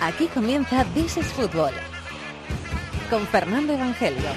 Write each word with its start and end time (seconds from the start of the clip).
Aquí 0.00 0.26
comienza 0.28 0.84
This 0.94 1.16
is 1.16 1.26
Fútbol. 1.32 1.72
Con 3.08 3.26
Fernando 3.26 3.72
Evangelio. 3.72 4.28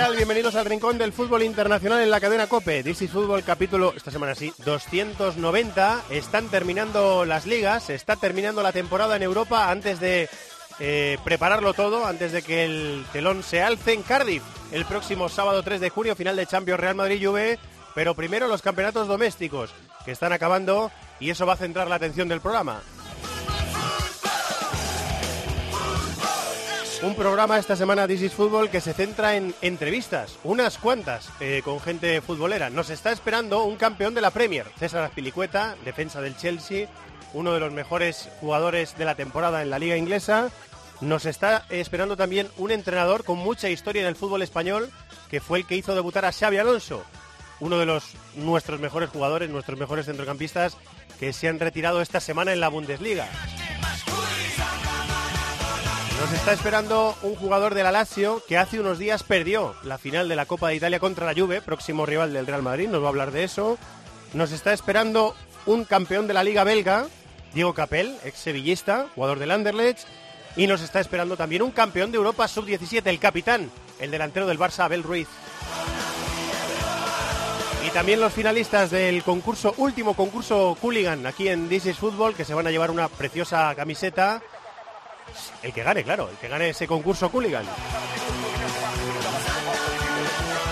Tal? 0.00 0.16
Bienvenidos 0.16 0.54
al 0.54 0.64
Rincón 0.64 0.96
del 0.96 1.12
Fútbol 1.12 1.42
Internacional 1.42 2.00
en 2.00 2.10
la 2.10 2.20
cadena 2.20 2.46
COPE. 2.46 2.82
This 2.82 3.02
is 3.02 3.10
Fútbol 3.10 3.42
capítulo, 3.44 3.92
esta 3.94 4.10
semana 4.10 4.34
sí, 4.34 4.50
290. 4.64 6.04
Están 6.08 6.48
terminando 6.48 7.26
las 7.26 7.44
ligas, 7.44 7.90
está 7.90 8.16
terminando 8.16 8.62
la 8.62 8.72
temporada 8.72 9.16
en 9.16 9.22
Europa 9.22 9.70
antes 9.70 10.00
de 10.00 10.30
eh, 10.78 11.18
prepararlo 11.22 11.74
todo, 11.74 12.06
antes 12.06 12.32
de 12.32 12.40
que 12.40 12.64
el 12.64 13.04
telón 13.12 13.42
se 13.42 13.62
alce 13.62 13.92
en 13.92 14.02
Cardiff 14.02 14.42
el 14.72 14.86
próximo 14.86 15.28
sábado 15.28 15.62
3 15.62 15.82
de 15.82 15.90
junio, 15.90 16.16
final 16.16 16.36
de 16.36 16.46
Champions 16.46 16.80
Real 16.80 16.94
Madrid-Juve. 16.94 17.58
Pero 17.94 18.14
primero 18.14 18.48
los 18.48 18.62
campeonatos 18.62 19.06
domésticos, 19.06 19.70
que 20.06 20.12
están 20.12 20.32
acabando 20.32 20.90
y 21.18 21.28
eso 21.28 21.44
va 21.44 21.54
a 21.54 21.58
centrar 21.58 21.88
la 21.88 21.96
atención 21.96 22.28
del 22.28 22.40
programa. 22.40 22.80
Un 27.02 27.14
programa 27.14 27.58
esta 27.58 27.76
semana 27.76 28.06
This 28.06 28.20
is 28.20 28.34
Fútbol 28.34 28.68
que 28.68 28.82
se 28.82 28.92
centra 28.92 29.34
en 29.34 29.54
entrevistas, 29.62 30.38
unas 30.44 30.76
cuantas, 30.76 31.30
eh, 31.40 31.62
con 31.64 31.80
gente 31.80 32.20
futbolera. 32.20 32.68
Nos 32.68 32.90
está 32.90 33.10
esperando 33.10 33.64
un 33.64 33.76
campeón 33.76 34.14
de 34.14 34.20
la 34.20 34.30
Premier, 34.30 34.66
César 34.78 35.04
Azpilicueta, 35.04 35.76
defensa 35.82 36.20
del 36.20 36.36
Chelsea, 36.36 36.88
uno 37.32 37.54
de 37.54 37.60
los 37.60 37.72
mejores 37.72 38.28
jugadores 38.40 38.98
de 38.98 39.06
la 39.06 39.14
temporada 39.14 39.62
en 39.62 39.70
la 39.70 39.78
liga 39.78 39.96
inglesa. 39.96 40.50
Nos 41.00 41.24
está 41.24 41.64
esperando 41.70 42.18
también 42.18 42.48
un 42.58 42.70
entrenador 42.70 43.24
con 43.24 43.38
mucha 43.38 43.70
historia 43.70 44.02
en 44.02 44.08
el 44.08 44.16
fútbol 44.16 44.42
español, 44.42 44.90
que 45.30 45.40
fue 45.40 45.60
el 45.60 45.66
que 45.66 45.76
hizo 45.76 45.94
debutar 45.94 46.26
a 46.26 46.32
Xavi 46.32 46.58
Alonso, 46.58 47.02
uno 47.60 47.78
de 47.78 47.86
los 47.86 48.12
nuestros 48.34 48.78
mejores 48.78 49.08
jugadores, 49.08 49.48
nuestros 49.48 49.78
mejores 49.78 50.04
centrocampistas, 50.04 50.76
que 51.18 51.32
se 51.32 51.48
han 51.48 51.60
retirado 51.60 52.02
esta 52.02 52.20
semana 52.20 52.52
en 52.52 52.60
la 52.60 52.68
Bundesliga. 52.68 53.26
Nos 56.20 56.32
está 56.32 56.52
esperando 56.52 57.16
un 57.22 57.34
jugador 57.34 57.74
de 57.74 57.82
la 57.82 57.92
Lazio 57.92 58.42
que 58.46 58.58
hace 58.58 58.78
unos 58.78 58.98
días 58.98 59.22
perdió 59.22 59.74
la 59.82 59.96
final 59.96 60.28
de 60.28 60.36
la 60.36 60.44
Copa 60.44 60.68
de 60.68 60.74
Italia 60.74 61.00
contra 61.00 61.24
la 61.24 61.32
Juve, 61.32 61.62
próximo 61.62 62.04
rival 62.04 62.34
del 62.34 62.46
Real 62.46 62.62
Madrid, 62.62 62.88
nos 62.88 63.00
va 63.00 63.06
a 63.06 63.08
hablar 63.08 63.30
de 63.30 63.44
eso. 63.44 63.78
Nos 64.34 64.52
está 64.52 64.74
esperando 64.74 65.34
un 65.64 65.86
campeón 65.86 66.26
de 66.26 66.34
la 66.34 66.44
Liga 66.44 66.62
belga, 66.62 67.06
Diego 67.54 67.72
Capel, 67.72 68.18
ex 68.22 68.38
sevillista, 68.38 69.06
jugador 69.14 69.38
del 69.38 69.50
Anderlecht, 69.50 70.06
y 70.56 70.66
nos 70.66 70.82
está 70.82 71.00
esperando 71.00 71.38
también 71.38 71.62
un 71.62 71.70
campeón 71.70 72.12
de 72.12 72.18
Europa 72.18 72.46
sub-17, 72.48 73.00
el 73.06 73.18
capitán, 73.18 73.70
el 73.98 74.10
delantero 74.10 74.46
del 74.46 74.58
Barça, 74.58 74.84
Abel 74.84 75.02
Ruiz. 75.02 75.28
Y 77.86 77.90
también 77.92 78.20
los 78.20 78.34
finalistas 78.34 78.90
del 78.90 79.22
concurso, 79.22 79.72
último 79.78 80.12
concurso 80.12 80.76
Cooligan 80.82 81.26
aquí 81.26 81.48
en 81.48 81.70
This 81.70 81.86
is 81.86 81.96
Football, 81.96 82.34
que 82.34 82.44
se 82.44 82.52
van 82.52 82.66
a 82.66 82.70
llevar 82.70 82.90
una 82.90 83.08
preciosa 83.08 83.74
camiseta 83.74 84.42
el 85.62 85.72
que 85.72 85.82
gane, 85.82 86.04
claro, 86.04 86.28
el 86.30 86.36
que 86.36 86.48
gane 86.48 86.70
ese 86.70 86.86
concurso 86.86 87.30
Cooligan. 87.30 87.64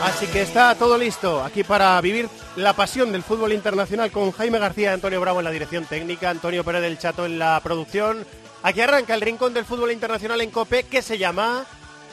Así 0.02 0.26
que 0.28 0.42
está 0.42 0.74
todo 0.76 0.96
listo 0.96 1.42
aquí 1.42 1.64
para 1.64 2.00
vivir 2.00 2.28
la 2.56 2.72
pasión 2.72 3.10
del 3.10 3.24
fútbol 3.24 3.52
internacional 3.52 4.12
con 4.12 4.30
Jaime 4.30 4.58
García 4.58 4.92
Antonio 4.92 5.20
Bravo 5.20 5.40
en 5.40 5.44
la 5.44 5.50
dirección 5.50 5.86
técnica, 5.86 6.30
Antonio 6.30 6.62
Pérez 6.62 6.82
del 6.82 6.98
Chato 6.98 7.26
en 7.26 7.38
la 7.38 7.60
producción. 7.62 8.24
Aquí 8.62 8.80
arranca 8.80 9.14
el 9.14 9.20
rincón 9.20 9.54
del 9.54 9.64
fútbol 9.64 9.92
internacional 9.92 10.40
en 10.40 10.50
COPE 10.50 10.84
que 10.84 11.02
se 11.02 11.18
llama 11.18 11.64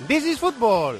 This 0.07 0.25
is 0.25 0.39
Football. 0.39 0.99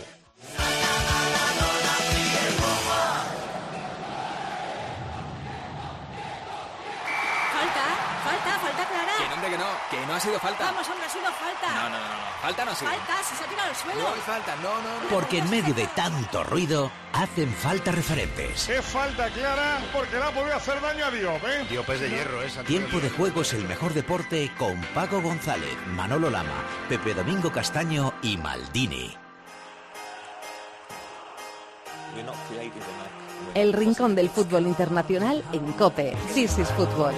No, 10.16 10.18
ha 10.18 10.22
sido 10.22 10.40
falta. 10.40 10.66
Vamos, 10.66 10.88
hombre, 10.90 11.06
ha 11.06 11.10
sido 11.10 11.26
falta. 11.26 11.76
No, 11.76 11.90
no, 11.90 11.98
no, 11.98 12.08
no, 12.08 12.42
falta 12.42 12.66
no 12.66 12.72
ha 12.72 12.76
sido. 12.76 12.92
Falta, 12.92 13.24
si 13.24 13.36
se 13.36 13.44
ha 13.44 13.48
tirado 13.48 13.70
al 13.70 13.76
suelo. 13.76 14.02
No 14.02 14.08
hay 14.08 14.22
falta, 14.22 14.56
no, 14.56 14.82
no, 14.82 15.02
no. 15.04 15.10
Porque 15.10 15.38
en 15.40 15.50
medio 15.50 15.74
de 15.74 15.88
tanto 15.88 16.44
ruido 16.44 16.92
hacen 17.14 17.54
falta 17.54 17.92
referentes. 17.92 18.70
Es 18.70 18.86
falta 18.86 19.30
clara 19.30 19.80
porque 19.92 20.16
le 20.16 20.24
ha 20.24 20.32
podido 20.32 20.56
hacer 20.56 20.82
daño 20.82 21.06
a 21.06 21.12
Diop, 21.12 21.44
¿eh? 21.44 21.66
Diop 21.70 21.90
es 21.90 22.00
de 22.00 22.10
hierro, 22.10 22.42
esa. 22.42 22.64
Tiempo 22.64 23.00
de 23.00 23.10
juego 23.10 23.42
es 23.42 23.54
el 23.54 23.68
mejor 23.68 23.94
deporte 23.94 24.52
con 24.58 24.82
Paco 24.94 25.22
González, 25.22 25.76
Manolo 25.88 26.30
Lama, 26.30 26.64
Pepe 26.88 27.14
Domingo 27.14 27.52
Castaño 27.52 28.14
y 28.22 28.38
Maldini. 28.38 29.18
El 33.54 33.74
rincón 33.74 34.16
del 34.16 34.30
fútbol 34.30 34.68
internacional 34.68 35.44
en 35.52 35.74
COPE. 35.74 36.16
This 36.34 36.58
is 36.58 36.70
Fútbol. 36.70 37.14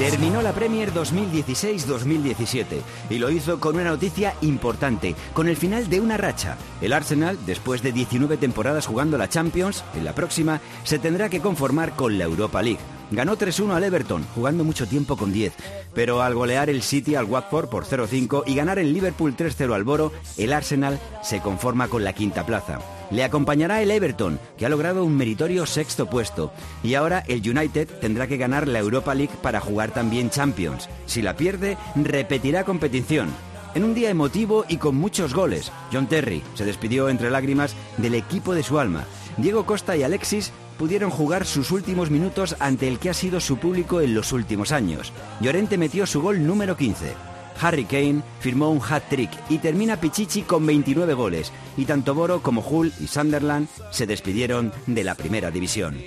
Terminó 0.00 0.40
la 0.40 0.54
Premier 0.54 0.94
2016-2017 0.94 2.64
y 3.10 3.18
lo 3.18 3.30
hizo 3.30 3.60
con 3.60 3.74
una 3.74 3.84
noticia 3.84 4.34
importante, 4.40 5.14
con 5.34 5.46
el 5.46 5.58
final 5.58 5.90
de 5.90 6.00
una 6.00 6.16
racha. 6.16 6.56
El 6.80 6.94
Arsenal, 6.94 7.36
después 7.44 7.82
de 7.82 7.92
19 7.92 8.38
temporadas 8.38 8.86
jugando 8.86 9.18
la 9.18 9.28
Champions, 9.28 9.84
en 9.94 10.06
la 10.06 10.14
próxima 10.14 10.62
se 10.84 10.98
tendrá 10.98 11.28
que 11.28 11.42
conformar 11.42 11.96
con 11.96 12.16
la 12.16 12.24
Europa 12.24 12.62
League. 12.62 12.80
Ganó 13.10 13.36
3-1 13.36 13.74
al 13.74 13.84
Everton, 13.84 14.24
jugando 14.34 14.64
mucho 14.64 14.88
tiempo 14.88 15.18
con 15.18 15.34
10, 15.34 15.52
pero 15.92 16.22
al 16.22 16.34
golear 16.34 16.70
el 16.70 16.80
City 16.80 17.14
al 17.14 17.26
Watford 17.26 17.68
por 17.68 17.84
0-5 17.84 18.44
y 18.46 18.54
ganar 18.54 18.78
el 18.78 18.94
Liverpool 18.94 19.36
3-0 19.36 19.74
al 19.74 19.84
Boro, 19.84 20.12
el 20.38 20.54
Arsenal 20.54 20.98
se 21.22 21.40
conforma 21.40 21.88
con 21.88 22.04
la 22.04 22.14
quinta 22.14 22.46
plaza. 22.46 22.78
Le 23.10 23.24
acompañará 23.24 23.82
el 23.82 23.90
Everton, 23.90 24.38
que 24.56 24.66
ha 24.66 24.68
logrado 24.68 25.04
un 25.04 25.16
meritorio 25.16 25.66
sexto 25.66 26.06
puesto. 26.06 26.52
Y 26.82 26.94
ahora 26.94 27.24
el 27.26 27.48
United 27.48 27.88
tendrá 28.00 28.26
que 28.26 28.36
ganar 28.36 28.68
la 28.68 28.78
Europa 28.78 29.14
League 29.14 29.34
para 29.42 29.60
jugar 29.60 29.90
también 29.90 30.30
Champions. 30.30 30.88
Si 31.06 31.22
la 31.22 31.36
pierde, 31.36 31.76
repetirá 31.96 32.64
competición. 32.64 33.28
En 33.74 33.84
un 33.84 33.94
día 33.94 34.10
emotivo 34.10 34.64
y 34.68 34.78
con 34.78 34.96
muchos 34.96 35.32
goles, 35.32 35.70
John 35.92 36.06
Terry 36.06 36.42
se 36.54 36.64
despidió 36.64 37.08
entre 37.08 37.30
lágrimas 37.30 37.74
del 37.98 38.14
equipo 38.14 38.54
de 38.54 38.62
su 38.62 38.78
alma. 38.80 39.04
Diego 39.36 39.64
Costa 39.64 39.96
y 39.96 40.02
Alexis 40.02 40.52
pudieron 40.76 41.10
jugar 41.10 41.46
sus 41.46 41.70
últimos 41.70 42.10
minutos 42.10 42.56
ante 42.58 42.88
el 42.88 42.98
que 42.98 43.10
ha 43.10 43.14
sido 43.14 43.38
su 43.38 43.58
público 43.58 44.00
en 44.00 44.14
los 44.14 44.32
últimos 44.32 44.72
años. 44.72 45.12
Llorente 45.40 45.78
metió 45.78 46.06
su 46.06 46.20
gol 46.20 46.46
número 46.46 46.76
15. 46.76 47.29
Harry 47.60 47.84
Kane 47.84 48.22
firmó 48.40 48.70
un 48.70 48.80
hat-trick 48.80 49.30
y 49.48 49.58
termina 49.58 50.00
Pichichi 50.00 50.42
con 50.42 50.66
29 50.66 51.14
goles, 51.14 51.52
y 51.76 51.84
tanto 51.84 52.14
Boro 52.14 52.42
como 52.42 52.60
Hull 52.62 52.92
y 53.00 53.06
Sunderland 53.06 53.68
se 53.90 54.06
despidieron 54.06 54.72
de 54.86 55.04
la 55.04 55.14
primera 55.14 55.50
división. 55.50 55.98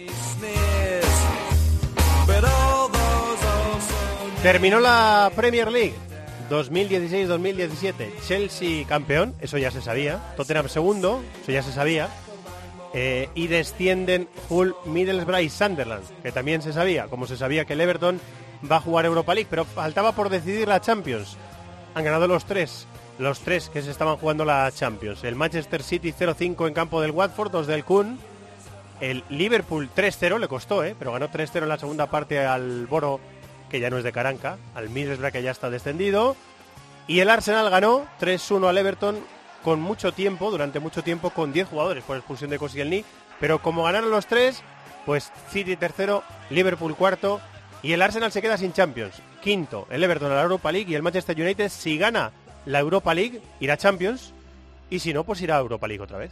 Terminó 4.41 4.79
la 4.81 5.31
Premier 5.35 5.71
League 5.71 5.93
2016-2017. 6.49 7.93
Chelsea 8.27 8.85
campeón, 8.85 9.33
eso 9.39 9.57
ya 9.57 9.71
se 9.71 9.81
sabía. 9.81 10.33
Tottenham 10.35 10.67
segundo, 10.67 11.23
eso 11.41 11.51
ya 11.51 11.63
se 11.63 11.71
sabía. 11.71 12.09
Eh, 12.93 13.29
y 13.33 13.47
descienden 13.47 14.27
Hull, 14.49 14.75
Middlesbrough 14.85 15.41
y 15.41 15.49
Sunderland, 15.49 16.03
que 16.21 16.31
también 16.31 16.61
se 16.61 16.73
sabía, 16.73 17.07
como 17.07 17.25
se 17.25 17.37
sabía 17.37 17.65
que 17.65 17.73
el 17.73 17.81
Everton 17.81 18.19
va 18.69 18.77
a 18.77 18.81
jugar 18.81 19.05
Europa 19.05 19.33
League, 19.33 19.47
pero 19.49 19.65
faltaba 19.65 20.13
por 20.13 20.29
decidir 20.29 20.67
la 20.67 20.81
Champions. 20.81 21.37
Han 21.95 22.03
ganado 22.03 22.27
los 22.27 22.45
tres, 22.45 22.87
los 23.19 23.39
tres 23.39 23.69
que 23.69 23.81
se 23.81 23.91
estaban 23.91 24.17
jugando 24.17 24.45
la 24.45 24.71
Champions. 24.71 25.23
El 25.23 25.35
Manchester 25.35 25.83
City 25.83 26.13
0-5 26.13 26.67
en 26.67 26.73
campo 26.73 27.01
del 27.01 27.11
Watford, 27.11 27.51
dos 27.51 27.67
del 27.67 27.83
Kun. 27.83 28.19
El 28.99 29.23
Liverpool 29.29 29.89
3-0, 29.93 30.39
le 30.39 30.47
costó, 30.47 30.83
¿eh? 30.83 30.95
pero 30.97 31.11
ganó 31.11 31.29
3-0 31.29 31.63
en 31.63 31.69
la 31.69 31.77
segunda 31.77 32.09
parte 32.09 32.45
al 32.45 32.87
Boro, 32.87 33.19
que 33.69 33.79
ya 33.79 33.89
no 33.89 33.97
es 33.97 34.03
de 34.03 34.13
Caranca, 34.13 34.57
al 34.75 34.89
Middlesbrough 34.89 35.33
que 35.33 35.43
ya 35.43 35.51
está 35.51 35.69
descendido. 35.69 36.37
Y 37.07 37.19
el 37.19 37.29
Arsenal 37.29 37.69
ganó 37.69 38.05
3-1 38.21 38.69
al 38.69 38.77
Everton 38.77 39.17
con 39.61 39.81
mucho 39.81 40.13
tiempo, 40.13 40.51
durante 40.51 40.79
mucho 40.79 41.03
tiempo, 41.03 41.31
con 41.31 41.51
10 41.51 41.67
jugadores 41.67 42.03
por 42.03 42.15
expulsión 42.15 42.49
de 42.49 42.59
Koscielny. 42.59 43.03
Pero 43.41 43.59
como 43.61 43.83
ganaron 43.83 44.09
los 44.09 44.25
tres, 44.25 44.63
pues 45.05 45.31
City 45.49 45.75
tercero, 45.75 46.23
Liverpool 46.49 46.95
cuarto 46.95 47.41
y 47.83 47.91
el 47.91 48.01
Arsenal 48.01 48.31
se 48.31 48.41
queda 48.41 48.57
sin 48.57 48.73
Champions. 48.73 49.21
Quinto, 49.41 49.87
el 49.91 50.03
Everton 50.03 50.31
a 50.31 50.35
la 50.35 50.41
Europa 50.41 50.71
League 50.71 50.89
y 50.89 50.95
el 50.95 51.03
Manchester 51.03 51.39
United, 51.39 51.69
si 51.69 51.97
gana 51.97 52.31
la 52.65 52.79
Europa 52.79 53.13
League, 53.13 53.41
irá 53.59 53.73
a 53.73 53.77
Champions. 53.77 54.33
Y 54.89 54.99
si 54.99 55.13
no, 55.13 55.25
pues 55.25 55.41
irá 55.41 55.57
a 55.57 55.59
Europa 55.59 55.87
League 55.87 56.01
otra 56.01 56.17
vez. 56.17 56.31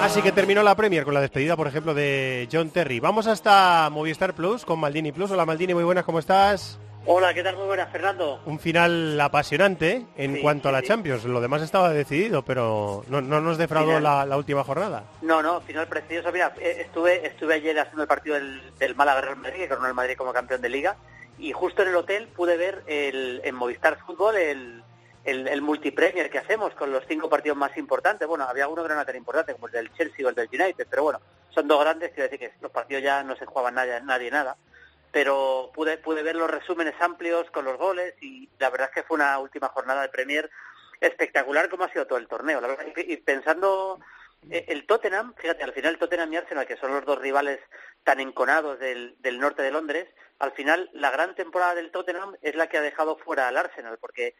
Así 0.00 0.22
que 0.22 0.32
terminó 0.32 0.62
la 0.62 0.74
Premier 0.74 1.04
con 1.04 1.14
la 1.14 1.20
despedida, 1.20 1.54
por 1.54 1.68
ejemplo, 1.68 1.92
de 1.92 2.48
John 2.50 2.70
Terry. 2.70 2.98
Vamos 2.98 3.26
hasta 3.26 3.88
Movistar 3.90 4.34
Plus 4.34 4.64
con 4.64 4.80
Maldini 4.80 5.12
Plus. 5.12 5.30
Hola 5.30 5.44
Maldini, 5.44 5.74
muy 5.74 5.84
buenas, 5.84 6.04
¿cómo 6.04 6.18
estás? 6.18 6.78
Hola, 7.06 7.34
¿qué 7.34 7.42
tal? 7.42 7.56
Muy 7.56 7.66
buenas, 7.66 7.90
Fernando. 7.92 8.40
Un 8.46 8.58
final 8.58 9.20
apasionante 9.20 10.06
en 10.16 10.36
Sí, 10.36 10.40
cuanto 10.40 10.70
a 10.70 10.72
la 10.72 10.80
sí. 10.80 10.86
Champions. 10.86 11.24
Lo 11.24 11.40
demás 11.42 11.60
estaba 11.60 11.90
decidido, 11.90 12.42
pero 12.42 13.04
no, 13.08 13.20
no 13.20 13.42
nos 13.42 13.58
defraudó 13.58 14.00
la 14.00 14.36
última 14.36 14.64
jornada. 14.64 15.04
No, 15.20 15.42
no, 15.42 15.60
final 15.60 15.86
precioso. 15.86 16.32
Mira, 16.32 16.54
eh, 16.58 16.78
estuve 16.80 17.26
estuve 17.26 17.54
ayer 17.54 17.78
haciendo 17.78 18.02
el 18.02 18.08
partido 18.08 18.36
del, 18.36 18.72
del 18.78 18.94
Málaga 18.94 19.20
Real 19.20 19.36
Madrid, 19.36 19.58
que 19.58 19.68
coronó 19.68 19.88
el 19.88 19.94
Madrid 19.94 20.16
como 20.16 20.32
campeón 20.32 20.62
de 20.62 20.70
Liga, 20.70 20.96
y 21.38 21.52
justo 21.52 21.82
en 21.82 21.88
el 21.88 21.96
hotel 21.96 22.28
pude 22.28 22.56
ver 22.56 22.82
el, 22.86 23.42
en 23.44 23.54
Movistar 23.54 23.98
Fútbol 23.98 24.36
el, 24.36 24.82
el, 25.24 25.46
el 25.46 25.60
multipremier 25.60 26.30
que 26.30 26.38
hacemos 26.38 26.72
con 26.74 26.90
los 26.90 27.04
cinco 27.06 27.28
partidos 27.28 27.58
más 27.58 27.76
importantes. 27.76 28.26
Bueno, 28.26 28.44
había 28.44 28.66
uno 28.66 28.82
que 28.82 28.88
no 28.88 28.94
era 28.94 29.04
tan 29.04 29.16
importante 29.16 29.52
como 29.52 29.66
el 29.66 29.72
del 29.74 29.92
Chelsea 29.92 30.24
o 30.24 30.30
el 30.30 30.34
del 30.34 30.48
United, 30.50 30.86
pero 30.88 31.02
bueno, 31.02 31.20
son 31.50 31.68
dos 31.68 31.80
grandes, 31.80 32.12
quiero 32.14 32.30
decir 32.30 32.38
que 32.48 32.56
los 32.62 32.70
partidos 32.72 33.02
ya 33.02 33.22
no 33.22 33.36
se 33.36 33.44
jugaban 33.44 33.74
nadie, 33.74 34.00
nadie 34.04 34.30
nada. 34.30 34.56
Pero 35.14 35.70
pude, 35.72 35.96
pude 35.96 36.24
ver 36.24 36.34
los 36.34 36.50
resúmenes 36.50 36.94
amplios 37.00 37.48
con 37.52 37.64
los 37.64 37.78
goles 37.78 38.14
y 38.20 38.50
la 38.58 38.68
verdad 38.68 38.88
es 38.88 38.94
que 38.94 39.06
fue 39.06 39.14
una 39.14 39.38
última 39.38 39.68
jornada 39.68 40.02
de 40.02 40.08
Premier 40.08 40.50
espectacular 41.00 41.68
como 41.68 41.84
ha 41.84 41.92
sido 41.92 42.06
todo 42.06 42.18
el 42.18 42.26
torneo. 42.26 42.60
La 42.60 42.66
verdad, 42.66 42.84
y 42.96 43.16
pensando 43.18 44.00
eh, 44.50 44.64
el 44.68 44.86
Tottenham, 44.86 45.32
fíjate, 45.36 45.62
al 45.62 45.72
final 45.72 45.98
Tottenham 45.98 46.32
y 46.32 46.36
Arsenal, 46.36 46.66
que 46.66 46.76
son 46.76 46.92
los 46.92 47.04
dos 47.04 47.20
rivales 47.20 47.60
tan 48.02 48.18
enconados 48.18 48.80
del, 48.80 49.14
del 49.20 49.38
norte 49.38 49.62
de 49.62 49.70
Londres, 49.70 50.08
al 50.40 50.50
final 50.50 50.90
la 50.92 51.12
gran 51.12 51.36
temporada 51.36 51.76
del 51.76 51.92
Tottenham 51.92 52.36
es 52.42 52.56
la 52.56 52.68
que 52.68 52.78
ha 52.78 52.82
dejado 52.82 53.16
fuera 53.16 53.46
al 53.46 53.56
Arsenal, 53.56 53.98
porque 53.98 54.34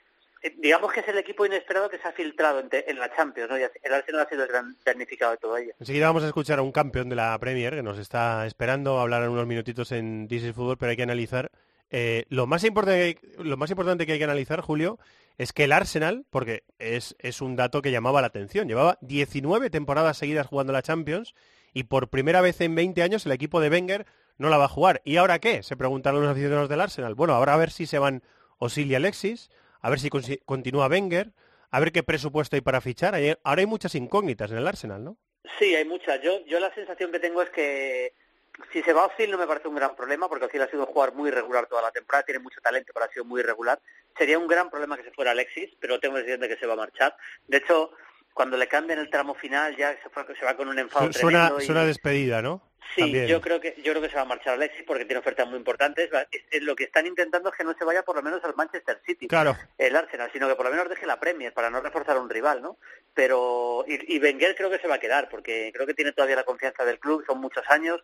digamos 0.59 0.93
que 0.93 1.01
es 1.01 1.09
el 1.09 1.19
equipo 1.19 1.47
inesperado 1.47 1.89
que 1.89 1.99
se 1.99 2.09
ha 2.09 2.13
filtrado 2.13 2.61
en, 2.61 2.99
la 2.99 3.15
Champions, 3.15 3.51
¿no? 3.51 3.57
El 3.57 3.95
Arsenal 3.95 4.23
ha 4.23 4.29
sido 4.29 4.43
el 4.43 4.49
gran 4.49 4.77
damnificado 4.85 5.33
de 5.33 5.39
todo 5.39 5.57
ello. 5.57 5.73
Enseguida 5.81 6.07
vamos 6.07 6.25
a 6.25 6.27
escuchar 6.27 6.59
a 6.59 6.63
un 6.63 6.73
campeón 6.73 7.09
de 7.09 7.17
la 7.17 7.39
Premier 7.39 7.75
que 7.75 7.83
nos 7.83 7.99
está 7.99 8.47
esperando, 8.47 9.01
hablar 9.01 9.23
en 9.23 9.31
unos 9.31 9.47
minutitos 9.47 9.93
en 9.93 10.29
This 10.29 10.45
is 10.45 10.55
Fútbol, 10.55 10.77
pero 10.79 10.91
hay 10.91 10.97
que 10.97 11.03
analizar. 11.03 11.51
eh, 11.91 12.25
lo, 12.29 12.47
más 12.47 12.65
importante, 12.65 13.19
lo 13.39 13.57
más 13.57 13.71
importante 13.71 14.07
que 14.07 14.13
hay 14.13 14.19
que 14.19 14.25
analizar, 14.25 14.61
Julio, 14.61 14.99
es 15.39 15.53
que 15.53 15.65
el 15.65 15.73
Arsenal, 15.73 16.27
porque 16.31 16.65
es, 16.79 17.17
es 17.19 17.41
un 17.41 17.57
dato 17.57 17.83
que 17.83 17.91
llamaba 17.91 18.21
la 18.21 18.29
atención, 18.29 18.69
llevaba 18.69 18.99
19 19.01 19.71
temporadas 19.71 20.19
seguidas 20.19 20.47
jugando 20.47 20.73
la 20.73 20.83
Champions 20.83 21.35
y 21.73 21.85
por 21.85 22.09
primera 22.09 22.41
vez 22.41 22.61
en 22.61 22.75
20 22.75 23.03
años 23.03 23.27
el 23.27 23.33
equipo 23.33 23.61
de 23.61 23.69
Wenger 23.69 24.07
no 24.39 24.49
la 24.49 24.59
va 24.59 24.67
a 24.67 24.69
jugar. 24.69 25.03
¿Y 25.05 25.17
ahora 25.17 25.39
qué? 25.39 25.63
Se 25.63 25.77
preguntaron 25.77 26.23
los 26.23 26.31
aficionados 26.31 26.69
del 26.69 26.81
Arsenal. 26.81 27.15
Bueno, 27.15 27.35
ahora 27.35 27.55
a 27.55 27.59
ver 27.59 27.71
si 27.71 27.87
se 27.87 27.99
van 27.99 28.23
Osil 28.59 28.91
y 28.91 28.95
Alexis, 28.95 29.51
a 29.85 29.91
ver 29.91 30.01
si 30.01 30.09
continúa 30.47 30.89
Wenger, 30.89 31.31
a 31.71 31.79
ver 31.79 31.93
qué 31.93 32.03
presupuesto 32.03 32.57
hay 32.57 32.63
para 32.63 32.81
fichar. 32.81 33.15
Ahora 33.43 33.61
hay 33.61 33.67
muchas 33.67 33.95
incógnitas 33.95 34.51
en 34.51 34.57
el 34.57 34.67
Arsenal, 34.67 35.05
¿no? 35.05 35.19
Sí, 35.59 35.75
hay 35.75 35.85
muchas. 35.85 36.23
Yo, 36.23 36.43
yo 36.47 36.59
la 36.59 36.73
sensación 36.75 37.13
que 37.13 37.21
tengo 37.21 37.43
es 37.43 37.51
que 37.51 38.15
si 38.73 38.83
se 38.83 38.95
va 38.95 39.05
Ozil 39.05 39.31
no 39.31 39.37
me 39.37 39.47
parece 39.47 39.69
un 39.69 39.75
gran 39.75 39.95
problema, 39.95 40.27
porque 40.27 40.47
Ozil 40.47 40.63
ha 40.63 40.71
sido 40.71 40.87
un 40.87 40.87
jugador 40.87 41.15
muy 41.15 41.29
irregular 41.29 41.67
toda 41.67 41.83
la 41.83 41.91
temporada, 41.91 42.25
tiene 42.25 42.39
mucho 42.39 42.63
talento, 42.63 42.93
pero 42.95 43.05
ha 43.05 43.13
sido 43.13 43.27
muy 43.27 43.41
irregular. 43.41 43.79
Sería 44.17 44.39
un 44.39 44.47
gran 44.47 44.71
problema 44.71 44.97
que 44.97 45.03
se 45.03 45.11
fuera 45.11 45.33
Alexis, 45.33 45.77
pero 45.79 46.01
tengo 46.01 46.17
sensación 46.17 46.41
de 46.41 46.49
que 46.49 46.57
se 46.57 46.67
va 46.67 46.73
a 46.73 46.77
marchar. 46.77 47.15
De 47.47 47.59
hecho, 47.59 47.91
cuando 48.35 48.57
le 48.59 48.69
cambien 48.69 48.99
el 48.99 49.09
tramo 49.09 49.35
final 49.35 49.75
ya 49.77 49.97
se, 50.03 50.11
fue- 50.11 50.27
se 50.39 50.45
va 50.45 50.55
con 50.57 50.69
un 50.69 50.79
enfado 50.79 51.07
Su- 51.13 51.21
Suena, 51.21 51.39
tremendo. 51.47 51.63
y- 51.63 51.67
suena 51.67 51.85
despedida, 51.87 52.43
¿no? 52.43 52.61
Sí, 52.95 53.01
También. 53.01 53.27
yo 53.27 53.41
creo 53.41 53.61
que 53.61 53.75
yo 53.83 53.93
creo 53.93 54.03
que 54.03 54.11
se 54.11 54.15
va 54.17 54.23
a 54.23 54.27
marchar 54.27 54.55
Alexis 54.55 54.85
porque 54.87 55.05
tiene 55.07 55.19
ofertas 55.19 55.49
muy 55.49 55.57
importantes. 55.57 56.11
Va- 56.13 56.27
es- 56.31 56.45
es 56.51 56.63
lo 56.63 56.77
que 56.77 56.85
están 56.85 57.07
intentando 57.07 57.49
es 57.49 57.57
que 57.57 57.65
no 57.65 57.75
se 57.77 57.85
vaya 57.85 58.03
por 58.03 58.15
lo 58.15 58.23
menos 58.23 58.45
al 58.45 58.55
Manchester 58.55 59.01
City, 59.07 59.27
Claro. 59.27 59.57
el 59.79 59.97
Arsenal, 59.97 60.31
sino 60.33 60.47
que 60.49 60.55
por 60.55 60.67
lo 60.67 60.71
menos 60.71 60.89
deje 60.89 61.07
la 61.07 61.19
Premier 61.19 61.53
para 61.55 61.71
no 61.71 61.81
reforzar 61.81 62.17
a 62.17 62.21
un 62.21 62.29
rival, 62.29 62.61
¿no? 62.63 62.77
Pero 63.15 63.85
y, 63.89 64.17
y 64.17 64.21
Wenger 64.21 64.55
creo 64.55 64.71
que 64.71 64.79
se 64.79 64.87
va 64.89 64.97
a 64.97 65.01
quedar 65.01 65.29
porque 65.29 65.71
creo 65.75 65.87
que 65.87 65.95
tiene 65.95 66.13
todavía 66.13 66.37
la 66.37 66.45
confianza 66.45 66.85
del 66.85 66.99
club, 67.01 67.25
son 67.27 67.41
muchos 67.41 67.65
años 67.69 68.01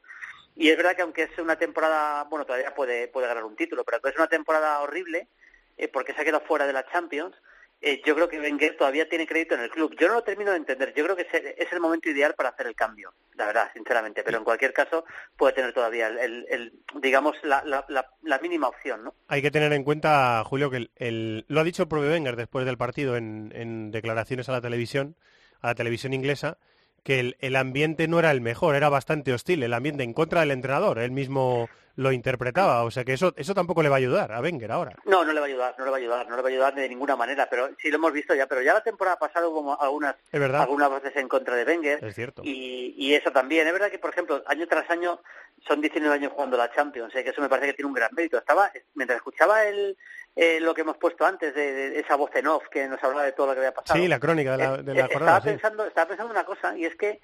y 0.56 0.70
es 0.70 0.76
verdad 0.76 0.96
que 0.96 1.02
aunque 1.02 1.24
es 1.24 1.38
una 1.38 1.56
temporada, 1.56 2.24
bueno, 2.24 2.44
todavía 2.46 2.74
puede 2.74 3.06
puede 3.08 3.26
ganar 3.28 3.44
un 3.44 3.56
título, 3.56 3.84
pero 3.84 3.98
es 4.08 4.16
una 4.16 4.28
temporada 4.28 4.80
horrible 4.80 5.28
eh, 5.76 5.88
porque 5.88 6.14
se 6.14 6.22
ha 6.22 6.24
quedado 6.24 6.44
fuera 6.46 6.66
de 6.66 6.72
la 6.72 6.86
Champions. 6.90 7.34
Eh, 7.82 8.02
yo 8.04 8.14
creo 8.14 8.28
que 8.28 8.38
Wenger 8.40 8.76
todavía 8.76 9.08
tiene 9.08 9.26
crédito 9.26 9.54
en 9.54 9.62
el 9.62 9.70
club. 9.70 9.94
Yo 9.98 10.08
no 10.08 10.14
lo 10.14 10.22
termino 10.22 10.50
de 10.50 10.58
entender. 10.58 10.92
Yo 10.94 11.04
creo 11.04 11.16
que 11.16 11.22
es- 11.56 11.72
el 11.72 11.80
momento 11.80 12.10
ideal 12.10 12.34
para 12.34 12.50
hacer 12.50 12.66
el 12.66 12.74
cambio, 12.74 13.14
la 13.34 13.46
verdad, 13.46 13.70
sinceramente. 13.72 14.22
Pero 14.22 14.38
en 14.38 14.44
cualquier 14.44 14.72
caso 14.72 15.04
puede 15.36 15.54
tener 15.54 15.72
todavía, 15.72 16.08
el, 16.08 16.18
el- 16.18 16.46
el- 16.50 16.72
digamos, 17.00 17.36
la, 17.42 17.62
la, 17.64 17.84
la, 17.88 18.06
la 18.22 18.38
mínima 18.40 18.68
opción, 18.68 19.04
¿no? 19.04 19.14
Hay 19.28 19.40
que 19.42 19.50
tener 19.50 19.72
en 19.72 19.84
cuenta, 19.84 20.42
Julio, 20.44 20.70
que 20.70 20.76
el, 20.78 20.90
el- 20.96 21.44
lo 21.48 21.60
ha 21.60 21.64
dicho 21.64 21.82
el 21.82 21.88
propio 21.88 22.10
Wenger 22.10 22.36
después 22.36 22.66
del 22.66 22.76
partido 22.76 23.16
en, 23.16 23.52
en 23.54 23.90
declaraciones 23.90 24.48
a 24.48 24.52
la 24.52 24.60
televisión, 24.60 25.16
a 25.62 25.68
la 25.68 25.74
televisión 25.74 26.12
inglesa, 26.12 26.58
que 27.02 27.20
el, 27.20 27.36
el 27.40 27.56
ambiente 27.56 28.08
no 28.08 28.18
era 28.18 28.30
el 28.30 28.40
mejor, 28.40 28.74
era 28.74 28.88
bastante 28.88 29.32
hostil, 29.32 29.62
el 29.62 29.74
ambiente 29.74 30.02
en 30.02 30.12
contra 30.12 30.40
del 30.40 30.50
entrenador, 30.50 30.98
él 30.98 31.10
mismo 31.10 31.68
lo 31.96 32.12
interpretaba, 32.12 32.84
o 32.84 32.90
sea 32.90 33.04
que 33.04 33.12
eso, 33.12 33.34
eso 33.36 33.52
tampoco 33.52 33.82
le 33.82 33.90
va 33.90 33.96
a 33.96 33.98
ayudar 33.98 34.32
a 34.32 34.40
Wenger 34.40 34.72
ahora. 34.72 34.92
No, 35.04 35.22
no 35.22 35.32
le 35.34 35.40
va 35.40 35.44
a 35.46 35.48
ayudar, 35.48 35.74
no 35.76 35.84
le 35.84 35.90
va 35.90 35.96
a 35.96 36.00
ayudar, 36.00 36.28
no 36.28 36.36
le 36.36 36.42
va 36.42 36.48
a 36.48 36.52
ayudar 36.52 36.74
de 36.74 36.88
ninguna 36.88 37.14
manera, 37.14 37.46
pero 37.50 37.68
sí 37.82 37.90
lo 37.90 37.96
hemos 37.96 38.12
visto 38.12 38.34
ya, 38.34 38.46
pero 38.46 38.62
ya 38.62 38.72
la 38.72 38.82
temporada 38.82 39.18
pasada 39.18 39.48
hubo 39.48 39.78
algunas, 39.78 40.14
Es 40.32 40.40
verdad. 40.40 40.62
algunas 40.62 40.88
voces 40.88 41.14
en 41.16 41.28
contra 41.28 41.56
de 41.56 41.64
Wenger. 41.64 42.02
Es 42.02 42.14
cierto. 42.14 42.40
Y, 42.42 42.94
y 42.96 43.14
eso 43.14 43.30
también, 43.32 43.66
es 43.66 43.72
verdad 43.72 43.90
que, 43.90 43.98
por 43.98 44.10
ejemplo, 44.10 44.42
año 44.46 44.66
tras 44.66 44.88
año 44.88 45.20
son 45.68 45.82
19 45.82 46.14
años 46.14 46.32
jugando 46.32 46.56
la 46.56 46.72
Champions, 46.72 47.14
¿eh? 47.16 47.22
que 47.22 47.30
eso 47.30 47.42
me 47.42 47.50
parece 47.50 47.66
que 47.68 47.74
tiene 47.74 47.88
un 47.88 47.94
gran 47.94 48.14
mérito. 48.14 48.38
Estaba, 48.38 48.70
mientras 48.94 49.18
escuchaba 49.18 49.64
el, 49.64 49.98
eh, 50.36 50.60
lo 50.60 50.74
que 50.74 50.82
hemos 50.82 50.96
puesto 50.96 51.24
antes, 51.26 51.54
de, 51.54 51.90
de 51.90 52.00
esa 52.00 52.16
voz 52.16 52.30
en 52.34 52.46
off 52.46 52.68
que 52.70 52.86
nos 52.88 53.02
hablaba 53.02 53.24
de 53.24 53.32
todo 53.32 53.48
lo 53.48 53.52
que 53.54 53.58
había 53.60 53.74
pasado. 53.74 53.98
Sí, 54.00 54.08
la 54.08 54.18
crónica 54.20 54.52
de 54.52 54.58
la, 54.58 54.76
de 54.78 54.94
la 54.94 55.00
Eh, 55.06 55.08
jornada. 55.12 55.38
estaba 55.38 55.40
sí. 55.40 55.48
pensando 55.50 55.86
estaba 55.86 56.08
pensando 56.08 56.32
una 56.32 56.44
cosa 56.44 56.76
y 56.76 56.84
es 56.86 56.94
que 56.96 57.20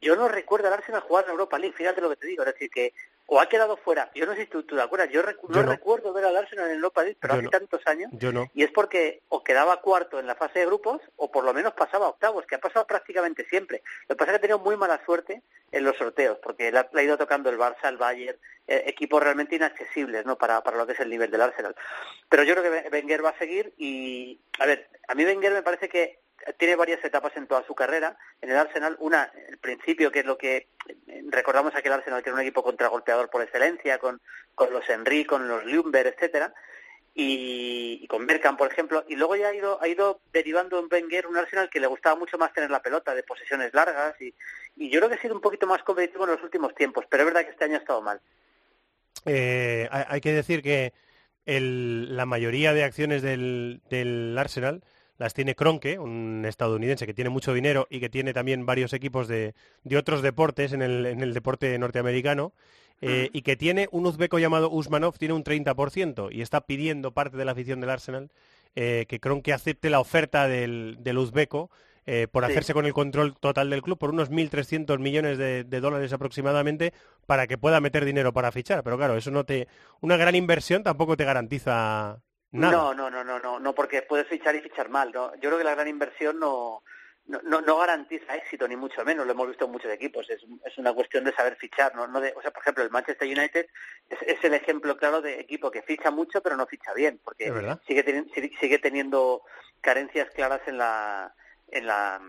yo 0.00 0.16
no 0.16 0.28
recuerdo 0.28 0.68
al 0.68 0.74
Arsenal 0.74 1.00
jugar 1.02 1.24
en 1.24 1.32
Europa 1.32 1.58
League 1.58 1.74
fíjate 1.76 2.00
lo 2.00 2.08
que 2.10 2.16
te 2.16 2.26
digo 2.26 2.42
es 2.44 2.52
decir 2.52 2.70
que 2.70 2.94
o 3.32 3.40
ha 3.40 3.48
quedado 3.48 3.76
fuera 3.76 4.10
yo 4.14 4.26
no 4.26 4.34
sé 4.34 4.40
si 4.42 4.46
tú, 4.48 4.64
tú 4.64 4.74
te 4.76 4.82
acuerdas 4.82 5.08
yo, 5.10 5.22
recu- 5.22 5.48
Yo 5.48 5.60
no, 5.60 5.62
no. 5.62 5.70
recuerdo 5.72 6.12
ver 6.12 6.24
al 6.24 6.36
Arsenal 6.36 6.66
en 6.68 6.76
Europa 6.76 7.02
League 7.02 7.16
pero 7.20 7.34
Yo 7.34 7.38
hace 7.38 7.44
no. 7.44 7.50
tantos 7.50 7.86
años 7.86 8.10
Yo 8.12 8.32
no. 8.32 8.50
y 8.54 8.64
es 8.64 8.70
porque 8.72 9.22
o 9.28 9.44
quedaba 9.44 9.80
cuarto 9.80 10.18
en 10.18 10.26
la 10.26 10.34
fase 10.34 10.58
de 10.58 10.66
grupos 10.66 11.00
o 11.16 11.30
por 11.30 11.44
lo 11.44 11.54
menos 11.54 11.72
pasaba 11.74 12.06
a 12.06 12.10
octavos 12.10 12.44
que 12.46 12.56
ha 12.56 12.58
pasado 12.60 12.86
prácticamente 12.86 13.44
siempre 13.48 13.82
lo 14.08 14.16
que 14.16 14.18
pasa 14.18 14.32
es 14.32 14.32
que 14.32 14.36
ha 14.38 14.40
tenido 14.48 14.58
muy 14.58 14.76
mala 14.76 15.00
suerte 15.04 15.42
en 15.70 15.84
los 15.84 15.96
sorteos 15.96 16.38
porque 16.42 16.72
le 16.72 16.78
ha, 16.80 16.88
le 16.92 17.00
ha 17.00 17.04
ido 17.04 17.16
tocando 17.16 17.50
el 17.50 17.58
Barça 17.58 17.88
el 17.88 17.96
Bayern 17.98 18.38
eh, 18.66 18.82
equipos 18.86 19.22
realmente 19.22 19.54
inaccesibles 19.56 20.26
no 20.26 20.36
para, 20.36 20.60
para 20.62 20.76
lo 20.76 20.86
que 20.86 20.94
es 20.94 21.00
el 21.00 21.08
nivel 21.10 21.30
del 21.30 21.42
Arsenal 21.42 21.76
pero 22.28 22.42
yo 22.42 22.56
creo 22.56 22.72
que 22.82 22.88
Wenger 22.90 23.24
va 23.24 23.30
a 23.30 23.38
seguir 23.38 23.72
y 23.78 24.40
a 24.58 24.66
ver 24.66 24.88
a 25.06 25.14
mí 25.14 25.24
Wenger 25.24 25.52
me 25.52 25.62
parece 25.62 25.88
que 25.88 26.18
tiene 26.58 26.76
varias 26.76 27.04
etapas 27.04 27.36
en 27.36 27.46
toda 27.46 27.64
su 27.66 27.74
carrera 27.74 28.16
en 28.40 28.50
el 28.50 28.56
Arsenal. 28.56 28.96
Una, 29.00 29.30
el 29.48 29.58
principio, 29.58 30.10
que 30.10 30.20
es 30.20 30.26
lo 30.26 30.38
que 30.38 30.68
eh, 31.06 31.22
recordamos 31.28 31.74
aquel 31.74 31.92
Arsenal, 31.92 32.22
que 32.22 32.30
era 32.30 32.36
un 32.36 32.42
equipo 32.42 32.62
contragolpeador 32.62 33.30
por 33.30 33.42
excelencia, 33.42 33.98
con, 33.98 34.20
con 34.54 34.72
los 34.72 34.88
Henry, 34.88 35.24
con 35.24 35.48
los 35.48 35.64
Lumber, 35.64 36.06
etcétera, 36.06 36.52
y, 37.14 38.06
con 38.06 38.26
Bergkamp, 38.26 38.58
por 38.58 38.70
ejemplo. 38.72 39.04
Y 39.08 39.16
luego 39.16 39.36
ya 39.36 39.48
ha 39.48 39.54
ido, 39.54 39.80
ha 39.82 39.88
ido 39.88 40.20
derivando 40.32 40.78
en 40.78 40.88
Wenger 40.90 41.26
un 41.26 41.36
Arsenal 41.36 41.68
que 41.68 41.80
le 41.80 41.86
gustaba 41.86 42.16
mucho 42.16 42.38
más 42.38 42.52
tener 42.52 42.70
la 42.70 42.82
pelota, 42.82 43.14
de 43.14 43.22
posesiones 43.22 43.74
largas, 43.74 44.20
y, 44.20 44.34
y 44.76 44.90
yo 44.90 45.00
creo 45.00 45.08
que 45.10 45.16
ha 45.16 45.20
sido 45.22 45.34
un 45.34 45.40
poquito 45.40 45.66
más 45.66 45.82
competitivo 45.82 46.24
en 46.24 46.30
los 46.32 46.42
últimos 46.42 46.74
tiempos, 46.74 47.04
pero 47.10 47.22
es 47.22 47.26
verdad 47.26 47.44
que 47.44 47.50
este 47.50 47.64
año 47.64 47.76
ha 47.76 47.80
estado 47.80 48.02
mal. 48.02 48.20
Eh, 49.26 49.88
hay 49.90 50.20
que 50.20 50.32
decir 50.32 50.62
que 50.62 50.92
el- 51.44 52.16
la 52.16 52.26
mayoría 52.26 52.72
de 52.72 52.84
acciones 52.84 53.22
del, 53.22 53.80
del 53.90 54.36
Arsenal 54.38 54.82
las 55.20 55.34
tiene 55.34 55.54
Kroenke, 55.54 55.98
un 55.98 56.44
estadounidense 56.48 57.04
que 57.06 57.12
tiene 57.12 57.28
mucho 57.28 57.52
dinero 57.52 57.86
y 57.90 58.00
que 58.00 58.08
tiene 58.08 58.32
también 58.32 58.64
varios 58.64 58.94
equipos 58.94 59.28
de, 59.28 59.54
de 59.84 59.96
otros 59.98 60.22
deportes 60.22 60.72
en 60.72 60.80
el, 60.80 61.04
en 61.04 61.20
el 61.20 61.34
deporte 61.34 61.78
norteamericano, 61.78 62.54
eh, 63.02 63.28
y 63.34 63.42
que 63.42 63.54
tiene 63.54 63.86
un 63.92 64.06
uzbeco 64.06 64.38
llamado 64.38 64.70
Usmanov, 64.70 65.18
tiene 65.18 65.34
un 65.34 65.44
30%, 65.44 66.30
y 66.32 66.40
está 66.40 66.62
pidiendo 66.62 67.12
parte 67.12 67.36
de 67.36 67.44
la 67.44 67.52
afición 67.52 67.80
del 67.82 67.90
Arsenal 67.90 68.30
eh, 68.74 69.04
que 69.08 69.20
Kroenke 69.20 69.52
acepte 69.52 69.90
la 69.90 70.00
oferta 70.00 70.48
del, 70.48 70.96
del 71.00 71.18
uzbeco 71.18 71.70
eh, 72.06 72.26
por 72.30 72.44
Sí. 72.46 72.50
hacerse 72.52 72.72
con 72.72 72.86
el 72.86 72.94
control 72.94 73.36
total 73.38 73.68
del 73.68 73.82
club 73.82 73.98
por 73.98 74.10
unos 74.10 74.30
1.300 74.30 74.98
millones 75.00 75.36
de, 75.36 75.64
de 75.64 75.80
dólares 75.80 76.14
aproximadamente 76.14 76.94
para 77.26 77.46
que 77.46 77.58
pueda 77.58 77.78
meter 77.80 78.06
dinero 78.06 78.32
para 78.32 78.52
fichar. 78.52 78.82
Pero 78.82 78.96
claro, 78.96 79.18
eso 79.18 79.30
no 79.30 79.44
te... 79.44 79.68
Una 80.00 80.16
gran 80.16 80.34
inversión 80.34 80.82
tampoco 80.82 81.16
te 81.18 81.24
garantiza 81.26 82.22
nada. 82.52 82.72
No, 82.72 82.94
no, 82.94 83.10
no, 83.10 83.24
no, 83.24 83.38
no, 83.38 83.60
no, 83.60 83.74
porque 83.74 84.02
puedes 84.02 84.26
fichar 84.28 84.54
y 84.56 84.60
fichar 84.60 84.88
mal. 84.88 85.10
¿no? 85.12 85.34
Yo 85.36 85.48
creo 85.50 85.58
que 85.58 85.64
la 85.64 85.74
gran 85.74 85.88
inversión 85.88 86.38
no, 86.38 86.82
no, 87.26 87.40
no, 87.44 87.60
no 87.60 87.78
garantiza 87.78 88.34
éxito, 88.36 88.66
ni 88.66 88.76
mucho 88.76 89.04
menos. 89.04 89.24
Lo 89.26 89.32
hemos 89.32 89.48
visto 89.48 89.64
en 89.66 89.70
muchos 89.72 89.92
equipos. 89.92 90.28
Es, 90.30 90.42
es 90.64 90.78
una 90.78 90.92
cuestión 90.92 91.24
de 91.24 91.32
saber 91.32 91.56
fichar. 91.56 91.94
¿no? 91.94 92.06
No 92.06 92.20
de, 92.20 92.32
o 92.36 92.42
sea, 92.42 92.50
por 92.50 92.62
ejemplo, 92.62 92.82
el 92.82 92.90
Manchester 92.90 93.28
United 93.28 93.66
es, 94.08 94.18
es 94.22 94.44
el 94.44 94.54
ejemplo 94.54 94.96
claro 94.96 95.20
de 95.20 95.38
equipo 95.40 95.70
que 95.70 95.82
ficha 95.82 96.10
mucho, 96.10 96.42
pero 96.42 96.56
no 96.56 96.66
ficha 96.66 96.92
bien, 96.94 97.20
porque 97.24 97.50
sigue, 97.86 98.04
teni- 98.04 98.58
sigue 98.58 98.78
teniendo 98.78 99.42
carencias 99.80 100.28
claras 100.30 100.60
en 100.66 100.78
la 100.78 101.34
en 101.72 101.86
la 101.86 102.20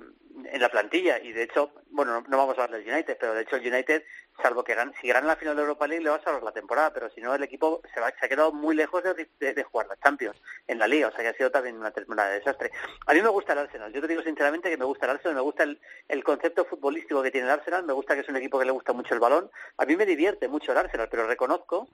en 0.45 0.61
la 0.61 0.69
plantilla 0.69 1.17
y 1.19 1.33
de 1.33 1.41
hecho 1.43 1.73
bueno 1.89 2.21
no, 2.21 2.27
no 2.27 2.37
vamos 2.37 2.57
a 2.59 2.63
hablar 2.63 2.79
del 2.79 2.93
United 2.93 3.17
pero 3.19 3.33
de 3.33 3.41
hecho 3.41 3.55
el 3.55 3.65
United 3.67 4.03
salvo 4.41 4.63
que 4.63 4.75
si 4.99 5.07
gana 5.07 5.27
la 5.27 5.35
final 5.35 5.55
de 5.55 5.61
Europa 5.61 5.87
League 5.87 6.03
le 6.03 6.09
va 6.09 6.15
a 6.17 6.23
salvar 6.23 6.43
la 6.43 6.51
temporada 6.51 6.91
pero 6.93 7.09
si 7.09 7.21
no 7.21 7.33
el 7.33 7.43
equipo 7.43 7.81
se, 7.93 7.99
va, 7.99 8.11
se 8.19 8.25
ha 8.25 8.29
quedado 8.29 8.51
muy 8.51 8.75
lejos 8.75 9.03
de 9.03 9.63
jugar 9.63 9.87
la 9.87 9.97
Champions 9.97 10.37
en 10.67 10.79
la 10.79 10.87
Liga 10.87 11.07
o 11.07 11.11
sea 11.11 11.21
que 11.21 11.27
ha 11.29 11.33
sido 11.33 11.51
también 11.51 11.77
una 11.77 11.91
temporada 11.91 12.29
de 12.29 12.39
desastre 12.39 12.71
a 13.05 13.13
mí 13.13 13.21
me 13.21 13.29
gusta 13.29 13.53
el 13.53 13.59
Arsenal 13.59 13.93
yo 13.93 14.01
te 14.01 14.07
digo 14.07 14.21
sinceramente 14.21 14.69
que 14.69 14.77
me 14.77 14.85
gusta 14.85 15.05
el 15.05 15.11
Arsenal 15.11 15.35
me 15.35 15.41
gusta 15.41 15.63
el, 15.63 15.79
el 16.07 16.23
concepto 16.23 16.65
futbolístico 16.65 17.21
que 17.21 17.31
tiene 17.31 17.47
el 17.47 17.53
Arsenal 17.53 17.83
me 17.83 17.93
gusta 17.93 18.15
que 18.15 18.21
es 18.21 18.29
un 18.29 18.37
equipo 18.37 18.57
que 18.57 18.65
le 18.65 18.71
gusta 18.71 18.93
mucho 18.93 19.13
el 19.13 19.19
balón 19.19 19.51
a 19.77 19.85
mí 19.85 19.95
me 19.95 20.05
divierte 20.05 20.47
mucho 20.47 20.71
el 20.71 20.77
Arsenal 20.77 21.07
pero 21.09 21.27
reconozco 21.27 21.87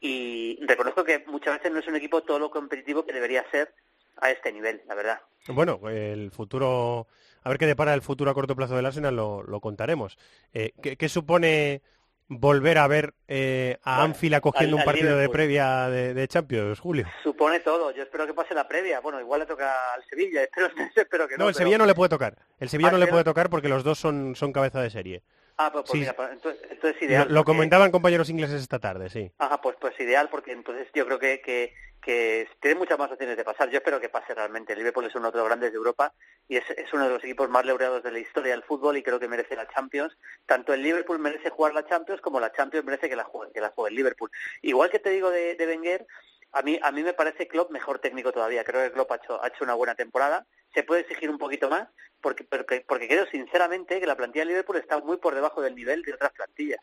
y 0.00 0.58
reconozco 0.66 1.04
que 1.04 1.20
muchas 1.26 1.58
veces 1.58 1.72
no 1.72 1.78
es 1.78 1.86
un 1.86 1.96
equipo 1.96 2.22
todo 2.24 2.38
lo 2.40 2.50
competitivo 2.50 3.06
que 3.06 3.12
debería 3.12 3.48
ser 3.50 3.72
a 4.20 4.30
este 4.30 4.52
nivel, 4.52 4.82
la 4.86 4.94
verdad. 4.94 5.20
Bueno, 5.48 5.80
el 5.88 6.30
futuro, 6.30 7.06
a 7.42 7.48
ver 7.48 7.58
qué 7.58 7.66
depara 7.66 7.94
el 7.94 8.02
futuro 8.02 8.30
a 8.30 8.34
corto 8.34 8.56
plazo 8.56 8.76
del 8.76 8.86
Arsenal, 8.86 9.16
lo, 9.16 9.42
lo 9.42 9.60
contaremos. 9.60 10.18
Eh, 10.52 10.72
¿qué, 10.82 10.96
¿qué, 10.96 11.08
supone 11.08 11.82
volver 12.28 12.78
a 12.78 12.86
ver 12.86 13.14
eh, 13.28 13.78
a 13.82 13.96
bueno, 13.96 14.04
Anfield 14.14 14.34
acogiendo 14.34 14.76
al, 14.76 14.82
un 14.82 14.84
partido 14.84 15.16
de 15.16 15.28
previa 15.28 15.88
de, 15.88 16.14
de, 16.14 16.28
Champions, 16.28 16.80
Julio? 16.80 17.06
Supone 17.22 17.60
todo. 17.60 17.90
Yo 17.90 18.02
espero 18.02 18.26
que 18.26 18.34
pase 18.34 18.54
la 18.54 18.66
previa. 18.66 19.00
Bueno, 19.00 19.20
igual 19.20 19.40
le 19.40 19.46
toca 19.46 19.74
al 19.94 20.04
Sevilla. 20.04 20.42
Espero, 20.52 20.68
espero 20.94 21.28
que 21.28 21.36
no. 21.36 21.44
No, 21.44 21.48
el 21.48 21.54
pero... 21.54 21.58
Sevilla 21.58 21.78
no 21.78 21.86
le 21.86 21.94
puede 21.94 22.08
tocar. 22.08 22.36
El 22.58 22.68
Sevilla 22.68 22.90
ah, 22.90 22.92
no 22.92 22.98
le 22.98 23.06
puede 23.06 23.24
tocar 23.24 23.50
porque 23.50 23.68
los 23.68 23.84
dos 23.84 23.98
son, 23.98 24.34
son 24.36 24.52
cabeza 24.52 24.80
de 24.80 24.90
serie. 24.90 25.22
Ah, 25.58 25.70
pues, 25.70 25.84
pues 25.84 25.92
sí. 25.92 25.98
mira, 25.98 26.14
pues, 26.14 26.30
entonces, 26.32 26.62
entonces, 26.70 27.02
ideal. 27.02 27.28
Lo, 27.28 27.34
lo 27.34 27.40
porque... 27.40 27.56
comentaban 27.56 27.90
compañeros 27.90 28.30
ingleses 28.30 28.62
esta 28.62 28.78
tarde, 28.78 29.10
sí. 29.10 29.30
Ajá, 29.38 29.60
pues 29.60 29.76
pues 29.80 29.98
ideal 30.00 30.28
porque 30.30 30.52
entonces 30.52 30.88
yo 30.94 31.04
creo 31.06 31.18
que, 31.18 31.40
que, 31.40 31.74
que 32.02 32.48
tiene 32.60 32.78
muchas 32.78 32.98
más 32.98 33.12
opciones 33.12 33.36
de 33.36 33.44
pasar. 33.44 33.70
Yo 33.70 33.78
espero 33.78 34.00
que 34.00 34.08
pase 34.08 34.34
realmente. 34.34 34.74
Liverpool 34.74 35.06
es 35.06 35.14
uno 35.14 35.30
de 35.30 35.38
los 35.38 35.46
grandes 35.46 35.70
de 35.70 35.76
Europa 35.76 36.12
y 36.48 36.56
es, 36.56 36.68
es 36.70 36.92
uno 36.92 37.04
de 37.04 37.10
los 37.14 37.24
equipos 37.24 37.48
más 37.48 37.64
laureados 37.64 38.02
de 38.02 38.10
la 38.10 38.18
historia 38.18 38.52
del 38.52 38.64
fútbol 38.64 38.96
y 38.96 39.02
creo 39.02 39.20
que 39.20 39.28
merece 39.28 39.54
la 39.54 39.68
Champions. 39.68 40.18
Tanto 40.44 40.74
el 40.74 40.82
Liverpool 40.82 41.20
merece 41.20 41.50
jugar 41.50 41.74
la 41.74 41.86
Champions 41.86 42.20
como 42.20 42.40
la 42.40 42.52
Champions 42.52 42.84
merece 42.84 43.08
que 43.08 43.16
la 43.16 43.24
juegue, 43.24 43.52
que 43.52 43.60
la 43.60 43.70
juegue 43.70 43.90
el 43.90 43.96
Liverpool. 43.96 44.30
Igual 44.62 44.90
que 44.90 44.98
te 44.98 45.10
digo 45.10 45.30
de, 45.30 45.54
de 45.54 45.66
Wenger, 45.66 46.06
a 46.52 46.62
mí, 46.62 46.78
a 46.82 46.92
mí 46.92 47.02
me 47.02 47.14
parece 47.14 47.48
Klopp 47.48 47.70
mejor 47.70 47.98
técnico 47.98 48.32
todavía. 48.32 48.64
Creo 48.64 48.82
que 48.82 48.92
Klopp 48.92 49.12
ha 49.12 49.16
hecho, 49.16 49.42
ha 49.42 49.48
hecho 49.48 49.64
una 49.64 49.74
buena 49.74 49.94
temporada. 49.94 50.46
Se 50.74 50.82
puede 50.82 51.02
exigir 51.02 51.30
un 51.30 51.38
poquito 51.38 51.70
más, 51.70 51.88
porque, 52.20 52.44
porque, 52.44 52.84
porque 52.86 53.08
creo 53.08 53.26
sinceramente 53.26 54.00
que 54.00 54.06
la 54.06 54.16
plantilla 54.16 54.44
de 54.44 54.50
Liverpool 54.50 54.76
está 54.76 54.98
muy 55.00 55.16
por 55.16 55.34
debajo 55.34 55.62
del 55.62 55.74
nivel 55.74 56.02
de 56.02 56.12
otras 56.14 56.32
plantillas. 56.32 56.80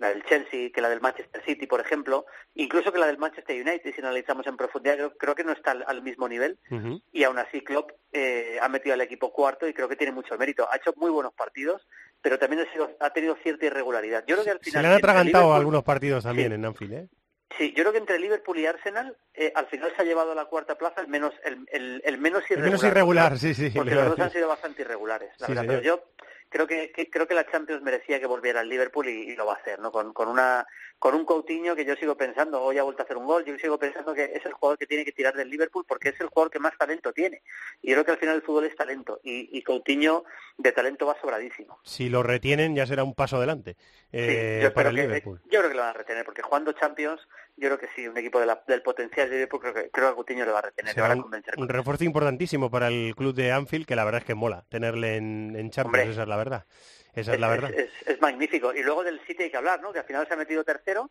La 0.00 0.08
del 0.08 0.24
Chelsea, 0.24 0.70
que 0.72 0.80
la 0.80 0.88
del 0.88 1.02
Manchester 1.02 1.42
City, 1.44 1.66
por 1.66 1.78
ejemplo, 1.78 2.24
incluso 2.54 2.90
que 2.90 2.98
la 2.98 3.06
del 3.06 3.18
Manchester 3.18 3.54
United, 3.54 3.94
si 3.94 4.00
analizamos 4.00 4.46
en 4.46 4.56
profundidad, 4.56 4.96
creo, 4.96 5.12
creo 5.18 5.34
que 5.34 5.44
no 5.44 5.52
está 5.52 5.72
al, 5.72 5.84
al 5.86 6.00
mismo 6.00 6.26
nivel. 6.26 6.58
Uh 6.70 6.76
-huh. 6.76 7.02
Y 7.12 7.24
aún 7.24 7.38
así 7.38 7.62
Klopp 7.62 7.90
eh, 8.10 8.56
ha 8.62 8.68
metido 8.70 8.94
al 8.94 9.02
equipo 9.02 9.30
cuarto 9.30 9.68
y 9.68 9.74
creo 9.74 9.90
que 9.90 9.96
tiene 9.96 10.12
mucho 10.14 10.38
mérito. 10.38 10.66
Ha 10.72 10.76
hecho 10.76 10.94
muy 10.96 11.10
buenos 11.10 11.34
partidos, 11.34 11.86
pero 12.22 12.38
también 12.38 12.62
ha, 12.62 12.72
sido, 12.72 12.96
ha 12.98 13.10
tenido 13.12 13.36
cierta 13.42 13.66
irregularidad. 13.66 14.24
Yo 14.26 14.36
creo 14.36 14.44
que 14.46 14.50
al 14.52 14.60
final... 14.60 14.72
Se 14.72 14.88
le 14.88 14.88
han 14.88 14.98
atragantado 14.98 15.52
algunos 15.52 15.84
partidos 15.84 16.24
también 16.24 16.48
sí. 16.48 16.54
en 16.54 16.64
Anfield, 16.64 16.94
¿eh? 16.94 17.08
Sí, 17.58 17.74
yo 17.76 17.82
creo 17.82 17.92
que 17.92 17.98
entre 17.98 18.18
Liverpool 18.18 18.58
y 18.58 18.64
Arsenal 18.64 19.14
eh, 19.34 19.52
al 19.54 19.66
final 19.66 19.92
se 19.94 20.00
ha 20.00 20.04
llevado 20.06 20.32
a 20.32 20.34
la 20.34 20.46
cuarta 20.46 20.78
plaza 20.78 21.02
el 21.02 21.08
menos 21.08 21.34
el, 21.44 21.66
el, 21.70 22.00
el 22.06 22.16
menos 22.16 22.42
irregular. 22.44 22.64
El 22.64 22.70
menos 22.70 22.84
irregular, 22.84 23.38
sí, 23.38 23.52
sí. 23.54 23.70
Porque 23.74 23.94
los 23.94 24.08
dos 24.08 24.20
han 24.20 24.30
sido 24.30 24.48
bastante 24.48 24.80
irregulares, 24.80 25.30
la 25.40 25.46
sí, 25.46 25.52
verdad. 25.52 25.62
Señor. 25.66 25.82
Pero 25.82 25.96
yo 25.96 26.04
creo 26.50 26.66
que, 26.66 26.92
que, 26.92 27.08
creo 27.08 27.26
que 27.26 27.34
la 27.34 27.50
Champions 27.50 27.82
merecía 27.82 28.20
que 28.20 28.26
volviera 28.26 28.60
al 28.60 28.68
Liverpool 28.68 29.08
y, 29.08 29.30
y, 29.30 29.36
lo 29.36 29.46
va 29.46 29.54
a 29.54 29.56
hacer, 29.56 29.78
¿no? 29.78 29.90
Con, 29.90 30.12
con 30.12 30.28
una 30.28 30.66
con 30.98 31.14
un 31.14 31.24
Coutinho 31.24 31.74
que 31.74 31.86
yo 31.86 31.96
sigo 31.96 32.14
pensando, 32.14 32.60
hoy 32.60 32.76
ha 32.76 32.82
vuelto 32.82 33.02
a 33.02 33.04
hacer 33.04 33.16
un 33.16 33.24
gol, 33.24 33.42
yo 33.46 33.56
sigo 33.56 33.78
pensando 33.78 34.12
que 34.12 34.24
es 34.34 34.44
el 34.44 34.52
jugador 34.52 34.78
que 34.78 34.86
tiene 34.86 35.02
que 35.02 35.12
tirar 35.12 35.34
del 35.34 35.48
Liverpool 35.48 35.86
porque 35.88 36.10
es 36.10 36.20
el 36.20 36.26
jugador 36.26 36.52
que 36.52 36.58
más 36.58 36.76
talento 36.76 37.10
tiene. 37.14 37.40
Y 37.80 37.92
creo 37.92 38.04
que 38.04 38.10
al 38.10 38.18
final 38.18 38.36
el 38.36 38.42
fútbol 38.42 38.66
es 38.66 38.76
talento 38.76 39.18
y, 39.24 39.56
y 39.56 39.62
Coutinho 39.62 40.24
de 40.58 40.72
talento 40.72 41.06
va 41.06 41.16
sobradísimo. 41.18 41.78
Si 41.84 42.10
lo 42.10 42.22
retienen 42.22 42.76
ya 42.76 42.86
será 42.86 43.02
un 43.02 43.14
paso 43.14 43.38
adelante 43.38 43.76
eh, 44.12 44.58
sí, 44.58 44.62
yo 44.64 44.74
para 44.74 44.90
el 44.90 44.96
que, 44.96 45.02
Liverpool. 45.02 45.40
Yo 45.44 45.60
creo 45.60 45.70
que 45.70 45.76
lo 45.76 45.82
van 45.82 45.90
a 45.90 45.94
retener 45.94 46.26
porque 46.26 46.42
jugando 46.42 46.72
Champions 46.72 47.26
yo 47.60 47.68
creo 47.68 47.78
que 47.78 47.88
sí, 47.94 48.08
un 48.08 48.16
equipo 48.16 48.40
de 48.40 48.46
la, 48.46 48.62
del 48.66 48.82
potencial 48.82 49.28
de 49.28 49.36
Liverpool 49.36 49.60
creo 49.60 49.74
que, 49.74 49.90
creo 49.90 50.08
que 50.08 50.14
Coutinho 50.14 50.46
le 50.46 50.52
va 50.52 50.60
a 50.60 50.62
retener, 50.62 50.94
será 50.94 51.08
le 51.08 51.14
va 51.14 51.20
a 51.20 51.22
convencer. 51.22 51.54
Un, 51.56 51.62
un 51.64 51.68
refuerzo 51.68 52.04
importantísimo 52.04 52.70
para 52.70 52.88
el 52.88 53.14
club 53.14 53.34
de 53.34 53.52
Anfield 53.52 53.86
que 53.86 53.96
la 53.96 54.04
verdad 54.04 54.22
es 54.22 54.26
que 54.26 54.34
mola 54.34 54.64
tenerle 54.70 55.16
en, 55.16 55.54
en 55.56 55.70
Champions, 55.70 56.00
Hombre, 56.00 56.12
esa 56.12 56.22
es 56.22 56.28
la 56.28 56.36
verdad. 56.36 56.64
Esa 57.12 57.32
es, 57.32 57.34
es 57.34 57.40
la 57.40 57.48
verdad. 57.48 57.70
Es, 57.70 57.90
es, 58.02 58.08
es, 58.08 58.20
magnífico. 58.20 58.72
Y 58.72 58.82
luego 58.82 59.04
del 59.04 59.20
City 59.26 59.44
hay 59.44 59.50
que 59.50 59.56
hablar, 59.56 59.82
¿no? 59.82 59.92
Que 59.92 59.98
al 59.98 60.04
final 60.06 60.26
se 60.26 60.34
ha 60.34 60.36
metido 60.36 60.64
tercero, 60.64 61.10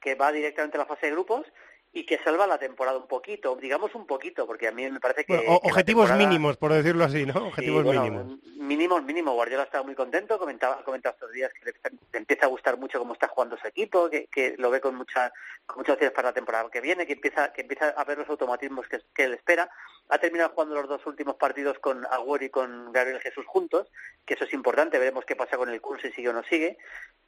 que 0.00 0.14
va 0.14 0.32
directamente 0.32 0.78
a 0.78 0.80
la 0.80 0.86
fase 0.86 1.06
de 1.06 1.12
grupos 1.12 1.46
y 1.92 2.06
que 2.06 2.18
salva 2.18 2.46
la 2.46 2.58
temporada 2.58 2.98
un 2.98 3.08
poquito, 3.08 3.56
digamos 3.56 3.94
un 3.96 4.06
poquito, 4.06 4.46
porque 4.46 4.68
a 4.68 4.72
mí 4.72 4.88
me 4.88 5.00
parece 5.00 5.24
que... 5.24 5.36
Bueno, 5.36 5.60
que 5.60 5.68
objetivos 5.68 6.06
temporada... 6.06 6.28
mínimos, 6.28 6.56
por 6.56 6.72
decirlo 6.72 7.04
así, 7.04 7.26
¿no? 7.26 7.48
Objetivos 7.48 7.80
sí, 7.80 7.86
bueno, 7.86 8.02
mínimos. 8.02 8.38
Mínimos, 8.56 9.02
mínimo. 9.02 9.32
Guardiola 9.34 9.64
está 9.64 9.82
muy 9.82 9.96
contento, 9.96 10.38
comentaba, 10.38 10.84
comentaba 10.84 11.14
estos 11.14 11.32
días 11.32 11.50
que 11.52 11.64
le, 11.64 11.72
le, 12.12 12.18
empieza 12.18 12.46
a 12.46 12.48
gustar 12.48 12.78
mucho 12.78 13.00
cómo 13.00 13.14
está 13.14 13.26
jugando 13.26 13.56
su 13.56 13.66
equipo, 13.66 14.08
que, 14.08 14.28
que 14.28 14.54
lo 14.58 14.70
ve 14.70 14.80
con 14.80 14.94
mucha 14.94 15.32
con 15.66 15.78
muchas 15.78 15.94
opciones 15.94 16.14
para 16.14 16.28
la 16.28 16.34
temporada 16.34 16.70
que 16.70 16.80
viene, 16.80 17.06
que 17.06 17.14
empieza 17.14 17.52
que 17.52 17.62
empieza 17.62 17.88
a 17.88 18.04
ver 18.04 18.18
los 18.18 18.28
automatismos 18.28 18.86
que, 18.86 19.00
que 19.12 19.24
él 19.24 19.34
espera. 19.34 19.68
Ha 20.08 20.18
terminado 20.18 20.50
jugando 20.50 20.76
los 20.76 20.88
dos 20.88 21.06
últimos 21.06 21.36
partidos 21.36 21.78
con 21.80 22.06
Agüero 22.06 22.44
y 22.44 22.50
con 22.50 22.92
Gabriel 22.92 23.20
Jesús 23.20 23.46
juntos, 23.46 23.88
que 24.24 24.34
eso 24.34 24.44
es 24.44 24.52
importante, 24.52 24.98
veremos 24.98 25.24
qué 25.24 25.34
pasa 25.34 25.56
con 25.56 25.68
el 25.68 25.80
curso, 25.80 26.06
si 26.06 26.12
sigue 26.12 26.28
o 26.28 26.32
no 26.32 26.42
sigue, 26.44 26.78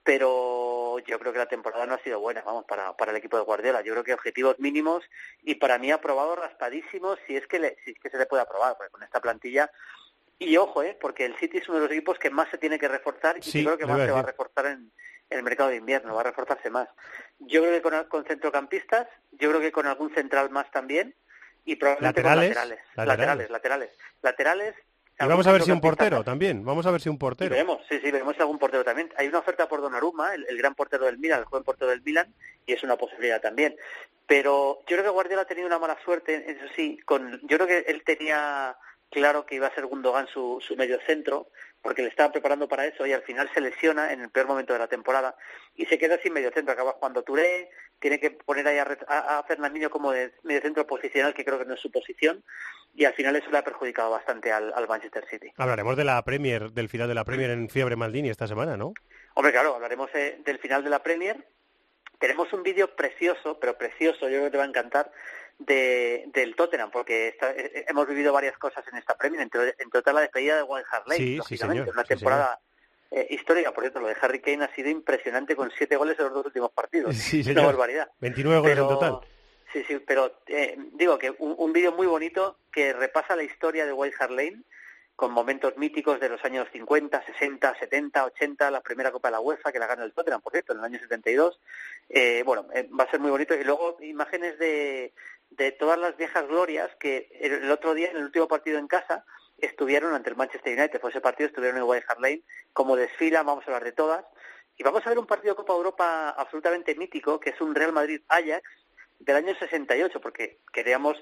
pero 0.04 0.81
yo 1.00 1.18
creo 1.18 1.32
que 1.32 1.38
la 1.38 1.46
temporada 1.46 1.86
no 1.86 1.94
ha 1.94 2.02
sido 2.02 2.20
buena, 2.20 2.42
vamos, 2.42 2.64
para, 2.64 2.96
para 2.96 3.10
el 3.10 3.16
equipo 3.16 3.36
de 3.36 3.44
Guardiola. 3.44 3.82
Yo 3.82 3.92
creo 3.92 4.04
que 4.04 4.14
objetivos 4.14 4.58
mínimos 4.58 5.04
y 5.42 5.56
para 5.56 5.78
mí 5.78 5.90
aprobado 5.90 6.36
raspadísimo 6.36 7.16
si 7.26 7.36
es 7.36 7.46
que 7.46 7.58
le, 7.58 7.76
si 7.84 7.92
es 7.92 7.98
que 7.98 8.10
se 8.10 8.18
le 8.18 8.26
puede 8.26 8.42
aprobar, 8.42 8.76
porque 8.76 8.90
con 8.90 9.02
esta 9.02 9.20
plantilla 9.20 9.70
y 10.38 10.56
ojo, 10.56 10.82
eh, 10.82 10.96
porque 11.00 11.24
el 11.24 11.36
City 11.36 11.58
es 11.58 11.68
uno 11.68 11.78
de 11.78 11.84
los 11.84 11.92
equipos 11.92 12.18
que 12.18 12.30
más 12.30 12.48
se 12.50 12.58
tiene 12.58 12.78
que 12.78 12.88
reforzar 12.88 13.38
y 13.38 13.42
sí, 13.42 13.64
creo 13.64 13.78
que 13.78 13.86
más 13.86 14.00
se 14.00 14.10
va 14.10 14.20
a 14.20 14.24
reforzar 14.24 14.66
en, 14.66 14.92
en, 15.30 15.38
el 15.38 15.42
mercado 15.42 15.70
de 15.70 15.76
invierno, 15.76 16.14
va 16.14 16.22
a 16.22 16.24
reforzarse 16.24 16.68
más. 16.70 16.88
Yo 17.38 17.62
creo 17.62 17.72
que 17.72 17.82
con, 17.82 18.04
con 18.04 18.24
centrocampistas, 18.24 19.06
yo 19.32 19.50
creo 19.50 19.60
que 19.60 19.72
con 19.72 19.86
algún 19.86 20.12
central 20.14 20.50
más 20.50 20.70
también 20.70 21.14
y 21.64 21.76
probablemente 21.76 22.22
laterales, 22.22 22.56
con 22.56 23.06
laterales, 23.06 23.50
laterales, 23.50 23.50
laterales, 23.50 23.90
laterales. 24.22 24.74
Y 25.22 25.28
vamos 25.28 25.46
a 25.46 25.52
ver 25.52 25.62
si 25.62 25.70
un 25.70 25.80
portero 25.80 26.24
también, 26.24 26.64
vamos 26.64 26.86
a 26.86 26.90
ver 26.90 27.00
si 27.00 27.08
un 27.08 27.18
portero. 27.18 27.54
Y 27.54 27.58
veremos, 27.58 27.78
sí, 27.88 27.98
sí, 28.02 28.10
veremos 28.10 28.38
algún 28.40 28.58
portero 28.58 28.84
también. 28.84 29.12
Hay 29.16 29.28
una 29.28 29.38
oferta 29.38 29.68
por 29.68 29.80
Donnarumma, 29.80 30.34
el, 30.34 30.46
el 30.48 30.58
gran 30.58 30.74
portero 30.74 31.06
del 31.06 31.18
Milan, 31.18 31.40
el 31.40 31.44
joven 31.44 31.64
portero 31.64 31.90
del 31.90 32.02
Milan, 32.02 32.32
y 32.66 32.72
es 32.72 32.82
una 32.82 32.96
posibilidad 32.96 33.40
también. 33.40 33.76
Pero 34.26 34.80
yo 34.80 34.96
creo 34.96 35.04
que 35.04 35.10
Guardiola 35.10 35.42
ha 35.42 35.46
tenido 35.46 35.66
una 35.66 35.78
mala 35.78 35.96
suerte, 36.04 36.44
eso 36.50 36.64
sí, 36.74 36.98
con, 37.04 37.40
yo 37.42 37.58
creo 37.58 37.66
que 37.66 37.84
él 37.90 38.02
tenía 38.04 38.76
claro 39.10 39.44
que 39.44 39.56
iba 39.56 39.66
a 39.66 39.74
ser 39.74 39.86
Gundogan 39.86 40.26
su, 40.26 40.58
su 40.66 40.74
medio 40.74 40.98
centro, 41.06 41.48
porque 41.82 42.02
le 42.02 42.08
estaba 42.08 42.32
preparando 42.32 42.66
para 42.68 42.86
eso 42.86 43.06
y 43.06 43.12
al 43.12 43.22
final 43.22 43.50
se 43.52 43.60
lesiona 43.60 44.12
en 44.12 44.22
el 44.22 44.30
peor 44.30 44.46
momento 44.46 44.72
de 44.72 44.78
la 44.78 44.88
temporada 44.88 45.36
y 45.76 45.84
se 45.86 45.98
queda 45.98 46.18
sin 46.18 46.32
medio 46.32 46.50
centro, 46.52 46.72
acaba 46.72 46.92
jugando 46.92 47.22
Touré, 47.22 47.70
tiene 48.02 48.18
que 48.18 48.32
poner 48.32 48.66
ahí 48.66 48.78
a, 48.78 48.98
a, 49.06 49.38
a 49.38 49.42
Fernandinho 49.44 49.88
como 49.88 50.10
de 50.10 50.34
medio 50.42 50.60
centro 50.60 50.86
posicional, 50.86 51.32
que 51.32 51.44
creo 51.44 51.58
que 51.58 51.64
no 51.64 51.74
es 51.74 51.80
su 51.80 51.90
posición, 51.90 52.44
y 52.94 53.04
al 53.04 53.14
final 53.14 53.36
eso 53.36 53.48
le 53.50 53.58
ha 53.58 53.64
perjudicado 53.64 54.10
bastante 54.10 54.52
al, 54.52 54.72
al 54.74 54.88
Manchester 54.88 55.24
City. 55.30 55.52
Hablaremos 55.56 55.96
de 55.96 56.04
la 56.04 56.22
Premier, 56.22 56.72
del 56.72 56.88
final 56.88 57.08
de 57.08 57.14
la 57.14 57.24
Premier 57.24 57.50
en 57.50 57.70
Fiebre 57.70 57.96
Maldini 57.96 58.28
esta 58.28 58.48
semana, 58.48 58.76
¿no? 58.76 58.92
Hombre, 59.34 59.52
claro, 59.52 59.76
hablaremos 59.76 60.10
eh, 60.14 60.40
del 60.44 60.58
final 60.58 60.82
de 60.82 60.90
la 60.90 61.02
Premier. 61.02 61.46
Tenemos 62.18 62.52
un 62.52 62.62
vídeo 62.62 62.94
precioso, 62.94 63.58
pero 63.58 63.78
precioso, 63.78 64.28
yo 64.28 64.36
creo 64.36 64.44
que 64.44 64.50
te 64.50 64.58
va 64.58 64.64
a 64.64 64.68
encantar, 64.68 65.10
de, 65.58 66.24
del 66.34 66.56
Tottenham, 66.56 66.90
porque 66.90 67.28
está, 67.28 67.52
eh, 67.52 67.70
eh, 67.74 67.84
hemos 67.88 68.06
vivido 68.08 68.32
varias 68.32 68.58
cosas 68.58 68.84
en 68.88 68.98
esta 68.98 69.16
Premier, 69.16 69.42
entre, 69.42 69.74
entre 69.78 70.00
otras 70.00 70.14
la 70.14 70.22
despedida 70.22 70.56
de 70.56 70.64
Wayne 70.64 70.88
Hart 70.90 71.06
Lane, 71.06 71.18
sí, 71.18 71.36
lógicamente, 71.36 71.84
sí, 71.84 71.90
una 71.92 72.04
temporada 72.04 72.58
sí, 72.60 72.71
eh, 73.12 73.26
histórica, 73.30 73.72
por 73.72 73.84
cierto, 73.84 74.00
lo 74.00 74.08
de 74.08 74.16
Harry 74.20 74.40
Kane 74.40 74.64
ha 74.64 74.74
sido 74.74 74.88
impresionante 74.88 75.54
con 75.54 75.70
siete 75.76 75.96
goles 75.96 76.18
en 76.18 76.26
los 76.26 76.34
dos 76.34 76.46
últimos 76.46 76.72
partidos, 76.72 77.16
sí, 77.16 77.42
una 77.50 77.66
barbaridad. 77.66 78.10
29 78.20 78.60
goles 78.60 78.74
pero, 78.74 78.82
en 78.82 78.94
total. 78.94 79.20
Sí, 79.72 79.84
sí, 79.86 79.98
pero 80.06 80.40
eh, 80.48 80.76
digo 80.92 81.18
que 81.18 81.30
un, 81.38 81.54
un 81.56 81.72
vídeo 81.72 81.92
muy 81.92 82.06
bonito 82.06 82.58
que 82.70 82.92
repasa 82.92 83.36
la 83.36 83.42
historia 83.42 83.86
de 83.86 83.92
White 83.92 84.16
Hart 84.18 84.32
Lane, 84.32 84.62
con 85.22 85.32
momentos 85.32 85.76
míticos 85.76 86.18
de 86.20 86.28
los 86.28 86.44
años 86.44 86.66
50, 86.72 87.24
60, 87.24 87.78
70, 87.78 88.24
80, 88.24 88.70
la 88.70 88.80
primera 88.80 89.12
Copa 89.12 89.28
de 89.28 89.32
la 89.32 89.40
UEFA 89.40 89.70
que 89.70 89.78
la 89.78 89.86
gana 89.86 90.04
el 90.04 90.12
Tottenham, 90.12 90.40
por 90.40 90.52
cierto, 90.52 90.72
en 90.72 90.80
el 90.80 90.84
año 90.84 90.98
72. 90.98 91.60
Eh, 92.08 92.42
bueno, 92.44 92.66
eh, 92.74 92.88
va 92.98 93.04
a 93.04 93.10
ser 93.10 93.20
muy 93.20 93.30
bonito. 93.30 93.54
Y 93.54 93.62
luego 93.62 93.98
imágenes 94.00 94.58
de, 94.58 95.12
de 95.50 95.72
todas 95.72 95.98
las 95.98 96.16
viejas 96.16 96.48
glorias 96.48 96.90
que 96.98 97.28
el, 97.40 97.70
otro 97.70 97.94
día, 97.94 98.10
en 98.10 98.16
el 98.16 98.24
último 98.24 98.48
partido 98.48 98.78
en 98.78 98.88
casa, 98.88 99.24
estuvieron 99.66 100.14
ante 100.14 100.30
el 100.30 100.36
Manchester 100.36 100.78
United. 100.78 101.00
Fue 101.00 101.10
ese 101.10 101.20
partido, 101.20 101.48
estuvieron 101.48 101.78
en 101.78 101.84
White 101.84 102.06
Hart 102.08 102.20
Lane. 102.20 102.42
Como 102.72 102.96
desfila, 102.96 103.42
vamos 103.42 103.64
a 103.64 103.70
hablar 103.70 103.84
de 103.84 103.92
todas. 103.92 104.24
Y 104.76 104.82
vamos 104.82 105.06
a 105.06 105.08
ver 105.08 105.18
un 105.18 105.26
partido 105.26 105.54
de 105.54 105.56
Copa 105.56 105.74
Europa 105.74 106.30
absolutamente 106.30 106.94
mítico, 106.94 107.38
que 107.38 107.50
es 107.50 107.60
un 107.60 107.74
Real 107.74 107.92
Madrid-Ajax, 107.92 108.62
del 109.20 109.36
año 109.36 109.54
68, 109.54 110.20
porque 110.20 110.58
queríamos 110.72 111.16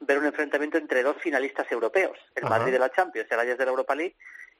ver 0.00 0.18
un 0.18 0.26
enfrentamiento 0.26 0.76
entre 0.76 1.02
dos 1.02 1.16
finalistas 1.20 1.70
europeos, 1.72 2.18
el 2.34 2.44
Ajá. 2.44 2.58
Madrid 2.58 2.72
de 2.72 2.78
la 2.78 2.90
Champions, 2.90 3.30
el 3.30 3.40
Ajax 3.40 3.58
de 3.58 3.64
la 3.64 3.70
Europa 3.70 3.94
League, 3.94 4.16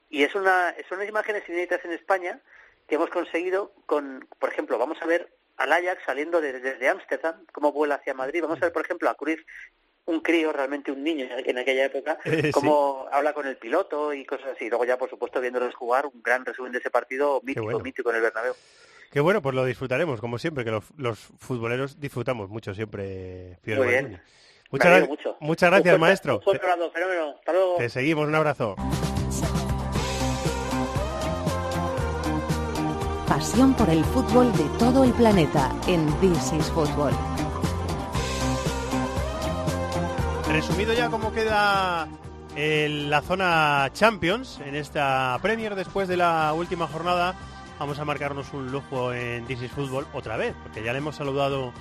y 0.09 0.23
es 0.23 0.33
una, 0.33 0.73
son 0.89 0.97
unas 0.97 1.09
imágenes 1.09 1.47
inéditas 1.47 1.83
en 1.85 1.91
España 1.91 2.41
que 2.87 2.95
hemos 2.95 3.09
conseguido 3.09 3.73
con, 3.85 4.27
por 4.39 4.49
ejemplo, 4.49 4.77
vamos 4.77 4.97
a 5.01 5.05
ver 5.05 5.31
al 5.57 5.71
Ajax 5.73 6.03
saliendo 6.05 6.41
desde 6.41 6.89
Ámsterdam, 6.89 7.45
cómo 7.51 7.71
vuela 7.71 7.95
hacia 7.95 8.13
Madrid, 8.13 8.41
vamos 8.41 8.57
a 8.57 8.65
ver, 8.65 8.73
por 8.73 8.83
ejemplo, 8.83 9.09
a 9.09 9.15
Cruz 9.15 9.45
un 10.07 10.21
crío, 10.21 10.51
realmente 10.51 10.91
un 10.91 11.03
niño 11.03 11.27
en 11.29 11.57
aquella 11.57 11.85
época, 11.85 12.17
eh, 12.25 12.51
cómo 12.53 13.03
sí. 13.03 13.15
habla 13.15 13.33
con 13.33 13.45
el 13.45 13.57
piloto 13.57 14.13
y 14.13 14.25
cosas 14.25 14.47
así. 14.55 14.69
Luego 14.69 14.85
ya, 14.85 14.97
por 14.97 15.09
supuesto, 15.09 15.39
viéndolos 15.39 15.75
jugar, 15.75 16.05
un 16.05 16.21
gran 16.23 16.45
resumen 16.45 16.71
de 16.71 16.79
ese 16.79 16.89
partido 16.89 17.41
mítico, 17.43 17.65
bueno. 17.65 17.79
mítico 17.79 18.09
en 18.09 18.15
el 18.17 18.21
Bernabéu. 18.23 18.53
Qué 19.11 19.19
bueno, 19.19 19.41
pues 19.41 19.55
lo 19.55 19.63
disfrutaremos, 19.65 20.19
como 20.19 20.37
siempre, 20.37 20.65
que 20.65 20.71
los, 20.71 20.85
los 20.97 21.19
futboleros 21.19 21.99
disfrutamos 21.99 22.49
mucho 22.49 22.73
siempre. 22.73 23.59
Muy 23.65 23.87
bien. 23.87 24.21
Muchas, 24.69 24.97
gra 24.97 25.07
mucho. 25.07 25.37
muchas 25.39 25.71
gracias, 25.71 25.99
maestro. 25.99 26.35
Un 26.37 26.41
fuerte 26.41 26.65
abrazo, 26.65 26.91
fenómeno. 26.91 27.35
Hasta 27.39 27.53
luego. 27.53 27.75
Te 27.77 27.89
seguimos, 27.89 28.27
un 28.27 28.35
abrazo. 28.35 28.75
Pasión 33.27 33.75
por 33.75 33.89
el 33.89 34.03
fútbol 34.05 34.51
de 34.53 34.65
todo 34.77 35.03
el 35.03 35.11
planeta 35.11 35.71
en 35.87 36.05
This 36.19 36.51
is 36.53 36.71
Football. 36.71 37.13
Resumido 40.49 40.93
ya 40.93 41.09
cómo 41.09 41.31
queda 41.33 42.07
la 42.55 43.21
zona 43.21 43.89
Champions 43.93 44.59
en 44.65 44.75
esta 44.75 45.37
Premier 45.41 45.75
después 45.75 46.07
de 46.07 46.17
la 46.17 46.53
última 46.53 46.87
jornada, 46.87 47.35
vamos 47.77 47.99
a 47.99 48.05
marcarnos 48.05 48.51
un 48.53 48.71
lujo 48.71 49.13
en 49.13 49.45
This 49.45 49.61
is 49.61 49.71
Football 49.71 50.07
otra 50.13 50.37
vez, 50.37 50.55
porque 50.63 50.83
ya 50.83 50.93
le 50.93 50.99
hemos 50.99 51.15
saludado 51.15 51.73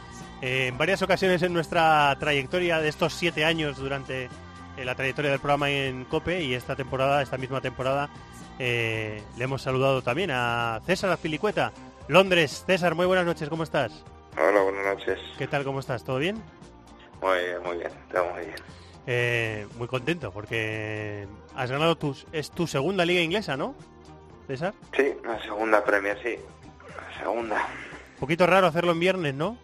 eh, 0.43 0.67
en 0.67 0.77
varias 0.77 1.01
ocasiones 1.01 1.43
en 1.43 1.55
nuestra 1.55 2.15
trayectoria 2.21 2.81
de 2.81 2.89
estos 2.89 3.15
siete 3.15 3.45
años 3.45 3.79
durante 3.79 4.25
eh, 4.77 4.85
la 4.85 4.95
trayectoria 4.95 5.31
del 5.31 5.41
programa 5.41 5.71
en 5.71 6.05
COPE 6.05 6.43
y 6.43 6.55
esta 6.55 6.77
temporada, 6.77 7.23
esta 7.23 7.39
misma 7.39 7.63
temporada, 7.63 8.11
eh, 8.59 9.23
le 9.39 9.45
hemos 9.45 9.63
saludado 9.63 10.03
también 10.03 10.31
a 10.33 10.81
César 10.85 11.11
Azpilicueta, 11.11 11.73
Londres. 12.09 12.65
César, 12.67 12.95
muy 12.95 13.07
buenas 13.07 13.25
noches, 13.25 13.49
¿cómo 13.49 13.63
estás? 13.63 14.05
Hola, 14.37 14.61
buenas 14.61 14.85
noches. 14.85 15.19
¿Qué 15.39 15.47
tal, 15.47 15.65
cómo 15.65 15.81
estás? 15.81 16.05
¿Todo 16.05 16.19
bien? 16.19 16.43
Muy 17.27 17.39
bien, 17.41 17.63
muy 17.65 17.77
bien, 17.79 17.91
todo 18.13 18.25
muy 18.27 18.45
bien. 18.45 18.57
Eh, 19.09 19.67
muy 19.77 19.89
contento 19.89 20.31
porque 20.31 21.27
has 21.57 21.71
ganado 21.71 21.97
tus, 21.97 22.25
es 22.33 22.51
tu 22.53 22.69
segunda 22.69 23.05
liga 23.05 23.21
inglesa, 23.21 23.57
¿no? 23.57 23.75
César. 24.47 24.75
Sí, 24.97 25.13
la 25.25 25.43
segunda 25.43 25.85
Premier, 25.85 26.17
sí. 26.23 26.37
La 26.89 27.21
segunda. 27.21 27.57
Un 27.57 28.21
poquito 28.21 28.47
raro 28.47 28.69
hacerlo 28.69 28.93
en 28.93 29.01
viernes, 29.01 29.35
¿no? 29.35 29.59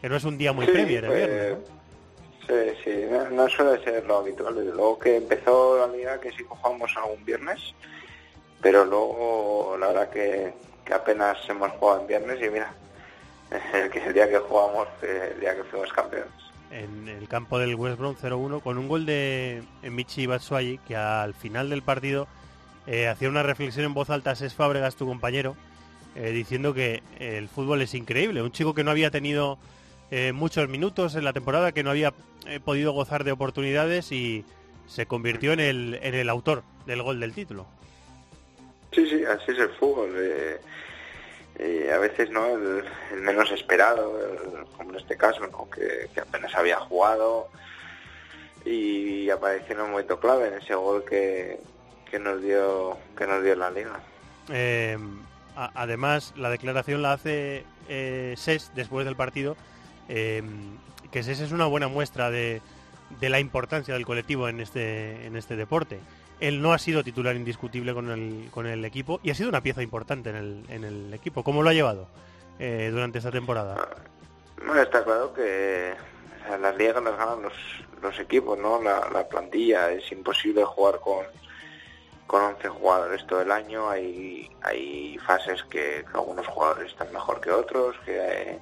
Que 0.00 0.08
no 0.08 0.16
es 0.16 0.24
un 0.24 0.38
día 0.38 0.52
muy 0.52 0.66
Sí, 0.66 0.72
Premier, 0.72 1.04
el 1.04 1.10
pues, 1.10 1.26
viernes, 1.26 1.58
¿no? 1.58 1.76
Sí, 2.48 2.78
sí, 2.84 3.04
no, 3.10 3.30
no 3.30 3.48
suele 3.48 3.82
ser 3.84 4.04
lo 4.04 4.18
habitual. 4.18 4.56
Desde 4.56 4.72
luego 4.72 4.98
que 4.98 5.16
empezó 5.16 5.78
la 5.78 5.96
liga 5.96 6.20
que 6.20 6.32
sí 6.32 6.44
jugamos 6.48 6.90
algún 6.96 7.24
viernes, 7.24 7.74
pero 8.60 8.84
luego 8.84 9.76
la 9.78 9.86
verdad 9.88 10.10
que, 10.10 10.52
que 10.84 10.94
apenas 10.94 11.38
hemos 11.48 11.70
jugado 11.72 12.00
en 12.00 12.06
viernes 12.08 12.38
y 12.44 12.50
mira, 12.50 12.72
el, 13.72 13.96
el 13.96 14.14
día 14.14 14.28
que 14.28 14.38
jugamos, 14.38 14.88
eh, 15.02 15.32
el 15.34 15.40
día 15.40 15.54
que 15.54 15.62
fuimos 15.64 15.92
campeones. 15.92 16.45
En 16.70 17.08
el 17.08 17.28
campo 17.28 17.58
del 17.58 17.74
West 17.74 17.98
Brom 17.98 18.16
0-1 18.16 18.60
con 18.60 18.76
un 18.78 18.88
gol 18.88 19.06
de 19.06 19.62
Michi 19.82 20.26
Batshuayi 20.26 20.78
que 20.86 20.96
al 20.96 21.32
final 21.34 21.70
del 21.70 21.82
partido 21.82 22.26
eh, 22.86 23.08
hacía 23.08 23.28
una 23.28 23.42
reflexión 23.42 23.86
en 23.86 23.94
voz 23.94 24.10
alta 24.10 24.32
a 24.32 24.34
Ses 24.36 24.54
Fábregas, 24.54 24.96
tu 24.96 25.06
compañero, 25.06 25.56
eh, 26.14 26.30
diciendo 26.30 26.74
que 26.74 27.02
el 27.18 27.48
fútbol 27.48 27.82
es 27.82 27.94
increíble. 27.94 28.42
Un 28.42 28.52
chico 28.52 28.74
que 28.74 28.84
no 28.84 28.90
había 28.90 29.10
tenido 29.10 29.58
eh, 30.10 30.32
muchos 30.32 30.68
minutos 30.68 31.14
en 31.14 31.24
la 31.24 31.32
temporada, 31.32 31.72
que 31.72 31.82
no 31.82 31.90
había 31.90 32.12
podido 32.64 32.92
gozar 32.92 33.24
de 33.24 33.32
oportunidades 33.32 34.12
y 34.12 34.44
se 34.86 35.06
convirtió 35.06 35.52
en 35.52 35.60
el, 35.60 35.98
en 36.00 36.14
el 36.14 36.28
autor 36.28 36.62
del 36.86 37.02
gol 37.02 37.18
del 37.18 37.32
título. 37.32 37.66
Sí, 38.92 39.04
sí, 39.08 39.24
así 39.24 39.50
es 39.50 39.58
el 39.58 39.70
fútbol. 39.70 40.14
Eh, 41.58 41.86
eh, 41.86 41.92
a 41.92 41.98
veces 41.98 42.30
no 42.30 42.46
el, 42.46 42.84
menos 43.20 43.50
esperado, 43.50 44.18
como 44.76 44.90
en 44.90 44.96
este 44.96 45.16
caso, 45.16 45.46
¿no? 45.46 45.68
que, 45.70 46.08
apenas 46.20 46.54
había 46.54 46.76
jugado 46.76 47.48
y 48.64 49.30
apareció 49.30 49.74
en 49.74 49.82
un 49.82 49.90
momento 49.92 50.18
clave 50.18 50.48
en 50.48 50.54
ese 50.54 50.74
gol 50.74 51.04
que, 51.04 51.60
que 52.10 52.18
nos 52.18 52.42
dio 52.42 52.98
que 53.16 53.26
nos 53.26 53.42
dio 53.42 53.54
la 53.54 53.70
liga. 53.70 54.00
Eh, 54.48 54.98
además, 55.54 56.32
la 56.36 56.50
declaración 56.50 57.02
la 57.02 57.12
hace 57.12 57.64
eh, 57.88 58.34
SES 58.36 58.72
después 58.74 59.04
del 59.06 59.16
partido, 59.16 59.56
eh, 60.08 60.42
que 61.10 61.22
SES 61.22 61.40
es 61.40 61.52
una 61.52 61.66
buena 61.66 61.88
muestra 61.88 62.30
de, 62.30 62.60
de 63.20 63.28
la 63.28 63.40
importancia 63.40 63.94
del 63.94 64.06
colectivo 64.06 64.48
en 64.48 64.60
este, 64.60 65.26
en 65.26 65.36
este 65.36 65.56
deporte. 65.56 66.00
Él 66.40 66.60
no 66.60 66.72
ha 66.72 66.78
sido 66.78 67.02
titular 67.02 67.34
indiscutible 67.36 67.94
con 67.94 68.10
el, 68.10 68.48
con 68.50 68.66
el 68.66 68.84
equipo 68.84 69.20
y 69.22 69.30
ha 69.30 69.34
sido 69.34 69.48
una 69.48 69.62
pieza 69.62 69.82
importante 69.82 70.30
en 70.30 70.36
el, 70.36 70.64
en 70.68 70.84
el 70.84 71.14
equipo. 71.14 71.42
¿Cómo 71.42 71.62
lo 71.62 71.70
ha 71.70 71.74
llevado 71.74 72.08
eh, 72.58 72.90
durante 72.92 73.18
esta 73.18 73.30
temporada? 73.30 73.88
Bueno, 74.58 74.82
está 74.82 75.02
claro 75.04 75.32
que 75.32 75.94
las 76.60 76.76
ligas 76.76 77.02
las 77.02 77.16
ganan 77.16 77.42
los, 77.42 77.52
los 78.02 78.18
equipos, 78.18 78.58
¿no? 78.58 78.82
La, 78.82 79.08
la 79.12 79.26
plantilla 79.28 79.90
es 79.90 80.10
imposible 80.12 80.64
jugar 80.64 81.00
con 81.00 81.24
con 82.26 82.42
11 82.42 82.68
jugadores 82.70 83.24
todo 83.28 83.40
el 83.40 83.52
año. 83.52 83.88
Hay 83.88 84.50
hay 84.62 85.16
fases 85.24 85.62
que, 85.70 86.04
algunos 86.12 86.46
jugadores 86.48 86.90
están 86.90 87.12
mejor 87.12 87.40
que 87.40 87.50
otros, 87.52 87.94
que 88.04 88.58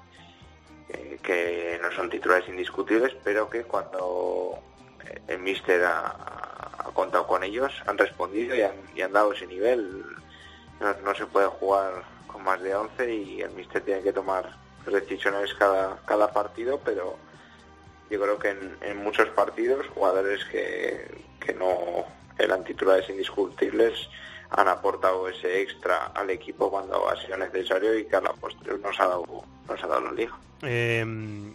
eh, 0.91 1.19
que- 1.23 1.79
no 1.83 1.91
son 1.93 2.11
titulares 2.11 2.47
indiscutibles, 2.49 3.15
pero 3.25 3.49
que 3.49 3.63
cuando 3.65 4.59
el 5.29 5.39
míster 5.39 5.85
ha, 5.85 6.91
contado 6.95 7.27
con 7.27 7.43
ellos 7.43 7.73
han 7.87 7.99
respondido 7.99 8.55
y 8.55 8.63
han, 8.63 8.75
y 8.95 9.03
han 9.03 9.13
dado 9.13 9.33
ese 9.33 9.47
nivel. 9.47 10.05
No, 11.03 11.15
se 11.15 11.27
puede 11.27 11.47
jugar 11.47 12.05
con 12.27 12.45
más 12.45 12.61
de 12.61 12.75
11 12.75 13.15
y 13.15 13.41
el 13.41 13.51
míster 13.53 13.83
tiene 13.83 14.03
que 14.03 14.13
tomar 14.13 14.51
decisiones 14.87 15.55
cada, 15.55 15.97
cada 16.05 16.33
partido, 16.33 16.81
pero 16.85 17.17
yo 18.11 18.21
creo 18.21 18.39
que 18.39 18.51
en, 18.51 18.77
en 18.83 18.99
muchos 18.99 19.29
partidos 19.31 19.87
jugadores 19.89 20.45
que, 20.47 21.25
no 21.59 22.05
eran 22.39 22.65
titulares 22.65 23.09
indiscutibles 23.11 24.09
han 24.51 24.67
aportado 24.69 25.29
ese 25.29 25.61
extra 25.61 26.07
al 26.07 26.31
equipo 26.31 26.71
cuando 26.71 27.09
ha 27.09 27.21
sido 27.21 27.37
necesario 27.37 27.99
y 27.99 28.07
que 28.07 28.17
a 28.17 28.21
la 28.23 28.33
posterior 28.33 28.81
nos 28.81 28.99
ha 28.99 29.07
dado, 29.07 29.45
nos 29.69 29.85
ha 29.85 29.87
dado 29.87 30.01
la 30.01 30.13
liga. 30.13 30.39
Eh, 30.63 31.55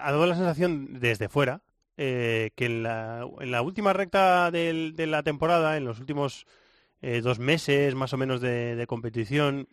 ha 0.00 0.12
dado 0.12 0.26
la 0.26 0.34
sensación 0.34 1.00
desde 1.00 1.28
fuera 1.28 1.60
eh, 1.96 2.50
que 2.56 2.66
en 2.66 2.82
la, 2.82 3.26
en 3.40 3.50
la 3.50 3.62
última 3.62 3.92
recta 3.92 4.50
del- 4.50 4.94
de 4.96 5.06
la 5.06 5.22
temporada, 5.22 5.76
en 5.76 5.84
los 5.84 6.00
últimos 6.00 6.46
eh, 7.02 7.20
dos 7.22 7.38
meses 7.38 7.94
más 7.94 8.12
o 8.12 8.16
menos 8.18 8.40
de, 8.40 8.84
competición, 8.88 9.68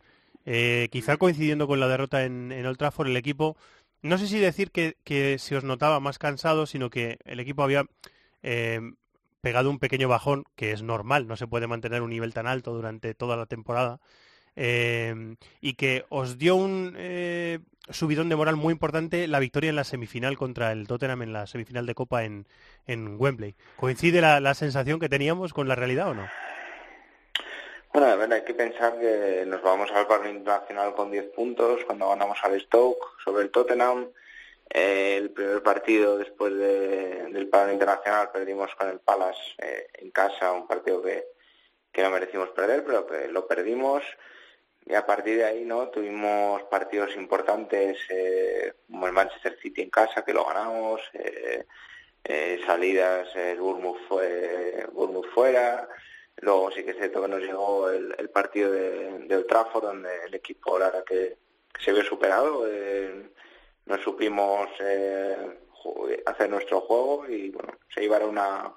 eh, 0.46 0.90
quizá 0.92 1.18
coincidiendo 1.18 1.68
con 1.68 1.80
la 1.80 1.88
derrota 1.88 2.24
en, 2.26 2.52
en 2.52 2.66
Old 2.66 2.78
Trafford, 2.78 3.10
el 3.10 3.18
equipo, 3.18 3.58
no 4.02 4.18
sé 4.18 4.28
si 4.28 4.40
decir 4.40 4.72
que, 4.72 4.98
que 5.04 5.38
se 5.40 5.56
os 5.58 5.64
notaba 5.64 6.00
más 6.00 6.18
cansado, 6.20 6.66
sino 6.66 6.90
que 6.90 7.20
el 7.26 7.40
equipo 7.40 7.64
había 7.64 7.86
eh, 8.44 8.82
pegado 9.42 9.70
un 9.70 9.80
pequeño 9.80 10.08
bajón, 10.10 10.44
que 10.56 10.72
es 10.72 10.82
normal, 10.84 11.28
no 11.28 11.38
se 11.38 11.48
puede 11.48 11.68
mantener 11.68 12.02
un 12.02 12.10
nivel 12.12 12.34
tan 12.34 12.48
alto 12.48 12.74
durante 12.74 13.14
toda 13.16 13.38
la 13.38 13.46
temporada. 13.46 14.00
Eh, 14.56 15.36
y 15.62 15.74
que 15.74 16.06
os 16.10 16.38
dio 16.38 16.56
un 16.56 16.96
eh, 16.98 17.60
subidón 17.90 18.30
de 18.30 18.36
moral 18.36 18.56
muy 18.56 18.72
importante 18.72 19.28
la 19.28 19.40
victoria 19.40 19.70
en 19.70 19.76
la 19.76 19.84
semifinal 19.84 20.38
contra 20.38 20.72
el 20.72 20.88
Tottenham 20.88 21.22
en 21.24 21.34
la 21.34 21.48
semifinal 21.48 21.86
de 21.86 21.96
Copa 21.96 22.24
en, 22.24 22.46
en 22.88 23.16
Wembley. 23.20 23.56
¿Coincide 23.78 24.22
la, 24.22 24.40
la 24.40 24.54
sensación 24.54 25.00
que 25.00 25.10
teníamos 25.10 25.54
con 25.54 25.68
la 25.68 25.76
realidad 25.76 26.10
o 26.10 26.14
no? 26.14 26.28
Bueno, 27.92 28.08
a 28.08 28.16
ver, 28.16 28.32
hay 28.32 28.44
que 28.44 28.54
pensar 28.54 29.00
que 29.00 29.44
nos 29.48 29.64
vamos 29.64 29.90
al 29.92 30.06
paro 30.06 30.30
internacional 30.30 30.94
con 30.94 31.10
10 31.10 31.26
puntos 31.36 31.80
cuando 31.86 32.10
ganamos 32.10 32.38
al 32.44 32.60
Stoke 32.62 33.04
sobre 33.24 33.44
el 33.44 33.50
Tottenham. 33.50 34.10
Eh, 34.72 35.16
el 35.18 35.32
primer 35.32 35.64
partido 35.64 36.16
después 36.20 36.54
de- 36.54 37.30
del 37.32 37.48
paro 37.50 37.72
internacional 37.74 38.30
perdimos 38.32 38.70
con 38.76 38.90
el 38.90 39.00
Palace 39.00 39.40
eh, 39.58 39.88
en 39.96 40.12
casa, 40.12 40.52
un 40.52 40.68
partido 40.68 41.02
que, 41.02 41.26
que 41.92 42.04
no 42.04 42.12
merecimos 42.12 42.50
perder, 42.50 42.84
pero 42.86 43.08
que 43.08 43.28
lo 43.30 43.48
perdimos. 43.48 44.04
Y 44.86 44.96
a 44.96 45.06
partir 45.06 45.38
de 45.38 45.46
ahí 45.46 45.66
no 45.66 45.90
tuvimos 45.90 46.64
partidos 46.64 47.16
importantes 47.16 47.98
eh, 48.10 48.74
como 48.88 49.08
el 49.08 49.14
Manchester 49.14 49.58
City 49.62 49.82
en 49.82 49.90
casa, 49.90 50.24
que 50.26 50.34
lo 50.34 50.46
ganamos, 50.46 51.02
eh, 51.14 51.66
eh, 52.24 52.60
salidas, 52.66 53.36
el 53.36 53.60
Bournemouth, 53.60 54.00
fue, 54.08 54.86
Bournemouth 54.92 55.30
fuera, 55.34 55.88
Luego 56.42 56.72
sí 56.72 56.84
que 56.84 56.92
es 56.92 56.98
cierto 56.98 57.22
que 57.22 57.28
nos 57.28 57.42
llegó 57.42 57.90
el, 57.90 58.30
partido 58.30 58.72
de, 58.72 59.20
de 59.28 59.46
donde 59.82 60.10
el 60.26 60.34
equipo, 60.36 60.80
la 60.80 61.04
que, 61.06 61.38
se 61.78 61.92
vio 61.92 62.04
superado. 62.04 62.66
eh, 62.68 63.30
no 63.86 63.98
supimos 63.98 64.70
eh, 64.80 65.58
hacer 66.26 66.50
nuestro 66.50 66.82
juego 66.82 67.28
y 67.28 67.50
bueno, 67.50 67.74
se 67.94 68.02
llevaron 68.02 68.30
una, 68.30 68.72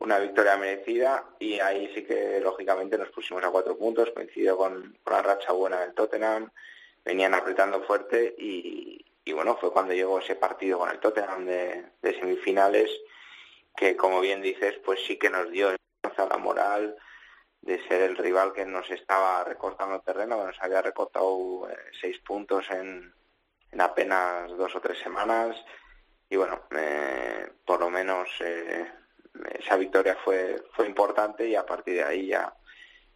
una 0.00 0.18
victoria 0.18 0.56
merecida 0.56 1.24
y 1.38 1.58
ahí 1.60 1.90
sí 1.94 2.04
que 2.04 2.40
lógicamente 2.40 2.98
nos 2.98 3.10
pusimos 3.10 3.42
a 3.44 3.50
cuatro 3.50 3.76
puntos, 3.76 4.10
coincidió 4.10 4.56
con, 4.56 4.96
la 5.06 5.22
racha 5.22 5.52
buena 5.52 5.80
del 5.80 5.94
Tottenham, 5.94 6.50
venían 7.04 7.34
apretando 7.34 7.82
fuerte 7.82 8.34
y, 8.38 9.04
bueno, 9.32 9.56
fue 9.56 9.72
cuando 9.72 9.92
llegó 9.92 10.18
ese 10.18 10.36
partido 10.36 10.78
con 10.78 10.90
el 10.90 11.00
Tottenham 11.00 11.44
de, 11.44 11.90
semifinales 12.02 12.90
que 13.76 13.96
como 13.96 14.20
bien 14.20 14.42
dices, 14.42 14.78
pues 14.84 15.00
sí 15.06 15.18
que 15.18 15.30
nos 15.30 15.50
dio 15.50 15.74
la 16.16 16.38
moral 16.38 16.96
de 17.60 17.86
ser 17.86 18.02
el 18.02 18.16
rival 18.16 18.52
que 18.52 18.64
nos 18.64 18.90
estaba 18.90 19.44
recortando 19.44 20.00
terreno, 20.00 20.38
que 20.38 20.46
nos 20.46 20.62
había 20.62 20.82
recortado 20.82 21.68
eh, 21.70 21.76
seis 22.00 22.18
puntos 22.20 22.68
en, 22.70 23.12
en 23.70 23.80
apenas 23.80 24.50
dos 24.56 24.74
o 24.74 24.80
tres 24.80 24.98
semanas. 24.98 25.56
Y 26.30 26.36
bueno, 26.36 26.62
eh, 26.70 27.50
por 27.64 27.80
lo 27.80 27.90
menos 27.90 28.28
eh, 28.40 28.90
esa 29.58 29.76
victoria 29.76 30.16
fue 30.24 30.62
fue 30.72 30.86
importante 30.86 31.46
y 31.48 31.54
a 31.54 31.66
partir 31.66 31.94
de 31.94 32.04
ahí 32.04 32.26
ya 32.28 32.54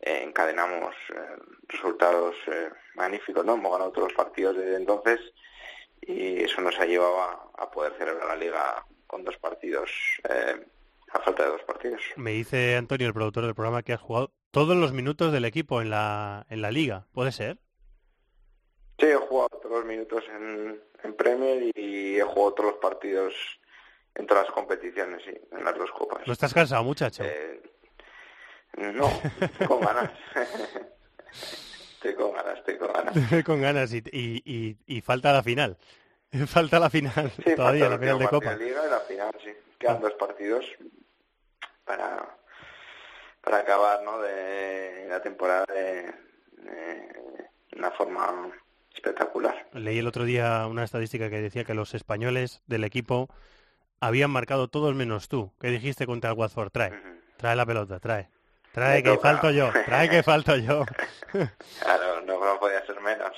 eh, 0.00 0.22
encadenamos 0.24 0.94
eh, 1.14 1.37
resultados 1.68 2.35
eh, 2.46 2.70
magníficos, 2.94 3.44
¿no? 3.44 3.54
Hemos 3.54 3.72
ganado 3.72 3.92
todos 3.92 4.08
los 4.08 4.16
partidos 4.16 4.56
desde 4.56 4.76
entonces 4.76 5.20
y 6.00 6.42
eso 6.42 6.61
nos 6.61 6.78
ha 6.80 6.87
llevado 6.87 7.20
a, 7.20 7.50
a 7.58 7.70
poder 7.70 7.94
celebrar 7.96 8.26
la 8.26 8.37
liga 8.37 8.85
con 9.06 9.24
dos 9.24 9.37
partidos, 9.37 9.90
eh, 10.28 10.66
a 11.12 11.20
falta 11.20 11.44
de 11.44 11.50
dos 11.50 11.62
partidos. 11.64 12.00
Me 12.16 12.32
dice 12.32 12.76
Antonio, 12.76 13.06
el 13.06 13.12
productor 13.12 13.44
del 13.44 13.54
programa, 13.54 13.82
que 13.82 13.92
has 13.92 14.00
jugado 14.00 14.32
todos 14.50 14.74
los 14.76 14.92
minutos 14.92 15.32
del 15.32 15.44
equipo 15.44 15.82
en 15.82 15.90
la, 15.90 16.46
en 16.48 16.62
la 16.62 16.70
liga. 16.70 17.06
¿Puede 17.12 17.30
ser? 17.30 17.58
Sí, 18.98 19.06
he 19.06 19.16
jugado 19.16 19.48
todos 19.50 19.78
los 19.78 19.85
minutos 19.85 20.24
en, 20.35 20.82
en 21.04 21.14
Premier 21.14 21.70
y 21.74 22.18
he 22.18 22.22
jugado 22.22 22.54
todos 22.54 22.70
los 22.72 22.80
partidos 22.80 23.35
en 24.14 24.27
todas 24.27 24.44
las 24.44 24.53
competiciones, 24.55 25.22
sí, 25.25 25.33
en 25.53 25.64
las 25.64 25.77
dos 25.77 25.90
copas. 25.92 26.27
¿No 26.27 26.33
estás 26.33 26.53
cansado, 26.55 26.83
muchacho? 26.85 27.25
Eh, 27.25 27.62
no, 28.77 29.09
estoy 29.40 29.66
con 29.66 29.81
ganas. 29.81 30.11
estoy 31.94 32.14
con 32.14 32.33
ganas, 32.33 32.59
estoy 32.59 32.79
con 32.79 32.92
ganas. 32.92 33.44
con 33.44 33.61
ganas 33.61 33.92
y, 33.92 33.98
y, 34.12 34.42
y, 34.44 34.77
y 34.87 35.01
falta 35.01 35.33
la 35.33 35.42
final. 35.42 35.77
Falta 36.46 36.81
la 36.81 36.88
final 36.88 37.31
Sí, 37.44 37.55
todavía, 37.55 37.90
la 37.90 37.98
final 37.98 38.18
de 38.18 38.27
Copa. 38.29 38.55
de 38.57 38.64
Liga 38.64 38.81
y 38.87 38.90
la 38.90 39.01
final, 39.01 39.35
sí. 39.44 39.51
Quedan 39.79 40.01
dos 40.01 40.14
partidos 40.14 40.64
para, 41.85 42.38
para 43.42 43.59
acabar 43.59 44.03
¿no? 44.03 44.18
de 44.22 45.07
la 45.11 45.20
temporada 45.20 45.66
de, 45.68 46.11
de 46.57 47.51
una 47.77 47.90
forma 47.90 48.51
espectacular. 48.94 49.68
Leí 49.75 49.98
el 49.98 50.07
otro 50.07 50.25
día 50.25 50.66
una 50.68 50.85
estadística 50.85 51.29
que 51.29 51.42
decía 51.42 51.64
que 51.64 51.75
los 51.75 51.92
españoles 51.92 52.62
del 52.66 52.85
equipo 52.85 53.29
habían 54.03 54.31
marcado 54.31 54.69
todos 54.69 54.95
menos 54.95 55.29
tú. 55.29 55.53
¿Qué 55.61 55.69
dijiste 55.69 56.07
contra 56.07 56.31
el 56.31 56.37
Watford? 56.38 56.71
Trae, 56.71 56.93
trae 57.37 57.57
la 57.57 57.65
pelota, 57.67 57.99
trae. 58.01 58.29
Trae 58.73 59.03
que 59.03 59.19
falto 59.19 59.51
yo, 59.51 59.71
trae 59.85 60.09
que 60.09 60.23
falto 60.23 60.57
yo. 60.57 60.85
Claro, 61.81 62.21
no, 62.23 62.45
no 62.45 62.59
podía 62.61 62.85
ser 62.87 63.01
menos. 63.01 63.31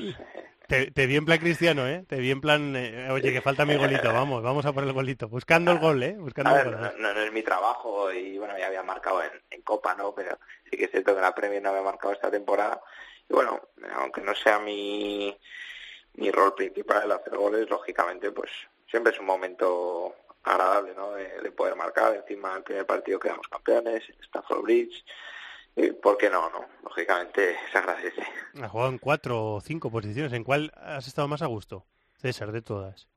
Te, 0.66 0.90
te 0.90 1.07
vi 1.07 1.16
en 1.16 1.24
plan 1.27 1.38
cristiano, 1.38 1.87
¿eh? 1.87 2.05
Te 2.09 2.16
vi 2.16 2.31
en 2.31 2.40
plan, 2.40 2.74
eh, 2.77 3.09
oye, 3.11 3.33
que 3.33 3.40
falta 3.42 3.64
mi 3.66 3.77
golito, 3.77 4.12
vamos, 4.12 4.42
vamos 4.42 4.64
a 4.66 4.72
por 4.72 4.83
el 4.85 4.92
golito. 4.92 5.29
Buscando 5.29 5.70
el 5.72 5.79
gol, 5.79 6.03
¿eh? 6.03 6.16
Buscando 6.18 6.57
el 6.57 6.64
gol. 6.64 6.81
no, 6.81 6.92
no- 6.98 7.14
no 7.14 7.20
es 7.20 7.33
mi 7.33 7.42
trabajo 7.42 8.11
y 8.12 8.38
bueno, 8.38 8.57
ya 8.59 8.66
había 8.68 8.83
marcado 8.83 9.22
en, 9.22 9.31
en 9.50 9.62
Copa, 9.62 9.94
¿no? 9.94 10.14
Pero 10.14 10.38
sí 10.70 10.77
que 10.77 10.85
es 10.85 10.90
cierto 10.90 11.14
que 11.14 11.20
la 11.20 11.35
Premier 11.35 11.62
no 11.62 11.68
había 11.70 11.83
marcado 11.83 12.14
esta 12.14 12.31
temporada. 12.31 12.81
Y 13.29 13.35
bueno, 13.35 13.61
aunque 13.96 14.22
no 14.22 14.35
sea 14.35 14.59
mi, 14.59 15.37
mi 16.14 16.31
rol 16.31 16.55
principal 16.55 17.03
el 17.05 17.12
hacer 17.12 17.37
goles, 17.37 17.68
lógicamente, 17.68 18.31
pues 18.33 18.50
siempre 18.90 19.12
es 19.12 19.18
un 19.20 19.27
momento 19.27 20.14
agradable, 20.44 20.94
¿no? 20.94 21.12
De, 21.12 21.40
de 21.40 21.50
poder 21.52 21.74
marcar. 21.76 22.14
Encima, 22.14 22.57
el 22.57 22.62
primer 22.62 22.87
partido 22.87 23.18
quedamos 23.18 23.48
campeones, 23.48 24.04
Stafford 24.22 24.62
Bridge. 24.62 25.04
¿Por 26.02 26.16
qué 26.16 26.30
no, 26.30 26.48
no? 26.50 26.66
Lógicamente 26.85 27.57
se 27.72 27.78
agradece. 27.78 28.22
Ha 28.62 28.68
jugado 28.68 28.90
en 28.90 28.98
cuatro 28.98 29.54
o 29.54 29.61
cinco 29.61 29.90
posiciones. 29.90 30.33
¿En 30.33 30.44
cuál 30.44 30.72
has 30.76 31.09
estado 31.09 31.26
más 31.26 31.42
a 31.42 31.46
gusto? 31.46 31.85
César, 32.16 32.52
de 32.52 32.62
todas. 32.62 33.09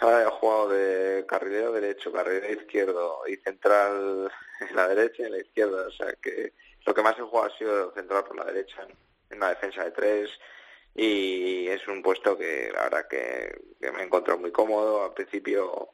Ahora 0.00 0.22
he 0.22 0.26
jugado 0.26 0.68
de 0.68 1.24
carrilero 1.26 1.72
derecho, 1.72 2.12
carrilero 2.12 2.60
izquierdo 2.60 3.22
y 3.26 3.36
central 3.36 4.30
en 4.60 4.76
la 4.76 4.88
derecha 4.88 5.22
y 5.22 5.26
en 5.26 5.32
la 5.32 5.38
izquierda. 5.38 5.86
O 5.86 5.90
sea 5.92 6.12
que 6.20 6.52
lo 6.84 6.94
que 6.94 7.02
más 7.02 7.18
he 7.18 7.22
jugado 7.22 7.46
ha 7.46 7.58
sido 7.58 7.92
central 7.94 8.24
por 8.24 8.36
la 8.36 8.44
derecha 8.44 8.86
en, 9.30 9.36
una 9.36 9.48
defensa 9.48 9.82
de 9.84 9.90
tres 9.92 10.30
y 10.94 11.66
es 11.68 11.86
un 11.88 12.02
puesto 12.02 12.36
que 12.38 12.70
la 12.72 12.84
verdad 12.84 13.08
que, 13.08 13.52
que 13.80 13.90
me 13.92 14.02
encontró 14.02 14.38
muy 14.38 14.52
cómodo. 14.52 15.04
Al 15.04 15.12
principio, 15.14 15.90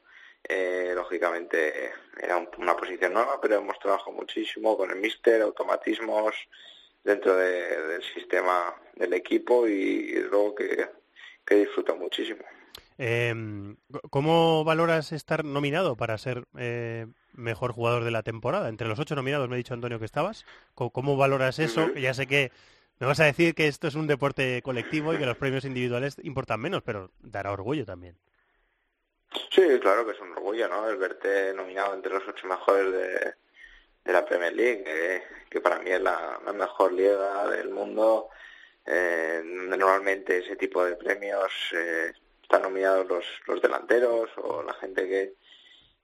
eh, 0.48 0.92
lógicamente, 0.94 1.92
era 2.20 2.36
un- 2.36 2.48
una 2.58 2.76
posición 2.76 3.12
nueva, 3.14 3.40
pero 3.40 3.56
hemos 3.56 3.78
trabajado 3.78 4.12
muchísimo 4.12 4.76
con 4.76 4.90
el 4.90 4.96
míster, 4.96 5.40
automatismos 5.42 6.34
dentro 7.02 7.34
de- 7.36 7.82
del 7.88 8.02
sistema 8.02 8.74
del 8.94 9.14
equipo 9.14 9.66
y, 9.66 9.72
y 9.72 10.14
luego 10.22 10.54
que, 10.54 10.88
que 11.46 11.54
disfruto 11.54 11.96
muchísimo. 11.96 12.42
Eh, 12.98 13.34
¿Cómo 14.10 14.62
valoras 14.64 15.12
estar 15.12 15.42
nominado 15.44 15.96
para 15.96 16.18
ser 16.18 16.44
eh, 16.58 17.06
mejor 17.32 17.72
jugador 17.72 18.04
de 18.04 18.10
la 18.10 18.22
temporada? 18.22 18.68
Entre 18.68 18.86
los 18.86 18.98
ocho 18.98 19.14
nominados 19.16 19.48
me 19.48 19.54
ha 19.54 19.56
dicho 19.56 19.72
Antonio 19.72 19.98
que 19.98 20.04
estabas. 20.04 20.44
¿Cómo, 20.74 20.90
cómo 20.90 21.16
valoras 21.16 21.58
eso? 21.58 21.88
Ya 21.94 22.12
sé 22.12 22.26
que 22.26 22.52
me 23.00 23.06
vas 23.06 23.20
a 23.20 23.24
decir 23.24 23.54
que 23.54 23.66
esto 23.66 23.88
es 23.88 23.94
un 23.96 24.06
deporte 24.06 24.62
colectivo 24.62 25.14
y 25.14 25.18
que 25.18 25.26
los 25.26 25.36
premios 25.36 25.64
individuales 25.64 26.16
importan 26.22 26.60
menos, 26.60 26.82
pero 26.82 27.10
dará 27.20 27.52
orgullo 27.52 27.84
también. 27.84 28.16
Sí, 29.50 29.62
claro 29.80 30.04
que 30.04 30.12
es 30.12 30.20
un 30.20 30.32
orgullo, 30.32 30.68
¿no? 30.68 30.88
El 30.88 30.96
verte 30.96 31.52
nominado 31.54 31.94
entre 31.94 32.12
los 32.12 32.26
ocho 32.28 32.46
mejores 32.48 32.92
de, 32.92 33.34
de 34.04 34.12
la 34.12 34.24
Premier 34.24 34.52
League, 34.54 34.84
que, 34.84 35.22
que 35.50 35.60
para 35.60 35.78
mí 35.78 35.90
es 35.90 36.00
la, 36.00 36.40
la 36.44 36.52
mejor 36.52 36.92
liga 36.92 37.48
del 37.48 37.70
mundo. 37.70 38.28
Eh, 38.86 39.42
normalmente 39.44 40.38
ese 40.38 40.56
tipo 40.56 40.84
de 40.84 40.96
premios 40.96 41.52
eh, 41.74 42.12
están 42.42 42.62
nominados 42.62 43.06
los, 43.08 43.24
los 43.46 43.62
delanteros 43.62 44.30
o 44.38 44.62
la 44.62 44.74
gente 44.74 45.08
que, 45.08 45.34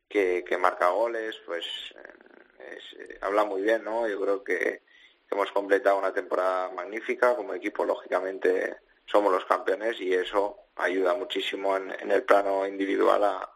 que, 0.08 0.44
que 0.46 0.58
marca 0.58 0.88
goles, 0.90 1.36
pues 1.46 1.66
eh, 1.96 2.76
es- 2.76 3.00
eh, 3.00 3.18
habla 3.22 3.44
muy 3.44 3.62
bien, 3.62 3.84
¿no? 3.84 4.08
Yo 4.08 4.20
creo 4.20 4.44
que 4.44 4.82
hemos 5.30 5.50
completado 5.52 5.98
una 5.98 6.12
temporada 6.12 6.70
magnífica, 6.72 7.34
como 7.36 7.54
equipo 7.54 7.84
lógicamente 7.84 8.76
somos 9.06 9.32
los 9.32 9.44
campeones 9.44 10.00
y 10.00 10.12
eso 10.12 10.56
ayuda 10.76 11.14
muchísimo 11.14 11.76
en, 11.76 11.90
en 12.00 12.10
el 12.10 12.22
plano 12.22 12.66
individual 12.66 13.24
a, 13.24 13.50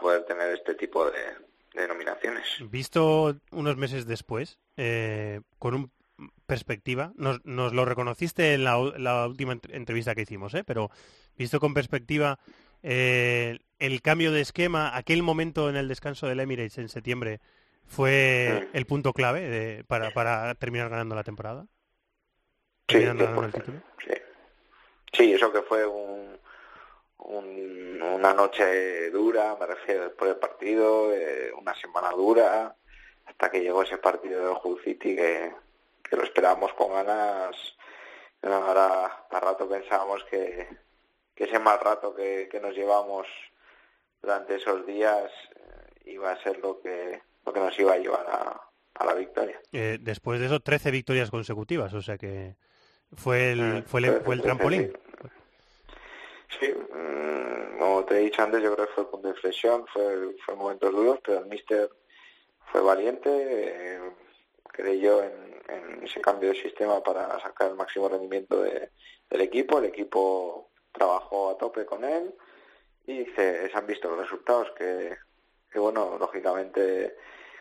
poder 0.00 0.24
tener 0.24 0.52
este 0.54 0.74
tipo 0.74 1.10
de, 1.10 1.88
nominaciones. 1.88 2.44
Visto 2.70 3.36
unos 3.50 3.76
meses 3.76 4.06
después, 4.06 4.58
eh, 4.76 5.40
con 5.58 5.74
un 5.74 5.90
perspectiva, 6.46 7.12
nos, 7.16 7.44
nos 7.44 7.72
lo 7.72 7.84
reconociste 7.84 8.54
en 8.54 8.64
la, 8.64 8.78
la 8.96 9.26
última 9.26 9.54
ent- 9.54 9.72
entrevista 9.72 10.14
que 10.14 10.22
hicimos, 10.22 10.54
¿eh? 10.54 10.64
pero 10.64 10.90
visto 11.36 11.60
con 11.60 11.74
perspectiva, 11.74 12.38
eh, 12.82 13.58
el 13.78 14.00
cambio 14.00 14.32
de 14.32 14.40
esquema, 14.40 14.96
aquel 14.96 15.22
momento 15.22 15.68
en 15.68 15.76
el 15.76 15.88
descanso 15.88 16.26
del 16.26 16.40
Emirates 16.40 16.78
en 16.78 16.88
septiembre, 16.88 17.40
fue 17.88 18.68
el 18.72 18.86
punto 18.86 19.12
clave 19.12 19.48
de- 19.48 19.84
para, 19.84 20.10
para 20.12 20.54
terminar 20.54 20.88
ganando 20.90 21.14
la 21.14 21.24
temporada. 21.24 21.66
Sí, 22.88 23.00
ganando 23.00 23.24
el 23.24 23.52
100%, 23.52 23.52
título. 23.52 23.82
sí. 24.04 24.12
Sí, 25.12 25.32
eso 25.32 25.50
que 25.52 25.62
fue 25.62 25.86
un, 25.86 26.38
un- 27.18 28.02
una 28.02 28.34
noche 28.34 29.10
dura, 29.10 29.56
me 29.58 29.66
refiero 29.66 30.04
después 30.04 30.30
del 30.30 30.38
partido, 30.38 31.12
eh, 31.14 31.50
una 31.56 31.74
semana 31.74 32.10
dura, 32.10 32.76
hasta 33.24 33.50
que 33.50 33.60
llegó 33.60 33.82
ese 33.82 33.98
partido 33.98 34.40
de 34.46 34.60
Hull 34.62 34.80
City 34.84 35.16
que, 35.16 35.52
que 36.02 36.16
lo 36.16 36.22
esperábamos 36.22 36.72
con 36.74 36.92
ganas. 36.92 37.56
Ahora 38.42 39.06
a 39.30 39.40
rato 39.40 39.68
pensábamos 39.68 40.22
que, 40.24 40.68
que 41.34 41.44
ese 41.44 41.58
mal 41.58 41.80
rato 41.80 42.14
que, 42.14 42.48
que 42.50 42.60
nos 42.60 42.74
llevamos 42.74 43.26
durante 44.22 44.56
esos 44.56 44.86
días 44.86 45.32
eh, 45.56 46.10
iba 46.10 46.30
a 46.30 46.42
ser 46.42 46.58
lo 46.58 46.80
que, 46.80 47.22
lo 47.46 47.52
que 47.52 47.60
nos 47.60 47.78
iba 47.78 47.92
a 47.94 47.98
llevar 47.98 48.26
a, 48.28 48.60
a 48.94 49.04
la 49.06 49.14
victoria. 49.14 49.58
Eh, 49.72 49.98
después 50.00 50.40
de 50.40 50.46
eso, 50.46 50.60
13 50.60 50.90
victorias 50.90 51.30
consecutivas, 51.30 51.94
o 51.94 52.02
sea 52.02 52.18
que 52.18 52.56
fue 53.14 53.52
el, 53.52 53.60
Mm, 53.60 53.82
fue 53.84 54.00
el, 54.00 54.20
fue 54.22 54.34
el 54.34 54.42
trampolín. 54.42 54.92
Sí, 56.60 56.68
mm, 56.72 57.78
como 57.78 58.04
te 58.04 58.16
he 58.16 58.24
dicho 58.24 58.42
antes, 58.42 58.62
yo 58.62 58.74
creo 58.74 58.86
que 58.86 58.92
fue 58.94 59.04
el 59.04 59.10
punto 59.10 59.28
de 59.28 59.34
inflexión, 59.34 59.84
fue, 59.92 60.34
fue 60.44 60.54
momentos 60.56 60.92
duros, 60.92 61.18
pero 61.24 61.40
el 61.40 61.46
míster 61.46 61.90
fue 62.72 62.80
valiente, 62.80 63.28
eh, 63.30 64.00
creyó 64.72 65.22
en, 65.22 65.62
en 65.68 66.04
ese 66.04 66.20
cambio 66.20 66.50
de 66.50 66.60
sistema 66.60 67.02
para 67.02 67.38
sacar 67.40 67.70
el 67.70 67.76
máximo 67.76 68.08
rendimiento 68.08 68.62
de- 68.62 68.90
del 69.30 69.40
equipo, 69.40 69.78
el 69.78 69.86
equipo 69.86 70.70
trabajó 70.92 71.50
a 71.50 71.58
tope 71.58 71.84
con 71.84 72.04
él 72.04 72.32
y 73.06 73.24
se, 73.36 73.68
se 73.70 73.76
han 73.76 73.86
visto 73.86 74.08
los 74.08 74.18
resultados 74.20 74.68
que, 74.76 75.16
que, 75.70 75.78
bueno, 75.78 76.16
lógicamente 76.18 77.16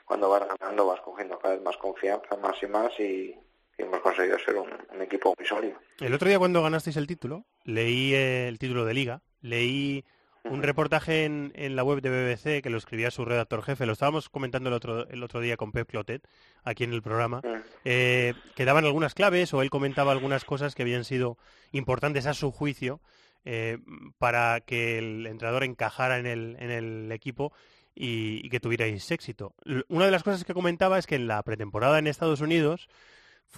cuando 0.05 0.29
vas 0.29 0.43
ganando 0.59 0.85
vas 0.85 1.01
cogiendo 1.01 1.39
cada 1.39 1.55
vez 1.55 1.63
más 1.63 1.77
confianza, 1.77 2.35
más 2.37 2.61
y 2.61 2.67
más 2.67 2.99
y, 2.99 3.35
y 3.77 3.81
hemos 3.81 3.99
conseguido 4.01 4.37
ser 4.39 4.55
un, 4.55 4.69
un 4.93 5.01
equipo 5.01 5.33
muy 5.37 5.47
sólido. 5.47 5.77
El 5.99 6.13
otro 6.13 6.29
día 6.29 6.39
cuando 6.39 6.61
ganasteis 6.61 6.97
el 6.97 7.07
título, 7.07 7.45
leí 7.63 8.13
eh, 8.13 8.47
el 8.47 8.59
título 8.59 8.85
de 8.85 8.93
liga, 8.93 9.21
leí 9.41 10.05
un 10.49 10.61
reportaje 10.61 11.25
en, 11.25 11.51
en 11.55 11.75
la 11.75 11.83
web 11.83 12.01
de 12.01 12.09
BBC 12.09 12.61
que 12.61 12.69
lo 12.69 12.77
escribía 12.77 13.09
su 13.09 13.25
redactor 13.25 13.63
jefe, 13.63 13.85
lo 13.85 13.93
estábamos 13.93 14.29
comentando 14.29 14.69
el 14.69 14.75
otro, 14.75 15.07
el 15.09 15.23
otro 15.23 15.39
día 15.39 15.57
con 15.57 15.71
Pep 15.71 15.89
Clotet, 15.89 16.27
aquí 16.63 16.83
en 16.83 16.93
el 16.93 17.01
programa, 17.01 17.41
eh, 17.83 18.33
que 18.55 18.65
daban 18.65 18.85
algunas 18.85 19.15
claves 19.15 19.53
o 19.53 19.63
él 19.63 19.69
comentaba 19.69 20.11
algunas 20.11 20.45
cosas 20.45 20.75
que 20.75 20.83
habían 20.83 21.03
sido 21.03 21.37
importantes 21.71 22.27
a 22.27 22.35
su 22.35 22.51
juicio 22.51 23.01
eh, 23.43 23.79
para 24.19 24.61
que 24.61 24.99
el 24.99 25.25
entrenador 25.25 25.63
encajara 25.63 26.19
en 26.19 26.27
el, 26.27 26.57
en 26.59 26.69
el 26.69 27.11
equipo 27.11 27.51
y, 27.95 28.45
y 28.45 28.49
que 28.49 28.59
tuvierais 28.59 29.09
éxito. 29.11 29.55
Una 29.87 30.05
de 30.05 30.11
las 30.11 30.23
cosas 30.23 30.43
que 30.43 30.53
comentaba 30.53 30.99
es 30.99 31.07
que 31.07 31.15
en 31.15 31.27
la 31.27 31.41
pretemporada 31.43 31.97
en 31.99 32.07
Estados 32.07 32.41
Unidos 32.41 32.87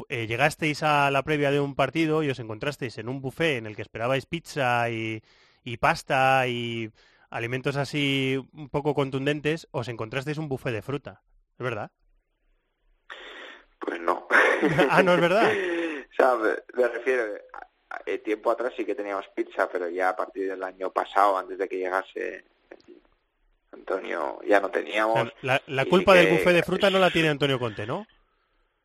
eh, 0.10 0.28
llegasteis 0.28 0.84
a 0.84 1.10
la 1.12 1.23
previa 1.23 1.50
de 1.52 1.60
un 1.60 1.76
partido 1.76 2.21
y 2.23 2.30
os 2.30 2.39
encontrasteis 2.39 2.97
en 3.00 3.10
un 3.10 3.21
buffet 3.21 3.58
en 3.58 3.65
el 3.65 3.76
que 3.76 3.82
esperabais 3.82 4.26
pizza 4.28 4.89
y, 4.89 5.23
y 5.63 5.78
pasta 5.78 6.47
y 6.47 6.91
alimentos 7.30 7.76
así 7.76 8.38
un 8.54 8.69
poco 8.69 8.93
contundentes, 8.93 9.67
os 9.71 9.88
encontrasteis 9.88 10.38
un 10.38 10.47
buffet 10.50 10.71
de 10.73 10.82
fruta. 10.82 11.21
¿Es 11.58 11.63
verdad? 11.63 11.91
Pues 13.80 14.00
no. 14.02 14.28
ah, 14.89 15.04
no 15.04 15.13
es 15.13 15.21
verdad. 15.21 15.52
O 16.10 16.15
sea, 16.19 16.36
me, 16.36 16.50
me 16.82 16.88
refiero, 16.88 17.23
a- 17.54 17.95
a- 17.95 18.02
eh, 18.08 18.17
tiempo 18.17 18.50
atrás 18.50 18.73
sí 18.76 18.84
que 18.86 18.95
teníamos 18.95 19.28
pizza, 19.36 19.69
pero 19.69 19.88
ya 19.88 20.10
a 20.10 20.15
partir 20.15 20.47
del 20.50 20.63
año 20.63 20.91
pasado, 20.91 21.38
antes 21.38 21.60
de 21.60 21.69
que 21.69 21.78
llegase 21.78 22.43
Antonio, 23.77 24.39
ya 24.47 24.59
no 24.59 24.69
teníamos. 24.69 25.31
la, 25.41 25.85
culpa 25.85 26.15
del 26.15 26.27
buffet 26.27 26.53
de 26.53 26.63
fruta 26.63 26.89
no 26.89 26.99
la 26.99 27.09
tiene 27.11 27.29
Antonio 27.29 27.59
Conte, 27.59 27.85
¿no? 27.85 28.05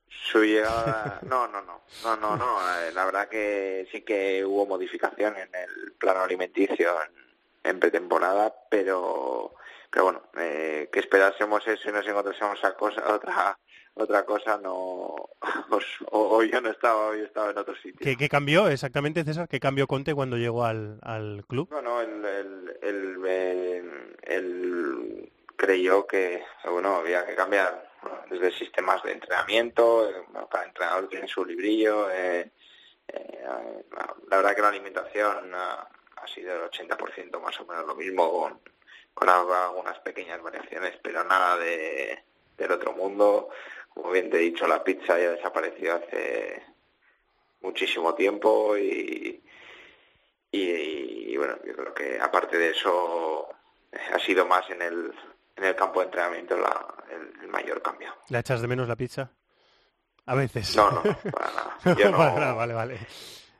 Su 0.08 0.44
llegada... 0.44 1.18
No, 1.22 1.48
no, 1.48 1.60
no. 1.62 1.82
No, 2.04 2.16
no, 2.16 2.36
no. 2.36 2.58
eh, 2.80 2.92
La 2.94 3.04
verdad 3.04 3.28
que 3.28 3.88
sí 3.90 4.02
que 4.02 4.44
hubo 4.44 4.66
modificación 4.66 5.36
en 5.36 5.48
el 5.54 5.92
plano 5.98 6.20
alimenticio 6.20 6.90
en, 7.02 7.70
en 7.70 7.80
pretemporada, 7.80 8.54
pero 8.70 9.54
que 9.92 10.00
bueno, 10.00 10.22
eh, 10.38 10.88
que 10.90 11.00
esperásemos 11.00 11.66
eso 11.66 11.88
y 11.88 11.92
nos 11.92 12.06
encontrásemos 12.06 12.62
a 12.64 12.74
cosa, 12.74 13.12
otra 13.12 13.58
otra 13.94 14.24
cosa 14.24 14.58
no 14.58 15.28
pues, 15.68 15.84
o, 16.10 16.36
o 16.36 16.42
yo 16.42 16.60
no 16.60 16.70
estaba 16.70 17.08
hoy 17.08 17.20
estaba 17.20 17.50
en 17.50 17.58
otro 17.58 17.74
sitio 17.76 17.98
¿Qué, 18.00 18.16
qué 18.16 18.28
cambió 18.28 18.68
exactamente, 18.68 19.24
César? 19.24 19.48
¿Qué 19.48 19.60
cambió 19.60 19.86
Conte 19.86 20.14
cuando 20.14 20.36
llegó 20.36 20.64
al, 20.64 20.98
al 21.02 21.44
club? 21.46 21.68
no 21.70 21.82
no 21.82 22.00
él, 22.00 22.24
él, 22.82 23.24
él, 23.26 24.16
él 24.22 25.32
creyó 25.56 26.06
que 26.06 26.42
bueno 26.64 26.96
había 26.96 27.26
que 27.26 27.34
cambiar 27.34 27.90
bueno, 28.02 28.18
desde 28.30 28.50
sistemas 28.52 29.02
de 29.02 29.12
entrenamiento 29.12 30.08
eh, 30.08 30.24
bueno, 30.28 30.48
cada 30.48 30.64
entrenador 30.64 31.08
tiene 31.08 31.28
su 31.28 31.44
librillo 31.44 32.10
eh, 32.10 32.50
eh, 33.08 33.44
la 34.30 34.36
verdad 34.36 34.54
que 34.54 34.62
la 34.62 34.68
alimentación 34.68 35.54
ha, 35.54 35.88
ha 36.16 36.26
sido 36.28 36.54
el 36.54 36.70
80% 36.70 37.40
más 37.40 37.60
o 37.60 37.66
menos 37.66 37.86
lo 37.86 37.94
mismo 37.94 38.30
con, 38.32 38.60
con 39.12 39.28
algunas 39.28 39.98
pequeñas 39.98 40.40
variaciones 40.42 40.98
pero 41.02 41.22
nada 41.24 41.58
de 41.58 42.22
del 42.56 42.72
otro 42.72 42.92
mundo 42.92 43.48
como 43.94 44.10
bien 44.10 44.30
te 44.30 44.36
he 44.38 44.40
dicho, 44.40 44.66
la 44.66 44.82
pizza 44.82 45.18
ya 45.18 45.30
desapareció 45.32 45.94
hace 45.96 46.62
muchísimo 47.60 48.14
tiempo 48.14 48.76
y, 48.76 49.42
y, 50.50 50.60
y, 50.60 51.36
bueno, 51.36 51.56
yo 51.64 51.74
creo 51.74 51.94
que 51.94 52.18
aparte 52.20 52.58
de 52.58 52.70
eso 52.70 53.48
ha 54.14 54.18
sido 54.18 54.46
más 54.46 54.68
en 54.70 54.82
el, 54.82 55.12
en 55.56 55.64
el 55.64 55.74
campo 55.76 56.00
de 56.00 56.06
entrenamiento 56.06 56.56
la, 56.56 56.94
el, 57.10 57.42
el 57.42 57.48
mayor 57.48 57.80
cambio. 57.82 58.14
¿La 58.28 58.40
echas 58.40 58.60
de 58.60 58.68
menos 58.68 58.88
la 58.88 58.96
pizza? 58.96 59.30
A 60.26 60.34
veces. 60.34 60.76
No, 60.76 60.90
no, 60.90 61.02
para 61.02 61.46
nada. 61.52 61.78
Yo 61.98 62.10
no- 62.10 62.18
vale, 62.18 62.52
vale, 62.54 62.74
vale. 62.74 62.98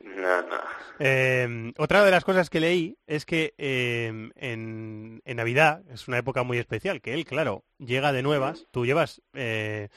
No, 0.01 0.41
no. 0.43 0.57
Eh, 0.99 1.73
otra 1.77 2.03
de 2.05 2.11
las 2.11 2.23
cosas 2.23 2.49
que 2.49 2.59
leí 2.59 2.97
es 3.07 3.25
que 3.25 3.53
eh, 3.57 4.07
en, 4.35 5.21
en 5.25 5.37
Navidad 5.37 5.81
es 5.89 6.07
una 6.07 6.17
época 6.19 6.43
muy 6.43 6.57
especial, 6.59 7.01
que 7.01 7.13
él, 7.13 7.25
claro, 7.25 7.63
llega 7.79 8.11
de 8.11 8.21
nuevas, 8.21 8.67
tú 8.71 8.85
llevas 8.85 9.21
eh, 9.33 9.89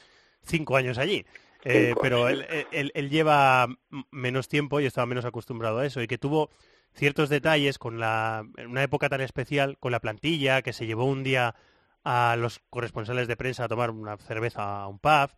cinco 0.47 0.75
años 0.77 0.97
allí, 0.97 1.25
eh, 1.65 1.89
Cinco, 1.89 1.99
pero 2.01 2.29
él, 2.29 2.45
él- 2.71 3.09
lleva 3.09 3.67
menos 4.11 4.47
tiempo 4.47 4.79
y 4.79 4.85
estaba 4.85 5.05
menos 5.05 5.25
acostumbrado 5.25 5.79
a 5.79 5.85
eso, 5.85 6.01
y 6.01 6.07
que 6.07 6.17
tuvo 6.17 6.49
ciertos 6.93 7.29
detalles 7.29 7.77
con 7.77 7.99
la, 7.99 8.45
en 8.57 8.67
una 8.67 8.83
época 8.83 9.09
tan 9.09 9.21
especial, 9.21 9.77
con 9.79 9.91
la 9.91 9.99
plantilla, 9.99 10.61
que 10.61 10.73
se 10.73 10.85
llevó 10.85 11.05
un 11.05 11.23
día 11.23 11.55
a 12.03 12.35
los 12.37 12.59
corresponsales 12.69 13.27
de 13.27 13.35
prensa 13.37 13.65
a 13.65 13.67
tomar 13.67 13.91
una 13.91 14.17
cerveza 14.17 14.81
a 14.81 14.87
un 14.87 14.97
pub, 14.99 15.29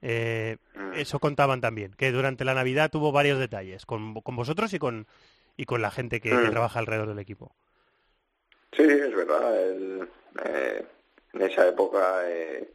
eh, 0.00 0.56
eso 0.94 1.18
contaban 1.18 1.60
también, 1.60 1.92
que 1.94 2.12
durante 2.12 2.44
la 2.44 2.54
Navidad 2.54 2.90
tuvo 2.90 3.12
varios 3.12 3.38
detalles, 3.38 3.86
con, 3.86 4.14
con 4.22 4.36
vosotros 4.36 4.72
y 4.72 4.78
con, 4.78 5.06
y 5.56 5.64
con 5.64 5.82
la 5.82 5.90
gente 5.90 6.20
que, 6.20 6.30
que 6.30 6.48
Mm. 6.48 6.50
trabaja 6.50 6.78
alrededor 6.78 7.08
del 7.08 7.18
equipo. 7.18 7.54
Sí, 8.76 8.82
es 8.84 9.14
verdad. 9.14 9.54
Eh, 10.44 10.86
en 11.34 11.42
esa 11.42 11.68
época 11.68 12.22
eh, 12.26 12.72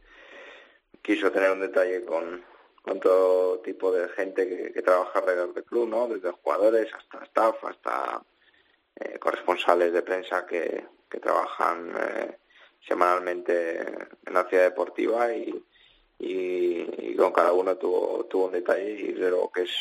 quiso 1.02 1.30
tener 1.30 1.50
un 1.52 1.60
detalle 1.60 2.04
con, 2.04 2.42
con 2.82 3.00
todo 3.00 3.58
tipo 3.60 3.92
de 3.92 4.08
gente 4.10 4.48
que, 4.48 4.72
que 4.72 4.82
trabaja 4.82 5.18
alrededor 5.18 5.54
del 5.54 5.64
club, 5.64 5.88
¿no? 5.88 6.08
Desde 6.08 6.30
jugadores 6.32 6.92
hasta 6.94 7.24
staff, 7.24 7.64
hasta 7.64 8.22
eh, 8.96 9.18
corresponsales 9.18 9.92
de 9.92 10.02
prensa 10.02 10.46
que, 10.46 10.84
que 11.08 11.20
trabajan 11.20 11.92
eh, 11.98 12.36
semanalmente 12.86 13.80
en 14.26 14.34
la 14.34 14.44
ciudad 14.48 14.64
deportiva 14.64 15.32
y, 15.32 15.64
y, 16.18 17.10
y 17.12 17.16
con 17.16 17.32
cada 17.32 17.52
uno 17.52 17.76
tuvo, 17.76 18.24
tuvo 18.26 18.46
un 18.46 18.52
detalle 18.52 18.92
y 18.92 19.14
creo 19.14 19.50
que 19.52 19.62
es, 19.62 19.72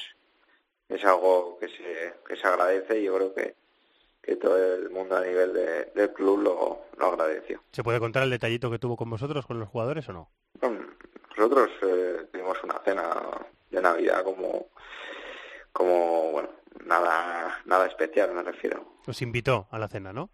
es 0.90 1.04
algo 1.06 1.58
que 1.60 1.68
se, 1.70 2.14
que 2.28 2.36
se 2.36 2.48
agradece 2.48 3.00
y 3.00 3.04
yo 3.06 3.16
creo 3.16 3.34
que, 3.34 3.56
que 4.22 4.36
todo 4.36 4.76
el 4.76 4.90
mundo 4.90 5.16
a 5.18 5.22
nivel 5.22 5.54
de- 5.54 5.86
del 5.96 6.12
club 6.14 6.42
lo, 6.42 6.80
lo 6.98 7.06
agradeció. 7.06 7.62
¿Se 7.72 7.84
puede 7.84 8.00
contar 8.00 8.24
el 8.24 8.30
detallito 8.30 8.70
que 8.70 8.80
tuvo 8.80 8.98
con 8.98 9.10
vosotros, 9.10 9.46
con 9.46 9.60
los 9.60 9.70
jugadores 9.70 10.08
o 10.10 10.14
no? 10.14 10.30
Nosotros 11.38 11.70
eh, 11.84 12.28
tuvimos 12.32 12.62
una 12.64 12.80
cena 12.80 13.14
de 13.70 13.82
Navidad 13.82 14.24
como, 14.24 14.70
como 15.72 16.32
bueno, 16.32 16.50
nada, 16.86 17.62
nada 17.66 17.86
especial 17.88 18.34
me 18.34 18.44
refiero. 18.44 18.98
Os 19.06 19.22
invitó 19.22 19.68
a 19.72 19.78
la 19.80 19.88
cena, 19.88 20.12
¿no? 20.14 20.30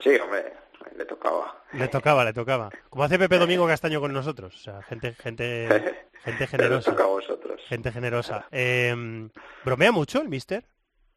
Sí, 0.00 0.16
hombre, 0.16 0.52
le 0.96 1.04
tocaba. 1.04 1.62
Le 1.72 1.88
tocaba, 1.88 2.24
le 2.24 2.32
tocaba. 2.32 2.70
Como 2.88 3.04
hace 3.04 3.18
Pepe 3.18 3.38
Domingo 3.38 3.66
Castaño 3.66 4.00
con 4.00 4.12
nosotros. 4.12 4.54
O 4.54 4.58
sea, 4.58 4.82
gente, 4.82 5.12
gente, 5.14 5.68
gente 6.24 6.40
Le 6.40 6.46
generosa. 6.46 6.90
toca 6.90 7.04
a 7.04 7.08
vosotros. 7.08 7.60
Gente 7.66 7.92
generosa. 7.92 8.46
Eh, 8.50 9.28
¿Bromea 9.64 9.92
mucho 9.92 10.20
el 10.22 10.28
mister 10.28 10.64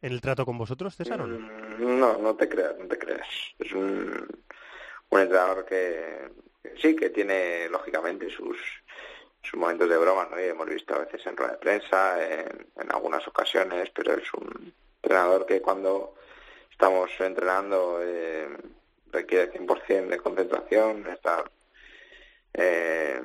en 0.02 0.14
el 0.14 0.22
trato 0.22 0.46
con 0.46 0.58
vosotros, 0.58 0.96
César, 0.96 1.22
o 1.22 1.28
no? 1.28 1.38
Mm, 1.40 2.00
No, 2.00 2.18
no 2.18 2.36
te 2.36 2.48
creas, 2.50 2.78
no 2.78 2.88
te 2.88 2.98
creas. 2.98 3.28
Es 3.60 3.72
un, 3.74 4.28
un 5.10 5.20
entrenador 5.20 5.66
que, 5.66 6.30
que 6.64 6.76
sí, 6.82 6.96
que 6.96 7.10
tiene 7.10 7.68
lógicamente 7.70 8.30
sus, 8.30 8.58
sus 9.42 9.60
momentos 9.60 9.90
de 9.90 9.98
broma, 9.98 10.28
¿no? 10.30 10.40
Y 10.40 10.46
hemos 10.46 10.68
visto 10.68 10.96
a 10.96 11.00
veces 11.00 11.26
en 11.26 11.38
rueda 11.38 11.54
de 11.54 11.58
prensa, 11.58 12.24
en, 12.24 12.68
en 12.76 12.92
algunas 12.92 13.28
ocasiones, 13.28 13.90
pero 13.94 14.14
es 14.14 14.34
un 14.34 14.74
entrenador 15.02 15.46
que 15.46 15.62
cuando 15.62 16.16
estamos 16.72 17.10
entrenando 17.20 18.00
eh, 18.02 18.48
requiere 19.12 19.52
100% 19.52 20.08
de 20.08 20.18
concentración, 20.18 21.08
estar 21.08 21.50
eh, 22.54 23.22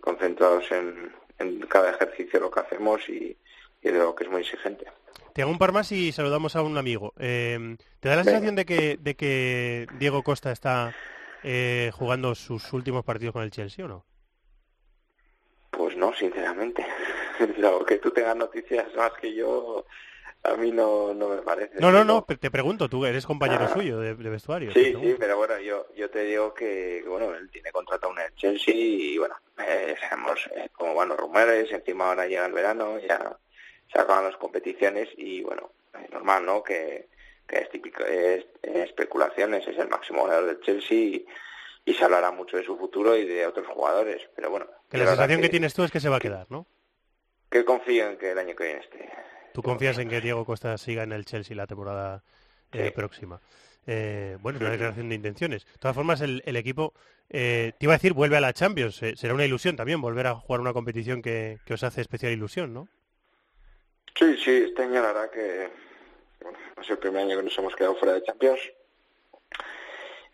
concentrados 0.00 0.70
en, 0.72 1.12
en 1.38 1.60
cada 1.62 1.90
ejercicio 1.90 2.40
lo 2.40 2.50
que 2.50 2.60
hacemos 2.60 3.08
y, 3.08 3.36
y 3.82 3.88
de 3.88 3.98
lo 3.98 4.14
que 4.14 4.24
es 4.24 4.30
muy 4.30 4.40
exigente. 4.40 4.86
Te 5.32 5.42
hago 5.42 5.50
un 5.50 5.58
par 5.58 5.72
más 5.72 5.92
y 5.92 6.12
saludamos 6.12 6.56
a 6.56 6.62
un 6.62 6.78
amigo. 6.78 7.12
Eh, 7.18 7.76
¿Te 8.00 8.08
da 8.08 8.16
la 8.16 8.24
sensación 8.24 8.56
de 8.56 8.64
que, 8.64 8.96
de 8.98 9.14
que 9.16 9.86
Diego 9.98 10.22
Costa 10.22 10.50
está 10.50 10.94
eh, 11.42 11.90
jugando 11.94 12.34
sus 12.34 12.72
últimos 12.72 13.04
partidos 13.04 13.34
con 13.34 13.42
el 13.42 13.50
Chelsea 13.50 13.84
o 13.84 13.88
no? 13.88 14.04
No, 16.06 16.14
sinceramente. 16.14 16.86
Lo 17.58 17.84
que 17.84 17.98
tú 17.98 18.10
tengas 18.10 18.36
noticias 18.36 18.86
más 18.94 19.12
que 19.20 19.34
yo, 19.34 19.84
a 20.44 20.54
mí 20.54 20.70
no, 20.70 21.12
no 21.14 21.28
me 21.30 21.38
parece. 21.42 21.80
No, 21.80 21.90
no, 21.90 22.04
no, 22.04 22.22
te 22.24 22.50
pregunto, 22.50 22.88
tú 22.88 23.04
eres 23.04 23.26
compañero 23.26 23.64
Ah. 23.64 23.72
suyo 23.72 23.98
de, 23.98 24.14
de 24.14 24.30
vestuario. 24.30 24.72
Sí, 24.72 24.94
sí, 25.00 25.16
pero 25.18 25.36
bueno, 25.36 25.58
yo, 25.58 25.86
yo 25.96 26.08
te 26.10 26.20
digo 26.24 26.54
que, 26.54 27.02
bueno, 27.06 27.34
él 27.34 27.50
tiene 27.50 27.72
contrato 27.72 28.10
en 28.12 28.24
el 28.24 28.34
Chelsea 28.36 28.74
y 28.74 29.18
bueno, 29.18 29.34
eh, 29.58 29.96
sabemos 30.00 30.38
eh, 30.54 30.68
cómo 30.74 30.94
van 30.94 31.08
los 31.08 31.18
rumores, 31.18 31.70
encima 31.72 32.08
ahora 32.08 32.26
llega 32.26 32.46
el 32.46 32.52
verano, 32.52 32.98
ya 33.00 33.36
se 33.92 33.98
acaban 34.00 34.24
las 34.24 34.36
competiciones 34.36 35.08
y 35.16 35.42
bueno, 35.42 35.72
es 36.02 36.10
normal, 36.10 36.44
¿no? 36.46 36.62
Que, 36.62 37.08
que 37.48 37.58
es 37.58 37.70
típico, 37.70 38.04
es, 38.04 38.44
es 38.62 38.76
especulaciones, 38.76 39.66
es 39.66 39.78
el 39.78 39.88
máximo 39.88 40.22
goleador 40.22 40.46
del 40.46 40.60
Chelsea 40.60 40.96
y, 40.98 41.26
y 41.86 41.94
se 41.94 42.04
hablará 42.04 42.30
mucho 42.30 42.58
de 42.58 42.64
su 42.64 42.76
futuro 42.76 43.16
y 43.16 43.24
de 43.24 43.46
otros 43.46 43.66
jugadores, 43.68 44.20
pero 44.34 44.50
bueno. 44.50 44.66
Que 44.90 44.98
la 44.98 45.06
sensación 45.06 45.40
que 45.40 45.48
tienes 45.48 45.72
tú 45.72 45.84
es 45.84 45.90
que 45.90 46.00
se 46.00 46.10
va 46.10 46.16
a 46.16 46.20
quedar, 46.20 46.46
¿no? 46.50 46.66
que 47.50 47.64
confío 47.64 48.08
en 48.08 48.18
que 48.18 48.32
el 48.32 48.38
año 48.38 48.54
que 48.54 48.64
viene 48.64 48.80
esté. 48.80 49.08
Tú 49.52 49.62
confías 49.62 49.98
en 49.98 50.08
que 50.08 50.20
Diego 50.20 50.44
Costa 50.44 50.76
siga 50.76 51.04
en 51.04 51.12
el 51.12 51.24
Chelsea 51.24 51.56
la 51.56 51.66
temporada 51.66 52.22
eh, 52.72 52.92
próxima. 52.94 53.40
Eh, 53.86 54.36
bueno, 54.40 54.58
es 54.58 54.62
una 54.62 54.72
declaración 54.72 55.08
de 55.08 55.14
intenciones. 55.14 55.64
De 55.64 55.78
todas 55.78 55.94
formas, 55.94 56.20
el, 56.20 56.42
el 56.44 56.56
equipo, 56.56 56.92
eh, 57.30 57.72
te 57.78 57.86
iba 57.86 57.94
a 57.94 57.96
decir, 57.96 58.12
vuelve 58.12 58.36
a 58.36 58.40
la 58.40 58.52
Champions. 58.52 59.02
Eh, 59.02 59.14
será 59.16 59.32
una 59.32 59.44
ilusión 59.44 59.76
también 59.76 60.00
volver 60.00 60.26
a 60.26 60.34
jugar 60.34 60.60
una 60.60 60.72
competición 60.72 61.22
que, 61.22 61.58
que 61.64 61.74
os 61.74 61.82
hace 61.84 62.00
especial 62.00 62.32
ilusión, 62.32 62.74
¿no? 62.74 62.88
Sí, 64.18 64.36
sí, 64.36 64.50
este 64.68 64.82
año 64.82 65.00
la 65.00 65.12
verdad 65.12 65.30
que 65.30 65.70
bueno, 66.42 66.58
es 66.80 66.90
el 66.90 66.98
primer 66.98 67.22
año 67.22 67.36
que 67.36 67.42
nos 67.44 67.58
hemos 67.58 67.76
quedado 67.76 67.94
fuera 67.96 68.14
de 68.14 68.22
Champions. 68.24 68.60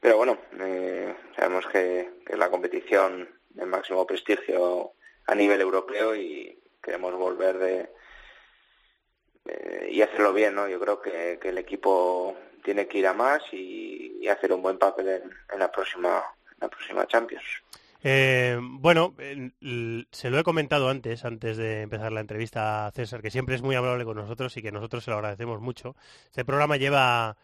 Pero 0.03 0.17
bueno, 0.17 0.37
eh, 0.59 1.15
sabemos 1.37 1.65
que, 1.69 2.11
es 2.27 2.37
la 2.37 2.51
competición 2.51 3.29
de 3.51 3.65
máximo 3.65 4.05
prestigio 4.05 4.95
a 5.29 5.35
nivel 5.37 5.61
europeo 5.61 6.17
y 6.17 6.59
queremos 6.83 7.15
volver 7.15 7.57
de, 7.57 7.91
y 9.89 10.03
hacerlo 10.03 10.33
bien, 10.33 10.57
¿no? 10.57 10.67
Yo 10.67 10.81
creo 10.81 11.01
que, 11.01 11.39
que 11.41 11.51
el 11.51 11.59
equipo 11.59 12.37
tiene 12.65 12.89
que 12.89 12.99
ir 12.99 13.07
a 13.07 13.15
más 13.15 13.43
y, 13.53 14.27
hacer 14.29 14.53
un 14.53 14.63
buen 14.63 14.79
papel 14.79 15.09
en, 15.53 15.59
la 15.59 15.71
próxima 15.71 16.23
en 16.51 16.57
la 16.61 16.69
próxima 16.69 17.07
Champions. 17.07 17.45
Eh, 18.03 18.59
bueno, 18.61 19.15
se 20.11 20.31
lo 20.31 20.39
he 20.39 20.43
comentado 20.43 20.89
antes, 20.89 21.25
antes 21.25 21.57
de 21.57 21.83
empezar 21.83 22.11
la 22.11 22.21
entrevista 22.21 22.87
a 22.87 22.91
César, 22.91 23.23
que 23.23 23.31
siempre 23.31 23.55
es 23.55 23.63
muy 23.63 23.77
amable 23.77 24.05
con 24.05 24.17
nosotros 24.17 24.57
y 24.57 24.63
que 24.63 24.73
nosotros 24.73 25.05
se 25.05 25.11
lo 25.13 25.19
agradecemos 25.19 25.61
mucho. 25.61 25.95
Este 26.27 26.45
programa 26.45 26.77
lleva, 26.77 27.37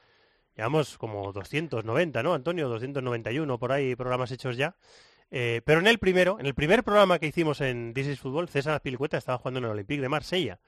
llevamos 0.59 0.99
como 0.99 1.33
290, 1.33 2.23
¿no, 2.23 2.35
Antonio? 2.35 2.69
291 2.69 3.59
por 3.59 3.73
ahí 3.73 3.95
programas 3.95 4.31
hechos 4.33 4.57
ya. 4.57 4.75
Eh, 5.31 5.63
pero 5.65 5.79
en 5.79 5.87
el 5.87 5.99
primero, 5.99 6.39
en 6.41 6.47
el 6.47 6.55
primer 6.55 6.83
programa 6.83 7.19
que 7.19 7.27
hicimos 7.27 7.61
en 7.61 7.95
This 7.95 8.09
is 8.09 8.21
Football, 8.21 8.49
César 8.49 8.75
Azpilicueta 8.75 9.17
estaba 9.17 9.39
jugando 9.39 9.59
en 9.59 9.65
el 9.67 9.71
Olympique 9.71 10.03
de 10.03 10.09
Marsella 10.09 10.59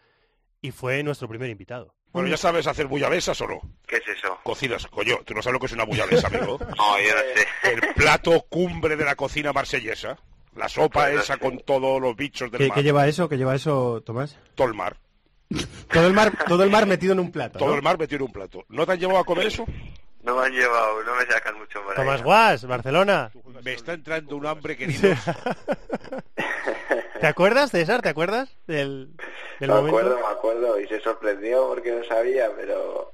y 0.63 0.71
fue 0.71 1.03
nuestro 1.03 1.29
primer 1.29 1.51
invitado. 1.51 1.95
Bueno, 2.13 2.29
¿ya 2.29 2.37
sabes 2.37 2.67
hacer 2.67 2.87
bullabesas 2.87 3.41
o 3.41 3.49
no? 3.49 3.61
¿Qué 3.87 3.97
es 3.97 4.09
eso? 4.19 4.39
Cocinas, 4.43 4.87
coño, 4.87 5.19
¿tú 5.25 5.35
no 5.35 5.43
sabes 5.43 5.55
lo 5.55 5.61
que 5.61 5.67
es 5.67 5.73
una 5.73 5.85
bullabesa, 5.85 6.29
amigo? 6.29 6.59
No, 6.77 7.01
yo 7.01 7.15
no 7.15 7.21
sé. 7.35 7.71
El 7.73 7.95
plato 7.95 8.47
cumbre 8.49 8.97
de 8.97 9.05
la 9.05 9.17
cocina 9.17 9.53
marsellesa. 9.53 10.19
La 10.57 10.69
sopa 10.69 11.11
esa 11.11 11.37
con 11.37 11.59
todos 11.61 12.01
los 12.01 12.15
bichos 12.17 12.51
del 12.51 12.59
¿Qué, 12.59 12.69
mar. 12.69 12.77
qué 12.77 12.83
lleva 12.83 13.07
eso? 13.09 13.29
¿Qué 13.29 13.39
lleva 13.39 13.55
eso, 13.55 14.03
Tomás? 14.05 14.37
Todo 14.57 14.67
el 14.67 14.75
mar. 14.75 14.97
Todo 15.93 16.07
el 16.07 16.13
mar, 16.13 16.33
todo 16.47 16.63
el 16.63 16.71
mar 16.71 16.87
metido 16.87 17.13
en 17.13 17.21
un 17.21 17.33
plato. 17.33 17.59
Todo 17.59 17.71
¿no? 17.71 17.75
el 17.77 17.83
mar 17.83 17.99
metido 17.99 18.19
en 18.19 18.23
un 18.23 18.33
plato. 18.33 18.65
¿No 18.69 18.87
te 18.87 18.93
has 18.93 18.99
llevado 18.99 19.19
a 19.19 19.25
comer 19.25 19.47
eso? 19.47 19.65
No 20.23 20.37
me 20.37 20.47
han 20.47 20.53
llevado, 20.53 21.03
no 21.03 21.15
me 21.17 21.27
sacan 21.27 21.59
mucho 21.59 21.83
por 21.83 21.93
ahí. 21.93 21.97
Tomás 21.97 22.23
Guas, 22.23 22.65
Barcelona. 22.67 23.31
Me 23.65 23.73
está 23.73 23.95
entrando 23.95 24.37
un 24.37 24.47
hambre, 24.47 24.77
queridos. 24.77 25.19
¿Te 27.21 27.27
acuerdas, 27.27 27.71
César? 27.71 28.01
¿Te 28.03 28.09
acuerdas 28.11 28.49
del, 28.67 29.11
del 29.59 29.69
me 29.71 29.75
momento? 29.77 29.99
acuerdo, 29.99 30.19
me 30.21 30.27
acuerdo, 30.33 30.81
y 30.81 30.87
se 30.89 31.01
sorprendió 31.01 31.69
porque 31.69 31.93
no 31.93 32.05
sabía, 32.05 32.51
pero 32.57 33.13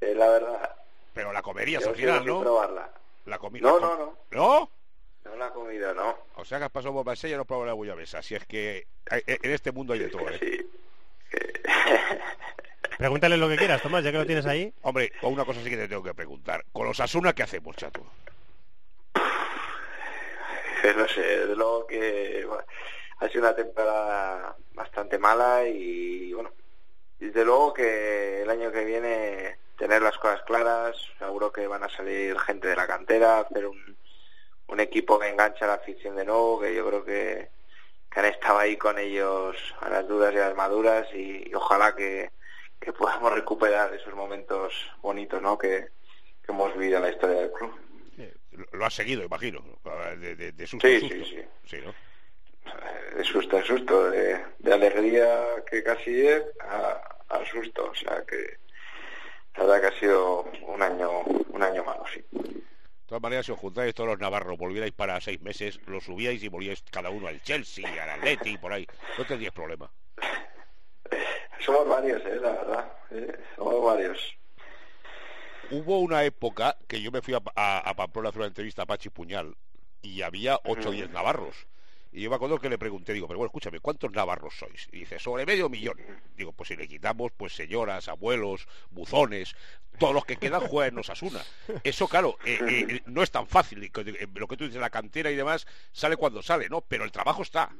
eh, 0.00 0.14
la 0.14 0.28
verdad... 0.28 0.74
Pero 1.14 1.32
la 1.32 1.42
comerías 1.42 1.82
yo 1.82 1.90
al 1.90 1.96
final, 1.96 2.24
¿no? 2.24 2.40
probarla. 2.40 2.90
La 3.26 3.38
comi- 3.38 3.60
No, 3.60 3.78
la 3.78 3.86
no, 3.86 3.96
com- 3.96 4.14
no, 4.30 4.40
¿No? 4.40 4.70
no 5.30 5.36
la 5.36 5.48
he 5.48 5.50
comido, 5.50 5.92
no. 5.94 6.16
O 6.36 6.44
sea 6.44 6.58
que 6.58 6.64
has 6.64 6.70
pasado 6.70 6.94
por 6.94 7.04
Marsella 7.04 7.34
y 7.34 7.38
no 7.38 7.44
probado 7.44 7.66
la 7.66 7.72
bullabesa. 7.74 8.18
Así 8.18 8.34
es 8.34 8.46
que 8.46 8.86
hay- 9.10 9.22
en 9.26 9.50
este 9.50 9.72
mundo 9.72 9.92
hay 9.92 9.98
de 10.00 10.08
todo, 10.08 10.28
¿eh? 10.30 10.38
Sí. 10.40 10.66
Pregúntale 12.98 13.36
lo 13.36 13.48
que 13.48 13.56
quieras, 13.56 13.82
Tomás, 13.82 14.04
ya 14.04 14.12
que 14.12 14.18
lo 14.18 14.26
tienes 14.26 14.46
ahí. 14.46 14.72
Hombre, 14.82 15.12
una 15.22 15.44
cosa 15.44 15.60
sí 15.62 15.70
que 15.70 15.76
te 15.76 15.88
tengo 15.88 16.02
que 16.02 16.14
preguntar. 16.14 16.64
Con 16.72 16.86
los 16.86 17.00
Asuna, 17.00 17.32
¿qué 17.32 17.42
hacemos, 17.42 17.76
chato? 17.76 18.04
Pues 20.82 20.96
no 20.96 21.08
sé, 21.08 21.20
desde 21.20 21.56
luego 21.56 21.86
que 21.86 22.44
bueno, 22.46 22.64
ha 23.18 23.28
sido 23.28 23.42
una 23.42 23.54
temporada 23.54 24.56
bastante 24.74 25.18
mala 25.18 25.66
y 25.66 26.32
bueno, 26.32 26.50
desde 27.20 27.44
luego 27.44 27.72
que 27.72 28.42
el 28.42 28.50
año 28.50 28.72
que 28.72 28.84
viene 28.84 29.58
tener 29.78 30.02
las 30.02 30.18
cosas 30.18 30.42
claras, 30.42 30.96
seguro 31.18 31.52
que 31.52 31.66
van 31.66 31.84
a 31.84 31.88
salir 31.88 32.38
gente 32.40 32.68
de 32.68 32.76
la 32.76 32.86
cantera, 32.86 33.40
hacer 33.40 33.66
un, 33.66 33.96
un 34.68 34.80
equipo 34.80 35.18
que 35.18 35.28
engancha 35.28 35.64
a 35.64 35.68
la 35.68 35.74
afición 35.74 36.16
de 36.16 36.24
nuevo, 36.24 36.60
que 36.60 36.74
yo 36.74 36.86
creo 36.86 37.04
que, 37.04 37.48
que 38.12 38.20
han 38.20 38.26
estado 38.26 38.58
ahí 38.58 38.76
con 38.76 38.98
ellos 38.98 39.56
a 39.80 39.88
las 39.88 40.06
duras 40.06 40.32
y 40.34 40.38
a 40.38 40.48
las 40.48 40.56
maduras 40.56 41.08
y, 41.14 41.48
y 41.48 41.54
ojalá 41.54 41.94
que, 41.94 42.30
que 42.80 42.92
podamos 42.92 43.32
recuperar 43.32 43.92
esos 43.94 44.14
momentos 44.14 44.72
bonitos 45.00 45.40
¿no? 45.40 45.56
que, 45.58 45.88
que 46.44 46.52
hemos 46.52 46.72
vivido 46.76 46.98
en 46.98 47.04
la 47.04 47.10
historia 47.10 47.36
del 47.40 47.52
club. 47.52 47.74
Lo- 48.52 48.66
Lo 48.78 48.84
has 48.84 48.94
seguido, 48.94 49.24
imagino. 49.24 49.64
De, 50.18 50.36
de- 50.36 50.52
de 50.52 50.66
susto 50.66 50.86
Sí, 50.86 51.00
sí, 51.00 51.24
sí. 51.24 51.44
Sí, 51.64 51.76
¿no? 51.84 51.94
de 53.16 53.24
susto 53.24 53.56
en 53.58 53.64
susto, 53.64 54.10
de, 54.10 54.44
de 54.58 54.72
alegría 54.72 55.64
que 55.68 55.82
casi 55.82 56.26
es 56.26 56.42
a, 56.60 57.00
a 57.28 57.44
susto, 57.46 57.90
o 57.90 57.94
sea 57.94 58.22
que 58.26 58.58
la 59.56 59.64
verdad 59.64 59.80
que 59.80 59.86
ha 59.96 60.00
sido 60.00 60.42
un 60.66 60.82
año 60.82 61.20
un 61.22 61.62
año 61.62 61.82
malo, 61.84 62.04
sí. 62.12 62.24
De 63.12 63.16
todas 63.16 63.24
maneras, 63.24 63.44
si 63.44 63.52
os 63.52 63.58
juntáis 63.58 63.94
todos 63.94 64.08
los 64.08 64.18
navarros, 64.18 64.56
volvierais 64.56 64.94
para 64.94 65.20
seis 65.20 65.38
meses, 65.42 65.78
lo 65.84 66.00
subíais 66.00 66.42
y 66.42 66.48
volvíais 66.48 66.82
cada 66.90 67.10
uno 67.10 67.26
al 67.28 67.42
Chelsea, 67.42 67.86
al 68.02 68.08
Atleti, 68.08 68.56
por 68.56 68.72
ahí. 68.72 68.86
No 69.18 69.26
tendríais 69.26 69.52
problema. 69.52 69.92
Somos 71.60 71.86
varios, 71.86 72.22
eh, 72.24 72.38
la 72.40 72.52
verdad, 72.52 72.92
eh, 73.10 73.38
somos 73.54 73.84
varios. 73.84 74.38
Hubo 75.70 75.98
una 75.98 76.24
época 76.24 76.78
que 76.88 77.02
yo 77.02 77.10
me 77.10 77.20
fui 77.20 77.34
a, 77.34 77.42
a, 77.54 77.80
a 77.80 77.94
Pamplona 77.94 78.28
a 78.28 78.30
hacer 78.30 78.40
una 78.40 78.48
entrevista 78.48 78.84
a 78.84 78.86
Pachi 78.86 79.10
Puñal 79.10 79.58
y 80.00 80.22
había 80.22 80.58
8 80.64 80.88
o 80.88 80.92
10 80.92 81.10
navarros. 81.10 81.66
Y 82.14 82.20
yo 82.20 82.28
me 82.28 82.36
acuerdo 82.36 82.60
que 82.60 82.68
le 82.68 82.76
pregunté, 82.76 83.14
digo, 83.14 83.26
pero 83.26 83.38
bueno, 83.38 83.48
escúchame, 83.48 83.80
¿cuántos 83.80 84.12
navarros 84.12 84.54
sois? 84.58 84.86
Y 84.92 85.00
dice, 85.00 85.18
sobre 85.18 85.46
medio 85.46 85.70
millón. 85.70 85.96
Digo, 86.36 86.52
pues 86.52 86.68
si 86.68 86.76
le 86.76 86.86
quitamos, 86.86 87.32
pues 87.34 87.54
señoras, 87.54 88.06
abuelos, 88.08 88.68
buzones, 88.90 89.56
todos 89.98 90.12
los 90.12 90.26
que 90.26 90.36
quedan 90.36 90.60
juegan 90.60 90.92
en 90.92 90.98
Osasuna. 90.98 91.40
Eso, 91.82 92.06
claro, 92.08 92.36
eh, 92.44 92.58
eh, 92.68 93.02
no 93.06 93.22
es 93.22 93.30
tan 93.30 93.46
fácil. 93.46 93.82
Eh, 93.82 94.28
Lo 94.34 94.46
que 94.46 94.58
tú 94.58 94.64
dices, 94.64 94.78
la 94.80 94.90
cantera 94.90 95.30
y 95.30 95.36
demás, 95.36 95.66
sale 95.90 96.16
cuando 96.16 96.42
sale, 96.42 96.68
¿no? 96.68 96.82
Pero 96.82 97.04
el 97.04 97.12
trabajo 97.12 97.40
está. 97.40 97.70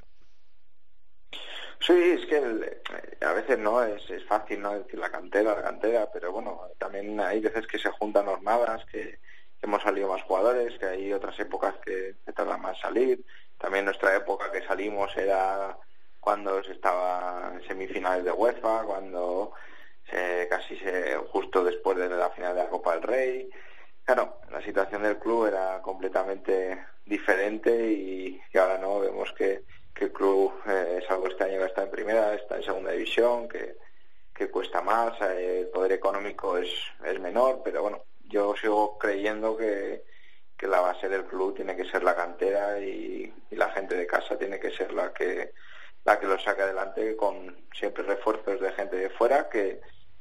Sí, 1.81 1.93
es 1.93 2.25
que 2.27 2.37
eh, 2.39 3.25
a 3.25 3.33
veces 3.33 3.59
no 3.59 3.83
es, 3.85 4.09
es 4.09 4.25
fácil 4.25 4.63
no 4.63 4.73
decir 4.79 4.99
la 4.99 5.11
cantera, 5.11 5.57
la 5.57 5.63
cantera, 5.63 6.09
pero 6.11 6.33
bueno, 6.33 6.63
también 6.79 7.21
hay 7.21 7.41
veces 7.41 7.67
que 7.67 7.79
se 7.79 7.91
juntan 7.91 8.25
jornadas, 8.27 8.87
que, 8.87 9.01
que 9.03 9.19
hemos 9.67 9.83
salido 9.83 10.09
más 10.09 10.23
jugadores, 10.23 10.79
que 10.79 10.87
hay 10.87 11.13
otras 11.13 11.39
épocas 11.39 11.75
que, 11.85 12.15
que 12.25 12.33
tardan 12.33 12.63
más 12.63 12.79
salir. 12.81 13.23
También 13.63 13.85
nuestra 13.85 14.17
época 14.17 14.51
que 14.51 14.67
salimos 14.67 15.17
era 15.17 15.79
cuando 16.19 16.65
se 16.65 16.73
estaba 16.73 17.53
en 17.55 17.63
semifinales 17.65 18.25
de 18.25 18.33
UEFA, 18.33 18.83
cuando 18.83 19.53
se, 20.11 20.49
casi 20.51 20.77
se, 20.79 21.17
justo 21.31 21.63
después 21.63 21.97
de 21.97 22.09
la 22.09 22.29
final 22.31 22.57
de 22.57 22.65
la 22.65 22.69
Copa 22.69 22.95
del 22.95 23.05
Rey. 23.05 23.51
Claro, 24.05 24.41
la 24.51 24.61
situación 24.63 25.05
del 25.05 25.19
club 25.19 25.47
era 25.47 25.81
completamente 25.81 26.87
diferente 27.07 27.71
y, 27.93 28.41
ahora 28.59 28.79
no 28.79 28.99
vemos 28.99 29.33
que, 29.33 29.63
que 29.95 30.07
el 30.07 30.13
club, 30.13 30.53
eh, 30.67 31.01
salvo 31.07 31.29
este 31.29 31.45
año 31.45 31.61
que 31.61 31.67
está 31.67 31.85
en 31.85 31.91
primera, 31.93 32.35
está 32.35 32.57
en 32.57 32.65
segunda 32.65 32.91
división, 32.91 33.49
que, 33.49 33.77
que 34.35 34.51
cuesta 34.51 34.83
más, 34.83 35.21
eh, 35.23 35.61
el 35.61 35.69
poder 35.69 35.93
económico 35.93 36.59
es, 36.59 36.69
es 37.05 37.21
menor, 37.21 37.61
pero 37.63 37.83
bueno, 37.83 38.03
yo 38.25 38.57
sigo 38.57 38.99
creyendo 38.99 39.57
que, 39.57 40.03
que 40.63 40.69
la 40.69 40.79
base 40.79 41.09
del 41.09 41.25
club 41.25 41.57
tiene 41.57 41.75
que 41.75 41.85
ser 41.87 42.05
la 42.05 42.15
cantera 42.15 42.79
y, 42.79 43.35
la 43.51 43.69
gente 43.71 43.97
de 43.97 44.07
casa 44.07 44.39
tiene 44.39 44.61
que 44.61 44.71
ser 44.71 44.93
la 44.93 45.13
que 45.13 45.53
la 46.05 46.21
que 46.21 46.27
lo 46.27 46.39
saque 46.39 46.63
adelante 46.63 47.17
con 47.17 47.67
siempre 47.75 48.05
refuerzos 48.05 48.61
de 48.61 48.71
gente 48.71 48.95
de 48.95 49.11
fuera 49.11 49.49
que, 49.49 49.81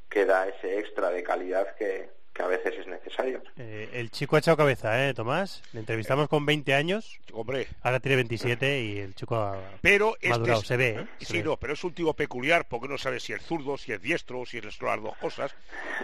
que 0.09 0.25
da 0.25 0.47
ese 0.47 0.79
extra 0.79 1.11
de 1.11 1.21
calidad 1.21 1.75
que, 1.75 2.09
que 2.33 2.41
a 2.43 2.47
veces 2.47 2.73
es 2.79 2.87
necesario. 2.87 3.41
Eh, 3.57 3.89
el 3.93 4.09
chico 4.09 4.35
ha 4.35 4.39
echado 4.39 4.55
cabeza, 4.55 5.05
¿eh, 5.07 5.13
Tomás? 5.13 5.61
Le 5.73 5.81
entrevistamos 5.81 6.29
con 6.29 6.45
20 6.45 6.73
años. 6.73 7.19
Hombre. 7.33 7.67
Ahora 7.81 7.99
tiene 7.99 8.15
27 8.17 8.79
y 8.81 8.99
el 8.99 9.13
chico 9.15 9.35
ha 9.35 9.57
Pero 9.81 10.15
este 10.21 10.51
es- 10.53 10.59
Se 10.61 10.77
ve, 10.77 10.89
¿eh? 11.01 11.07
Se 11.19 11.25
Sí, 11.25 11.37
ve. 11.39 11.43
no, 11.43 11.57
pero 11.57 11.73
es 11.73 11.83
un 11.83 11.93
tío 11.93 12.13
peculiar 12.13 12.65
porque 12.69 12.87
no 12.87 12.97
sabe 12.97 13.19
si 13.19 13.33
es 13.33 13.41
zurdo, 13.43 13.77
si 13.77 13.91
es 13.91 14.01
diestro, 14.01 14.45
si 14.45 14.59
es 14.59 14.63
las 14.81 15.01
dos 15.01 15.17
cosas. 15.17 15.53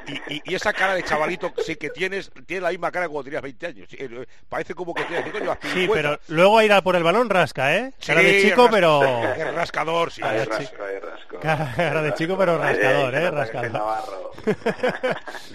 Y, 0.07 0.33
y- 0.35 0.41
y 0.45 0.55
esa 0.55 0.73
cara 0.73 0.95
de 0.95 1.03
chavalito 1.03 1.53
sí 1.65 1.77
que 1.77 1.89
tienes, 1.91 2.29
tiene 2.45 2.61
la 2.61 2.69
misma 2.71 2.91
cara 2.91 3.05
que 3.05 3.11
cuando 3.11 3.23
tenías 3.25 3.41
20 3.43 3.65
años. 3.67 3.87
Eh, 3.93 4.25
Parece 4.49 4.73
como 4.75 4.93
que 4.93 5.03
tienes 5.05 5.31
coño, 5.31 5.57
Sí, 5.73 5.87
pero 5.91 6.19
luego 6.27 6.57
a 6.57 6.65
ir 6.65 6.73
a 6.73 6.81
por 6.81 6.95
el 6.97 7.03
balón 7.03 7.29
rasca, 7.29 7.73
¿eh? 7.75 7.93
Cara 8.05 8.21
de 8.21 8.41
Sí, 8.41 8.49
chico, 8.49 8.63
ras- 8.63 8.71
pero... 8.73 9.23
es 9.33 9.53
rascador, 9.55 10.11
sí. 10.11 10.21
Cara 10.21 10.33
de 10.33 10.39
Ahí 10.41 10.45
chico. 10.45 10.59
rasco, 10.59 10.83
ahí 10.83 10.99
rasco. 10.99 11.39
Cara 11.39 12.01
de 12.01 12.13
chico, 12.15 12.37
pero 12.37 12.57
rascador, 12.57 13.15
¿eh? 13.15 13.31
Rascador. 13.31 13.81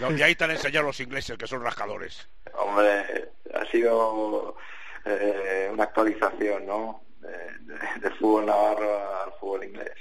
No, 0.01 0.11
y 0.17 0.23
ahí 0.23 0.35
han 0.67 0.71
enseñado 0.71 0.87
los 0.87 1.01
ingleses 1.01 1.37
que 1.39 1.47
son 1.47 1.63
rascadores. 1.63 2.29
Hombre, 2.55 3.31
ha 3.55 3.65
sido 3.71 4.57
eh, 5.05 5.69
una 5.73 5.85
actualización, 5.85 6.67
¿no? 6.67 7.03
De- 7.21 7.29
de- 7.29 8.01
del 8.01 8.15
fútbol 8.19 8.47
navarro 8.47 9.23
al 9.23 9.33
fútbol 9.41 9.65
inglés. 9.65 9.93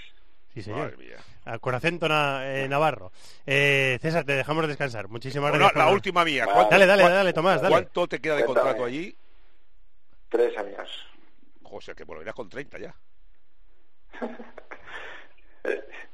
Sí, 0.54 0.62
señor. 0.62 0.92
Madre 0.92 0.98
mía. 0.98 1.18
Al 1.46 1.60
con 1.60 1.74
acento 1.76 2.08
na- 2.10 2.42
eh, 2.46 2.68
navarro. 2.68 3.12
Eh, 3.46 3.98
César, 4.02 4.24
te 4.26 4.34
dejamos 4.34 4.68
descansar. 4.68 5.08
Muchísimas 5.08 5.50
Bueno, 5.52 5.66
gracias. 5.66 5.80
la 5.80 5.86
por- 5.86 5.94
última 5.96 6.26
mía. 6.26 6.46
Vale. 6.46 6.56
¿Cuánto- 6.56 6.72
Dale, 6.72 6.86
dale, 6.86 7.04
dale, 7.04 7.34
Tomás, 7.34 7.62
dale. 7.62 7.74
¿Cuánto 7.74 8.08
te 8.08 8.20
queda 8.20 8.36
de 8.36 8.46
Cuéntame. 8.46 8.66
contrato 8.70 8.86
allí? 8.86 9.16
Tres 10.30 10.58
años. 10.58 10.90
José, 11.64 11.96
que 11.96 12.04
volverás 12.04 12.36
con 12.36 12.50
30 12.50 12.78
ya. 12.80 12.94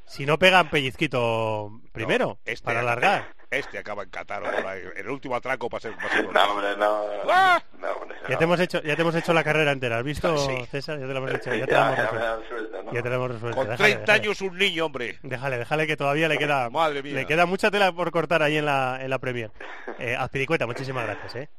Si 0.06 0.26
no 0.26 0.38
pegan 0.40 0.70
pellizquito 0.70 1.82
primero, 1.92 2.26
No, 2.28 2.40
este 2.46 2.64
para 2.66 2.80
alargar. 2.80 3.34
Este 3.50 3.78
acaba 3.78 4.04
en 4.04 4.10
Qatar, 4.10 4.44
o 4.44 4.46
por 4.52 4.68
ahí, 4.68 4.82
en 4.96 5.06
el 5.06 5.10
último 5.10 5.36
atraco 5.36 5.70
para 5.70 5.82
ser... 5.82 5.96
para 5.96 6.10
ser- 6.10 6.26
No, 6.34 6.52
hombre, 6.52 6.76
no. 6.78 7.02
¡Ah! 7.30 7.64
no, 7.80 7.92
hombre, 7.94 8.18
Ya 8.28 8.38
te 8.38 8.44
hemos 8.44 8.60
hecho, 8.60 8.82
ya 8.84 8.96
te 8.98 9.02
hemos 9.04 9.16
hecho 9.16 9.34
la 9.34 9.44
carrera 9.44 9.72
entera. 9.72 10.00
¿Has 10.00 10.04
visto, 10.04 10.38
Sí. 10.38 10.66
César? 10.70 11.00
Ya 11.00 11.08
te 11.08 11.14
la 11.14 11.20
hemos 11.20 11.34
hecho. 11.34 11.54
Ya 11.56 11.66
te 11.66 11.72
Ya, 11.72 11.80
la 11.80 11.94
hemos 11.94 12.40
resuelto. 12.42 12.92
Ya 12.92 13.02
te 13.02 13.10
la 13.10 13.16
hemos 13.16 13.32
resuelto. 13.32 13.58
Con 13.58 13.70
Déjale, 13.70 13.90
30 13.94 14.00
déjale. 14.14 14.22
años 14.28 14.42
un 14.42 14.58
niño, 14.58 14.86
hombre. 14.86 15.20
Déjale, 15.24 15.58
déjale 15.60 15.88
que 15.88 15.96
todavía 15.96 16.28
le 16.28 16.38
queda 16.38 16.70
Madre 16.70 17.02
mía. 17.02 17.14
le 17.14 17.26
queda 17.26 17.46
mucha 17.46 17.72
tela 17.72 17.92
por 17.94 18.12
cortar 18.12 18.44
ahí 18.44 18.58
en 18.58 18.66
la, 18.66 19.00
en 19.02 19.10
la 19.10 19.20
Premier. 19.20 19.50
Eh, 19.98 20.14
Azpiricueta, 20.20 20.66
muchísimas 20.68 21.06
gracias, 21.06 21.36
¿eh? 21.38 21.50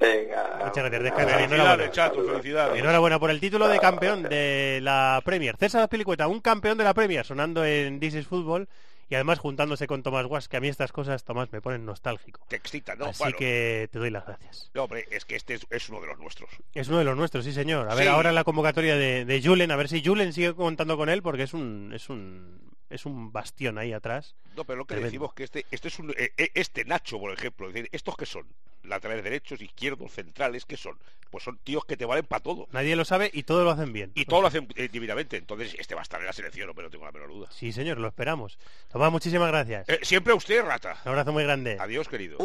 Venga. 0.00 0.58
Muchas 0.64 0.76
gracias, 0.84 1.02
descansa. 1.02 1.40
enhorabuena. 1.42 1.90
chato, 1.92 2.24
felicidades. 2.24 2.78
Enhorabuena 2.80 3.18
por 3.18 3.30
el 3.30 3.40
título 3.40 3.66
de 3.68 3.78
campeón 3.78 4.22
de 4.24 4.80
la 4.82 5.20
Premier. 5.24 5.56
César 5.56 5.82
Azpilicueta, 5.82 6.26
un 6.28 6.40
campeón 6.40 6.78
de 6.78 6.84
la 6.84 6.94
Premier, 6.94 7.24
sonando 7.24 7.64
en 7.64 7.98
This 8.00 8.14
is 8.14 8.26
Football 8.26 8.68
y 9.08 9.14
además 9.14 9.38
juntándose 9.38 9.86
con 9.86 10.02
Tomás 10.02 10.26
Guas, 10.26 10.48
que 10.48 10.56
a 10.56 10.60
mí 10.60 10.68
estas 10.68 10.92
cosas, 10.92 11.24
Tomás, 11.24 11.50
me 11.52 11.60
ponen 11.60 11.84
nostálgico. 11.84 12.40
Te 12.48 12.56
excita, 12.56 12.94
¿no? 12.96 13.06
Así 13.06 13.22
Bueno, 13.22 13.36
que 13.38 13.88
te 13.92 13.98
doy 13.98 14.10
las 14.10 14.26
gracias. 14.26 14.70
no, 14.74 14.84
hombre, 14.84 15.06
es 15.10 15.24
que 15.24 15.36
este 15.36 15.54
es, 15.54 15.66
es 15.70 15.88
uno 15.88 16.00
de 16.00 16.06
los 16.08 16.18
nuestros. 16.18 16.50
Es 16.74 16.88
uno 16.88 16.98
de 16.98 17.04
los 17.04 17.16
nuestros, 17.16 17.44
sí 17.44 17.52
señor. 17.52 17.90
A 17.90 17.94
ver, 17.94 18.08
ahora 18.08 18.32
la 18.32 18.44
convocatoria 18.44 18.96
de, 18.96 19.24
de 19.24 19.42
Julen, 19.42 19.70
a 19.70 19.76
ver 19.76 19.88
si 19.88 20.04
Julen 20.04 20.32
sigue 20.32 20.54
contando 20.54 20.96
con 20.96 21.08
él, 21.08 21.22
porque 21.22 21.44
es 21.44 21.54
un, 21.54 21.92
es 21.94 22.08
un, 22.08 22.60
es 22.90 23.06
un 23.06 23.32
bastión 23.32 23.78
ahí 23.78 23.92
atrás. 23.92 24.36
No, 24.56 24.64
pero 24.64 24.76
lo 24.78 24.84
que 24.84 24.94
Tremendo. 24.94 25.06
decimos 25.10 25.34
que 25.34 25.44
este, 25.44 25.66
este 25.70 25.88
es 25.88 25.98
un, 25.98 26.10
eh, 26.10 26.32
eh, 26.36 26.50
este 26.54 26.84
Nacho, 26.84 27.18
por 27.18 27.32
ejemplo, 27.32 27.70
estos 27.92 28.16
que 28.16 28.26
son. 28.26 28.46
Laterales 28.82 29.24
derechos, 29.24 29.60
izquierdos, 29.60 30.12
centrales, 30.12 30.64
¿qué 30.64 30.76
son? 30.76 30.98
Pues 31.30 31.44
son 31.44 31.58
tíos 31.58 31.84
que 31.84 31.96
te 31.96 32.06
valen 32.06 32.24
para 32.24 32.42
todo. 32.42 32.68
Nadie 32.72 32.96
lo 32.96 33.04
sabe 33.04 33.30
y 33.32 33.42
todo 33.42 33.62
lo 33.62 33.70
hacen 33.70 33.92
bien. 33.92 34.12
Y 34.14 34.24
todo 34.24 34.40
lo 34.40 34.48
hacen 34.48 34.66
eh, 34.76 34.88
divinamente. 34.90 35.36
Entonces, 35.36 35.76
este 35.78 35.94
va 35.94 36.00
a 36.00 36.02
estar 36.02 36.20
en 36.20 36.26
la 36.26 36.32
selección, 36.32 36.70
pero 36.74 36.88
no 36.88 36.90
tengo 36.90 37.04
la 37.04 37.12
menor 37.12 37.28
duda. 37.28 37.48
Sí, 37.50 37.70
señor, 37.70 37.98
lo 37.98 38.08
esperamos. 38.08 38.58
Tomás, 38.90 39.12
muchísimas 39.12 39.48
gracias. 39.48 39.88
Eh, 39.88 40.00
siempre 40.02 40.32
a 40.32 40.36
usted, 40.36 40.64
rata. 40.64 40.96
Un 41.04 41.10
abrazo 41.10 41.32
muy 41.32 41.44
grande. 41.44 41.76
Adiós, 41.78 42.08
querido. 42.08 42.38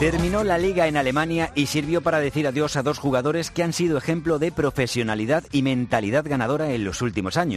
Terminó 0.00 0.44
la 0.44 0.58
liga 0.58 0.86
en 0.86 0.96
Alemania 0.96 1.52
y 1.54 1.66
sirvió 1.66 2.00
para 2.00 2.20
decir 2.20 2.46
adiós 2.46 2.76
a 2.76 2.82
dos 2.82 2.98
jugadores 2.98 3.50
que 3.50 3.62
han 3.62 3.72
sido 3.72 3.98
ejemplo 3.98 4.38
de 4.38 4.50
profesionalidad 4.50 5.44
y 5.52 5.62
mentalidad 5.62 6.24
ganadora 6.26 6.72
en 6.72 6.84
los 6.84 7.02
últimos 7.02 7.36
años, 7.36 7.49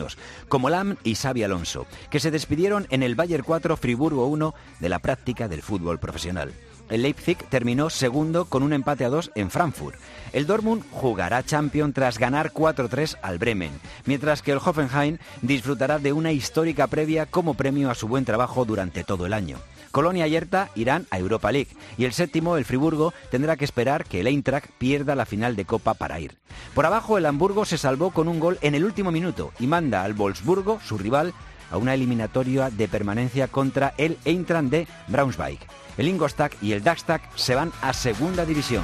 como 0.50 0.70
Lam 0.70 0.98
y 1.04 1.16
Xavi 1.16 1.44
Alonso, 1.44 1.86
que 2.10 2.20
se 2.20 2.32
despidieron 2.32 2.88
en 2.90 3.04
el 3.04 3.16
Bayer 3.16 3.44
4 3.44 3.78
Friburgo 3.78 4.28
1 4.28 4.54
de 4.80 4.90
la 4.90 5.00
práctica 5.00 5.48
del 5.48 5.62
fútbol 5.62 6.00
profesional. 6.00 6.54
El 6.90 7.04
Leipzig 7.04 7.38
terminó 7.50 7.90
segundo 7.90 8.46
con 8.46 8.62
un 8.62 8.74
empate 8.74 9.06
a 9.06 9.10
dos 9.10 9.32
en 9.36 9.50
Frankfurt. 9.50 9.98
El 10.34 10.46
Dortmund 10.46 10.84
jugará 10.92 11.44
Champion 11.44 11.94
tras 11.94 12.18
ganar 12.18 12.52
4-3 12.52 13.18
al 13.22 13.38
Bremen, 13.38 13.72
mientras 14.06 14.42
que 14.42 14.52
el 14.52 14.58
Hoffenheim 14.58 15.18
disfrutará 15.42 16.00
de 16.00 16.14
una 16.14 16.32
histórica 16.32 16.88
previa 16.88 17.26
como 17.26 17.54
premio 17.54 17.90
a 17.90 17.96
su 17.96 18.08
buen 18.08 18.26
trabajo 18.26 18.66
durante 18.66 19.04
todo 19.04 19.26
el 19.26 19.34
año. 19.34 19.60
Colonia 19.94 20.28
y 20.28 20.40
irán 20.74 21.06
a 21.12 21.20
Europa 21.20 21.52
League 21.52 21.70
y 22.00 22.06
el 22.06 22.14
séptimo, 22.14 22.58
el 22.58 22.66
Friburgo, 22.66 23.14
tendrá 23.30 23.58
que 23.58 23.64
esperar 23.64 24.06
que 24.06 24.22
el 24.22 24.28
Eintracht 24.28 24.72
pierda 24.80 25.14
la 25.14 25.28
final 25.28 25.56
de 25.56 25.66
Copa 25.66 25.94
para 25.94 26.20
ir. 26.20 26.36
Por 26.74 26.88
abajo, 26.88 27.20
el 27.20 27.28
Hamburgo 27.28 27.64
se 27.64 27.78
salvó 27.78 28.10
con 28.10 28.28
un 28.28 28.40
gol 28.40 28.58
en 28.62 28.74
el 28.74 28.86
último 28.86 29.12
minuto 29.12 29.54
y 29.60 29.68
manda 29.68 30.04
al 30.04 30.16
Wolfsburgo, 30.16 30.80
su 30.84 30.98
rival, 30.98 31.32
a 31.70 31.78
una 31.78 31.94
eliminatoria 31.94 32.72
de 32.72 32.88
permanencia 32.88 33.48
contra 33.48 33.94
el 33.98 34.18
Eintracht 34.26 34.70
de 34.72 34.88
Braunschweig. 35.10 35.60
El 35.96 36.08
Ingolstadt 36.08 36.56
y 36.60 36.72
el 36.72 36.84
Dagstag 36.84 37.22
se 37.36 37.54
van 37.54 37.72
a 37.84 37.94
segunda 37.94 38.46
división. 38.46 38.84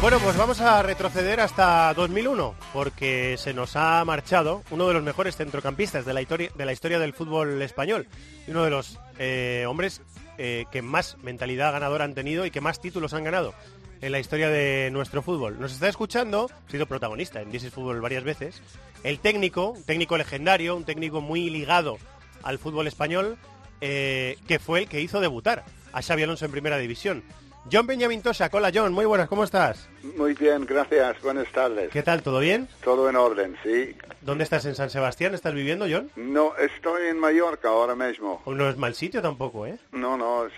Bueno, 0.00 0.18
pues 0.18 0.34
vamos 0.34 0.62
a 0.62 0.82
retroceder 0.82 1.40
hasta 1.40 1.92
2001, 1.92 2.54
porque 2.72 3.36
se 3.36 3.52
nos 3.52 3.76
ha 3.76 4.02
marchado 4.06 4.62
uno 4.70 4.88
de 4.88 4.94
los 4.94 5.02
mejores 5.02 5.36
centrocampistas 5.36 6.06
de 6.06 6.14
la 6.14 6.22
historia, 6.22 6.98
del 6.98 7.12
fútbol 7.12 7.60
español 7.60 8.06
uno 8.48 8.64
de 8.64 8.70
los 8.70 8.98
eh, 9.18 9.66
hombres 9.68 10.00
eh, 10.38 10.64
que 10.72 10.80
más 10.80 11.18
mentalidad 11.22 11.72
ganadora 11.72 12.06
han 12.06 12.14
tenido 12.14 12.46
y 12.46 12.50
que 12.50 12.62
más 12.62 12.80
títulos 12.80 13.12
han 13.12 13.24
ganado 13.24 13.52
en 14.00 14.12
la 14.12 14.18
historia 14.18 14.48
de 14.48 14.88
nuestro 14.90 15.20
fútbol. 15.20 15.60
Nos 15.60 15.72
está 15.72 15.90
escuchando, 15.90 16.48
ha 16.66 16.70
sido 16.70 16.86
protagonista 16.86 17.42
en 17.42 17.50
This 17.50 17.70
Fútbol 17.70 18.00
varias 18.00 18.24
veces, 18.24 18.62
el 19.04 19.18
técnico, 19.18 19.72
un 19.72 19.82
técnico 19.82 20.16
legendario, 20.16 20.76
un 20.76 20.84
técnico 20.84 21.20
muy 21.20 21.50
ligado 21.50 21.98
al 22.42 22.58
fútbol 22.58 22.86
español, 22.86 23.36
eh, 23.82 24.38
que 24.48 24.58
fue 24.58 24.80
el 24.80 24.88
que 24.88 25.02
hizo 25.02 25.20
debutar 25.20 25.66
a 25.92 26.00
Xavi 26.00 26.22
Alonso 26.22 26.46
en 26.46 26.52
Primera 26.52 26.78
División. 26.78 27.22
John 27.70 27.86
Benjamín 27.86 28.22
Tosa, 28.22 28.48
hola 28.52 28.70
John, 28.74 28.92
muy 28.92 29.04
buenas, 29.04 29.28
¿cómo 29.28 29.44
estás? 29.44 29.88
Muy 30.16 30.34
bien, 30.34 30.64
gracias, 30.66 31.20
buenas 31.20 31.50
tardes. 31.52 31.90
¿Qué 31.90 32.02
tal, 32.02 32.22
todo 32.22 32.40
bien? 32.40 32.68
Todo 32.82 33.08
en 33.08 33.16
orden, 33.16 33.56
sí. 33.62 33.94
¿Dónde 34.22 34.44
estás, 34.44 34.64
en 34.64 34.74
San 34.74 34.90
Sebastián? 34.90 35.34
¿Estás 35.34 35.54
viviendo, 35.54 35.86
John? 35.88 36.10
No, 36.16 36.56
estoy 36.56 37.08
en 37.08 37.18
Mallorca 37.18 37.68
ahora 37.68 37.94
mismo. 37.94 38.42
No 38.46 38.68
es 38.68 38.76
mal 38.76 38.94
sitio 38.94 39.20
tampoco, 39.22 39.66
¿eh? 39.66 39.78
No, 39.92 40.16
no, 40.16 40.48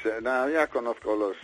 ya 0.48 0.66
conozco 0.68 1.16
los 1.16 1.36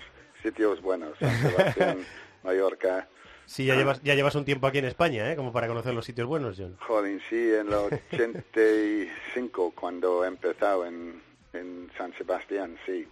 sitios 0.42 0.80
buenos, 0.80 1.18
San 1.18 1.36
Sebastián, 1.42 1.98
Mallorca. 2.44 3.08
Sí, 3.44 3.64
ya 3.64 3.74
llevas, 3.74 4.00
ya 4.02 4.14
llevas 4.14 4.34
un 4.36 4.44
tiempo 4.44 4.66
aquí 4.66 4.78
en 4.78 4.84
España, 4.84 5.30
¿eh? 5.32 5.36
Como 5.36 5.52
para 5.52 5.66
conocer 5.68 5.92
los 5.92 6.04
sitios 6.04 6.28
buenos, 6.28 6.56
John. 6.58 6.76
Joder, 6.80 7.20
sí, 7.28 7.52
en 7.54 7.68
el 7.68 7.74
85 8.12 9.72
cuando 9.74 10.24
he 10.24 10.28
empezado 10.28 10.86
en, 10.86 11.20
en 11.52 11.90
San 11.96 12.12
Sebastián, 12.16 12.76
sí. 12.86 13.06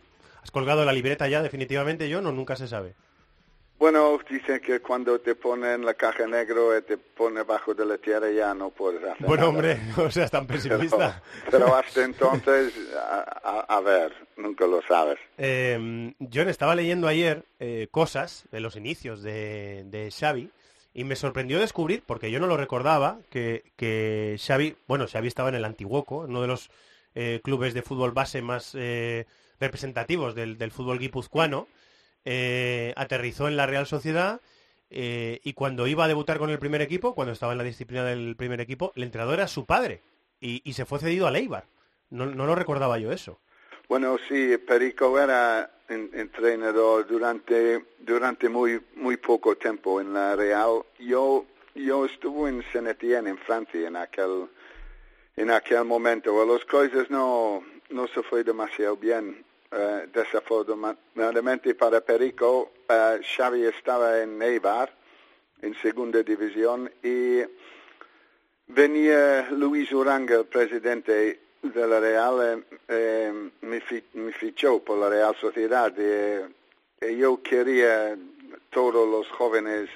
¿Has 0.46 0.52
colgado 0.52 0.84
la 0.84 0.92
libreta 0.92 1.26
ya 1.26 1.42
definitivamente, 1.42 2.08
John, 2.08 2.24
o 2.24 2.30
nunca 2.30 2.54
se 2.54 2.68
sabe? 2.68 2.94
Bueno, 3.80 4.16
dicen 4.30 4.60
que 4.60 4.78
cuando 4.78 5.18
te 5.18 5.34
ponen 5.34 5.84
la 5.84 5.94
caja 5.94 6.24
negro 6.28 6.78
y 6.78 6.82
te 6.82 6.96
pone 6.98 7.42
bajo 7.42 7.74
de 7.74 7.84
la 7.84 7.98
tierra 7.98 8.30
ya 8.30 8.54
no 8.54 8.70
puedes 8.70 9.02
hacer 9.02 9.26
Bueno, 9.26 9.46
nada. 9.46 9.48
hombre, 9.48 9.80
no 9.96 10.08
seas 10.08 10.30
tan 10.30 10.46
pesimista. 10.46 11.20
Pero, 11.50 11.50
pero 11.50 11.74
hasta 11.74 12.04
entonces, 12.04 12.72
a, 12.96 13.40
a- 13.42 13.76
a 13.76 13.80
ver, 13.80 14.12
nunca 14.36 14.68
lo 14.68 14.80
sabes. 14.82 15.18
Eh, 15.36 16.14
John, 16.32 16.48
estaba 16.48 16.76
leyendo 16.76 17.08
ayer 17.08 17.42
eh, 17.58 17.88
cosas 17.90 18.44
de 18.52 18.60
los 18.60 18.76
inicios 18.76 19.24
de, 19.24 19.82
de 19.86 20.12
Xavi 20.12 20.48
y 20.94 21.02
me 21.02 21.16
sorprendió 21.16 21.58
descubrir, 21.58 22.04
porque 22.06 22.30
yo 22.30 22.38
no 22.38 22.46
lo 22.46 22.56
recordaba, 22.56 23.18
que, 23.30 23.64
que 23.74 24.36
Xavi, 24.38 24.76
bueno, 24.86 25.08
Xavi 25.08 25.26
estaba 25.26 25.48
en 25.48 25.56
el 25.56 25.64
Antiguoco, 25.64 26.18
uno 26.18 26.40
de 26.40 26.46
los 26.46 26.70
eh, 27.16 27.40
clubes 27.42 27.74
de 27.74 27.82
fútbol 27.82 28.12
base 28.12 28.42
más 28.42 28.76
eh, 28.78 29.26
representativos 29.60 30.34
del, 30.34 30.58
del 30.58 30.70
fútbol 30.70 30.98
guipuzcoano, 30.98 31.68
eh, 32.24 32.92
aterrizó 32.96 33.48
en 33.48 33.56
la 33.56 33.66
Real 33.66 33.86
Sociedad 33.86 34.40
eh, 34.90 35.40
y 35.44 35.52
cuando 35.52 35.86
iba 35.86 36.04
a 36.04 36.08
debutar 36.08 36.38
con 36.38 36.50
el 36.50 36.58
primer 36.58 36.82
equipo, 36.82 37.14
cuando 37.14 37.32
estaba 37.32 37.52
en 37.52 37.58
la 37.58 37.64
disciplina 37.64 38.04
del 38.04 38.36
primer 38.36 38.60
equipo, 38.60 38.92
el 38.96 39.02
entrenador 39.04 39.34
era 39.34 39.48
su 39.48 39.64
padre 39.64 40.02
y, 40.40 40.60
y 40.68 40.72
se 40.74 40.84
fue 40.84 40.98
cedido 40.98 41.26
a 41.26 41.36
Eibar. 41.36 41.64
No, 42.10 42.26
no 42.26 42.46
lo 42.46 42.54
recordaba 42.54 42.98
yo 42.98 43.10
eso. 43.12 43.40
Bueno, 43.88 44.16
sí, 44.28 44.56
Perico 44.58 45.18
era 45.20 45.70
en- 45.88 46.10
entrenador 46.12 47.06
durante 47.06 47.84
durante 48.00 48.48
muy 48.48 48.80
muy 48.96 49.16
poco 49.16 49.56
tiempo 49.56 50.00
en 50.00 50.12
la 50.12 50.34
Real. 50.34 50.82
Yo 50.98 51.46
yo 51.76 52.04
estuve 52.06 52.48
en 52.50 52.64
Saint-Étienne 52.72 53.28
en 53.30 53.38
Francia 53.38 53.86
en 53.86 53.94
aquel 53.96 54.48
en 55.36 55.50
aquel 55.52 55.84
momento. 55.84 56.44
Las 56.44 56.64
cosas 56.64 57.08
no 57.10 57.62
no 57.90 58.08
se 58.08 58.22
fue 58.24 58.42
demasiado 58.42 58.96
bien. 58.96 59.44
Eh, 59.78 60.06
desafortunadamente 60.10 61.74
para 61.74 62.00
Perico, 62.00 62.72
eh, 62.88 63.20
Xavi 63.22 63.66
estaba 63.66 64.22
en 64.22 64.40
Eibar 64.40 64.90
en 65.60 65.74
segunda 65.82 66.22
división 66.22 66.90
y 67.02 67.42
venía 68.68 69.48
Luis 69.50 69.92
Uranga, 69.92 70.36
el 70.36 70.46
presidente 70.46 71.40
de 71.62 71.86
la 71.86 72.00
Real, 72.00 72.64
me, 73.60 73.80
fi- 73.80 74.04
me 74.14 74.32
fichó 74.32 74.78
por 74.82 74.98
la 74.98 75.10
Real 75.10 75.36
Sociedad 75.38 75.92
y, 75.98 77.04
y 77.06 77.16
yo 77.18 77.42
quería 77.42 78.16
todos 78.70 79.06
los 79.08 79.28
jóvenes 79.36 79.90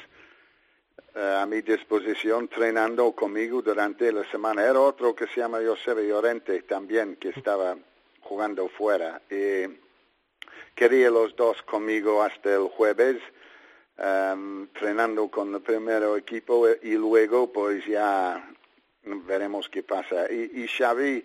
eh, 1.14 1.38
a 1.40 1.46
mi 1.46 1.62
disposición 1.62 2.40
entrenando 2.42 3.12
conmigo 3.12 3.62
durante 3.62 4.12
la 4.12 4.28
semana. 4.30 4.62
Era 4.64 4.80
otro 4.80 5.14
que 5.14 5.26
se 5.28 5.40
llama 5.40 5.58
José 5.64 5.94
Llorente 6.06 6.62
también 6.62 7.16
que 7.16 7.30
estaba 7.30 7.76
jugando 8.30 8.68
fuera 8.68 9.20
y 9.28 9.66
quería 10.76 11.10
los 11.10 11.34
dos 11.34 11.60
conmigo 11.62 12.22
hasta 12.22 12.54
el 12.54 12.68
jueves 12.68 13.16
em, 13.98 14.62
entrenando 14.62 15.28
con 15.28 15.52
el 15.52 15.60
primer 15.60 16.04
equipo 16.16 16.68
y 16.80 16.92
luego 16.92 17.52
pues 17.52 17.84
ya 17.86 18.48
veremos 19.02 19.68
qué 19.68 19.82
pasa. 19.82 20.30
Y, 20.30 20.62
y 20.62 20.68
Xavi 20.68 21.24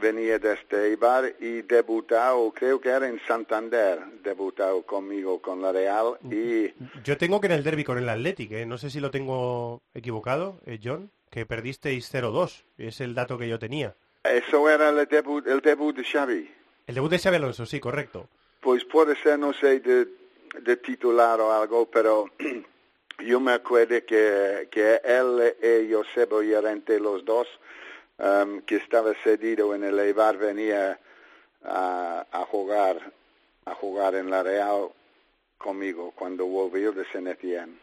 venía 0.00 0.40
desde 0.40 0.88
Eibar 0.88 1.36
y 1.38 1.62
debutado, 1.62 2.52
creo 2.52 2.80
que 2.80 2.88
era 2.88 3.06
en 3.06 3.20
Santander, 3.28 4.00
debutado 4.24 4.82
conmigo 4.82 5.40
con 5.40 5.62
la 5.62 5.70
Real 5.70 6.18
y 6.24 6.72
Yo 7.04 7.16
tengo 7.16 7.40
que 7.40 7.46
en 7.46 7.52
el 7.52 7.62
derby 7.62 7.84
con 7.84 7.96
el 7.96 8.08
Athletic, 8.08 8.50
¿eh? 8.50 8.66
no 8.66 8.76
sé 8.76 8.90
si 8.90 8.98
lo 8.98 9.12
tengo 9.12 9.82
equivocado, 9.94 10.60
eh, 10.66 10.80
John, 10.82 11.12
que 11.30 11.46
perdisteis 11.46 12.12
0-2, 12.12 12.64
es 12.76 13.00
el 13.00 13.14
dato 13.14 13.38
que 13.38 13.48
yo 13.48 13.60
tenía. 13.60 13.94
Eso 14.30 14.68
era 14.68 14.88
el 14.90 15.06
debut, 15.06 15.46
el 15.46 15.60
debut 15.60 15.96
de 15.96 16.04
Xavi. 16.04 16.50
El 16.86 16.94
debut 16.94 17.10
de 17.10 17.18
Xavi 17.18 17.36
Alonso, 17.36 17.66
sí, 17.66 17.80
correcto. 17.80 18.28
Pues 18.60 18.84
puede 18.84 19.14
ser, 19.16 19.38
no 19.38 19.52
sé, 19.52 19.80
de, 19.80 20.08
de 20.60 20.76
titular 20.76 21.40
o 21.40 21.52
algo, 21.52 21.86
pero 21.90 22.26
yo 23.24 23.40
me 23.40 23.52
acuerdo 23.52 23.96
que, 24.06 24.68
que 24.70 25.00
él 25.04 25.54
y 25.88 25.92
Josebo 25.92 26.42
Llorente, 26.42 26.98
los 26.98 27.24
dos, 27.24 27.46
em, 28.18 28.62
que 28.62 28.76
estaba 28.76 29.12
cedido 29.22 29.74
en 29.74 29.84
el 29.84 29.98
Eibar, 29.98 30.36
venía 30.38 30.98
a, 31.64 32.26
a 32.30 32.44
jugar 32.46 33.12
a 33.64 33.74
jugar 33.74 34.14
en 34.14 34.30
la 34.30 34.42
Real 34.42 34.88
conmigo 35.58 36.12
cuando 36.16 36.46
volvió 36.46 36.90
de 36.92 37.04
Saint-Étienne. 37.12 37.76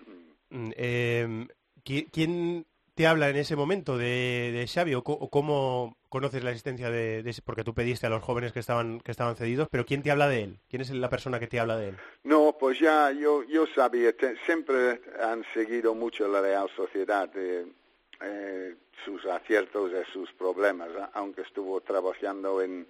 Mm, 0.50 0.72
eh, 0.76 1.48
¿qui- 1.86 2.08
¿Quién 2.12 2.66
te 2.96 3.08
habla 3.08 3.30
en 3.30 3.36
ese 3.36 3.56
momento 3.56 3.98
de, 3.98 4.52
de 4.54 4.68
Xavi 4.68 4.96
o, 4.96 5.00
o 5.00 5.30
cómo 5.30 5.98
conoces 6.10 6.44
la 6.44 6.52
existencia 6.52 6.90
de, 6.90 7.24
de 7.24 7.36
porque 7.44 7.64
tú 7.66 7.74
pediste 7.74 8.08
a 8.08 8.10
los 8.10 8.24
jóvenes 8.24 8.54
que 8.54 8.60
estaban 8.60 9.02
que 9.02 9.12
estaban 9.12 9.36
cedidos, 9.36 9.68
pero 9.70 9.86
quién 9.86 10.02
te 10.02 10.12
habla 10.12 10.28
de 10.30 10.44
él? 10.44 10.60
¿Quién 10.70 10.82
es 10.82 10.90
la 10.92 11.10
persona 11.10 11.40
que 11.40 11.48
te 11.48 11.60
habla 11.60 11.76
de 11.78 11.90
él? 11.90 11.98
No, 12.24 12.56
pues 12.58 12.80
ya 12.80 13.12
yo, 13.12 13.44
yo 13.44 13.68
sabía, 13.68 14.16
te- 14.16 14.38
siempre 14.46 15.02
han 15.22 15.44
seguido 15.54 15.94
mucho 15.94 16.28
la 16.28 16.42
Real 16.42 16.70
Sociedad, 16.76 17.30
eh, 17.36 17.66
eh, 18.22 18.76
sus 19.04 19.26
aciertos 19.26 19.92
y 19.92 20.12
sus 20.14 20.32
problemas, 20.34 20.90
a- 20.96 21.12
aunque 21.16 21.42
estuvo 21.42 21.82
trabajando 21.82 22.62
en, 22.62 22.88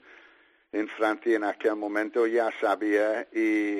en 0.72 0.88
Francia 0.90 1.36
en 1.36 1.46
aquel 1.46 1.76
momento, 1.78 2.28
ya 2.28 2.52
sabía 2.62 3.28
y, 3.34 3.80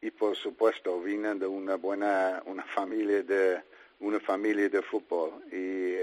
y 0.00 0.10
por 0.12 0.36
supuesto 0.36 1.00
vine 1.00 1.34
de 1.34 1.46
una 1.48 1.74
buena 1.74 2.40
una 2.46 2.62
familia 2.62 3.22
de 3.24 3.60
una 4.00 4.20
familia 4.20 4.68
de 4.68 4.82
fútbol 4.82 5.44
y 5.52 5.96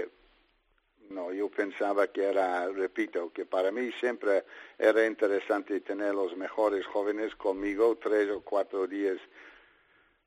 no 1.12 1.32
yo 1.32 1.48
pensaba 1.50 2.06
que 2.08 2.24
era 2.24 2.68
repito 2.68 3.30
que 3.32 3.44
para 3.46 3.70
mí 3.70 3.90
siempre 4.00 4.44
era 4.78 5.04
interesante 5.06 5.80
tener 5.80 6.14
los 6.14 6.36
mejores 6.36 6.86
jóvenes 6.86 7.34
conmigo 7.36 7.96
tres 8.02 8.30
o 8.30 8.40
cuatro 8.42 8.86
días 8.86 9.18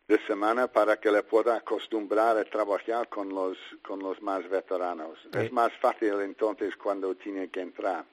de 0.08 0.20
semana 0.28 0.68
para 0.68 0.98
que 0.98 1.12
le 1.12 1.24
pueda 1.24 1.56
acostumbrar 1.58 2.38
a 2.38 2.46
trabajar 2.46 3.10
con 3.10 3.30
los 3.30 3.58
con 3.82 4.00
los 4.00 4.22
más 4.22 4.48
veteranos 4.50 5.18
Eh. 5.34 5.46
es 5.46 5.52
más 5.52 5.72
fácil 5.82 6.14
entonces 6.22 6.76
cuando 6.78 7.16
tiene 7.16 7.50
que 7.50 7.62
entrar 7.62 8.06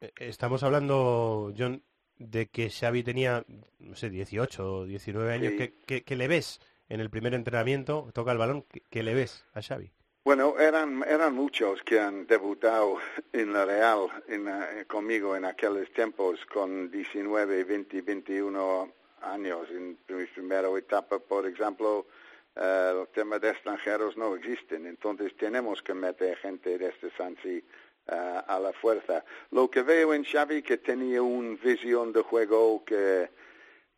Eh, 0.00 0.10
Estamos 0.16 0.62
hablando, 0.64 1.52
John, 1.56 1.80
de 2.18 2.46
que 2.46 2.70
Xavi 2.70 3.02
tenía, 3.04 3.44
no 3.78 3.94
sé, 3.94 4.10
18 4.10 4.78
o 4.78 4.84
19 4.84 5.32
años. 5.32 5.52
Sí. 5.52 5.58
¿Qué, 5.58 5.72
qué- 5.86 6.02
qué 6.02 6.16
le 6.16 6.26
ves 6.28 6.58
en 6.88 7.00
el 7.00 7.10
primer 7.10 7.34
entrenamiento? 7.34 8.10
Toca 8.12 8.32
el 8.32 8.38
balón. 8.38 8.62
¿Qué, 8.62 8.82
qué 8.90 9.02
le 9.02 9.14
ves 9.14 9.44
a 9.54 9.62
Xavi? 9.62 9.92
Bueno, 10.24 10.56
eran, 10.56 11.02
eran 11.08 11.34
muchos 11.34 11.82
que 11.82 11.98
han 11.98 12.28
debutado 12.28 12.98
en 13.32 13.52
la 13.52 13.64
Real 13.64 14.06
en, 14.28 14.46
eh, 14.46 14.84
conmigo 14.86 15.34
en 15.34 15.44
aquellos 15.44 15.90
tiempos 15.92 16.38
con 16.46 16.92
19, 16.92 17.64
20, 17.64 18.02
21 18.02 18.92
años. 19.22 19.68
En 19.70 19.98
mi 20.08 20.24
primera 20.26 20.68
etapa, 20.78 21.18
por 21.18 21.44
ejemplo, 21.44 22.06
eh, 22.54 22.92
el 23.00 23.08
tema 23.08 23.40
de 23.40 23.50
extranjeros 23.50 24.16
no 24.16 24.36
existen. 24.36 24.86
Entonces 24.86 25.36
tenemos 25.36 25.82
que 25.82 25.92
meter 25.92 26.36
gente 26.36 26.78
de 26.78 26.90
este 26.90 27.10
Sansi 27.16 27.64
eh, 28.06 28.40
a 28.46 28.60
la 28.60 28.72
fuerza. 28.74 29.24
Lo 29.50 29.68
que 29.68 29.82
veo 29.82 30.14
en 30.14 30.22
Xavi 30.24 30.62
que 30.62 30.78
tenía 30.78 31.20
una 31.20 31.56
visión 31.56 32.12
de 32.12 32.22
juego 32.22 32.84
que 32.84 33.28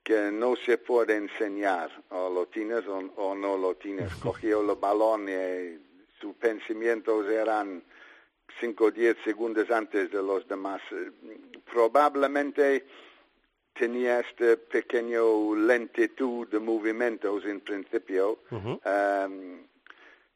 que 0.05 0.31
no 0.31 0.55
se 0.55 0.77
puede 0.77 1.17
enseñar, 1.17 1.91
o 2.11 2.29
lo 2.29 2.47
tienes 2.47 2.87
o, 2.87 2.99
o 3.17 3.35
no 3.35 3.57
lo 3.57 3.75
tienes. 3.77 4.15
Cogió 4.17 4.61
el 4.61 4.77
balón 4.77 5.27
y 5.29 5.79
sus 6.21 6.35
pensamientos 6.37 7.27
eran 7.27 7.83
5 8.61 8.85
o 8.85 8.91
10 8.91 9.17
segundos 9.25 9.71
antes 9.71 10.11
de 10.13 10.23
los 10.23 10.47
demás. 10.47 10.83
Eh, 10.93 11.11
Probablemente 11.73 12.85
tenía 13.73 14.21
este 14.21 14.59
pequeño 14.59 15.57
lentitud 15.57 16.47
de 16.49 16.61
movimientos 16.61 17.45
en 17.47 17.61
principio, 17.61 18.41
em, 18.85 19.67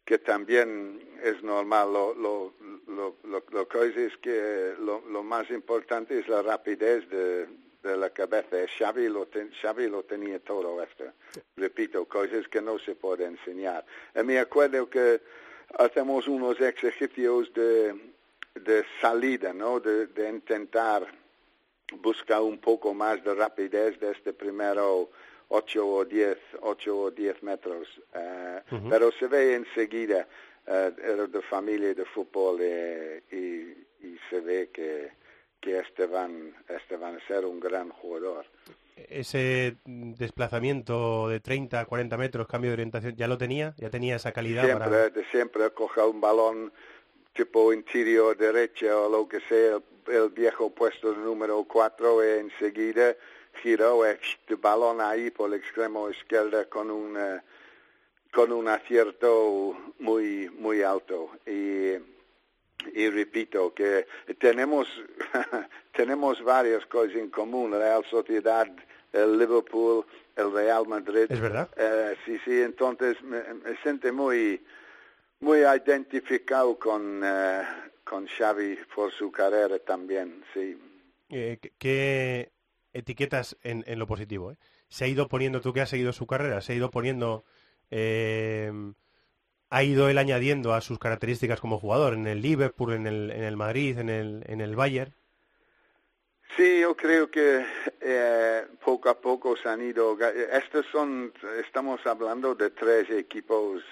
que 0.04 0.18
también 0.18 0.98
es 1.22 1.42
normal. 1.42 1.92
Lo, 1.92 2.14
lo, 2.14 2.54
lo, 2.88 3.16
lo, 3.24 3.44
lo 3.50 3.68
que 3.68 4.06
es 4.06 4.16
que 4.16 4.74
lo, 4.80 5.02
lo 5.10 5.22
más 5.22 5.48
importante 5.50 6.18
es 6.18 6.26
la 6.26 6.40
rapidez 6.42 7.08
de, 7.10 7.46
de 7.82 7.96
la 7.96 8.10
cabeza. 8.10 8.56
Xavi 8.78 9.08
lo, 9.08 9.26
ten- 9.26 9.50
Xavi 9.62 9.88
lo 9.88 10.02
tenía 10.04 10.38
todo 10.40 10.82
esto. 10.82 11.04
Repito, 11.56 12.04
cosas 12.06 12.48
que 12.48 12.60
no 12.60 12.78
se 12.78 12.94
puede 12.94 13.24
enseñar. 13.24 13.84
Y 14.14 14.22
me 14.22 14.38
acuerdo 14.38 14.88
que 14.90 15.20
hacemos 15.78 16.26
unos 16.28 16.60
ejercicios 16.60 17.52
de, 17.54 17.94
de 18.54 18.84
salida, 19.00 19.52
¿no? 19.52 19.80
De, 19.80 20.06
de 20.08 20.28
intentar 20.28 21.06
buscar 22.00 22.42
un 22.42 22.58
poco 22.58 22.92
más 22.94 23.22
de 23.24 23.34
rapidez 23.34 23.98
de 24.00 24.10
este 24.12 24.32
primero 24.32 25.10
8 25.48 25.86
o 25.86 26.04
10, 26.04 26.36
8 26.60 26.98
o 26.98 27.10
10 27.10 27.42
metros. 27.42 27.88
Ujú. 28.70 28.88
Pero 28.90 29.10
se 29.12 29.26
ve 29.26 29.54
enseguida, 29.54 30.26
eh, 30.66 30.92
era 31.02 31.26
de 31.26 31.42
familia 31.42 31.94
de 31.94 32.04
fútbol 32.04 32.58
eh, 32.60 33.22
y, 33.30 34.06
y 34.06 34.18
se 34.28 34.40
ve 34.40 34.68
que, 34.70 35.10
que 35.60 35.78
este, 35.78 36.06
van, 36.06 36.54
este 36.68 36.96
van 36.96 37.16
a 37.16 37.26
ser 37.26 37.44
un 37.44 37.60
gran 37.60 37.90
jugador. 37.90 38.46
Ese 38.96 39.76
desplazamiento 39.84 41.28
de 41.28 41.40
30, 41.40 41.84
40 41.84 42.16
metros, 42.16 42.48
cambio 42.48 42.70
de 42.70 42.74
orientación, 42.74 43.16
¿ya 43.16 43.28
lo 43.28 43.38
tenía? 43.38 43.74
¿Ya 43.76 43.90
tenía 43.90 44.16
esa 44.16 44.32
calidad 44.32 44.64
Siempre, 44.64 44.88
para...? 44.88 45.10
de 45.10 45.24
siempre 45.26 45.70
coger 45.70 46.04
un 46.04 46.20
balón 46.20 46.72
tipo 47.38 47.72
interior 47.72 48.36
derecha 48.36 48.98
o 48.98 49.08
lo 49.08 49.28
que 49.28 49.40
sea, 49.42 49.80
el, 50.08 50.28
viejo 50.30 50.70
puesto 50.70 51.14
número 51.14 51.62
4 51.64 52.22
e 52.22 52.40
enseguida 52.40 53.14
giró 53.62 54.04
el 54.04 54.18
balón 54.60 55.00
ahí 55.00 55.30
por 55.30 55.52
el 55.52 55.60
extremo 55.60 56.10
izquierdo 56.10 56.68
con 56.68 56.90
un 56.90 57.16
eh, 57.16 57.40
con 58.32 58.50
un 58.52 58.68
acierto 58.68 59.76
muy 60.00 60.50
muy 60.50 60.82
alto 60.82 61.30
y 61.46 61.92
y 62.94 63.08
repito 63.10 63.74
que 63.74 64.06
tenemos 64.38 64.88
tenemos 65.92 66.42
varias 66.42 66.86
cosas 66.86 67.16
en 67.16 67.30
común 67.30 67.72
Real 67.72 68.04
Sociedad 68.10 68.66
el 69.12 69.38
Liverpool 69.38 70.04
el 70.36 70.52
Real 70.52 70.86
Madrid 70.86 71.26
¿Es 71.28 71.40
verdad? 71.40 71.68
Eh, 71.76 72.16
sí 72.24 72.38
sí 72.44 72.60
entonces 72.62 73.20
me, 73.22 73.42
me 73.54 73.76
siento 73.82 74.12
muy 74.12 74.62
muy 75.40 75.58
identificado 75.60 76.78
con 76.78 77.20
eh, 77.24 77.62
con 78.04 78.26
Xavi 78.26 78.78
por 78.94 79.12
su 79.12 79.30
carrera 79.30 79.78
también 79.80 80.42
sí 80.54 80.76
Eh, 81.30 81.58
¿qué- 81.60 81.72
¿Qué 81.78 82.52
etiquetas 82.94 83.56
en, 83.62 83.84
en 83.86 83.98
lo 83.98 84.06
positivo? 84.06 84.52
eh? 84.52 84.56
¿Se 84.88 85.04
ha 85.04 85.08
ido 85.08 85.28
poniendo, 85.28 85.60
tú 85.60 85.72
que 85.74 85.82
has 85.82 85.90
seguido 85.90 86.12
su 86.12 86.26
carrera, 86.26 86.60
se 86.62 86.72
ha 86.72 86.76
ido 86.76 86.90
poniendo... 86.90 87.44
ha 89.70 89.82
ido 89.82 90.08
él 90.08 90.18
añadiendo 90.18 90.72
a 90.72 90.80
sus 90.80 90.98
características 90.98 91.60
como 91.60 91.78
jugador 91.78 92.14
en 92.14 92.26
el 92.26 92.40
Liverpool, 92.40 92.94
en 92.94 93.06
el, 93.06 93.30
en 93.30 93.44
el 93.44 93.56
Madrid, 93.56 93.98
en 93.98 94.08
el, 94.08 94.44
en 94.46 94.60
el 94.60 94.76
Bayern? 94.76 95.14
Sí, 96.56 96.80
yo 96.80 96.96
creo 96.96 97.30
que 97.30 97.64
eh, 98.00 98.66
poco 98.84 99.10
a 99.10 99.20
poco 99.20 99.56
se 99.56 99.68
han 99.68 99.80
ido. 99.80 100.18
Estos 100.52 100.86
son, 100.90 101.32
estamos 101.64 102.04
hablando 102.06 102.54
de 102.54 102.70
tres 102.70 103.08
equipos 103.10 103.82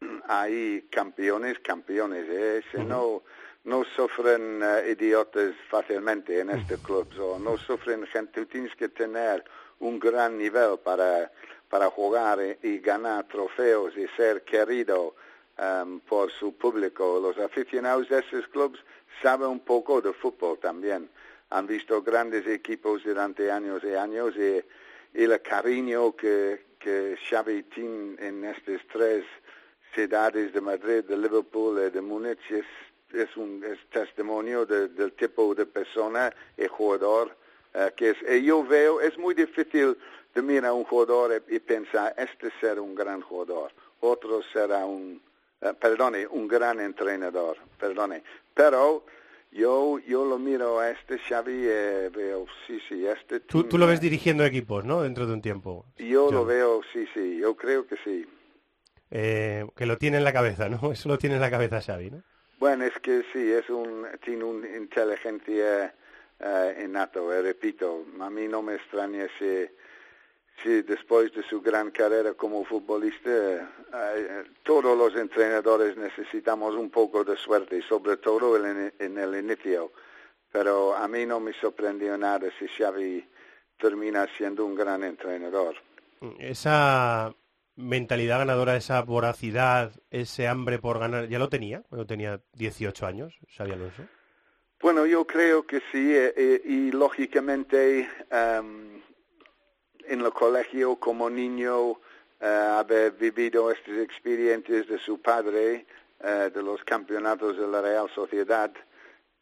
ahí 0.28 0.86
campeones, 0.90 1.58
campeones. 1.60 2.26
¿eh? 2.28 2.62
Si 2.70 2.78
no, 2.78 3.22
no 3.64 3.84
sufren 3.84 4.60
eh, 4.62 4.96
idiotas 4.98 5.54
fácilmente 5.70 6.40
en 6.40 6.50
este 6.50 6.76
club, 6.76 7.08
o 7.18 7.38
no 7.38 7.56
sufren 7.56 8.06
gente. 8.06 8.40
Tú 8.40 8.46
tienes 8.46 8.74
que 8.74 8.88
tener 8.88 9.44
un 9.78 9.98
gran 9.98 10.36
nivel 10.36 10.78
para 10.84 11.32
para 11.70 11.88
jugar 11.88 12.38
y, 12.62 12.78
ganar 12.80 13.26
trofeos 13.28 13.96
y 13.96 14.06
ser 14.16 14.42
querido 14.42 15.14
em, 15.56 16.00
por 16.00 16.30
su 16.32 16.52
público. 16.56 17.20
Los 17.22 17.38
aficionados 17.38 18.08
de 18.08 18.18
esos 18.18 18.46
clubes 18.48 18.80
saben 19.22 19.48
un 19.48 19.60
poco 19.60 20.00
de 20.02 20.12
fútbol 20.12 20.58
también. 20.58 21.08
Han 21.50 21.66
visto 21.66 22.02
grandes 22.02 22.46
equipos 22.46 23.04
durante 23.04 23.50
años 23.50 23.82
y 23.84 23.94
años 23.94 24.34
y, 24.36 24.62
el 25.12 25.40
cariño 25.42 26.14
que, 26.14 26.66
que 26.78 27.16
Xavi 27.28 27.64
tiene 27.64 28.14
en 28.24 28.44
estas 28.44 28.80
tres 28.92 29.24
ciudades 29.92 30.52
de 30.52 30.60
Madrid, 30.60 31.02
de 31.04 31.16
Liverpool 31.16 31.82
y 31.84 31.90
de 31.90 32.00
Múnich 32.00 32.38
es, 32.48 32.64
es 33.12 33.36
un 33.36 33.64
es 33.64 33.78
testimonio 33.90 34.64
de- 34.66 34.86
del 34.88 35.12
tipo 35.14 35.52
de 35.52 35.66
persona 35.66 36.32
y 36.56 36.66
jugador 36.68 37.36
eh, 37.74 37.90
que 37.96 38.10
es. 38.10 38.16
Y 38.28 38.44
yo 38.44 38.64
veo, 38.64 39.00
es 39.00 39.18
muy 39.18 39.34
difícil 39.34 39.96
de 40.34 40.42
mirar 40.42 40.70
a 40.70 40.72
un 40.74 40.84
jugador 40.84 41.42
y, 41.48 41.56
y 41.56 41.58
pensar, 41.60 42.14
este 42.16 42.50
será 42.60 42.80
un 42.80 42.94
gran 42.94 43.20
jugador, 43.20 43.72
otro 44.00 44.42
será 44.52 44.84
un, 44.84 45.20
eh, 45.60 45.72
perdone, 45.78 46.26
un 46.26 46.48
gran 46.48 46.80
entrenador, 46.80 47.56
perdone. 47.78 48.22
Pero 48.54 49.04
yo, 49.52 49.98
yo 49.98 50.24
lo 50.24 50.38
miro 50.38 50.78
a 50.78 50.90
este 50.90 51.18
Xavi 51.18 51.52
y 51.52 52.08
veo, 52.08 52.46
sí, 52.66 52.80
sí, 52.88 53.06
este 53.06 53.40
Tú, 53.40 53.64
tú 53.64 53.78
lo 53.78 53.86
eh, 53.86 53.88
ves 53.90 54.00
dirigiendo 54.00 54.44
equipos, 54.44 54.84
¿no? 54.84 55.02
Dentro 55.02 55.26
de 55.26 55.32
un 55.32 55.42
tiempo. 55.42 55.86
Yo 55.98 56.30
lo 56.30 56.44
veo, 56.44 56.82
sí, 56.92 57.06
sí, 57.12 57.38
yo 57.38 57.56
creo 57.56 57.86
que 57.86 57.96
sí. 58.04 58.26
Eh, 59.10 59.66
que 59.76 59.86
lo 59.86 59.98
tiene 59.98 60.18
en 60.18 60.24
la 60.24 60.32
cabeza, 60.32 60.68
¿no? 60.68 60.92
Eso 60.92 61.08
lo 61.08 61.18
tiene 61.18 61.34
en 61.36 61.40
la 61.40 61.50
cabeza 61.50 61.80
Xavi, 61.80 62.10
¿no? 62.10 62.22
Bueno, 62.58 62.84
es 62.84 62.92
que 63.00 63.22
sí, 63.32 63.50
es 63.50 63.68
un, 63.70 64.06
tiene 64.22 64.44
una 64.44 64.68
inteligencia 64.76 65.94
eh, 66.38 66.82
innato, 66.84 67.32
eh, 67.32 67.42
repito, 67.42 68.04
a 68.20 68.30
mí 68.30 68.46
no 68.48 68.62
me 68.62 68.74
extraña 68.74 69.26
si, 69.38 69.66
si 70.62 70.82
después 70.82 71.32
de 71.32 71.42
su 71.42 71.60
gran 71.60 71.90
carrera 71.90 72.34
como 72.34 72.64
futbolista, 72.64 73.30
eh, 73.30 74.44
todos 74.62 74.96
los 74.96 75.14
entrenadores 75.16 75.96
necesitamos 75.96 76.74
un 76.74 76.90
poco 76.90 77.24
de 77.24 77.36
suerte, 77.36 77.82
sobre 77.82 78.16
todo 78.18 78.56
en, 78.64 78.92
en 78.98 79.18
el 79.18 79.36
inicio, 79.36 79.92
pero 80.50 80.94
a 80.94 81.06
mí 81.08 81.26
no 81.26 81.40
me 81.40 81.52
sorprendió 81.54 82.16
nada 82.18 82.48
si 82.58 82.66
Xavi 82.68 83.24
termina 83.78 84.26
siendo 84.36 84.64
un 84.64 84.74
gran 84.74 85.02
entrenador. 85.04 85.76
Esa 86.38 87.34
mentalidad 87.76 88.38
ganadora, 88.38 88.76
esa 88.76 89.02
voracidad, 89.02 89.92
ese 90.10 90.46
hambre 90.46 90.78
por 90.78 90.98
ganar, 90.98 91.28
¿ya 91.28 91.38
lo 91.38 91.48
tenía? 91.48 91.82
Cuando 91.88 92.06
tenía 92.06 92.40
18 92.54 93.06
años, 93.06 93.38
Xavi 93.56 93.72
Alonso. 93.72 94.02
Bueno, 94.82 95.04
yo 95.06 95.26
creo 95.26 95.66
que 95.66 95.80
sí, 95.92 96.14
eh, 96.14 96.32
eh, 96.36 96.62
y 96.64 96.90
lógicamente 96.90 98.08
em, 98.30 99.02
en 100.06 100.20
el 100.20 100.32
colegio 100.32 100.96
como 100.96 101.28
niño 101.30 101.92
eh, 102.40 102.46
haber 102.46 103.12
vivido 103.12 103.70
estas 103.70 103.98
experiencias 103.98 104.86
de 104.88 104.98
su 104.98 105.20
padre, 105.20 105.86
eh, 106.22 106.50
de 106.52 106.62
los 106.62 106.82
campeonatos 106.84 107.56
de 107.58 107.66
la 107.66 107.80
Real 107.82 108.08
Sociedad, 108.14 108.70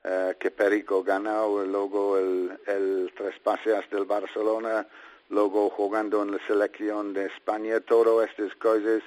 eh, 0.04 0.36
que 0.38 0.50
Perico 0.50 1.02
ganó, 1.02 1.64
luego 1.64 2.18
el, 2.18 2.58
el 2.66 3.12
traspase 3.16 3.76
hasta 3.76 3.96
el 3.98 4.04
Barcelona, 4.04 4.86
luego 5.30 5.70
jugando 5.70 6.22
en 6.22 6.32
la 6.32 6.46
selección 6.46 7.12
de 7.12 7.26
España, 7.26 7.80
todas 7.80 8.30
estas 8.30 8.54
cosas, 8.56 9.02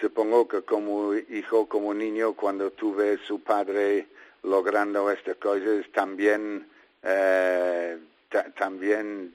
supongo 0.00 0.46
que 0.46 0.62
como 0.62 1.14
hijo, 1.14 1.68
como 1.68 1.94
niño, 1.94 2.34
cuando 2.34 2.70
tuve 2.72 3.18
su 3.26 3.40
padre 3.42 4.06
logrando 4.42 5.10
estas 5.10 5.36
cosas, 5.36 5.86
también, 5.92 6.68
eh, 7.02 7.98
ta- 8.28 8.50
también 8.54 9.34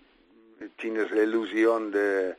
tienes 0.80 1.12
la 1.12 1.24
ilusión 1.24 1.92
de, 1.92 2.36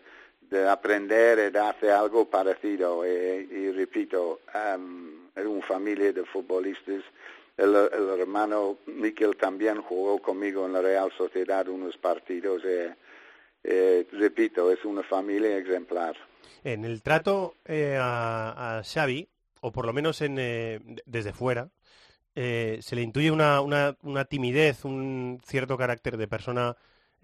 de 0.51 0.69
aprender 0.69 1.39
y 1.49 1.51
de 1.53 1.59
hacer 1.59 1.91
algo 1.91 2.27
parecido. 2.29 3.05
Y, 3.07 3.09
y 3.11 3.73
repito, 3.73 4.41
em, 4.55 5.29
en 5.37 5.47
una 5.47 5.67
familia 5.67 6.13
de 6.13 6.25
futbolistas, 6.25 7.03
el, 7.57 7.75
hermano 8.21 8.79
Miquel 8.87 9.37
también 9.37 9.81
jugó 9.83 10.21
conmigo 10.21 10.67
en 10.67 10.73
la 10.73 10.83
Real 10.83 11.13
Sociedad 11.17 11.69
unos 11.69 11.97
partidos. 11.97 12.63
y, 12.65 12.93
eh, 13.67 14.07
repito, 14.13 14.71
es 14.71 14.85
una 14.85 15.03
familia 15.03 15.57
ejemplar. 15.57 16.17
En 16.65 16.85
el 16.85 17.03
trato 17.03 17.55
eh, 17.65 17.97
a, 18.01 18.83
Xavi, 18.85 19.29
o 19.61 19.73
por 19.73 19.87
lo 19.87 19.93
menos 19.93 20.21
en, 20.21 20.37
eh, 20.39 20.81
desde 21.07 21.33
fuera, 21.33 21.69
eh, 22.35 22.79
se 22.83 22.97
le 22.97 23.03
intuye 23.03 23.31
una, 23.31 23.61
una- 23.61 23.97
una 24.03 24.25
timidez, 24.25 24.85
un 24.85 25.41
cierto 25.47 25.79
carácter 25.79 26.17
de 26.17 26.27
persona 26.29 26.77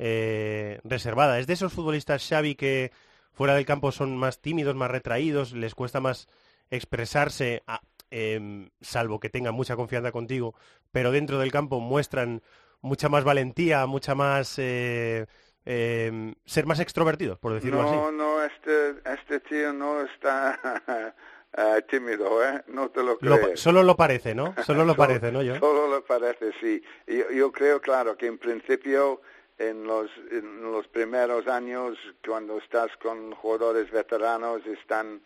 eh, 0.03 0.81
reservada. 0.83 1.39
¿Es 1.39 1.47
de 1.47 1.53
esos 1.53 1.73
futbolistas 1.75 2.27
Xavi 2.27 2.55
que 2.55 2.91
fuera 3.33 3.55
del 3.55 3.67
campo 3.67 3.93
son 3.93 4.17
más 4.17 4.41
tímidos, 4.41 4.75
más 4.75 4.91
retraídos, 4.91 5.53
les 5.53 5.75
cuesta 5.75 6.01
más 6.01 6.27
expresarse, 6.71 7.63
a- 7.67 7.81
em, 8.11 8.71
salvo 8.81 9.21
que 9.21 9.29
tengan 9.29 9.55
mucha 9.55 9.77
confianza 9.77 10.11
contigo, 10.11 10.55
pero 10.91 11.13
dentro 11.13 11.39
del 11.39 11.53
campo 11.53 11.79
muestran 11.81 12.43
mucha 12.81 13.09
más 13.09 13.25
valentía, 13.25 13.87
mucha 13.87 14.15
más... 14.15 14.55
eh, 14.59 15.27
em, 15.67 16.35
ser 16.47 16.65
más 16.67 16.81
extrovertidos, 16.81 17.39
por 17.39 17.53
decirlo 17.53 17.83
así? 17.83 17.95
No, 17.95 18.11
no, 18.11 18.43
este, 18.43 18.95
este 19.05 19.41
tío 19.41 19.73
no 19.75 20.01
está 20.03 20.59
eh, 21.57 21.83
tímido, 21.91 22.43
¿eh? 22.43 22.65
No 22.69 22.89
te 22.89 23.03
lo 23.03 23.19
Lo- 23.21 23.39
crees. 23.39 23.61
solo 23.61 23.83
lo 23.83 23.95
parece, 23.95 24.35
¿no? 24.35 24.55
Solo 24.65 24.85
lo 24.85 24.95
Solo- 24.95 24.97
parece, 24.97 25.31
¿no, 25.31 25.41
John? 25.41 25.61
Solo 25.61 25.87
lo 25.89 26.03
parece, 26.05 26.53
sí. 26.61 26.83
Yo, 27.07 27.31
yo 27.31 27.53
creo, 27.53 27.81
claro, 27.81 28.17
que 28.17 28.27
en 28.27 28.39
principio 28.39 29.21
en 29.61 29.85
los, 29.85 30.11
en 30.31 30.63
los 30.63 30.89
primeros 30.89 31.47
años, 31.47 31.99
cuando 32.27 32.59
estás 32.59 32.91
con 32.97 33.33
jugadores 33.33 33.91
veteranos, 33.91 34.67
están 34.67 35.21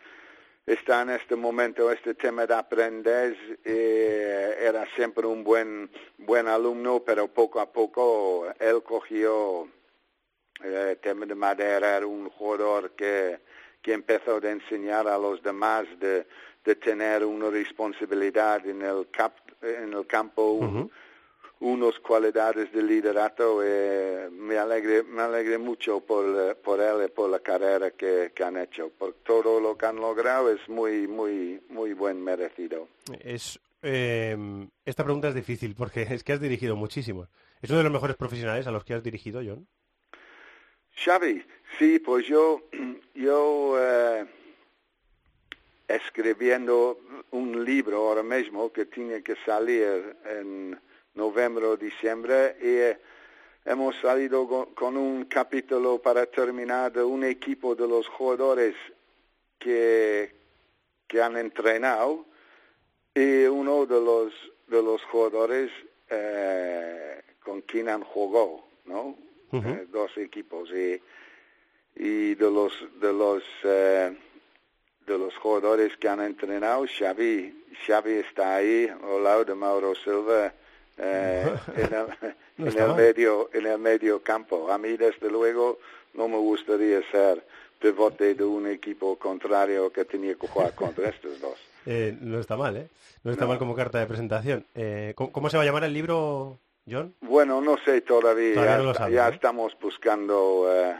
está 0.65 1.03
en 1.03 1.11
este 1.11 1.35
momento 1.35 1.91
este 1.91 2.15
tema 2.15 2.45
de 2.47 2.55
aprender 2.55 3.37
eh, 3.63 4.57
era 4.59 4.83
siempre 4.95 5.27
un 5.27 5.43
buen 5.43 5.91
buen 6.17 6.47
alumno 6.47 7.03
pero 7.05 7.27
poco 7.27 7.59
a 7.59 7.71
poco 7.71 8.47
él 8.59 8.81
cogió 8.81 9.67
eh, 10.63 10.87
el 10.93 10.97
tema 10.97 11.27
de 11.27 11.35
madera 11.35 11.97
era 11.97 12.07
un 12.07 12.31
jugador 12.31 12.93
que 12.93 13.39
empezó 13.83 14.41
a 14.43 14.49
enseñar 14.49 15.07
a 15.07 15.19
los 15.19 15.43
demás 15.43 15.85
de, 15.99 16.25
de 16.63 16.75
tener 16.75 17.23
una 17.23 17.51
responsabilidad 17.51 18.65
en 18.65 18.81
el 18.81 19.07
cap, 19.11 19.37
en 19.61 19.93
el 19.93 20.07
campo 20.07 20.89
unas 21.65 21.99
cualidades 21.99 22.71
de 22.71 22.83
liderato 22.83 23.61
eh, 23.63 24.29
me 24.31 24.57
alegré 24.57 25.03
me 25.03 25.23
alegré 25.23 25.57
mucho 25.57 25.99
por 26.01 26.55
por 26.57 26.79
él 26.79 27.05
y 27.05 27.09
por 27.09 27.29
la 27.29 27.39
carrera 27.39 27.91
que, 27.91 28.31
que 28.35 28.43
han 28.43 28.57
hecho 28.57 28.89
por 28.89 29.13
todo 29.15 29.59
lo 29.59 29.77
que 29.77 29.85
han 29.87 29.95
logrado 29.95 30.51
es 30.51 30.67
muy 30.69 31.07
muy 31.07 31.61
muy 31.69 31.93
buen 31.93 32.23
merecido 32.23 32.87
Es, 33.19 33.59
eh, 33.81 34.35
esta 34.83 35.03
pregunta 35.03 35.27
es 35.27 35.35
difícil 35.35 35.75
porque 35.75 36.01
es 36.09 36.23
que 36.23 36.33
has 36.33 36.41
dirigido 36.41 36.75
muchísimos. 36.75 37.29
¿Es 37.61 37.69
uno 37.69 37.79
de 37.79 37.83
los 37.83 37.93
mejores 37.93 38.15
profesionales 38.15 38.65
a 38.67 38.71
los 38.71 38.83
que 38.83 38.95
has 38.95 39.03
dirigido, 39.03 39.41
John? 39.45 39.67
Xavi, 40.95 41.43
sí, 41.77 41.99
pues 41.99 42.25
yo, 42.25 42.63
yo 43.13 43.75
eh, 43.79 44.25
escribiendo 45.87 46.99
un 47.31 47.63
libro 47.63 48.07
ahora 48.07 48.23
mismo 48.23 48.71
que 48.71 48.85
tiene 48.85 49.21
que 49.21 49.35
salir 49.45 50.17
en 50.25 50.79
noviembre 51.15 51.65
o 51.65 51.77
diciembre 51.77 52.55
y 52.61 52.67
eh, 52.67 52.99
hemos 53.65 53.95
salido 53.97 54.69
con 54.75 54.95
un 54.95 55.25
capítulo 55.25 55.99
para 55.99 56.25
terminar 56.27 56.91
de 56.91 57.03
un 57.03 57.23
equipo 57.23 57.75
de 57.75 57.87
los 57.87 58.07
jugadores 58.07 58.75
que, 59.57 60.35
que 61.07 61.21
han 61.21 61.37
entrenado 61.37 62.25
y 63.13 63.45
uno 63.45 63.85
de 63.85 63.99
los 64.01 64.33
de 64.67 64.81
los 64.81 65.03
jugadores 65.03 65.71
eh, 66.09 67.21
con 67.43 67.61
quien 67.61 67.89
han 67.89 68.03
jugado, 68.03 68.63
¿no? 68.85 69.15
Eh, 69.53 69.87
dos 69.89 70.17
equipos 70.17 70.69
y, 70.71 71.01
y 71.95 72.35
de 72.35 72.51
los 72.51 72.73
de 72.99 73.13
los 73.13 73.43
eh, 73.63 74.17
de 75.07 75.17
los 75.17 75.35
jugadores 75.37 75.95
que 75.95 76.09
han 76.09 76.19
entrenado 76.19 76.85
Xavi 76.85 77.63
Xavi 77.85 78.13
está 78.15 78.55
ahí 78.55 78.87
al 78.87 79.23
lado 79.23 79.45
de 79.45 79.55
Mauro 79.55 79.95
Silva 79.95 80.53
eh, 80.97 81.45
en 81.75 81.93
el, 81.93 82.35
No 82.57 82.65
en 82.65 82.67
está 82.69 82.81
el 82.83 82.87
mal. 82.89 82.97
medio 82.97 83.49
en 83.53 83.65
el 83.67 83.77
medio 83.79 84.21
campo 84.23 84.71
a 84.71 84.77
mí 84.77 84.95
desde 84.97 85.29
luego 85.29 85.79
no 86.13 86.27
me 86.27 86.37
gustaría 86.37 87.01
ser 87.11 87.43
pivote 87.79 88.33
de 88.35 88.43
un 88.43 88.67
equipo 88.67 89.17
contrario 89.17 89.91
que 89.91 90.05
tenía 90.05 90.35
que 90.35 90.47
jugar 90.47 90.73
contra 90.73 91.09
estos 91.09 91.39
dos 91.41 91.57
Eh, 91.87 92.17
no 92.19 92.39
está 92.39 92.57
mal, 92.57 92.75
¿eh? 92.77 92.87
No 93.23 93.31
está 93.31 93.43
No. 93.43 93.49
mal 93.49 93.59
como 93.59 93.75
carta 93.75 93.99
de 93.99 94.07
presentación. 94.07 94.65
Eh, 94.73 95.13
¿cómo, 95.15 95.31
cómo 95.31 95.51
se 95.51 95.57
va 95.57 95.61
a 95.61 95.65
llamar 95.67 95.83
el 95.83 95.93
libro, 95.93 96.57
John? 96.89 97.13
Bueno, 97.21 97.61
no 97.61 97.77
sé 97.85 98.01
todavía. 98.01 98.55
Todavía 98.55 99.07
ya 99.09 99.29
estamos 99.29 99.77
buscando 99.79 100.65
eh, 100.67 100.95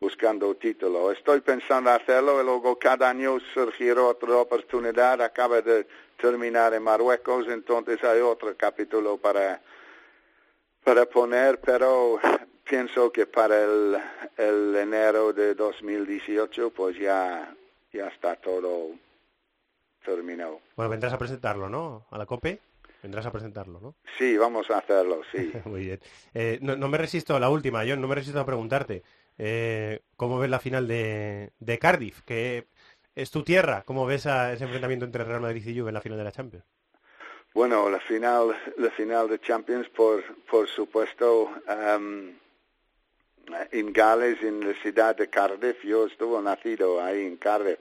buscando 0.00 0.54
título. 0.54 1.12
Estoy 1.12 1.42
pensando 1.42 1.90
hacerlo 1.90 2.40
y 2.40 2.44
luego 2.44 2.78
cada 2.78 3.10
año 3.10 3.36
surgirá 3.52 4.02
otra 4.02 4.36
oportunidad. 4.38 5.20
Acaba 5.20 5.60
de 5.60 5.86
terminar 6.20 6.74
en 6.74 6.82
Marruecos, 6.82 7.46
entonces 7.48 8.02
hay 8.04 8.20
otro 8.20 8.56
capítulo 8.56 9.16
para 9.18 9.60
para 10.84 11.06
poner, 11.06 11.60
pero 11.60 12.18
pienso 12.68 13.10
que 13.10 13.26
para 13.26 13.62
el, 13.64 13.96
el 14.36 14.76
enero 14.76 15.32
de 15.32 15.54
2018 15.54 16.70
pues 16.70 16.98
ya 16.98 17.54
ya 17.92 18.08
está 18.08 18.36
todo 18.36 18.90
terminado. 20.04 20.60
Bueno, 20.76 20.90
vendrás 20.90 21.12
a 21.12 21.18
presentarlo, 21.18 21.68
¿no? 21.68 22.06
A 22.10 22.18
la 22.18 22.26
COPE. 22.26 22.60
Vendrás 23.02 23.26
a 23.26 23.32
presentarlo, 23.32 23.80
¿no? 23.80 23.94
Sí, 24.18 24.36
vamos 24.38 24.70
a 24.70 24.78
hacerlo, 24.78 25.20
sí. 25.30 25.52
Muy 25.66 25.84
bien. 25.84 26.00
Eh, 26.32 26.58
no, 26.62 26.74
no 26.76 26.88
me 26.88 26.96
resisto 26.98 27.36
a 27.36 27.40
la 27.40 27.50
última, 27.50 27.84
John, 27.86 28.00
no 28.00 28.08
me 28.08 28.14
resisto 28.14 28.40
a 28.40 28.46
preguntarte. 28.46 29.02
eh, 29.38 30.00
¿Cómo 30.16 30.38
ves 30.38 30.48
la 30.50 30.58
final 30.58 30.88
de, 30.88 31.52
de 31.58 31.78
Cardiff? 31.78 32.22
Que 32.22 32.66
es 33.14 33.30
tu 33.30 33.42
tierra. 33.42 33.82
¿Cómo 33.86 34.06
ves 34.06 34.26
a 34.26 34.52
ese 34.52 34.64
enfrentamiento 34.64 35.04
entre 35.04 35.24
Real 35.24 35.40
Madrid 35.40 35.66
y 35.66 35.78
Juve 35.78 35.90
en 35.90 35.94
la 35.94 36.00
final 36.00 36.18
de 36.18 36.24
la 36.24 36.32
Champions? 36.32 36.64
Bueno, 37.54 37.88
la 37.88 38.00
final, 38.00 38.56
la 38.78 38.90
final 38.90 39.28
de 39.28 39.40
Champions, 39.40 39.88
por, 39.88 40.24
por 40.50 40.66
supuesto, 40.68 41.50
em, 41.68 42.34
en 43.70 43.92
Gales, 43.92 44.42
en 44.42 44.66
la 44.66 44.74
ciudad 44.74 45.14
de 45.16 45.28
Cardiff. 45.28 45.84
Yo 45.84 46.06
estuve 46.06 46.42
nacido 46.42 47.00
ahí 47.00 47.24
en 47.24 47.36
Cardiff 47.36 47.78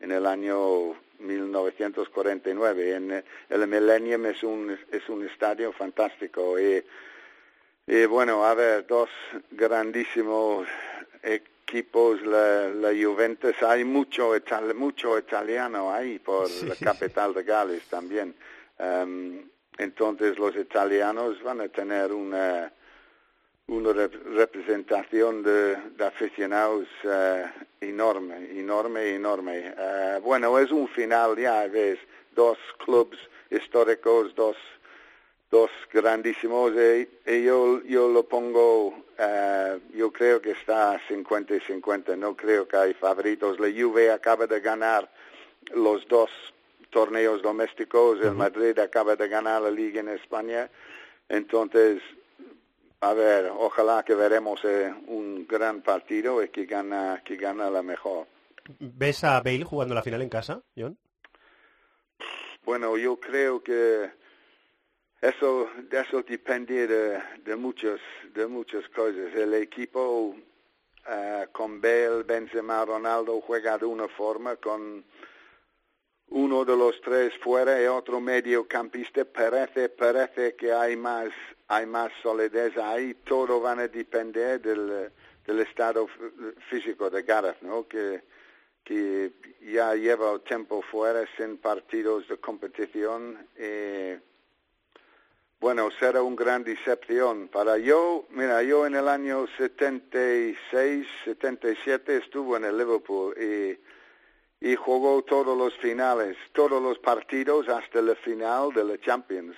en 0.00 0.12
el 0.12 0.26
año 0.26 0.94
1949. 1.20 2.94
En, 2.94 3.24
el 3.48 3.66
Millennium 3.66 4.26
es 4.26 4.42
un, 4.42 4.78
es 4.92 5.08
un 5.08 5.26
estadio 5.26 5.72
fantástico. 5.72 6.60
Y, 6.60 6.84
y 7.86 8.04
bueno, 8.04 8.44
a 8.44 8.52
ver, 8.54 8.86
dos 8.86 9.08
grandísimos 9.50 10.68
equipos, 11.78 12.22
la, 12.22 12.68
la 12.68 12.90
Juventus, 12.90 13.60
hay 13.62 13.82
mucho, 13.84 14.36
ital- 14.36 14.74
mucho 14.74 15.18
italiano 15.18 15.92
ahí 15.92 16.20
por 16.20 16.48
Sí, 16.48 16.66
la 16.66 16.76
capital 16.76 17.34
de 17.34 17.42
Gales 17.42 17.82
también. 17.88 18.32
Em, 18.78 19.42
entonces 19.78 20.38
los 20.38 20.54
italianos 20.54 21.42
van 21.42 21.62
a 21.62 21.68
tener 21.68 22.12
una, 22.12 22.72
una 23.66 23.90
rep- 23.90 24.22
representación 24.36 25.42
de, 25.42 25.74
de 25.96 26.04
aficionados 26.06 26.86
eh, 27.02 27.44
enorme, 27.80 28.36
enorme, 28.56 29.12
enorme. 29.16 29.74
Eh, 29.76 30.20
bueno, 30.22 30.56
es 30.60 30.70
un 30.70 30.86
final, 30.88 31.36
ya 31.36 31.66
ves, 31.66 31.98
dos 32.36 32.56
clubes 32.84 33.18
históricos, 33.50 34.32
dos, 34.36 34.56
dos 35.54 35.70
grandísimos, 35.92 36.72
y, 36.72 37.08
y 37.30 37.44
yo, 37.44 37.80
yo 37.84 38.08
lo 38.08 38.24
pongo, 38.24 38.92
eh, 39.16 39.78
yo 39.94 40.12
creo 40.12 40.42
que 40.42 40.50
está 40.50 41.00
50 41.06 41.54
y 41.54 41.60
50, 41.60 42.16
no 42.16 42.34
creo 42.34 42.66
que 42.66 42.76
hay 42.76 42.94
favoritos. 42.94 43.60
La 43.60 43.68
Juve 43.68 44.10
acaba 44.10 44.48
de 44.48 44.58
ganar 44.58 45.08
los 45.72 46.08
dos 46.08 46.28
torneos 46.90 47.40
domésticos, 47.40 48.20
el 48.20 48.34
Madrid 48.34 48.76
acaba 48.80 49.14
de 49.14 49.28
ganar 49.28 49.62
la 49.62 49.70
Liga 49.70 50.00
en 50.00 50.08
España, 50.08 50.68
entonces 51.28 52.02
a 53.00 53.12
ver, 53.12 53.52
ojalá 53.56 54.02
que 54.02 54.16
veremos 54.16 54.60
eh, 54.64 54.92
un 55.06 55.46
gran 55.46 55.82
partido 55.82 56.42
y 56.42 56.48
que 56.48 56.66
gana, 56.66 57.22
que 57.24 57.36
gana 57.36 57.70
la 57.70 57.82
mejor. 57.82 58.26
¿Ves 58.80 59.22
a 59.22 59.40
Bale 59.40 59.62
jugando 59.62 59.94
la 59.94 60.02
final 60.02 60.20
en 60.22 60.30
casa, 60.30 60.62
John? 60.76 60.98
Bueno, 62.64 62.96
yo 62.96 63.20
creo 63.20 63.62
que 63.62 64.10
eso, 65.30 65.70
eso 65.90 66.22
depende 66.22 66.86
de, 66.86 67.22
de 67.44 67.56
muchas, 67.56 68.00
de 68.34 68.46
muchas 68.46 68.88
cosas. 68.90 69.34
El 69.34 69.54
equipo 69.54 70.36
eh, 71.08 71.46
con 71.52 71.80
Bale, 71.80 72.22
Benzema, 72.24 72.84
Ronaldo 72.84 73.40
juega 73.40 73.78
de 73.78 73.86
una 73.86 74.08
forma, 74.08 74.56
con 74.56 75.04
uno 76.28 76.64
de 76.64 76.76
los 76.76 77.00
tres 77.00 77.32
fuera 77.38 77.80
y 77.80 77.86
otro 77.86 78.20
mediocampista, 78.20 79.24
parece, 79.24 79.88
parece 79.88 80.54
que 80.56 80.72
hay 80.72 80.96
más, 80.96 81.30
hay 81.68 81.86
más 81.86 82.12
solidez 82.22 82.76
ahí, 82.76 83.14
todo 83.24 83.60
van 83.60 83.80
a 83.80 83.88
depender 83.88 84.60
del, 84.60 85.10
del 85.46 85.60
estado 85.60 86.08
físico 86.70 87.08
de 87.10 87.22
Gareth, 87.22 87.60
¿no? 87.62 87.86
Que, 87.86 88.22
que 88.82 89.32
ya 89.62 89.94
lleva 89.94 90.38
tiempo 90.40 90.82
fuera 90.82 91.24
sin 91.36 91.58
partidos 91.58 92.28
de 92.28 92.36
competición. 92.38 93.46
eh, 93.56 94.20
bueno, 95.64 95.90
será 95.98 96.20
una 96.20 96.36
gran 96.36 96.62
decepción. 96.62 97.48
Para 97.48 97.78
yo, 97.78 98.26
mira, 98.28 98.62
yo 98.62 98.86
en 98.86 98.96
el 98.96 99.08
año 99.08 99.46
76, 99.56 101.06
77 101.24 102.18
estuve 102.18 102.58
en 102.58 102.66
el 102.66 102.76
Liverpool 102.76 103.34
y, 103.40 103.78
y 104.60 104.76
jugó 104.76 105.22
todos 105.22 105.56
los 105.56 105.74
finales, 105.78 106.36
todos 106.52 106.82
los 106.82 106.98
partidos 106.98 107.66
hasta 107.70 108.02
la 108.02 108.14
final 108.14 108.74
de 108.74 108.84
la 108.84 109.00
Champions, 109.00 109.56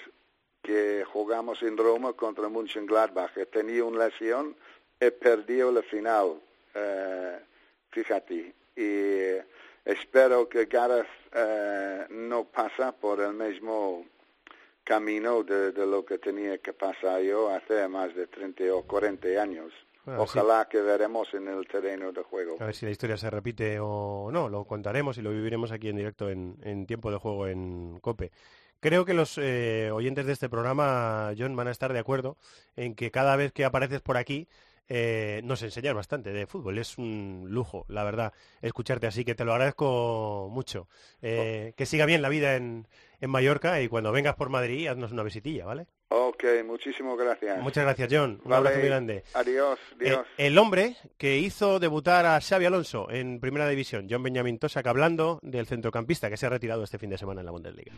que 0.62 1.04
jugamos 1.12 1.61
en 1.64 1.76
Roma 1.76 2.12
contra 2.12 2.48
Mönchengladbach. 2.48 3.32
Tenía 3.50 3.82
una 3.82 4.07
lesión 4.07 4.54
y 5.00 5.11
perdió 5.11 5.72
la 5.72 5.82
final, 5.82 6.40
eh, 6.72 7.40
fíjate. 7.90 8.54
Y 8.76 9.42
espero 9.84 10.48
que 10.48 10.66
Gareth 10.66 11.09
eh, 11.32 12.07
no 12.11 12.44
pasa 12.44 12.92
por 12.92 13.20
el 13.20 13.32
mismo 13.32 14.07
camino 14.87 15.43
de, 15.43 15.72
de 15.72 15.84
lo 15.84 16.05
que 16.05 16.18
tenía 16.18 16.59
que 16.59 16.72
pasar 16.72 17.20
yo 17.20 17.51
hace 17.51 17.89
más 17.89 18.14
de 18.14 18.28
30 18.28 18.64
o 18.72 18.82
40 18.82 19.28
años. 19.43 19.72
Bueno, 20.05 20.22
Ojalá 20.22 20.68
que 20.70 20.80
veremos 20.80 21.34
en 21.34 21.49
el 21.49 21.66
terreno 21.66 22.12
de 22.12 22.22
juego. 22.22 22.57
A 22.61 22.66
ver 22.66 22.74
si 22.76 22.87
la 22.87 22.93
historia 22.93 23.16
se 23.16 23.28
repite 23.28 23.78
o 23.80 24.30
no, 24.32 24.49
lo 24.49 24.64
contaremos 24.64 25.18
y 25.18 25.22
lo 25.22 25.32
viviremos 25.32 25.72
aquí 25.72 25.89
en 25.89 25.97
directo 25.97 26.30
en, 26.30 26.57
en 26.62 26.87
tiempo 26.87 27.11
de 27.11 27.16
juego 27.16 27.49
en 27.49 27.99
COPE. 28.01 28.30
Creo 28.78 29.05
que 29.05 29.14
los 29.14 29.37
eh, 29.39 29.91
oyentes 29.93 30.26
de 30.26 30.32
este 30.32 30.49
programa, 30.49 31.32
John, 31.37 31.57
van 31.57 31.66
a 31.66 31.72
estar 31.72 31.93
de 31.93 31.99
acuerdo 31.99 32.37
en 32.76 32.95
que 32.95 33.11
cada 33.11 33.34
vez 33.34 33.51
que 33.53 33.64
apareces 33.64 34.01
por 34.01 34.16
aquí 34.16 34.47
eh, 34.89 35.41
nos 35.45 35.62
enseñas 35.62 35.95
bastante 35.95 36.32
de 36.32 36.47
fútbol. 36.47 36.78
Es 36.78 36.99
un 36.99 37.47
lujo, 37.49 37.84
la 37.89 38.05
verdad, 38.05 38.32
escucharte 38.62 39.07
así, 39.07 39.24
que 39.24 39.34
te 39.34 39.45
lo 39.45 39.53
agradezco 39.53 40.49
mucho. 40.51 40.89
Eh, 41.22 41.72
que 41.76 41.87
siga 41.87 42.07
bien 42.07 42.22
la 42.22 42.28
vida 42.28 42.57
en, 42.57 42.87
en 43.20 43.30
Mallorca 43.30 43.80
y 43.80 43.89
cuando 43.89 44.12
vengas 44.12 44.34
por 44.37 44.49
Madrid, 44.49 44.87
haznos 44.89 45.12
una 45.12 45.22
visitilla, 45.22 45.64
¿vale? 45.64 45.87
Ok, 46.09 46.45
muchísimas 46.64 47.18
gracias. 47.18 47.61
Muchas 47.61 47.82
gracias, 47.84 48.09
John. 48.12 48.41
Un 48.45 48.51
Vale, 48.51 48.57
abrazo 48.59 48.78
muy 48.78 48.89
grande. 48.89 49.24
Adiós, 49.34 49.78
Eh, 50.01 50.05
Dios. 50.05 50.26
el 50.39 50.57
hombre 50.59 50.97
que 51.18 51.39
hizo 51.39 51.80
debutar 51.80 52.26
a 52.26 52.41
Xavi 52.41 52.64
Alonso 52.66 53.11
en 53.11 53.41
Primera 53.41 53.68
División, 53.68 54.07
John 54.09 54.22
Benjamin 54.22 54.59
Tosak, 54.61 54.87
hablando 54.87 55.41
del 55.43 55.66
centrocampista 55.66 56.30
que 56.30 56.37
se 56.37 56.47
ha 56.47 56.51
retirado 56.51 56.84
este 56.84 56.99
fin 56.99 57.11
de 57.11 57.18
semana 57.18 57.41
en 57.41 57.47
la 57.47 57.51
Bundesliga. 57.53 57.93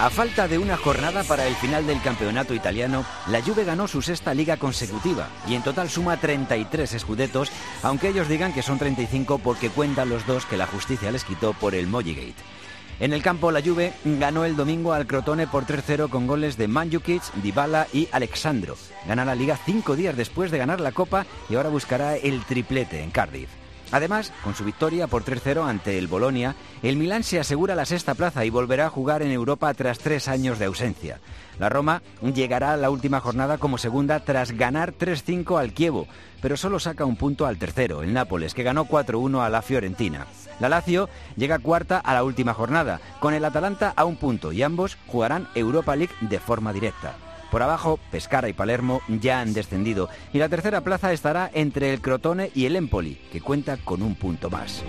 A 0.00 0.08
falta 0.08 0.48
de 0.48 0.56
una 0.56 0.78
jornada 0.78 1.22
para 1.24 1.46
el 1.46 1.54
final 1.56 1.86
del 1.86 2.00
campeonato 2.00 2.54
italiano, 2.54 3.04
la 3.26 3.42
Juve 3.42 3.64
ganó 3.64 3.86
su 3.86 4.00
sexta 4.00 4.32
liga 4.32 4.56
consecutiva 4.56 5.28
y 5.46 5.54
en 5.54 5.62
total 5.62 5.90
suma 5.90 6.16
33 6.16 6.94
escudetos, 6.94 7.52
aunque 7.82 8.08
ellos 8.08 8.26
digan 8.26 8.54
que 8.54 8.62
son 8.62 8.78
35 8.78 9.40
porque 9.40 9.68
cuentan 9.68 10.08
los 10.08 10.26
dos 10.26 10.46
que 10.46 10.56
la 10.56 10.66
justicia 10.66 11.12
les 11.12 11.24
quitó 11.24 11.52
por 11.52 11.74
el 11.74 11.86
Mogigate. 11.86 12.59
En 13.00 13.14
el 13.14 13.22
campo, 13.22 13.50
la 13.50 13.62
Juve 13.62 13.94
ganó 14.04 14.44
el 14.44 14.56
domingo 14.56 14.92
al 14.92 15.06
Crotone 15.06 15.46
por 15.46 15.64
3-0 15.64 16.10
con 16.10 16.26
goles 16.26 16.58
de 16.58 16.68
Mandzukic, 16.68 17.22
Dybala 17.42 17.86
y 17.94 18.08
Alexandro. 18.12 18.76
Gana 19.08 19.24
la 19.24 19.34
liga 19.34 19.58
cinco 19.64 19.96
días 19.96 20.14
después 20.18 20.50
de 20.50 20.58
ganar 20.58 20.80
la 20.80 20.92
Copa 20.92 21.24
y 21.48 21.54
ahora 21.54 21.70
buscará 21.70 22.16
el 22.16 22.44
triplete 22.44 23.02
en 23.02 23.10
Cardiff. 23.10 23.59
Además, 23.92 24.32
con 24.44 24.54
su 24.54 24.64
victoria 24.64 25.06
por 25.06 25.24
3-0 25.24 25.68
ante 25.68 25.98
el 25.98 26.06
Bolonia, 26.06 26.54
el 26.82 26.96
Milán 26.96 27.24
se 27.24 27.40
asegura 27.40 27.74
la 27.74 27.84
sexta 27.84 28.14
plaza 28.14 28.44
y 28.44 28.50
volverá 28.50 28.86
a 28.86 28.90
jugar 28.90 29.22
en 29.22 29.32
Europa 29.32 29.72
tras 29.74 29.98
tres 29.98 30.28
años 30.28 30.58
de 30.58 30.66
ausencia. 30.66 31.20
La 31.58 31.68
Roma 31.68 32.02
llegará 32.22 32.72
a 32.72 32.76
la 32.76 32.90
última 32.90 33.20
jornada 33.20 33.58
como 33.58 33.78
segunda 33.78 34.20
tras 34.20 34.52
ganar 34.52 34.94
3-5 34.94 35.60
al 35.60 35.72
Kievo, 35.72 36.06
pero 36.40 36.56
solo 36.56 36.78
saca 36.78 37.04
un 37.04 37.16
punto 37.16 37.46
al 37.46 37.58
tercero, 37.58 38.02
el 38.02 38.12
Nápoles, 38.12 38.54
que 38.54 38.62
ganó 38.62 38.86
4-1 38.86 39.44
a 39.44 39.50
la 39.50 39.62
Fiorentina. 39.62 40.26
La 40.58 40.68
Lazio 40.68 41.08
llega 41.36 41.58
cuarta 41.58 41.98
a 41.98 42.14
la 42.14 42.24
última 42.24 42.54
jornada, 42.54 43.00
con 43.18 43.34
el 43.34 43.44
Atalanta 43.44 43.92
a 43.96 44.04
un 44.04 44.16
punto 44.16 44.52
y 44.52 44.62
ambos 44.62 44.96
jugarán 45.06 45.48
Europa 45.54 45.96
League 45.96 46.14
de 46.20 46.38
forma 46.38 46.72
directa. 46.72 47.14
Por 47.50 47.62
abajo, 47.62 47.98
Pescara 48.10 48.48
y 48.48 48.52
Palermo 48.52 49.02
ya 49.08 49.40
han 49.40 49.52
descendido 49.52 50.08
y 50.32 50.38
la 50.38 50.48
tercera 50.48 50.82
plaza 50.82 51.12
estará 51.12 51.50
entre 51.52 51.92
el 51.92 52.00
Crotone 52.00 52.50
y 52.54 52.66
el 52.66 52.76
Empoli, 52.76 53.16
que 53.32 53.40
cuenta 53.40 53.76
con 53.78 54.02
un 54.02 54.14
punto 54.14 54.50
más. 54.50 54.84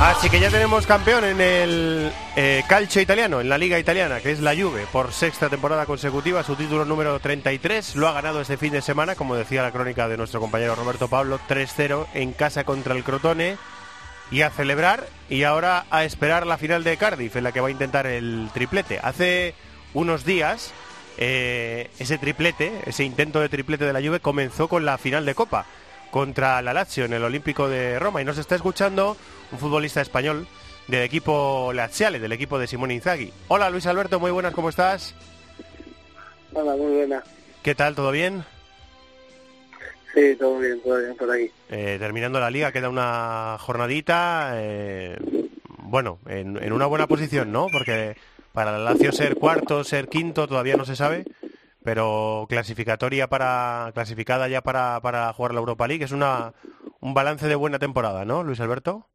Así 0.00 0.30
que 0.30 0.38
ya 0.38 0.48
tenemos 0.48 0.86
campeón 0.86 1.24
en 1.24 1.40
el 1.40 2.12
eh, 2.36 2.62
calcio 2.68 3.02
italiano, 3.02 3.40
en 3.40 3.48
la 3.48 3.58
liga 3.58 3.80
italiana, 3.80 4.20
que 4.20 4.30
es 4.30 4.38
la 4.38 4.54
Juve, 4.54 4.86
por 4.92 5.12
sexta 5.12 5.48
temporada 5.48 5.86
consecutiva, 5.86 6.44
su 6.44 6.54
título 6.54 6.84
número 6.84 7.18
33. 7.18 7.96
Lo 7.96 8.06
ha 8.06 8.12
ganado 8.12 8.40
este 8.40 8.56
fin 8.56 8.72
de 8.72 8.80
semana, 8.80 9.16
como 9.16 9.34
decía 9.34 9.62
la 9.62 9.72
crónica 9.72 10.06
de 10.06 10.16
nuestro 10.16 10.40
compañero 10.40 10.76
Roberto 10.76 11.08
Pablo, 11.08 11.40
3-0 11.48 12.06
en 12.14 12.32
casa 12.32 12.62
contra 12.62 12.94
el 12.94 13.02
Crotone. 13.02 13.56
Y 14.30 14.42
a 14.42 14.50
celebrar 14.50 15.06
y 15.30 15.44
ahora 15.44 15.86
a 15.90 16.04
esperar 16.04 16.46
la 16.46 16.58
final 16.58 16.84
de 16.84 16.96
Cardiff, 16.96 17.36
en 17.36 17.44
la 17.44 17.52
que 17.52 17.60
va 17.60 17.68
a 17.68 17.72
intentar 17.72 18.06
el 18.06 18.48
triplete. 18.52 18.98
Hace 19.02 19.54
unos 19.94 20.24
días, 20.24 20.72
eh, 21.16 21.90
ese 21.98 22.18
triplete, 22.18 22.72
ese 22.86 23.04
intento 23.04 23.40
de 23.40 23.48
triplete 23.48 23.84
de 23.84 23.92
la 23.92 24.00
Juve, 24.00 24.20
comenzó 24.20 24.68
con 24.68 24.84
la 24.84 24.98
final 24.98 25.24
de 25.24 25.34
Copa 25.34 25.66
contra 26.10 26.60
la 26.62 26.72
Lazio 26.72 27.04
en 27.04 27.12
el 27.12 27.24
Olímpico 27.24 27.68
de 27.68 27.98
Roma. 27.98 28.22
Y 28.22 28.24
nos 28.24 28.38
está 28.38 28.54
escuchando 28.54 29.16
un 29.52 29.58
futbolista 29.58 30.00
español 30.00 30.46
del 30.88 31.02
equipo 31.02 31.72
Laziale, 31.72 32.18
del 32.18 32.32
equipo 32.32 32.58
de 32.58 32.66
Simone 32.66 32.94
Inzaghi. 32.94 33.32
Hola 33.48 33.70
Luis 33.70 33.86
Alberto, 33.86 34.18
muy 34.18 34.30
buenas, 34.30 34.54
¿cómo 34.54 34.70
estás? 34.70 35.14
Hola, 36.54 36.74
muy 36.76 36.96
buena. 36.96 37.22
¿Qué 37.62 37.74
tal? 37.74 37.94
¿Todo 37.94 38.10
bien? 38.10 38.44
Sí, 40.14 40.36
todo 40.36 40.58
bien, 40.58 40.80
todo 40.80 40.98
bien 40.98 41.16
por 41.16 41.30
aquí. 41.30 41.50
Eh, 41.68 41.96
terminando 41.98 42.40
la 42.40 42.50
liga, 42.50 42.72
queda 42.72 42.88
una 42.88 43.56
jornadita. 43.60 44.52
eh, 44.54 45.16
bueno, 45.78 46.18
en, 46.26 46.62
en 46.62 46.72
una 46.72 46.86
buena 46.86 47.06
posición, 47.06 47.52
¿no? 47.52 47.66
Porque 47.72 48.16
para 48.52 48.72
la 48.72 48.78
Lazio 48.78 49.12
ser 49.12 49.36
cuarto, 49.36 49.84
ser 49.84 50.08
quinto, 50.08 50.46
todavía 50.48 50.76
no 50.76 50.84
se 50.84 50.96
sabe. 50.96 51.24
Pero 51.84 52.46
clasificatoria 52.48 53.28
para 53.28 53.92
clasificada 53.94 54.48
ya 54.48 54.60
para, 54.60 55.00
para 55.00 55.32
jugar 55.32 55.54
la 55.54 55.60
Europa 55.60 55.86
League 55.86 56.04
es 56.04 56.12
una 56.12 56.52
un 57.00 57.14
balance 57.14 57.46
de 57.46 57.54
buena 57.54 57.78
temporada, 57.78 58.24
¿no, 58.24 58.42
Luis 58.42 58.60
Alberto? 58.60 59.06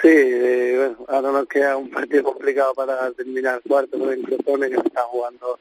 Sí, 0.00 0.08
eh, 0.08 0.74
bueno, 0.78 1.04
ahora 1.08 1.32
nos 1.32 1.46
queda 1.46 1.76
un 1.76 1.90
partido 1.90 2.24
complicado 2.24 2.74
para 2.74 3.10
terminar 3.12 3.60
cuarto 3.68 3.98
con 3.98 4.10
el 4.10 4.22
Crotone 4.22 4.70
que 4.70 4.76
se 4.80 4.86
está 4.88 5.02
jugando 5.02 5.58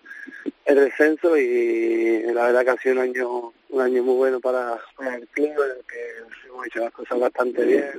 el 0.66 0.76
descenso 0.76 1.38
y 1.38 2.24
la 2.34 2.46
verdad 2.46 2.64
que 2.64 2.70
ha 2.72 2.78
sido 2.78 2.96
un 2.96 3.02
año 3.02 3.54
un 3.70 3.82
año 3.82 4.04
muy 4.04 4.16
bueno 4.16 4.40
para, 4.40 4.78
el 5.16 5.28
club 5.30 5.48
en 5.48 5.78
el 5.78 5.86
que 5.86 6.48
hemos 6.50 6.68
hecho 6.68 6.80
las 6.80 6.92
cosas 6.92 7.20
bastante 7.20 7.66
bien, 7.66 7.90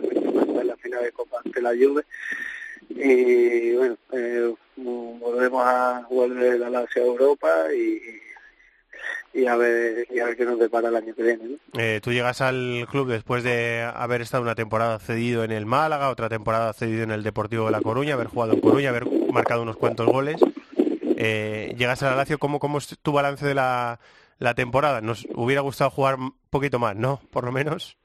en 0.60 0.66
la 0.66 0.76
final 0.76 1.02
de 1.02 1.12
Copa 1.12 1.40
ante 1.44 1.62
la 1.62 1.70
Juve 1.70 2.04
y 2.90 3.74
bueno, 3.74 3.96
eh, 4.12 4.54
volvemos 4.76 5.62
a 5.64 6.06
volver 6.10 6.60
la 6.60 6.70
Lazio 6.70 7.02
a 7.02 7.06
Europa 7.06 7.48
y, 7.74 8.00
y 9.40 9.46
a 9.46 9.56
ver 9.56 10.06
y 10.10 10.18
a 10.18 10.26
ver 10.26 10.36
qué 10.36 10.44
nos 10.44 10.58
depara 10.58 10.88
el 10.88 10.96
año 10.96 11.14
que 11.14 11.22
viene. 11.22 11.44
¿no? 11.44 11.80
Eh, 11.80 12.00
tú 12.02 12.12
llegas 12.12 12.40
al 12.40 12.86
club 12.90 13.08
después 13.08 13.42
de 13.42 13.82
haber 13.94 14.20
estado 14.20 14.42
una 14.42 14.54
temporada 14.54 14.98
cedido 14.98 15.44
en 15.44 15.52
el 15.52 15.66
Málaga, 15.66 16.10
otra 16.10 16.28
temporada 16.28 16.72
cedido 16.72 17.02
en 17.02 17.10
el 17.10 17.22
Deportivo 17.22 17.66
de 17.66 17.72
La 17.72 17.80
Coruña, 17.80 18.14
haber 18.14 18.26
jugado 18.26 18.52
en 18.52 18.60
Coruña, 18.60 18.90
haber 18.90 19.06
marcado 19.32 19.62
unos 19.62 19.76
cuantos 19.76 20.06
goles. 20.06 20.36
Eh, 21.16 21.74
llegas 21.76 22.02
a 22.02 22.10
la 22.10 22.16
Lazio, 22.16 22.38
¿cómo, 22.38 22.58
¿cómo 22.58 22.78
es 22.78 22.98
tu 23.02 23.12
balance 23.12 23.46
de 23.46 23.54
la, 23.54 23.98
temporada? 24.56 25.00
Nos 25.00 25.26
hubiera 25.34 25.60
gustado 25.60 25.90
jugar 25.90 26.16
un 26.16 26.34
poquito 26.50 26.78
más, 26.78 26.96
¿no? 26.96 27.20
Por 27.30 27.44
lo 27.44 27.52
menos. 27.52 27.96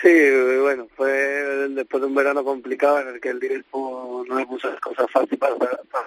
Sí, 0.00 0.12
bueno, 0.60 0.86
fue 0.96 1.10
después 1.70 2.00
de 2.00 2.06
un 2.06 2.14
verano 2.14 2.44
complicado 2.44 3.00
en 3.00 3.08
el 3.08 3.20
que 3.20 3.30
el 3.30 3.40
Liverpool 3.40 4.28
no 4.28 4.46
puso 4.46 4.70
las 4.70 4.80
cosas 4.80 5.10
fáciles 5.10 5.38
para, 5.38 5.56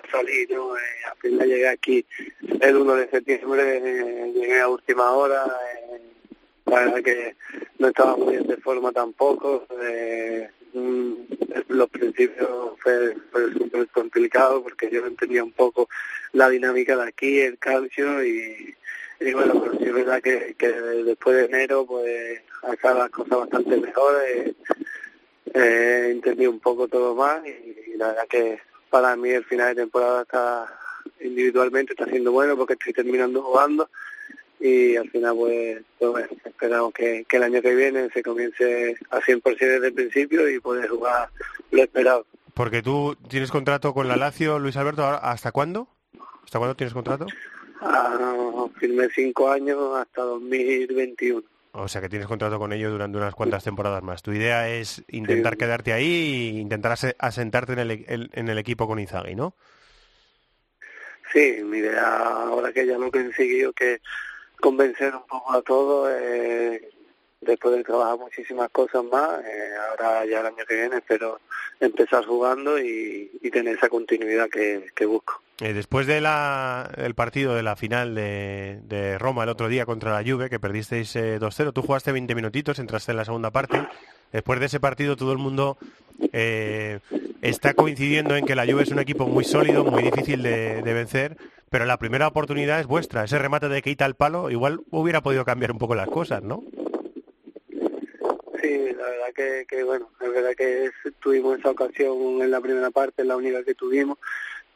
salir, 0.09 0.49
¿no? 0.49 0.77
Eh, 0.77 0.81
al 1.09 1.17
final 1.17 1.47
llegué 1.47 1.67
aquí 1.67 2.05
el 2.61 2.77
1 2.77 2.95
de 2.95 3.09
septiembre, 3.09 3.77
eh, 3.77 4.31
llegué 4.33 4.61
a 4.61 4.69
última 4.69 5.11
hora, 5.11 5.45
eh, 5.75 6.01
la 6.65 6.79
verdad 6.79 7.03
que 7.03 7.35
no 7.79 7.87
estaba 7.89 8.15
muy 8.15 8.37
de 8.37 8.57
forma 8.57 8.93
tampoco, 8.93 9.65
eh, 9.81 10.49
los 10.73 11.89
principios 11.89 12.49
fue, 12.79 13.15
fue 13.31 13.53
súper 13.53 13.87
complicado 13.89 14.63
porque 14.63 14.89
yo 14.89 15.01
no 15.01 15.07
entendía 15.07 15.43
un 15.43 15.51
poco 15.51 15.89
la 16.33 16.49
dinámica 16.49 16.95
de 16.95 17.07
aquí, 17.07 17.39
el 17.39 17.57
calcio 17.57 18.23
y, 18.23 18.75
y 19.19 19.33
bueno, 19.33 19.61
pero 19.61 19.77
sí 19.77 19.83
es 19.85 19.93
verdad 19.93 20.21
que, 20.21 20.55
que 20.57 20.67
después 20.69 21.35
de 21.35 21.45
enero 21.45 21.85
pues 21.85 22.41
acá 22.63 22.93
las 22.93 23.09
cosas 23.09 23.39
bastante 23.39 23.77
mejores, 23.77 24.55
eh, 25.53 26.05
he 26.07 26.11
entendido 26.11 26.51
un 26.51 26.59
poco 26.59 26.87
todo 26.87 27.15
más 27.15 27.41
y, 27.45 27.93
y 27.93 27.97
la 27.97 28.07
verdad 28.09 28.27
que 28.29 28.59
para 28.89 29.15
mí 29.15 29.29
el 29.29 29.45
final 29.45 29.75
de 29.75 29.81
temporada 29.83 30.23
está 30.23 30.77
individualmente 31.21 31.93
está 31.93 32.05
siendo 32.05 32.31
bueno 32.31 32.57
porque 32.57 32.73
estoy 32.73 32.93
terminando 32.93 33.41
jugando 33.41 33.89
y 34.61 34.95
al 34.95 35.09
final 35.09 35.35
pues, 35.35 35.81
pues 35.99 36.11
bueno, 36.11 36.27
esperamos 36.45 36.93
que, 36.93 37.25
que 37.27 37.37
el 37.37 37.43
año 37.43 37.61
que 37.61 37.73
viene 37.75 38.09
se 38.13 38.21
comience 38.21 38.95
a 39.09 39.19
100% 39.19 39.57
desde 39.57 39.87
el 39.87 39.93
principio 39.93 40.47
y 40.49 40.59
poder 40.59 40.87
jugar 40.87 41.29
lo 41.71 41.81
esperado. 41.83 42.25
Porque 42.53 42.81
tú 42.81 43.17
tienes 43.27 43.49
contrato 43.51 43.93
con 43.93 44.07
la 44.07 44.15
Lazio, 44.17 44.59
Luis 44.59 44.77
Alberto, 44.77 45.03
¿ahora 45.03 45.17
¿hasta 45.17 45.51
cuándo? 45.51 45.87
¿Hasta 46.43 46.59
cuándo 46.59 46.75
tienes 46.75 46.93
contrato? 46.93 47.25
Ah, 47.81 48.65
firmé 48.79 49.07
cinco 49.15 49.49
años 49.49 49.79
hasta 49.97 50.21
2021. 50.21 51.41
O 51.73 51.87
sea 51.87 52.01
que 52.01 52.09
tienes 52.09 52.27
contrato 52.27 52.59
con 52.59 52.73
ellos 52.73 52.91
durante 52.91 53.17
unas 53.17 53.33
cuantas 53.33 53.63
temporadas 53.63 54.03
más. 54.03 54.21
Tu 54.21 54.33
idea 54.33 54.69
es 54.69 55.01
intentar 55.07 55.55
quedarte 55.55 55.93
ahí 55.93 56.53
e 56.57 56.59
intentar 56.59 56.91
ase- 56.91 57.15
asentarte 57.17 57.73
en 57.73 57.79
el, 57.79 57.91
el- 58.07 58.29
en 58.33 58.49
el 58.49 58.57
equipo 58.57 58.85
con 58.87 58.99
Izagui, 58.99 59.33
¿no? 59.35 59.55
Sí, 61.31 61.61
mi 61.63 61.77
idea 61.77 62.17
ahora 62.17 62.73
que 62.73 62.85
ya 62.85 62.97
lo 62.97 63.07
he 63.07 63.11
conseguido 63.11 63.71
que 63.71 64.01
convencer 64.61 65.13
un 65.13 65.23
poco 65.27 65.51
a 65.53 65.61
todos, 65.61 66.09
eh, 66.13 66.89
después 67.41 67.75
de 67.75 67.83
trabajar 67.83 68.17
muchísimas 68.17 68.69
cosas 68.69 69.03
más, 69.03 69.41
eh, 69.43 69.73
ahora 69.89 70.25
ya 70.25 70.39
el 70.39 70.45
año 70.45 70.65
que 70.67 70.75
viene 70.75 70.97
espero 70.97 71.39
empezar 71.79 72.23
jugando 72.25 72.79
y, 72.79 73.31
y 73.41 73.49
tener 73.49 73.75
esa 73.75 73.89
continuidad 73.89 74.47
que, 74.49 75.05
busco. 75.05 75.41
Eh, 75.59 75.73
después 75.73 76.07
de 76.07 76.21
del 76.21 77.15
partido 77.15 77.55
de 77.55 77.63
la 77.63 77.75
final 77.75 78.15
de, 78.15 78.79
de 78.83 79.17
Roma 79.17 79.43
el 79.43 79.49
otro 79.49 79.67
día 79.67 79.85
contra 79.85 80.13
la 80.13 80.23
Juve, 80.27 80.49
que 80.49 80.59
perdisteis 80.59 81.15
eh, 81.15 81.39
2-0, 81.39 81.73
tú 81.73 81.81
jugaste 81.81 82.11
20 82.11 82.33
minutitos, 82.35 82.79
entraste 82.79 83.11
en 83.11 83.17
la 83.17 83.25
segunda 83.25 83.51
parte. 83.51 83.87
Después 84.31 84.59
de 84.59 84.67
ese 84.67 84.79
partido 84.79 85.15
todo 85.15 85.33
el 85.33 85.39
mundo 85.39 85.77
eh, 86.31 86.99
está 87.41 87.73
coincidiendo 87.73 88.35
en 88.35 88.45
que 88.45 88.55
la 88.55 88.65
Juve 88.65 88.83
es 88.83 88.91
un 88.91 88.99
equipo 88.99 89.27
muy 89.27 89.43
sólido, 89.43 89.83
muy 89.83 90.03
difícil 90.03 90.43
de, 90.43 90.83
de 90.83 90.93
vencer, 90.93 91.37
pero 91.71 91.85
la 91.85 91.97
primera 91.97 92.27
oportunidad 92.27 92.81
es 92.81 92.85
vuestra. 92.85 93.23
Ese 93.23 93.39
remate 93.39 93.69
de 93.69 93.81
Keita 93.81 94.03
al 94.03 94.15
palo 94.15 94.51
igual 94.51 94.81
hubiera 94.91 95.21
podido 95.21 95.45
cambiar 95.45 95.71
un 95.71 95.77
poco 95.77 95.95
las 95.95 96.09
cosas, 96.09 96.43
¿no? 96.43 96.65
Sí, 98.61 98.93
la 98.93 99.05
verdad 99.05 99.65
que, 99.69 99.83
bueno, 99.85 100.09
es 100.19 100.33
verdad 100.33 100.51
que 100.57 100.91
tuvimos 101.21 101.57
esa 101.57 101.69
ocasión 101.69 102.41
en 102.41 102.51
la 102.51 102.59
primera 102.59 102.91
parte, 102.91 103.23
la 103.23 103.37
única 103.37 103.63
que 103.63 103.73
tuvimos, 103.73 104.17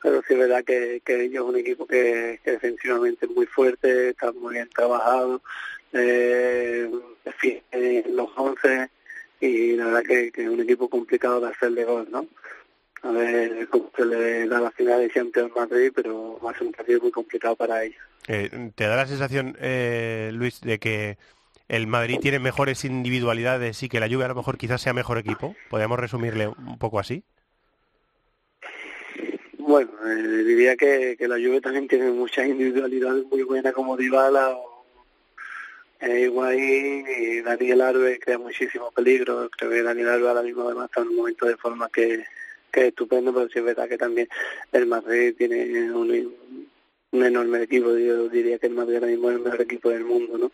pero 0.02 0.22
sí 0.26 0.36
es 0.36 0.40
verdad 0.40 0.64
que, 0.64 1.02
que 1.04 1.26
ellos 1.26 1.44
es 1.44 1.50
un 1.50 1.58
equipo 1.58 1.86
que, 1.86 2.40
defensivamente 2.46 3.26
es 3.26 3.32
muy 3.34 3.46
fuerte, 3.46 4.12
está 4.12 4.32
muy 4.32 4.54
bien 4.54 4.70
trabajado, 4.70 5.42
eh, 5.92 6.90
en 7.72 8.16
los 8.16 8.30
11 8.38 8.90
y 9.42 9.74
la 9.74 9.86
verdad 9.88 10.04
que, 10.04 10.32
que 10.32 10.44
es 10.44 10.50
un 10.50 10.62
equipo 10.62 10.88
complicado 10.88 11.42
de 11.42 11.50
hacerle 11.50 11.84
gol, 11.84 12.08
¿no? 12.10 12.26
A 13.06 13.12
ver 13.12 13.68
cómo 13.68 13.92
se 13.96 14.04
le 14.04 14.48
da 14.48 14.60
la 14.60 14.72
final 14.72 15.00
de 15.00 15.12
Champions 15.12 15.52
Madrid, 15.56 15.92
pero 15.94 16.40
va 16.44 16.50
a 16.50 16.58
ser 16.58 16.66
un 16.66 16.74
partido 16.74 17.02
muy 17.02 17.12
complicado 17.12 17.56
para 17.56 17.84
ellos. 17.84 18.02
Eh, 18.28 18.72
¿Te 18.74 18.86
da 18.86 18.96
la 18.96 19.06
sensación, 19.06 19.56
eh, 19.62 20.32
Luis, 20.34 20.60
de 20.62 20.80
que 20.80 21.20
el 21.68 21.86
Madrid 21.86 22.18
tiene 22.20 22.40
mejores 22.40 22.84
individualidades 22.84 23.84
y 23.84 23.90
que 23.90 24.00
la 24.00 24.10
Juve 24.10 24.26
a 24.26 24.30
lo 24.30 24.36
mejor 24.36 24.58
quizás 24.58 24.82
sea 24.82 24.94
mejor 24.94 25.20
equipo? 25.20 25.56
¿Podríamos 25.70 26.00
resumirle 26.00 26.48
un 26.48 26.80
poco 26.80 27.00
así? 27.00 27.24
Bueno, 29.60 29.92
eh, 30.08 30.44
diría 30.44 30.76
que, 30.76 31.16
que 31.16 31.28
la 31.28 31.36
Juve 31.36 31.62
también 31.62 31.88
tiene 31.88 32.10
muchas 32.10 32.48
individualidades 32.48 33.24
muy 33.26 33.44
buenas 33.44 33.74
como 33.74 33.96
Dybala 33.96 34.50
o 34.50 34.86
eh, 36.00 36.22
Higuaín 36.22 37.06
y 37.08 37.42
Daniel 37.42 37.82
Alves 37.82 38.20
crea 38.20 38.40
muchísimo 38.40 38.90
peligro. 38.90 39.48
Creo 39.56 39.70
que 39.70 39.84
Daniel 39.84 40.10
Alves 40.10 40.28
ahora 40.28 40.42
mismo 40.42 40.64
además 40.64 40.86
está 40.86 41.02
en 41.02 41.10
un 41.10 41.16
momento 41.18 41.46
de 41.46 41.58
forma 41.58 41.88
que, 41.90 42.24
que 42.76 42.82
es 42.82 42.88
estupendo, 42.90 43.34
pero 43.34 43.48
sí 43.48 43.60
es 43.60 43.66
verdad 43.66 43.88
que 43.88 43.98
también 43.98 44.28
el 44.74 44.86
Madrid 44.86 45.34
tiene 45.38 45.92
un, 45.94 46.36
un 47.12 47.26
enorme 47.26 47.64
equipo. 47.64 47.98
Yo 47.98 48.28
diría 48.28 48.60
que 48.60 48.68
el 48.68 48.74
Madrid 48.74 48.96
ahora 48.96 49.08
mismo 49.08 49.30
es 49.30 49.38
el 49.38 49.44
mejor 49.44 49.62
equipo 49.62 49.90
del 49.90 50.04
mundo, 50.04 50.38
¿no? 50.38 50.52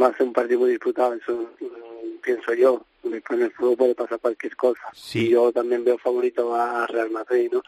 Va 0.00 0.08
a 0.08 0.16
ser 0.16 0.26
un 0.26 0.32
partido 0.32 0.60
muy 0.60 0.70
disputado, 0.70 1.12
eso 1.12 1.50
mm, 1.60 2.20
pienso 2.22 2.54
yo. 2.54 2.86
En 3.04 3.42
el 3.42 3.52
fútbol 3.52 3.76
puede 3.76 3.94
pasar 3.94 4.18
cualquier 4.18 4.56
cosa. 4.56 4.80
Y 5.12 5.28
yo 5.28 5.52
también 5.52 5.84
veo 5.84 5.98
favorito 5.98 6.54
a 6.54 6.86
Real 6.86 7.10
Madrid, 7.10 7.50
¿no? 7.52 7.62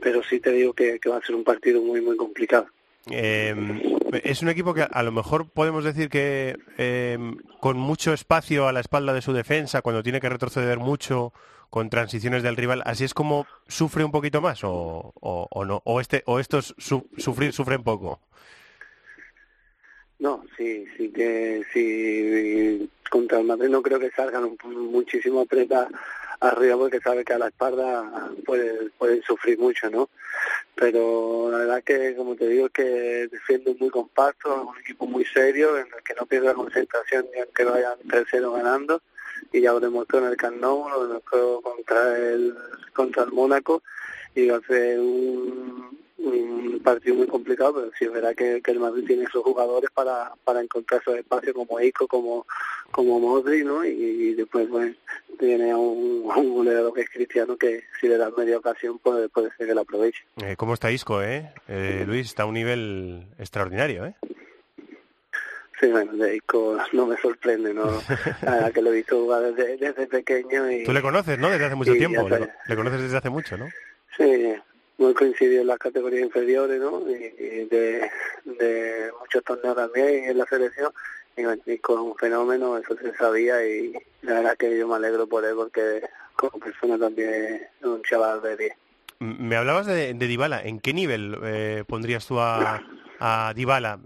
Pero 0.00 0.22
sí 0.22 0.38
te 0.38 0.52
digo 0.52 0.72
que, 0.72 1.00
que 1.00 1.08
va 1.08 1.16
a 1.16 1.26
ser 1.26 1.34
un 1.34 1.42
partido 1.42 1.82
muy, 1.82 2.00
muy 2.00 2.16
complicado. 2.16 2.68
Eh, 3.10 3.54
es 4.22 4.42
un 4.42 4.48
equipo 4.48 4.74
que 4.74 4.82
a 4.82 5.02
lo 5.02 5.10
mejor 5.10 5.48
podemos 5.48 5.82
decir 5.82 6.08
que 6.08 6.56
eh, 6.78 7.18
con 7.58 7.78
mucho 7.78 8.12
espacio 8.12 8.68
a 8.68 8.72
la 8.72 8.80
espalda 8.80 9.12
de 9.12 9.22
su 9.22 9.32
defensa, 9.32 9.82
cuando 9.82 10.04
tiene 10.04 10.20
que 10.20 10.28
retroceder 10.28 10.78
mucho 10.78 11.32
con 11.70 11.88
transiciones 11.88 12.42
del 12.42 12.56
rival, 12.56 12.82
así 12.84 13.04
es 13.04 13.14
como 13.14 13.46
sufre 13.68 14.04
un 14.04 14.10
poquito 14.10 14.40
más 14.40 14.62
o, 14.64 15.12
o, 15.20 15.64
no, 15.64 15.80
o 15.84 16.00
este 16.00 16.22
o 16.26 16.40
estos 16.40 16.74
su- 16.78 17.08
sufrir 17.16 17.52
sufren 17.52 17.82
poco. 17.82 18.20
No, 20.18 20.44
sí, 20.56 20.84
sí 20.96 21.10
que 21.10 21.64
sí 21.72 22.90
contra 23.10 23.38
el 23.38 23.46
Madrid 23.46 23.68
no 23.70 23.82
creo 23.82 23.98
que 23.98 24.10
salgan 24.10 24.56
muchísimo 24.64 25.40
apretar 25.40 25.88
arriba 26.40 26.76
porque 26.76 27.00
sabe 27.00 27.24
que 27.24 27.32
a 27.32 27.38
la 27.38 27.48
espalda 27.48 28.30
puede, 28.44 28.90
pueden 28.98 29.22
sufrir 29.22 29.58
mucho, 29.58 29.90
¿no? 29.90 30.08
Pero 30.74 31.50
la 31.50 31.58
verdad 31.58 31.82
que, 31.84 32.14
como 32.16 32.34
te 32.36 32.48
digo, 32.48 32.66
es 32.66 32.72
que 32.72 32.82
defiende 33.30 33.74
muy 33.78 33.90
compacto, 33.90 34.68
un 34.70 34.78
equipo 34.78 35.06
muy 35.06 35.24
serio, 35.24 35.76
en 35.78 35.86
el 35.86 36.02
que 36.02 36.14
no 36.14 36.26
pierde 36.26 36.46
la 36.48 36.54
concentración 36.54 37.26
ni 37.34 37.40
aunque 37.40 37.64
vayan 37.64 37.98
3-0 38.06 38.52
ganando, 38.52 39.02
y 39.52 39.60
ya 39.60 39.72
lo 39.72 39.80
demostró 39.80 40.18
en 40.20 40.26
el 40.26 40.36
Camp 40.36 40.60
Nou, 40.60 40.88
lo 40.88 41.06
demostró 41.06 41.60
contra 41.60 42.18
el, 42.18 42.54
contra 42.92 43.24
el 43.24 43.32
Mónaco, 43.32 43.82
y 44.34 44.48
va 44.48 44.58
a 44.58 44.60
ser 44.60 45.00
un, 45.00 45.98
un 46.18 46.80
partido 46.84 47.16
muy 47.16 47.26
complicado, 47.26 47.74
pero 47.74 47.90
sí 47.98 48.04
es 48.04 48.12
verdad 48.12 48.34
que, 48.34 48.60
que 48.62 48.70
el 48.70 48.80
Madrid 48.80 49.04
tiene 49.06 49.24
esos 49.24 49.42
jugadores 49.42 49.90
para, 49.92 50.32
para 50.44 50.60
encontrar 50.60 51.00
esos 51.00 51.16
espacios 51.16 51.54
como 51.54 51.80
Ico, 51.80 52.06
como, 52.06 52.46
como 52.90 53.18
Modri, 53.18 53.64
¿no? 53.64 53.84
Y, 53.84 53.90
y 53.90 54.34
después 54.34 54.68
pues 54.70 54.94
tiene 55.38 55.70
a 55.70 55.76
un, 55.76 56.30
un 56.36 56.54
goleador 56.54 56.92
que 56.92 57.00
es 57.00 57.10
Cristiano 57.10 57.56
que 57.56 57.84
si 57.98 58.06
le 58.08 58.18
das 58.18 58.32
media 58.36 58.58
ocasión 58.58 58.98
puede, 58.98 59.28
puede 59.28 59.50
ser 59.56 59.66
que 59.66 59.74
lo 59.74 59.80
aproveche. 59.80 60.22
Eh, 60.42 60.54
¿Cómo 60.56 60.74
está 60.74 60.92
Isco, 60.92 61.22
eh? 61.22 61.52
Eh, 61.66 62.04
Luis? 62.06 62.26
Está 62.26 62.42
a 62.42 62.46
un 62.46 62.54
nivel 62.54 63.26
extraordinario, 63.38 64.04
¿eh? 64.04 64.14
Sí, 65.80 65.86
bueno, 65.88 66.12
de 66.12 66.36
Ico 66.36 66.76
no 66.92 67.06
me 67.06 67.16
sorprende, 67.16 67.72
¿no? 67.72 68.00
Verdad 68.42 68.72
que 68.72 68.82
lo 68.82 68.90
he 68.92 68.96
visto 68.96 69.18
jugar 69.20 69.52
desde, 69.54 69.76
desde 69.78 70.06
pequeño 70.06 70.70
y... 70.70 70.84
Tú 70.84 70.92
le 70.92 71.00
conoces, 71.02 71.38
¿no? 71.38 71.48
Desde 71.50 71.64
hace 71.66 71.74
mucho 71.74 71.94
tiempo. 71.96 72.28
Le, 72.28 72.76
conoces 72.76 73.00
desde 73.02 73.16
hace 73.16 73.30
mucho, 73.30 73.56
¿no? 73.56 73.68
Sí, 74.16 74.54
muy 74.98 75.14
coincidido 75.14 75.62
en 75.62 75.68
las 75.68 75.78
categorías 75.78 76.22
inferiores, 76.22 76.78
¿no? 76.80 77.02
Y, 77.08 77.14
y 77.14 77.64
de, 77.64 78.10
de 78.44 79.10
muchos 79.18 79.42
torneos 79.44 79.74
también 79.76 80.24
en 80.24 80.36
la 80.38 80.44
selección. 80.46 80.92
Y, 81.36 81.72
y 81.72 81.78
con 81.78 82.00
un 82.00 82.16
fenómeno, 82.16 82.76
eso 82.76 82.94
se 82.98 83.14
sabía 83.14 83.64
y 83.66 83.94
la 84.22 84.34
verdad 84.34 84.56
que 84.58 84.76
yo 84.76 84.86
me 84.86 84.96
alegro 84.96 85.26
por 85.26 85.44
él 85.44 85.54
porque 85.54 86.02
como 86.34 86.58
persona 86.58 86.98
también 86.98 87.32
es 87.80 87.86
un 87.86 88.02
chaval 88.02 88.42
de 88.42 88.56
10. 88.56 88.72
M- 89.20 89.36
Me 89.38 89.56
hablabas 89.56 89.86
de, 89.86 90.12
de 90.12 90.26
Dybala. 90.26 90.60
¿En 90.62 90.80
qué 90.80 90.92
nivel 90.92 91.38
eh, 91.44 91.84
pondrías 91.86 92.26
tú 92.26 92.38
a, 92.40 92.82
a 93.20 93.52
Dybala? 93.54 94.00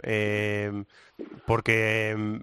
Porque 1.47 2.15
mm, 2.17 2.37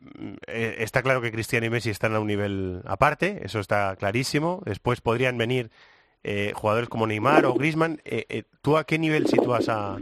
eh, 0.48 0.76
está 0.80 1.02
claro 1.02 1.22
que 1.22 1.32
Cristiano 1.32 1.66
y 1.66 1.70
Messi 1.70 1.90
están 1.90 2.16
a 2.16 2.20
un 2.20 2.28
nivel 2.28 2.82
aparte, 2.86 3.42
eso 3.44 3.60
está 3.60 3.96
clarísimo. 3.98 4.62
Después 4.66 5.02
podrían 5.02 5.38
venir 5.38 5.70
eh, 6.24 6.54
jugadores 6.56 6.90
como 6.90 7.08
Neymar 7.08 7.46
o 7.46 7.54
Griezmann. 7.54 8.02
Eh, 8.06 8.26
eh, 8.30 8.44
¿Tú 8.62 8.78
a 8.78 8.86
qué 8.86 9.00
nivel 9.00 9.28
sitúas 9.28 9.70
a, 9.70 9.98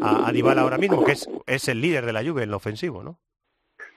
a, 0.00 0.28
a 0.28 0.32
Dybala 0.32 0.62
ahora 0.62 0.78
mismo? 0.78 1.04
Que 1.04 1.12
es, 1.12 1.28
es 1.46 1.68
el 1.68 1.80
líder 1.80 2.06
de 2.06 2.12
la 2.12 2.24
Juve 2.24 2.44
en 2.44 2.50
lo 2.50 2.56
ofensivo, 2.56 3.02
¿no? 3.02 3.18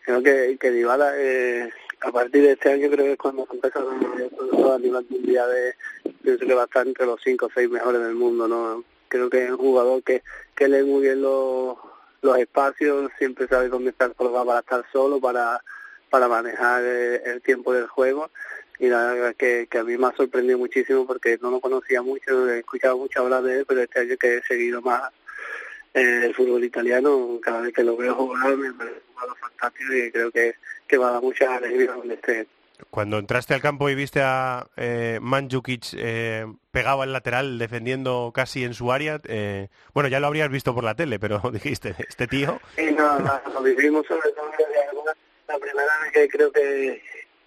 Creo 0.03 0.23
que, 0.23 0.57
que 0.59 0.71
Dybala, 0.71 1.11
eh, 1.15 1.69
a 2.01 2.11
partir 2.11 2.41
de 2.41 2.53
este 2.53 2.71
año 2.71 2.89
creo 2.89 3.05
que 3.05 3.11
es 3.13 3.17
cuando 3.17 3.47
empezaron 3.51 3.95
a 3.95 4.77
nivel 4.79 5.05
mundial, 5.09 5.49
de, 5.51 6.11
pienso 6.23 6.45
que 6.45 6.53
va 6.53 6.63
a 6.63 6.65
estar 6.65 6.87
entre 6.87 7.05
los 7.05 7.21
cinco 7.23 7.47
o 7.47 7.49
seis 7.53 7.69
mejores 7.69 8.01
del 8.01 8.15
mundo, 8.15 8.47
¿no? 8.47 8.83
Creo 9.09 9.29
que 9.29 9.45
es 9.45 9.51
un 9.51 9.57
jugador 9.57 10.03
que, 10.03 10.23
que 10.55 10.67
lee 10.67 10.83
muy 10.83 11.01
bien 11.03 11.21
los, 11.21 11.77
los 12.21 12.37
espacios, 12.37 13.11
siempre 13.17 13.47
sabe 13.47 13.69
dónde 13.69 13.91
estar 13.91 14.13
colocado 14.13 14.45
para 14.45 14.59
estar 14.59 14.85
solo, 14.91 15.19
para, 15.19 15.61
para 16.09 16.27
manejar 16.27 16.83
eh, 16.83 17.21
el 17.25 17.41
tiempo 17.41 17.73
del 17.73 17.87
juego 17.87 18.29
y 18.79 18.87
la 18.87 19.13
verdad 19.13 19.35
que, 19.35 19.67
que 19.69 19.77
a 19.79 19.83
mí 19.83 19.97
me 19.97 20.07
ha 20.07 20.15
sorprendido 20.15 20.57
muchísimo 20.57 21.05
porque 21.05 21.39
no 21.41 21.49
lo 21.49 21.59
conocía 21.59 22.01
mucho, 22.01 22.49
he 22.49 22.59
escuchado 22.59 22.97
mucho 22.97 23.21
hablar 23.21 23.43
de 23.43 23.59
él, 23.59 23.65
pero 23.67 23.81
este 23.81 23.99
año 24.01 24.17
que 24.17 24.37
he 24.37 24.43
seguido 24.43 24.81
más 24.81 25.11
eh, 25.93 26.21
el 26.25 26.35
fútbol 26.35 26.63
italiano, 26.63 27.39
cada 27.41 27.61
vez 27.61 27.73
que 27.73 27.83
lo 27.83 27.97
veo 27.97 28.13
jugar 28.13 28.55
me 28.55 28.71
parece 28.73 28.97
un 28.97 29.13
jugador 29.13 29.37
fantástico 29.37 29.93
y 29.93 30.11
creo 30.11 30.31
que, 30.31 30.55
que 30.87 30.97
va 30.97 31.09
a 31.09 31.11
dar 31.13 31.21
muchas 31.21 31.49
alegrías 31.49 31.95
donde 31.95 32.13
esté. 32.13 32.47
Cuando 32.89 33.17
entraste 33.17 33.53
al 33.53 33.61
campo 33.61 33.89
y 33.89 33.95
viste 33.95 34.21
a 34.21 34.67
eh, 34.77 35.19
Mandzukic 35.21 35.93
eh, 35.93 36.45
pegado 36.71 37.01
al 37.01 37.13
lateral 37.13 37.57
defendiendo 37.57 38.31
casi 38.33 38.63
en 38.63 38.73
su 38.73 38.91
área, 38.91 39.19
eh, 39.25 39.69
bueno, 39.93 40.09
ya 40.09 40.19
lo 40.19 40.27
habrías 40.27 40.49
visto 40.49 40.73
por 40.73 40.83
la 40.83 40.95
tele, 40.95 41.19
pero 41.19 41.39
dijiste, 41.51 41.95
este 42.07 42.27
tío... 42.27 42.59
Sí, 42.75 42.91
no, 42.91 43.19
no, 43.19 43.41
lo 43.53 43.61
vivimos 43.63 44.05
sobre 44.07 44.31
todo 44.31 44.47
la 45.47 45.59
primera 45.59 45.87
vez 46.03 46.11
que 46.11 46.27
creo 46.27 46.51
que, 46.51 47.01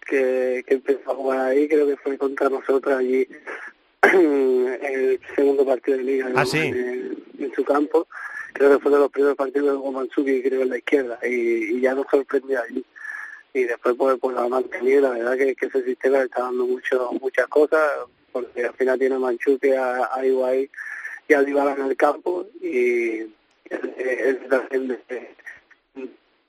que, 0.07 0.65
que 0.67 0.75
empezó 0.75 1.13
a 1.13 1.15
jugar 1.15 1.41
ahí, 1.41 1.69
creo 1.69 1.87
que 1.87 1.97
fue 1.99 2.17
contra 2.17 2.49
nosotros 2.49 2.95
allí 2.95 3.29
en 4.03 4.79
el 4.83 5.21
segundo 5.37 5.67
partido 5.67 5.99
de 5.99 6.05
liga. 6.05 6.31
Ah, 6.35 6.47
sí. 6.47 6.59
en, 6.59 7.23
en 7.39 7.55
su 7.55 7.65
campo. 7.65 8.09
Creo 8.53 8.71
que 8.71 8.83
fue 8.83 8.93
de 8.93 8.99
los 8.99 9.11
primeros 9.11 9.37
partidos 9.37 9.81
con 9.81 9.95
Mansuki, 9.95 10.43
creo, 10.43 10.63
en 10.63 10.71
la 10.71 10.79
izquierda, 10.79 11.19
y, 11.23 11.77
y 11.77 11.81
ya 11.81 11.95
nos 11.95 12.07
sorprendió 12.11 12.61
allí. 12.63 12.85
Y 13.53 13.65
después 13.65 13.97
pues, 13.97 14.19
pues 14.21 14.37
lo 14.37 14.49
la 14.49 15.11
verdad 15.11 15.37
que, 15.37 15.57
ese 15.61 15.85
sistema 15.85 16.19
le 16.19 16.25
está 16.25 16.43
dando 16.43 16.67
mucho, 16.67 17.11
muchas 17.21 17.47
cosas, 17.49 17.83
porque 18.33 18.65
al 18.65 18.75
final 18.75 18.99
tiene 18.99 19.17
a 19.17 19.19
Manchuki, 19.19 19.73
a, 19.73 20.09
a 20.15 20.25
Iguay 20.25 20.71
y 21.29 21.35
a 21.35 21.43
Dybala 21.43 21.75
en 21.75 21.87
el 21.87 21.97
campo, 21.97 22.47
y 22.61 23.21
él 23.69 24.47
también 24.49 24.89
de, 24.89 25.35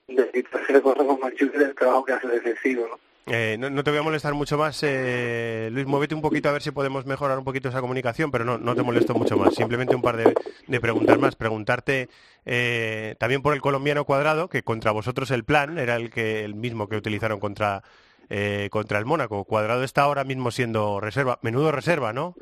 de 0.08 0.46
hacer 0.54 0.82
cosas 0.82 1.06
con 1.06 1.20
Manchuki 1.20 1.58
del 1.58 1.76
trabajo 1.76 2.06
que 2.06 2.14
hace 2.14 2.28
defensivo, 2.28 2.88
¿no? 2.88 3.11
Eh, 3.28 3.56
no, 3.60 3.84
te 3.84 3.92
voy 3.92 4.00
a 4.00 4.04
molestar 4.04 4.34
mucho 4.34 4.58
más, 4.58 4.82
eh, 4.84 5.70
Luis, 5.72 5.86
muévete 5.86 6.16
un 6.16 6.22
poquito 6.22 6.50
a 6.50 6.52
ver 6.52 6.62
si 6.62 6.72
podemos 6.72 7.06
mejorar 7.06 7.38
un 7.38 7.46
poquito 7.46 7.70
esa 7.70 7.80
comunicación, 7.80 8.32
pero 8.32 8.44
no, 8.44 8.58
no 8.58 8.76
te 8.76 8.82
molesto 8.82 9.14
mucho 9.14 9.38
más. 9.38 9.54
Simplemente 9.54 9.96
un 9.96 10.02
par 10.02 10.18
de, 10.18 10.34
de 10.68 10.82
preguntas 10.82 11.20
más. 11.20 11.36
Preguntarte 11.36 12.10
eh, 12.46 13.16
también 13.20 13.42
por 13.42 13.54
el 13.54 13.62
colombiano 13.62 14.06
cuadrado, 14.06 14.50
que 14.50 14.64
contra 14.64 14.92
vosotros 14.92 15.30
el 15.32 15.44
plan 15.44 15.78
era 15.78 15.96
el 15.96 16.10
que 16.10 16.44
el 16.44 16.56
mismo 16.56 16.88
que 16.90 16.98
utilizaron 16.98 17.40
contra 17.40 17.84
eh, 18.30 18.70
contra 18.72 18.98
el 18.98 19.06
Mónaco. 19.06 19.44
Cuadrado 19.46 19.84
está 19.84 20.04
ahora 20.04 20.24
mismo 20.24 20.52
siendo 20.52 21.00
reserva, 21.00 21.38
menudo 21.42 21.72
reserva, 21.72 22.14
¿no? 22.14 22.36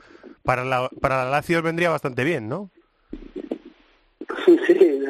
Para 0.44 0.64
la 0.64 0.90
para 1.02 1.30
la 1.30 1.62
vendría 1.62 1.90
bastante 1.90 2.24
bien, 2.24 2.48
¿no? 2.48 2.70
Sí, 4.66 5.04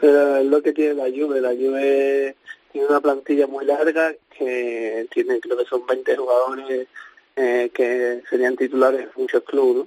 pero 0.00 0.36
es 0.36 0.46
lo 0.46 0.62
que 0.62 0.72
tiene 0.72 0.94
la 0.94 1.04
Juve. 1.04 1.40
La 1.40 1.50
Juve 1.50 2.36
tiene 2.72 2.86
una 2.88 3.00
plantilla 3.00 3.46
muy 3.46 3.64
larga 3.64 4.14
que 4.36 5.06
tiene, 5.12 5.40
creo 5.40 5.56
que 5.56 5.64
son 5.64 5.86
20 5.86 6.16
jugadores 6.16 6.88
eh, 7.36 7.70
que 7.72 8.22
serían 8.28 8.56
titulares 8.56 9.02
en 9.02 9.22
muchos 9.22 9.42
clubes. 9.44 9.86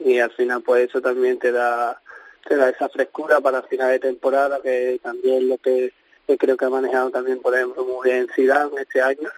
Y 0.00 0.18
al 0.18 0.30
final, 0.30 0.62
pues 0.62 0.88
eso 0.88 1.00
también 1.00 1.38
te 1.38 1.50
da 1.50 2.00
te 2.48 2.56
da 2.56 2.70
esa 2.70 2.88
frescura 2.88 3.40
para 3.40 3.62
final 3.62 3.90
de 3.90 3.98
temporada, 3.98 4.60
que 4.62 4.98
también 5.02 5.48
lo 5.48 5.58
que, 5.58 5.92
que 6.26 6.38
creo 6.38 6.56
que 6.56 6.64
ha 6.64 6.70
manejado 6.70 7.10
también, 7.10 7.40
por 7.40 7.54
ejemplo, 7.54 7.84
muy 7.84 8.10
bien 8.10 8.26
Zidane 8.34 8.80
este 8.80 9.02
año, 9.02 9.28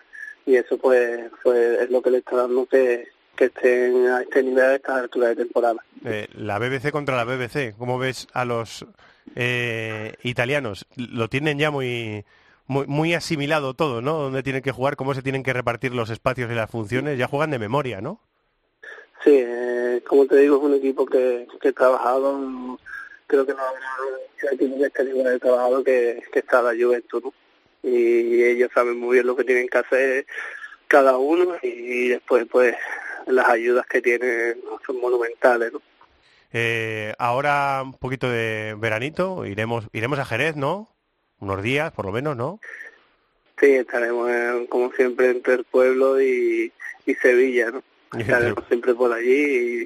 y 0.47 0.57
eso 0.57 0.79
pues, 0.79 1.21
pues 1.43 1.81
es 1.81 1.91
lo 1.91 2.01
que 2.01 2.11
le 2.11 2.19
está 2.19 2.37
dando 2.37 2.67
que, 2.67 3.09
que 3.37 3.47
estén 3.47 4.07
a 4.07 4.23
este 4.23 4.43
nivel 4.45 4.65
a 4.65 4.75
esta 4.77 4.97
altura 4.97 5.29
de 5.29 5.37
temporada. 5.37 5.85
Eh, 6.05 6.29
la 6.35 6.59
BBC 6.59 6.93
contra 6.93 7.17
la 7.17 7.25
BBC, 7.25 7.75
¿cómo 7.77 7.99
ves 7.99 8.29
a 8.33 8.45
los 8.45 8.87
eh, 9.35 10.15
italianos? 10.23 10.87
Lo 10.97 11.29
tienen 11.29 11.59
ya 11.59 11.73
muy, 11.73 12.25
muy 12.71 12.87
muy 12.87 13.15
asimilado 13.15 13.75
todo, 13.75 14.01
¿no? 14.01 14.13
Dónde 14.15 14.45
tienen 14.45 14.63
que 14.63 14.71
jugar, 14.71 14.95
cómo 14.95 15.13
se 15.13 15.23
tienen 15.23 15.43
que 15.43 15.53
repartir 15.53 15.93
los 15.93 16.09
espacios 16.09 16.49
y 16.51 16.55
las 16.55 16.71
funciones, 16.71 17.19
ya 17.19 17.27
juegan 17.27 17.51
de 17.51 17.59
memoria, 17.59 18.01
¿no? 18.01 18.21
Sí, 19.25 19.33
eh, 19.35 20.01
como 20.07 20.25
te 20.27 20.37
digo, 20.37 20.59
es 20.59 20.63
un 20.63 20.75
equipo 20.75 21.05
que, 21.05 21.49
que 21.61 21.69
he 21.69 21.73
trabajado, 21.73 22.79
creo 23.27 23.45
que 23.45 23.55
no 23.55 23.59
habrá 23.59 24.53
equipo 24.53 24.79
que 24.79 24.85
esté 24.85 25.03
igual 25.03 25.33
de 25.33 25.41
trabajado 25.41 25.83
que, 25.83 26.23
que 26.33 26.39
está 26.39 26.63
la 26.63 26.71
Juventus, 26.71 27.25
¿no? 27.25 27.35
Y 27.83 28.41
ellos 28.45 28.71
saben 28.73 29.01
muy 29.01 29.15
bien 29.15 29.27
lo 29.27 29.35
que 29.35 29.45
tienen 29.45 29.69
que 29.69 29.79
hacer 29.79 30.27
cada 30.87 31.19
uno 31.19 31.57
y 31.63 32.09
después, 32.09 32.47
pues, 32.49 32.77
las 33.27 33.49
ayudas 33.49 33.85
que 33.87 34.01
tienen 34.01 34.61
son 34.87 35.01
monumentales, 35.01 35.73
¿no? 35.73 35.83
Eh, 36.53 37.15
ahora 37.19 37.81
un 37.83 37.95
poquito 37.95 38.31
de 38.31 38.77
veranito, 38.79 39.45
iremos 39.45 39.89
iremos 39.93 40.21
a 40.21 40.25
Jerez, 40.25 40.55
¿no? 40.55 40.89
Unos 41.41 41.63
días, 41.63 41.93
por 41.93 42.07
lo 42.07 42.13
menos, 42.13 42.37
¿no? 42.37 42.61
Sí, 43.59 43.75
estaremos 43.75 44.31
eh, 44.31 44.67
como 44.71 44.93
siempre 44.93 45.31
entre 45.31 45.55
el 45.55 45.65
pueblo 45.65 46.21
y, 46.21 46.73
y 47.07 47.15
Sevilla, 47.17 47.71
¿no? 47.71 47.83
Estaremos 48.19 48.65
siempre 48.67 48.95
por 48.95 49.13
allí 49.13 49.85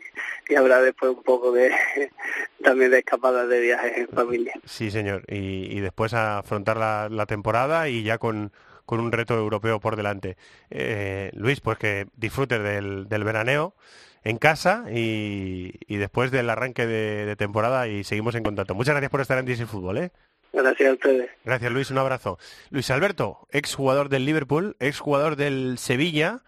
y, 0.48 0.52
y 0.52 0.54
habrá 0.54 0.80
después 0.80 1.12
un 1.12 1.22
poco 1.22 1.52
de 1.52 1.72
también 2.64 2.90
de 2.90 2.98
escapadas 3.00 3.48
de 3.48 3.60
viajes 3.60 3.98
en 3.98 4.08
familia. 4.08 4.54
Sí, 4.64 4.90
señor. 4.90 5.24
Y, 5.28 5.76
y 5.76 5.80
después 5.80 6.14
afrontar 6.14 6.76
la, 6.76 7.08
la 7.10 7.26
temporada 7.26 7.88
y 7.88 8.02
ya 8.02 8.18
con, 8.18 8.52
con 8.86 9.00
un 9.00 9.12
reto 9.12 9.34
europeo 9.36 9.78
por 9.80 9.96
delante. 9.96 10.36
Eh, 10.70 11.30
Luis, 11.34 11.60
pues 11.60 11.76
que 11.78 12.06
disfrutes 12.16 12.62
del, 12.62 13.08
del 13.08 13.24
veraneo 13.24 13.74
en 14.22 14.38
casa 14.38 14.86
y, 14.90 15.72
y 15.86 15.96
después 15.96 16.30
del 16.30 16.48
arranque 16.48 16.86
de, 16.86 17.26
de 17.26 17.36
temporada 17.36 17.88
y 17.88 18.04
seguimos 18.04 18.34
en 18.34 18.42
contacto. 18.42 18.74
Muchas 18.74 18.94
gracias 18.94 19.10
por 19.10 19.20
estar 19.20 19.38
en 19.38 19.44
DC 19.44 19.66
Fútbol, 19.66 19.98
¿eh? 19.98 20.12
Gracias 20.54 20.88
a 20.88 20.92
ustedes. 20.92 21.30
Gracias 21.44 21.72
Luis, 21.72 21.90
un 21.90 21.98
abrazo. 21.98 22.38
Luis 22.70 22.90
Alberto, 22.90 23.46
ex 23.50 23.74
jugador 23.74 24.08
del 24.08 24.24
Liverpool, 24.24 24.76
ex 24.78 25.00
jugador 25.00 25.36
del 25.36 25.78
Sevilla, 25.78 26.42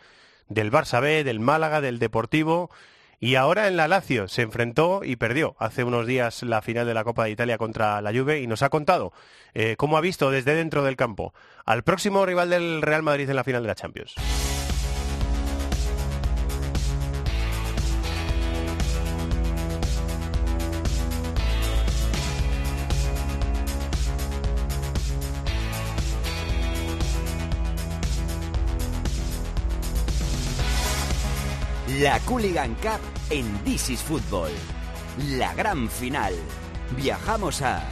del 0.48 0.70
Barça 0.70 1.00
B, 1.00 1.24
del 1.24 1.40
Málaga, 1.40 1.80
del 1.80 1.98
Deportivo 1.98 2.70
y 3.18 3.36
ahora 3.36 3.66
en 3.66 3.76
la 3.76 3.88
Lazio 3.88 4.28
se 4.28 4.42
enfrentó 4.42 5.00
y 5.02 5.16
perdió 5.16 5.56
hace 5.58 5.84
unos 5.84 6.06
días 6.06 6.42
la 6.42 6.62
final 6.62 6.86
de 6.86 6.94
la 6.94 7.04
Copa 7.04 7.24
de 7.24 7.30
Italia 7.30 7.58
contra 7.58 8.00
la 8.02 8.12
Juve 8.12 8.40
y 8.40 8.46
nos 8.46 8.62
ha 8.62 8.68
contado 8.68 9.12
eh, 9.54 9.74
cómo 9.76 9.96
ha 9.96 10.02
visto 10.02 10.30
desde 10.30 10.54
dentro 10.54 10.84
del 10.84 10.96
campo 10.96 11.32
al 11.64 11.82
próximo 11.82 12.26
rival 12.26 12.50
del 12.50 12.82
Real 12.82 13.02
Madrid 13.02 13.28
en 13.28 13.36
la 13.36 13.44
final 13.44 13.62
de 13.62 13.68
la 13.68 13.74
Champions. 13.74 14.14
La 32.00 32.18
Cooligan 32.20 32.74
Cup 32.74 33.00
en 33.30 33.64
This 33.64 33.88
is 33.88 34.02
Fútbol. 34.02 34.50
La 35.38 35.54
gran 35.54 35.88
final. 35.88 36.34
Viajamos 36.94 37.62
a... 37.62 37.82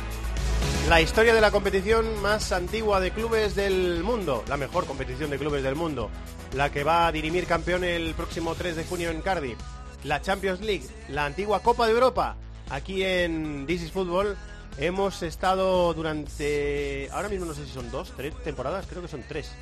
La 0.91 1.01
historia 1.01 1.33
de 1.33 1.41
la 1.41 1.51
competición 1.51 2.21
más 2.21 2.53
antigua 2.53 3.01
de 3.01 3.13
clubes 3.13 3.55
del 3.55 4.03
mundo, 4.03 4.45
la 4.47 4.59
mejor 4.59 4.85
competición 4.87 5.31
de 5.31 5.39
clubes 5.39 5.63
del 5.63 5.75
mundo, 5.75 6.11
la 6.53 6.71
que 6.71 6.85
va 6.85 7.07
a 7.07 7.13
dirimir 7.13 7.47
campeón 7.47 7.83
el 7.83 8.13
próximo 8.15 8.55
3 8.55 8.77
de 8.77 8.85
junio 8.85 9.11
en 9.11 9.23
Cardiff, 9.23 9.59
la 10.03 10.21
Champions 10.21 10.61
League, 10.61 10.87
la 11.09 11.25
antigua 11.25 11.61
Copa 11.61 11.87
de 11.87 11.93
Europa. 11.93 12.37
Aquí 12.69 13.03
en 13.05 13.65
This 13.67 13.85
is 13.85 13.93
Football 13.93 14.37
hemos 14.77 15.23
estado 15.23 15.95
durante, 15.95 17.09
ahora 17.11 17.31
mismo 17.31 17.47
no 17.47 17.55
sé 17.55 17.65
si 17.65 17.73
son 17.73 17.91
dos, 17.91 18.13
tres 18.15 18.35
temporadas, 18.43 18.87
creo 18.87 19.01
que 19.01 19.09
son 19.09 19.25
tres, 19.27 19.53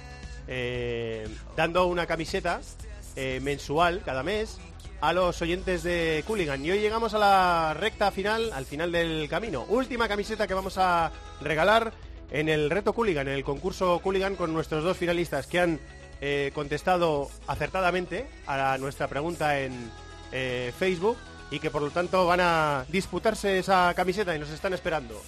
eh, 0.49 1.29
dando 1.55 1.87
una 1.87 2.07
camiseta 2.07 2.61
eh, 3.17 3.41
mensual 3.43 4.03
cada 4.05 4.23
mes 4.23 4.59
a 5.01 5.13
los 5.13 5.43
oyentes 5.43 5.83
de 5.83 6.23
Cooligan. 6.27 6.65
Y 6.65 6.71
hoy 6.71 6.81
llegamos 6.81 7.13
a 7.15 7.19
la 7.19 7.75
recta 7.75 8.11
final, 8.11 8.53
al 8.53 8.65
final 8.65 8.93
del 8.93 9.29
camino. 9.29 9.67
Última 9.69 10.09
camiseta 10.09 10.47
que 10.47 10.55
vamos 10.55 10.79
a 10.79 11.11
regalar 11.41 11.93
en 12.31 12.49
el 12.49 12.71
reto 12.71 12.93
Cooligan, 12.93 13.29
en 13.29 13.35
el 13.35 13.45
concurso 13.45 14.01
Cooligan 14.01 14.37
con 14.37 14.53
nuestros 14.53 14.85
dos 14.85 14.97
finalistas 14.97 15.47
que 15.47 15.61
han 15.61 15.81
eh, 16.21 16.53
contestado 16.55 17.29
acertadamente 17.49 18.27
a 18.47 18.79
nuestra 18.79 19.09
pregunta 19.09 19.59
en 19.59 19.91
eh, 20.31 20.73
Facebook 20.79 21.19
y 21.51 21.59
que 21.59 21.69
por 21.69 21.83
lo 21.83 21.91
tanto 21.91 22.25
van 22.27 22.41
a 22.41 22.87
disputarse 22.89 23.59
esa 23.59 23.93
camiseta 23.95 24.35
y 24.35 24.39
nos 24.39 24.51
están 24.51 24.73
esperando. 24.73 25.21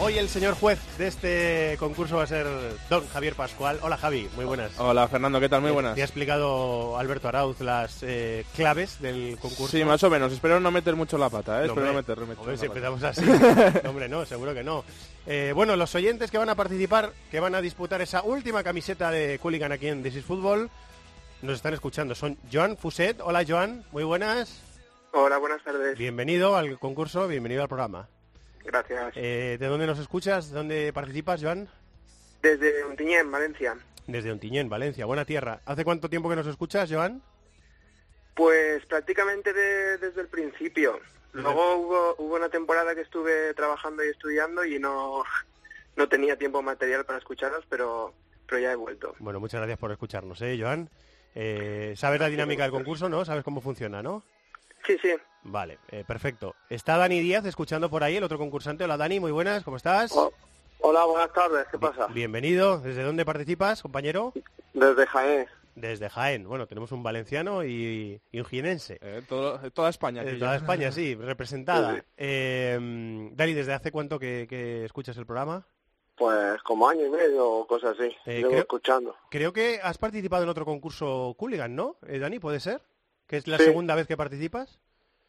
Hoy 0.00 0.16
el 0.16 0.28
señor 0.28 0.54
juez 0.54 0.78
de 0.96 1.08
este 1.08 1.76
concurso 1.80 2.18
va 2.18 2.22
a 2.22 2.26
ser 2.28 2.46
don 2.88 3.06
Javier 3.08 3.34
Pascual. 3.34 3.80
Hola 3.82 3.96
Javi, 3.96 4.28
muy 4.36 4.44
buenas. 4.44 4.78
Hola 4.78 5.08
Fernando, 5.08 5.40
¿qué 5.40 5.48
tal? 5.48 5.60
Muy 5.60 5.72
buenas. 5.72 5.96
Te 5.96 6.02
ha 6.02 6.04
explicado 6.04 6.96
Alberto 6.96 7.26
Arauz 7.26 7.60
las 7.60 8.04
eh, 8.04 8.44
claves 8.54 9.00
del 9.00 9.36
concurso. 9.40 9.76
Sí, 9.76 9.84
más 9.84 10.00
o 10.04 10.08
menos. 10.08 10.32
Espero 10.32 10.60
no 10.60 10.70
meter 10.70 10.94
mucho 10.94 11.18
la 11.18 11.28
pata, 11.28 11.56
¿eh? 11.64 11.66
No, 11.66 11.72
Espero 11.72 11.86
no 11.88 11.94
meter, 11.94 12.16
meter 12.20 12.38
hombre, 12.38 12.54
la 12.54 12.60
si 12.60 12.68
pata. 12.68 12.78
empezamos 12.78 13.02
así. 13.02 13.80
No, 13.82 13.90
hombre, 13.90 14.08
no, 14.08 14.24
seguro 14.24 14.54
que 14.54 14.62
no. 14.62 14.84
Eh, 15.26 15.50
bueno, 15.52 15.74
los 15.74 15.92
oyentes 15.96 16.30
que 16.30 16.38
van 16.38 16.48
a 16.48 16.54
participar, 16.54 17.12
que 17.28 17.40
van 17.40 17.56
a 17.56 17.60
disputar 17.60 18.00
esa 18.00 18.22
última 18.22 18.62
camiseta 18.62 19.10
de 19.10 19.40
Cooligan 19.40 19.72
aquí 19.72 19.88
en 19.88 20.04
This 20.04 20.16
is 20.16 20.24
Football, 20.24 20.70
nos 21.42 21.56
están 21.56 21.74
escuchando. 21.74 22.14
Son 22.14 22.38
Joan 22.52 22.76
Fuset. 22.76 23.20
Hola 23.20 23.44
Joan, 23.46 23.84
muy 23.90 24.04
buenas. 24.04 24.62
Hola, 25.12 25.38
buenas 25.38 25.62
tardes. 25.64 25.98
Bienvenido 25.98 26.54
al 26.56 26.78
concurso, 26.78 27.26
bienvenido 27.26 27.62
al 27.62 27.68
programa. 27.68 28.08
Gracias. 28.72 29.12
Eh, 29.16 29.56
¿De 29.58 29.66
dónde 29.66 29.86
nos 29.86 29.98
escuchas? 29.98 30.50
¿De 30.50 30.56
dónde 30.58 30.92
participas, 30.92 31.42
Joan? 31.42 31.68
Desde 32.42 32.84
Ontiñén, 32.84 33.30
Valencia. 33.30 33.74
Desde 34.06 34.30
Ontiñén, 34.30 34.68
Valencia, 34.68 35.06
buena 35.06 35.24
tierra. 35.24 35.60
¿Hace 35.64 35.84
cuánto 35.84 36.10
tiempo 36.10 36.28
que 36.28 36.36
nos 36.36 36.46
escuchas, 36.46 36.90
Joan? 36.92 37.22
Pues 38.34 38.84
prácticamente 38.86 39.52
de- 39.54 39.96
desde 39.98 40.20
el 40.20 40.28
principio. 40.28 41.00
Luego 41.32 41.76
hubo, 41.76 42.14
hubo 42.18 42.34
una 42.36 42.48
temporada 42.50 42.94
que 42.94 43.00
estuve 43.02 43.54
trabajando 43.54 44.04
y 44.04 44.08
estudiando 44.08 44.64
y 44.64 44.78
no, 44.78 45.22
no 45.96 46.08
tenía 46.08 46.36
tiempo 46.36 46.60
material 46.62 47.04
para 47.06 47.18
escucharos, 47.18 47.64
pero, 47.70 48.12
pero 48.46 48.60
ya 48.60 48.72
he 48.72 48.76
vuelto. 48.76 49.14
Bueno, 49.18 49.40
muchas 49.40 49.60
gracias 49.60 49.78
por 49.78 49.92
escucharnos, 49.92 50.40
¿eh, 50.42 50.58
Joan? 50.60 50.90
Eh, 51.34 51.94
¿Sabes 51.96 52.20
la 52.20 52.28
dinámica 52.28 52.62
del 52.64 52.72
concurso, 52.72 53.08
no? 53.08 53.24
¿Sabes 53.24 53.44
cómo 53.44 53.60
funciona, 53.60 54.02
no? 54.02 54.22
Sí, 54.86 54.96
sí. 55.02 55.10
Vale, 55.42 55.78
eh, 55.90 56.04
perfecto. 56.06 56.54
Está 56.68 56.96
Dani 56.96 57.20
Díaz 57.20 57.44
escuchando 57.46 57.88
por 57.90 58.02
ahí, 58.02 58.16
el 58.16 58.24
otro 58.24 58.38
concursante. 58.38 58.84
Hola 58.84 58.96
Dani, 58.96 59.20
muy 59.20 59.32
buenas, 59.32 59.62
¿cómo 59.64 59.76
estás? 59.76 60.12
Hola, 60.80 61.04
buenas 61.04 61.32
tardes, 61.32 61.66
¿qué 61.70 61.78
pasa? 61.78 62.06
Bienvenido. 62.08 62.80
¿Desde 62.80 63.02
dónde 63.02 63.24
participas, 63.24 63.82
compañero? 63.82 64.32
Desde 64.74 65.06
Jaén. 65.06 65.46
Desde 65.74 66.08
Jaén. 66.08 66.46
Bueno, 66.48 66.66
tenemos 66.66 66.90
un 66.92 67.02
valenciano 67.02 67.64
y, 67.64 68.20
y 68.32 68.38
un 68.40 68.44
jienense. 68.44 68.98
Eh, 69.00 69.22
todo- 69.28 69.58
toda 69.72 69.90
España. 69.90 70.22
Eh, 70.24 70.34
toda. 70.38 70.56
España, 70.56 70.90
sí, 70.92 71.14
representada. 71.20 71.94
Sí, 71.96 72.02
Eh, 72.16 73.30
Dani, 73.32 73.52
¿desde 73.54 73.74
hace 73.74 73.90
cuánto 73.92 74.18
que, 74.18 74.46
que 74.48 74.84
escuchas 74.84 75.16
el 75.16 75.26
programa? 75.26 75.66
Pues 76.16 76.60
como 76.62 76.88
año 76.88 77.06
y 77.06 77.10
medio 77.10 77.48
o 77.48 77.66
cosas 77.66 77.96
así. 77.98 78.08
Eh, 78.26 78.38
Llevo 78.38 78.48
creo- 78.50 78.60
escuchando. 78.62 79.16
Creo 79.30 79.52
que 79.52 79.80
has 79.82 79.98
participado 79.98 80.42
en 80.42 80.48
otro 80.48 80.64
concurso 80.64 81.34
Cooligan, 81.38 81.76
¿no? 81.76 81.96
Eh, 82.08 82.18
Dani, 82.18 82.38
¿puede 82.40 82.58
ser? 82.60 82.80
¿Que 83.28 83.36
es 83.36 83.46
la 83.46 83.58
Sí. 83.58 83.64
segunda 83.64 83.94
vez 83.94 84.08
que 84.08 84.16
participas? 84.16 84.80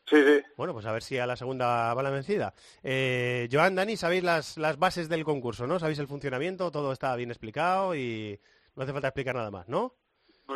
Sí, 0.07 0.15
sí. 0.25 0.41
Bueno, 0.57 0.73
pues 0.73 0.87
a 0.87 0.91
ver 0.91 1.03
si 1.03 1.19
a 1.19 1.27
la 1.27 1.35
segunda 1.35 1.93
va 1.93 2.01
la 2.01 2.09
vencida. 2.09 2.55
Eh, 2.81 3.47
Joan, 3.51 3.75
Dani, 3.75 3.95
sabéis 3.95 4.23
las, 4.23 4.57
las 4.57 4.79
bases 4.79 5.07
del 5.07 5.23
concurso, 5.23 5.67
¿no? 5.67 5.77
¿Sabéis 5.77 5.99
el 5.99 6.07
funcionamiento? 6.07 6.71
Todo 6.71 6.91
está 6.91 7.15
bien 7.15 7.29
explicado 7.29 7.93
y 7.93 8.39
no 8.75 8.81
hace 8.83 8.93
falta 8.93 9.09
explicar 9.09 9.35
nada 9.35 9.51
más, 9.51 9.67
¿no? 9.69 9.93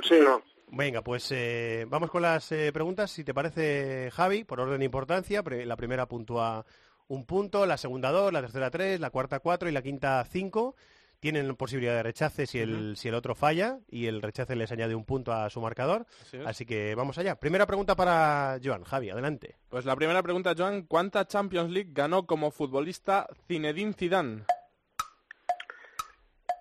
Sí, 0.01 0.15
no. 0.23 0.41
Venga, 0.69 1.03
pues 1.03 1.31
eh, 1.31 1.85
vamos 1.87 2.09
con 2.09 2.23
las 2.23 2.51
eh, 2.51 2.71
preguntas. 2.73 3.11
Si 3.11 3.23
te 3.23 3.33
parece, 3.33 4.09
Javi, 4.11 4.43
por 4.43 4.59
orden 4.59 4.79
de 4.79 4.85
importancia, 4.85 5.43
la 5.45 5.75
primera 5.75 6.07
puntúa 6.07 6.65
un 7.09 7.25
punto, 7.25 7.67
la 7.67 7.77
segunda 7.77 8.09
dos, 8.11 8.33
la 8.33 8.41
tercera 8.41 8.71
tres, 8.71 8.99
la 8.99 9.11
cuarta 9.11 9.39
cuatro 9.39 9.69
y 9.69 9.71
la 9.71 9.83
quinta 9.83 10.25
cinco. 10.31 10.75
Tienen 11.23 11.55
posibilidad 11.55 11.95
de 11.95 12.03
rechace 12.03 12.45
si 12.45 12.59
el, 12.59 12.97
si 12.97 13.07
el 13.07 13.15
otro 13.15 13.33
falla 13.33 13.79
y 13.89 14.07
el 14.07 14.21
rechace 14.21 14.57
les 14.57 14.69
añade 14.73 14.93
un 14.93 15.05
punto 15.05 15.31
a 15.31 15.49
su 15.49 15.61
marcador. 15.61 16.05
Así 16.45 16.65
que 16.65 16.95
vamos 16.95 17.17
allá. 17.17 17.39
Primera 17.39 17.65
pregunta 17.65 17.95
para 17.95 18.59
Joan. 18.61 18.83
Javi, 18.83 19.09
adelante. 19.09 19.55
Pues 19.69 19.85
la 19.85 19.95
primera 19.95 20.21
pregunta, 20.21 20.53
Joan, 20.53 20.81
¿cuánta 20.81 21.25
Champions 21.25 21.71
League 21.71 21.91
ganó 21.93 22.25
como 22.25 22.51
futbolista 22.51 23.25
Zinedine 23.47 23.93
Zidane? 23.93 24.43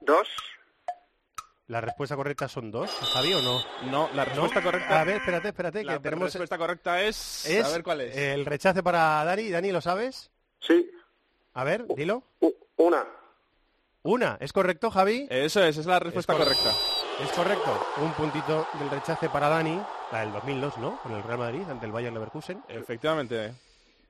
Dos. 0.01 0.29
¿La 1.67 1.81
respuesta 1.81 2.15
correcta 2.15 2.47
son 2.47 2.71
dos, 2.71 2.89
Javi, 3.15 3.35
o 3.35 3.43
no? 3.43 3.61
No, 3.91 4.11
la 4.15 4.25
respuesta 4.25 4.63
correcta... 4.63 5.01
A 5.01 5.05
ver, 5.05 5.17
espérate, 5.17 5.49
espérate, 5.49 5.83
La 5.83 5.95
que 5.95 5.99
tenemos... 6.05 6.27
respuesta 6.27 6.57
correcta 6.57 7.03
es... 7.03 7.47
es 7.47 7.67
A 7.67 7.71
ver 7.71 7.83
cuál 7.83 8.03
es. 8.03 8.17
El 8.17 8.47
rechace 8.47 8.81
para 8.81 9.25
Dani. 9.25 9.51
Dani, 9.51 9.73
¿lo 9.73 9.81
sabes? 9.81 10.31
Sí. 10.61 10.89
A 11.55 11.65
ver, 11.65 11.85
dilo. 11.97 12.23
Una. 12.77 13.05
Una, 14.05 14.37
¿es 14.41 14.53
correcto, 14.53 14.91
Javi? 14.91 15.29
Eso 15.31 15.63
es, 15.63 15.77
es 15.77 15.87
la 15.87 16.01
respuesta 16.01 16.37
correcta. 16.37 16.75
Es 17.23 17.31
correcto. 17.31 17.87
Un 17.99 18.13
puntito 18.15 18.67
del 18.81 18.91
rechace 18.91 19.29
para 19.29 19.49
Dani, 19.49 19.81
la 20.11 20.21
del 20.23 20.33
2002, 20.33 20.79
¿no? 20.79 20.99
Con 21.03 21.13
el 21.13 21.23
Real 21.23 21.39
Madrid 21.39 21.63
ante 21.71 21.87
el 21.87 21.93
Bayern 21.93 22.13
Leverkusen. 22.13 22.65
Efectivamente. 22.69 23.53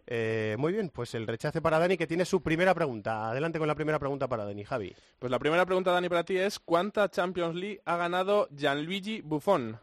Eh, 0.07 0.57
muy 0.59 0.73
bien, 0.73 0.89
pues 0.89 1.15
el 1.15 1.27
rechace 1.27 1.61
para 1.61 1.79
Dani 1.79 1.99
que 1.99 2.07
tiene 2.07 2.25
su 2.25 2.43
primera 2.43 2.73
pregunta. 2.75 3.29
Adelante 3.29 3.59
con 3.59 3.69
la 3.69 3.75
primera 3.75 3.99
pregunta 3.99 4.29
para 4.29 4.47
Dani, 4.47 4.65
Javi. 4.65 4.97
Pues 5.19 5.31
la 5.31 5.39
primera 5.39 5.67
pregunta, 5.67 5.93
Dani, 5.93 6.09
para 6.09 6.25
ti 6.25 6.39
es 6.39 6.59
¿cuánta 6.59 7.11
Champions 7.11 7.55
League 7.55 7.83
ha 7.85 7.97
ganado 7.97 8.49
Gianluigi 8.57 9.21
Buffon? 9.21 9.79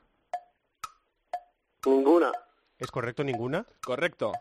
Ninguna. 1.86 2.32
¿Es 2.80 2.90
correcto 2.90 3.24
ninguna? 3.24 3.64
Correcto. 3.86 4.32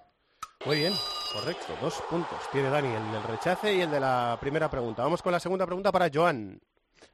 Muy 0.64 0.78
bien, 0.78 0.94
correcto. 1.32 1.74
Dos 1.80 2.02
puntos. 2.08 2.38
Tiene 2.50 2.70
Dani, 2.70 2.88
el 2.88 3.12
del 3.12 3.22
rechace 3.22 3.74
y 3.74 3.80
el 3.80 3.90
de 3.90 4.00
la 4.00 4.36
primera 4.40 4.70
pregunta. 4.70 5.02
Vamos 5.02 5.22
con 5.22 5.32
la 5.32 5.40
segunda 5.40 5.66
pregunta 5.66 5.92
para 5.92 6.10
Joan. 6.12 6.60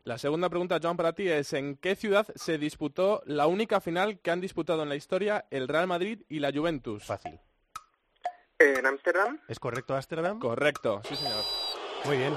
La 0.04 0.18
segunda 0.18 0.48
pregunta, 0.48 0.78
Joan, 0.82 0.96
para 0.96 1.12
ti 1.12 1.28
es 1.28 1.52
¿en 1.52 1.76
qué 1.76 1.96
ciudad 1.96 2.26
se 2.34 2.58
disputó 2.58 3.22
la 3.26 3.46
única 3.46 3.80
final 3.80 4.18
que 4.20 4.30
han 4.30 4.40
disputado 4.40 4.82
en 4.82 4.88
la 4.88 4.96
historia 4.96 5.46
el 5.50 5.68
Real 5.68 5.86
Madrid 5.86 6.22
y 6.28 6.40
la 6.40 6.52
Juventus? 6.52 7.04
Fácil. 7.04 7.40
¿En 8.58 8.86
Ámsterdam? 8.86 9.40
¿Es 9.48 9.58
correcto 9.58 9.94
Ámsterdam? 9.94 10.38
Correcto, 10.38 11.02
sí 11.08 11.16
señor. 11.16 11.42
Muy 12.04 12.18
bien. 12.18 12.34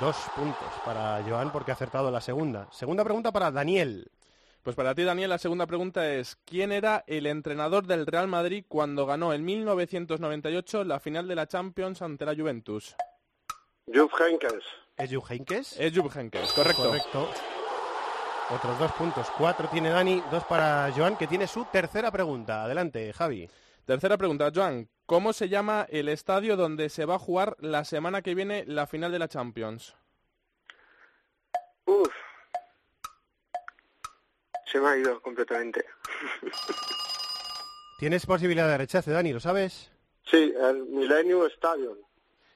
Dos 0.00 0.16
puntos 0.34 0.68
para 0.84 1.22
Joan 1.28 1.52
porque 1.52 1.70
ha 1.70 1.74
acertado 1.74 2.10
la 2.10 2.20
segunda. 2.20 2.68
Segunda 2.72 3.04
pregunta 3.04 3.30
para 3.32 3.50
Daniel. 3.50 4.10
Pues 4.62 4.76
para 4.76 4.94
ti, 4.94 5.02
Daniel, 5.02 5.28
la 5.30 5.38
segunda 5.38 5.66
pregunta 5.66 6.12
es 6.12 6.36
¿quién 6.44 6.70
era 6.70 7.02
el 7.08 7.26
entrenador 7.26 7.84
del 7.84 8.06
Real 8.06 8.28
Madrid 8.28 8.64
cuando 8.68 9.06
ganó 9.06 9.32
en 9.32 9.44
1998 9.44 10.84
la 10.84 11.00
final 11.00 11.26
de 11.26 11.34
la 11.34 11.48
Champions 11.48 12.00
ante 12.00 12.24
la 12.24 12.36
Juventus? 12.36 12.94
Jupp 13.92 14.12
Heynckes. 14.20 14.64
¿Es 14.96 15.12
Jupp 15.12 15.28
Heynckes? 15.28 15.80
Es 15.80 15.98
Jupp 15.98 16.14
Heynckes, 16.14 16.52
correcto. 16.52 16.84
Correcto. 16.84 17.28
Otros 18.54 18.78
dos 18.78 18.92
puntos. 18.92 19.26
Cuatro 19.36 19.68
tiene 19.68 19.90
Dani, 19.90 20.22
dos 20.30 20.44
para 20.44 20.92
Joan, 20.94 21.16
que 21.16 21.26
tiene 21.26 21.48
su 21.48 21.64
tercera 21.64 22.12
pregunta. 22.12 22.62
Adelante, 22.62 23.12
Javi. 23.12 23.48
Tercera 23.84 24.16
pregunta, 24.16 24.52
Joan. 24.54 24.88
¿Cómo 25.06 25.32
se 25.32 25.48
llama 25.48 25.86
el 25.90 26.08
estadio 26.08 26.56
donde 26.56 26.88
se 26.88 27.04
va 27.04 27.16
a 27.16 27.18
jugar 27.18 27.56
la 27.58 27.84
semana 27.84 28.22
que 28.22 28.36
viene 28.36 28.64
la 28.66 28.86
final 28.86 29.10
de 29.10 29.18
la 29.18 29.26
Champions? 29.26 29.96
Uf. 31.84 32.12
Se 34.72 34.80
me 34.80 34.88
ha 34.88 34.96
ido 34.96 35.20
completamente. 35.20 35.84
Tienes 37.98 38.24
posibilidad 38.24 38.66
de 38.68 38.78
rechace, 38.78 39.10
Dani, 39.10 39.32
¿lo 39.32 39.38
sabes? 39.38 39.92
Sí, 40.24 40.52
el 40.58 40.86
Millennium 40.86 41.46
Stadium. 41.46 41.98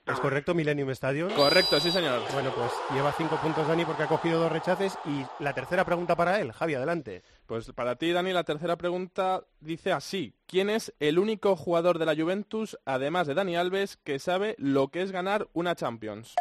¿Es 0.06 0.20
correcto 0.20 0.54
Millennium 0.54 0.88
Stadium? 0.90 1.30
Correcto, 1.34 1.78
sí 1.80 1.90
señor. 1.90 2.22
Bueno, 2.32 2.52
pues 2.54 2.70
lleva 2.94 3.12
cinco 3.12 3.36
puntos 3.36 3.66
Dani 3.66 3.84
porque 3.84 4.04
ha 4.04 4.08
cogido 4.08 4.40
dos 4.40 4.52
rechaces 4.52 4.96
y 5.04 5.24
la 5.42 5.52
tercera 5.52 5.84
pregunta 5.84 6.14
para 6.14 6.40
él. 6.40 6.52
Javi, 6.52 6.74
adelante. 6.74 7.22
Pues 7.44 7.70
para 7.72 7.96
ti, 7.96 8.12
Dani, 8.12 8.32
la 8.32 8.44
tercera 8.44 8.76
pregunta 8.76 9.44
dice 9.60 9.92
así. 9.92 10.32
¿Quién 10.46 10.70
es 10.70 10.94
el 11.00 11.18
único 11.18 11.56
jugador 11.56 11.98
de 11.98 12.06
la 12.06 12.14
Juventus, 12.14 12.78
además 12.84 13.26
de 13.26 13.34
Dani 13.34 13.56
Alves, 13.56 13.98
que 13.98 14.20
sabe 14.20 14.54
lo 14.58 14.88
que 14.88 15.02
es 15.02 15.10
ganar 15.10 15.48
una 15.52 15.74
Champions? 15.74 16.34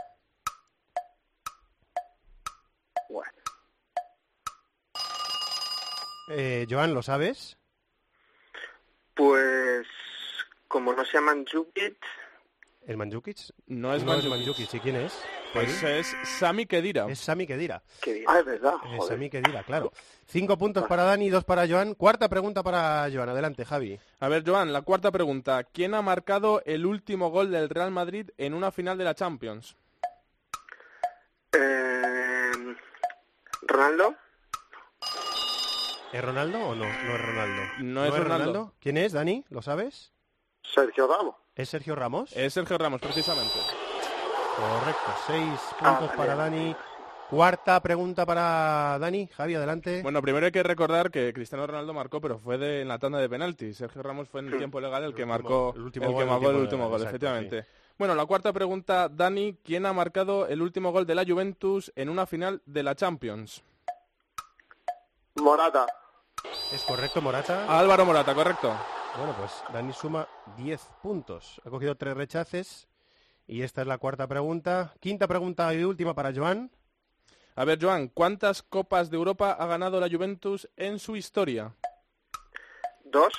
Eh, 6.27 6.65
Joan, 6.69 6.93
¿lo 6.93 7.01
sabes? 7.03 7.57
Pues 9.13 9.85
como 10.67 10.93
no 10.93 11.05
se 11.05 11.13
llaman 11.13 11.45
Jukic, 11.45 11.97
¿El 12.87 12.97
Mandzukic? 12.97 13.37
No 13.67 13.93
es 13.95 14.03
no 14.03 14.13
es 14.13 14.25
Mandzukic. 14.25 14.29
Mandzukic. 14.29 14.73
¿Y 14.75 14.79
quién 14.79 14.95
es? 14.97 15.19
Pues 15.53 15.81
es 15.81 16.15
Sami 16.23 16.67
Khedira. 16.67 17.07
Es 17.09 17.19
Sami 17.19 17.47
Khedira. 17.47 17.81
Ah, 18.27 18.39
es 18.39 18.45
verdad. 18.45 18.75
Es. 18.95 19.07
Sami 19.07 19.29
Khedira, 19.29 19.63
claro. 19.63 19.91
Cinco 20.27 20.57
puntos 20.57 20.85
para 20.85 21.03
Dani, 21.03 21.29
dos 21.29 21.43
para 21.45 21.67
Joan. 21.67 21.95
Cuarta 21.95 22.29
pregunta 22.29 22.61
para 22.61 23.07
Joan. 23.11 23.29
Adelante, 23.29 23.65
Javi. 23.65 23.99
A 24.19 24.29
ver, 24.29 24.43
Joan, 24.45 24.71
la 24.71 24.83
cuarta 24.83 25.11
pregunta. 25.11 25.63
¿Quién 25.63 25.95
ha 25.95 26.03
marcado 26.03 26.61
el 26.65 26.85
último 26.85 27.29
gol 27.31 27.49
del 27.51 27.69
Real 27.69 27.89
Madrid 27.89 28.29
en 28.37 28.53
una 28.53 28.69
final 28.71 28.97
de 28.99 29.03
la 29.03 29.15
Champions? 29.15 29.75
eh, 31.53 32.51
Ronaldo, 33.63 34.15
¿Es 36.15 36.23
Ronaldo 36.23 36.59
o 36.59 36.75
no? 36.75 36.85
No 36.85 36.89
es 36.89 37.21
Ronaldo. 37.21 37.61
No 37.79 38.05
es 38.05 38.17
Ronaldo. 38.17 38.73
¿Quién 38.79 38.95
es, 38.95 39.11
Dani? 39.11 39.43
¿Lo 39.49 39.61
sabes? 39.61 40.13
Sergio 40.63 41.07
Ramos. 41.07 41.35
¿Es 41.55 41.67
Sergio 41.67 41.93
Ramos? 41.93 42.31
Es 42.33 42.53
Sergio 42.53 42.77
Ramos, 42.77 43.01
precisamente. 43.01 43.53
Correcto. 44.55 45.11
Seis 45.27 45.59
Ah, 45.81 45.97
puntos 45.99 46.15
para. 46.15 46.35
Dani. 46.35 46.73
Cuarta 47.29 47.81
pregunta 47.81 48.25
para 48.25 48.97
Dani. 48.97 49.27
Javi, 49.27 49.55
adelante. 49.55 50.01
Bueno, 50.03 50.21
primero 50.21 50.45
hay 50.45 50.53
que 50.53 50.63
recordar 50.63 51.11
que 51.11 51.33
Cristiano 51.33 51.67
Ronaldo 51.67 51.93
marcó, 51.93 52.21
pero 52.21 52.39
fue 52.39 52.57
de, 52.57 52.81
en 52.83 52.87
la 52.87 52.97
tanda 52.97 53.19
de 53.19 53.27
penaltis. 53.27 53.75
Sergio 53.75 54.01
Ramos 54.01 54.29
fue 54.29 54.39
en 54.39 54.47
el 54.53 54.57
tiempo 54.57 54.79
legal 54.79 55.03
el 55.03 55.13
que 55.13 55.23
último- 55.23 55.33
marcó 55.33 55.73
el 55.75 55.81
último 55.81 56.05
el 56.05 56.11
gol 56.13 56.23
que 56.23 56.29
marcó 56.29 56.49
el 56.51 56.55
último 56.57 56.83
gol, 56.87 57.01
exacto, 57.01 57.09
efectivamente. 57.09 57.65
Bueno, 57.97 58.15
la 58.15 58.25
cuarta 58.25 58.53
pregunta, 58.53 59.09
Dani, 59.09 59.57
¿quién 59.65 59.85
ha 59.85 59.91
marcado 59.91 60.47
el 60.47 60.61
último 60.61 60.93
gol 60.93 61.05
de 61.05 61.15
la 61.15 61.25
Juventus 61.25 61.91
en 61.97 62.07
una 62.09 62.25
final 62.25 62.61
de 62.65 62.83
la 62.83 62.95
Champions? 62.95 63.63
Morata. 65.35 65.85
¿Es 66.71 66.83
correcto, 66.83 67.21
Morata? 67.21 67.65
Álvaro 67.79 68.05
Morata, 68.05 68.33
correcto. 68.33 68.75
Bueno, 69.17 69.33
pues 69.37 69.51
Dani 69.71 69.93
suma 69.93 70.27
10 70.57 70.81
puntos. 71.01 71.61
Ha 71.65 71.69
cogido 71.69 71.95
tres 71.95 72.15
rechaces. 72.15 72.87
Y 73.47 73.61
esta 73.61 73.81
es 73.81 73.87
la 73.87 73.97
cuarta 73.97 74.27
pregunta. 74.27 74.93
Quinta 74.99 75.27
pregunta 75.27 75.73
y 75.73 75.83
última 75.83 76.13
para 76.13 76.33
Joan. 76.33 76.71
A 77.55 77.63
ver, 77.63 77.79
Joan, 77.81 78.09
¿cuántas 78.09 78.63
Copas 78.63 79.09
de 79.09 79.17
Europa 79.17 79.51
ha 79.51 79.65
ganado 79.67 79.99
la 79.99 80.09
Juventus 80.09 80.69
en 80.75 80.99
su 80.99 81.15
historia? 81.15 81.73
dos, 83.05 83.33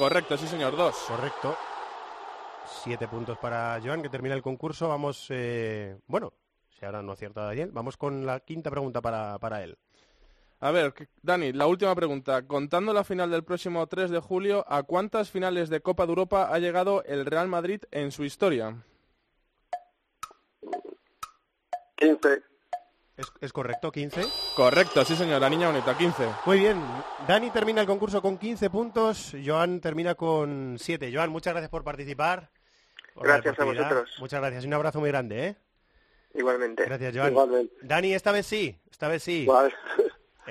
Correcto, 0.00 0.36
sí 0.38 0.46
señor, 0.46 0.76
dos. 0.76 0.96
Correcto. 1.08 1.54
Siete 2.82 3.06
puntos 3.06 3.36
para 3.36 3.78
Joan, 3.84 4.00
que 4.00 4.08
termina 4.08 4.34
el 4.34 4.40
concurso. 4.40 4.88
Vamos, 4.88 5.26
eh, 5.28 5.98
bueno, 6.06 6.32
si 6.70 6.86
ahora 6.86 7.02
no 7.02 7.12
acierta 7.12 7.42
Daniel, 7.44 7.70
vamos 7.70 7.98
con 7.98 8.24
la 8.24 8.40
quinta 8.40 8.70
pregunta 8.70 9.02
para, 9.02 9.38
para 9.38 9.62
él. 9.62 9.76
A 10.62 10.70
ver, 10.72 10.92
Dani, 11.22 11.54
la 11.54 11.66
última 11.66 11.94
pregunta. 11.94 12.46
Contando 12.46 12.92
la 12.92 13.02
final 13.02 13.30
del 13.30 13.44
próximo 13.44 13.86
3 13.86 14.10
de 14.10 14.20
julio, 14.20 14.64
¿a 14.68 14.82
cuántas 14.82 15.30
finales 15.30 15.70
de 15.70 15.80
Copa 15.80 16.04
de 16.04 16.10
Europa 16.10 16.50
ha 16.52 16.58
llegado 16.58 17.02
el 17.04 17.24
Real 17.24 17.48
Madrid 17.48 17.80
en 17.90 18.12
su 18.12 18.24
historia? 18.24 18.76
15. 21.96 22.42
¿Es, 23.16 23.32
es 23.40 23.52
correcto, 23.54 23.90
15? 23.90 24.22
Correcto, 24.54 25.02
sí 25.06 25.16
señor, 25.16 25.40
la 25.40 25.48
niña 25.48 25.68
bonita, 25.68 25.96
15. 25.96 26.28
Muy 26.44 26.58
bien, 26.58 26.78
Dani 27.26 27.50
termina 27.50 27.80
el 27.80 27.86
concurso 27.86 28.20
con 28.20 28.36
15 28.36 28.68
puntos, 28.68 29.34
Joan 29.42 29.80
termina 29.80 30.14
con 30.14 30.76
7. 30.78 31.10
Joan, 31.12 31.30
muchas 31.30 31.54
gracias 31.54 31.70
por 31.70 31.84
participar. 31.84 32.50
por 33.14 33.26
Gracias 33.26 33.58
a 33.58 33.64
vosotros. 33.64 34.16
Muchas 34.18 34.40
gracias 34.40 34.64
y 34.64 34.66
un 34.66 34.74
abrazo 34.74 35.00
muy 35.00 35.08
grande, 35.08 35.46
¿eh? 35.46 35.56
Igualmente. 36.34 36.84
Gracias, 36.84 37.16
Joan. 37.16 37.30
Igualmente. 37.30 37.74
Dani, 37.80 38.12
esta 38.12 38.30
vez 38.30 38.44
sí, 38.44 38.78
esta 38.90 39.08
vez 39.08 39.22
sí. 39.22 39.46
Vale. 39.46 39.72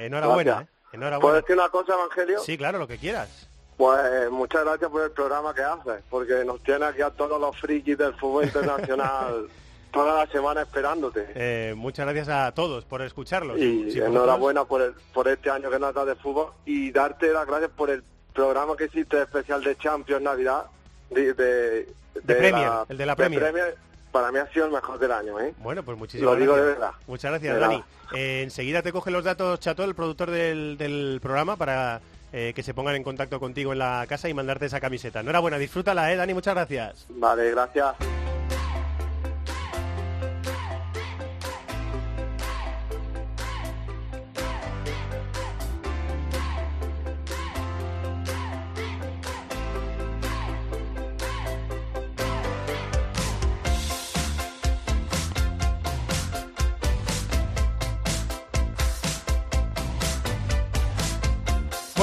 Enhorabuena, 0.05 0.51
Gracias. 0.51 0.69
¿eh? 0.69 0.95
Enhorabuena. 0.95 1.19
¿Puedo 1.21 1.35
decir 1.35 1.55
una 1.55 1.69
cosa, 1.69 1.93
Evangelio? 1.93 2.39
Sí, 2.39 2.57
claro, 2.57 2.79
lo 2.79 2.87
que 2.87 2.97
quieras. 2.97 3.47
Pues 3.77 4.29
muchas 4.31 4.63
gracias 4.65 4.89
por 4.89 5.03
el 5.03 5.11
programa 5.11 5.53
que 5.53 5.61
haces, 5.61 6.03
porque 6.09 6.43
nos 6.45 6.61
tiene 6.63 6.85
aquí 6.85 7.01
a 7.01 7.09
todos 7.11 7.39
los 7.39 7.57
frikis 7.59 7.97
del 7.97 8.13
fútbol 8.15 8.43
internacional 8.45 9.47
toda 9.91 10.25
la 10.25 10.31
semana 10.31 10.61
esperándote. 10.63 11.27
Eh, 11.35 11.73
muchas 11.77 12.05
gracias 12.05 12.27
a 12.29 12.51
todos 12.53 12.83
por 12.85 13.01
escucharlos. 13.01 13.57
Y 13.57 13.61
Si 13.91 13.99
vosotros- 13.99 14.07
enhorabuena 14.09 14.65
por, 14.65 14.81
el, 14.81 14.93
por 15.13 15.27
este 15.27 15.49
año 15.49 15.69
que 15.69 15.79
nos 15.79 15.93
das 15.93 16.05
de 16.07 16.15
fútbol 16.15 16.51
y 16.65 16.91
darte 16.91 17.31
las 17.31 17.47
gracias 17.47 17.71
por 17.71 17.89
el 17.89 18.03
programa 18.33 18.75
que 18.75 18.85
hiciste 18.85 19.21
especial 19.21 19.63
de 19.63 19.75
Champions 19.77 20.21
Navidad. 20.23 20.65
De, 21.09 21.33
de, 21.33 21.87
De 22.23 22.35
Premier, 22.35 22.69
el 22.89 22.97
de 22.97 23.05
la 23.05 23.15
Premier. 23.15 23.77
Para 24.11 24.31
mí 24.31 24.39
ha 24.39 24.47
sido 24.51 24.65
el 24.65 24.71
mejor 24.71 24.97
del 24.99 25.11
año, 25.11 25.39
¿eh? 25.39 25.53
Bueno, 25.59 25.83
pues 25.83 25.97
muchísimas 25.97 26.33
Lo 26.33 26.39
digo 26.39 26.53
gracias. 26.53 26.67
de 26.75 26.79
verdad. 26.79 26.95
Muchas 27.07 27.31
gracias, 27.31 27.53
De 27.53 27.59
Dani. 27.59 27.83
Eh, 28.15 28.41
enseguida 28.43 28.81
te 28.81 28.91
coge 28.91 29.11
los 29.11 29.23
datos 29.23 29.59
Chato, 29.59 29.83
el 29.83 29.93
productor 29.93 30.31
del, 30.31 30.77
del 30.77 31.19
programa, 31.21 31.55
para 31.57 32.01
eh, 32.33 32.53
que 32.55 32.63
se 32.63 32.73
pongan 32.73 32.95
en 32.95 33.03
contacto 33.03 33.39
contigo 33.39 33.71
en 33.73 33.79
la 33.79 34.05
casa 34.09 34.27
y 34.29 34.33
mandarte 34.33 34.65
esa 34.65 34.79
camiseta. 34.79 35.19
Enhorabuena, 35.19 35.57
disfrútala, 35.57 36.11
¿eh, 36.11 36.15
Dani? 36.15 36.33
Muchas 36.33 36.55
gracias. 36.55 37.05
Vale, 37.09 37.51
gracias. 37.51 37.95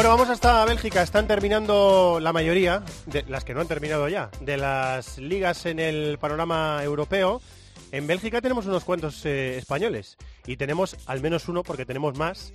Bueno, 0.07 0.19
vamos 0.19 0.33
hasta 0.33 0.65
Bélgica. 0.65 1.03
Están 1.03 1.27
terminando 1.27 2.21
la 2.21 2.33
mayoría, 2.33 2.85
de 3.07 3.25
las 3.27 3.43
que 3.43 3.55
no 3.55 3.61
han 3.61 3.67
terminado 3.67 4.09
ya, 4.09 4.31
de 4.41 4.57
las 4.57 5.19
ligas 5.19 5.67
en 5.67 5.81
el 5.81 6.17
panorama 6.19 6.79
europeo. 6.85 7.43
En 7.91 8.07
Bélgica 8.07 8.41
tenemos 8.41 8.67
unos 8.67 8.85
cuantos 8.85 9.27
eh, 9.27 9.57
españoles 9.57 10.17
y 10.47 10.59
tenemos 10.59 10.97
al 11.07 11.21
menos 11.23 11.49
uno, 11.49 11.65
porque 11.65 11.85
tenemos 11.85 12.17
más, 12.17 12.53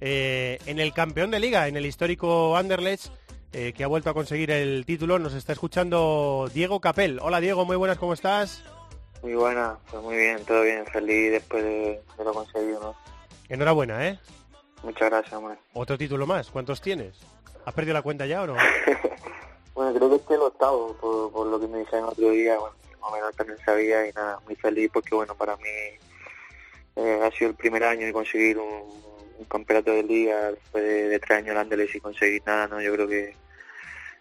eh, 0.00 0.58
en 0.64 0.80
el 0.80 0.94
campeón 0.94 1.30
de 1.30 1.40
liga, 1.40 1.68
en 1.68 1.76
el 1.76 1.84
histórico 1.84 2.56
Anderlecht, 2.56 3.12
eh, 3.52 3.74
que 3.74 3.84
ha 3.84 3.86
vuelto 3.86 4.08
a 4.08 4.14
conseguir 4.14 4.50
el 4.50 4.86
título. 4.86 5.18
Nos 5.18 5.34
está 5.34 5.52
escuchando 5.52 6.48
Diego 6.54 6.80
Capel. 6.80 7.18
Hola 7.20 7.38
Diego, 7.40 7.66
muy 7.66 7.76
buenas, 7.76 7.98
¿cómo 7.98 8.14
estás? 8.14 8.64
Muy 9.22 9.34
buena, 9.34 9.76
pues 9.90 10.02
muy 10.02 10.16
bien, 10.16 10.42
todo 10.46 10.62
bien, 10.62 10.86
feliz 10.86 11.32
después 11.32 11.64
de, 11.64 12.00
de 12.16 12.24
lo 12.24 12.32
conseguido, 12.32 12.80
¿no? 12.80 12.94
Enhorabuena, 13.50 14.08
¿eh? 14.08 14.18
Muchas 14.84 15.10
gracias. 15.10 15.40
Otro 15.72 15.98
título 15.98 16.26
más, 16.26 16.50
¿cuántos 16.50 16.80
tienes? 16.80 17.14
¿Has 17.64 17.74
perdido 17.74 17.94
la 17.94 18.02
cuenta 18.02 18.26
ya 18.26 18.42
o 18.42 18.46
no? 18.48 18.56
Bueno, 19.74 19.92
creo 19.92 20.08
que 20.08 20.16
este 20.16 20.34
es 20.34 20.38
el 20.38 20.46
octavo, 20.46 20.96
por, 21.00 21.32
por 21.32 21.46
lo 21.48 21.58
que 21.58 21.66
me 21.66 21.78
dijeron 21.80 22.04
otro 22.04 22.30
día, 22.30 22.56
bueno, 22.56 22.76
más 23.00 23.10
o 23.10 23.12
menos 23.12 23.34
también 23.34 23.58
sabía 23.64 24.06
y 24.08 24.12
nada, 24.12 24.38
muy 24.46 24.54
feliz 24.54 24.88
porque, 24.94 25.16
bueno, 25.16 25.34
para 25.34 25.56
mí 25.56 25.64
eh, 26.94 27.20
ha 27.20 27.28
sido 27.32 27.50
el 27.50 27.56
primer 27.56 27.82
año 27.82 28.06
de 28.06 28.12
conseguir 28.12 28.56
un, 28.56 28.84
un 29.36 29.44
campeonato 29.46 29.90
de 29.90 30.04
liga 30.04 30.52
después 30.52 30.84
de, 30.84 31.08
de 31.08 31.18
tres 31.18 31.38
años 31.38 31.50
en 31.50 31.56
Andeles 31.56 31.92
y 31.92 31.98
conseguir 31.98 32.40
nada, 32.46 32.68
¿no? 32.68 32.80
Yo 32.80 32.92
creo 32.92 33.08
que, 33.08 33.34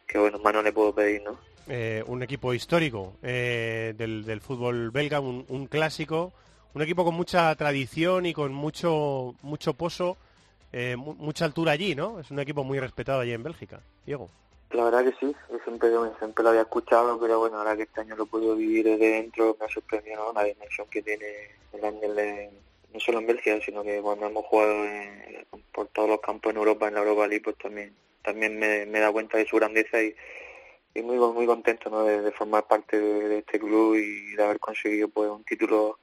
que 0.08 0.18
bueno, 0.18 0.40
más 0.40 0.56
no 0.56 0.64
le 0.64 0.74
puedo 0.74 0.96
pedir, 0.96 1.22
¿no? 1.22 1.38
eh, 1.68 2.04
un 2.08 2.24
equipo 2.24 2.54
histórico 2.54 3.16
eh, 3.22 3.94
del, 3.98 4.26
del 4.26 4.42
fútbol 4.42 4.92
belga, 4.92 5.20
un, 5.20 5.46
un 5.50 5.68
clásico, 5.68 6.34
un 6.74 6.82
equipo 6.82 7.06
con 7.06 7.16
mucha 7.16 7.54
tradición 7.56 8.26
y 8.26 8.34
con 8.34 8.54
mucho 8.54 9.36
mucho 9.42 9.74
pozo, 9.76 10.18
eh, 10.74 10.96
mu- 10.98 11.14
mucha 11.16 11.46
altura 11.46 11.72
allí, 11.72 11.96
¿no? 11.96 12.20
Es 12.20 12.30
un 12.32 12.40
equipo 12.40 12.64
muy 12.64 12.80
respetado 12.80 13.22
allí 13.22 13.32
en 13.32 13.44
Bélgica. 13.44 13.80
Diego. 14.06 14.30
La 14.72 14.86
verdad 14.86 15.04
que 15.04 15.12
sí, 15.20 15.36
yo 15.52 15.60
siempre, 15.64 15.90
siempre 16.20 16.44
lo 16.44 16.50
había 16.50 16.62
escuchado, 16.64 17.20
pero 17.20 17.40
bueno, 17.40 17.60
ahora 17.60 17.76
que 17.78 17.84
este 17.84 18.02
año 18.02 18.16
lo 18.16 18.26
puedo 18.26 18.56
vivir 18.56 18.84
desde 18.86 19.12
dentro, 19.22 19.56
me 19.60 19.66
ha 19.68 19.70
sorprendido 19.70 20.34
la 20.34 20.44
dimensión 20.44 20.88
que 20.90 21.02
tiene 21.04 21.26
el 21.74 21.86
Anderlecht, 21.86 22.52
no 22.92 23.00
solo 23.00 23.20
en 23.20 23.28
Bélgica, 23.28 23.60
sino 23.64 23.84
que 23.84 24.02
cuando 24.02 24.26
hemos 24.26 24.46
jugado 24.46 24.84
en- 24.86 25.46
por 25.72 25.88
todos 25.90 26.10
los 26.10 26.22
campos 26.22 26.52
en 26.52 26.58
Europa, 26.58 26.88
en 26.88 26.96
la 26.96 27.02
Europa 27.02 27.28
League, 27.28 27.44
pues 27.44 27.58
también 27.58 27.94
también 28.24 28.58
me, 28.58 28.86
me 28.88 29.00
da 29.00 29.12
cuenta 29.12 29.38
de 29.38 29.46
su 29.46 29.58
grandeza 29.58 30.02
y, 30.02 30.16
y 30.96 31.02
muy 31.04 31.18
muy 31.18 31.46
contento 31.46 31.90
¿no? 31.90 32.04
de, 32.06 32.22
de 32.22 32.32
formar 32.32 32.66
parte 32.66 33.00
de 33.00 33.40
este 33.40 33.60
club 33.60 33.96
y 33.96 34.36
de 34.36 34.44
haber 34.44 34.60
conseguido 34.60 35.08
pues 35.10 35.30
un 35.30 35.44
título 35.44 36.00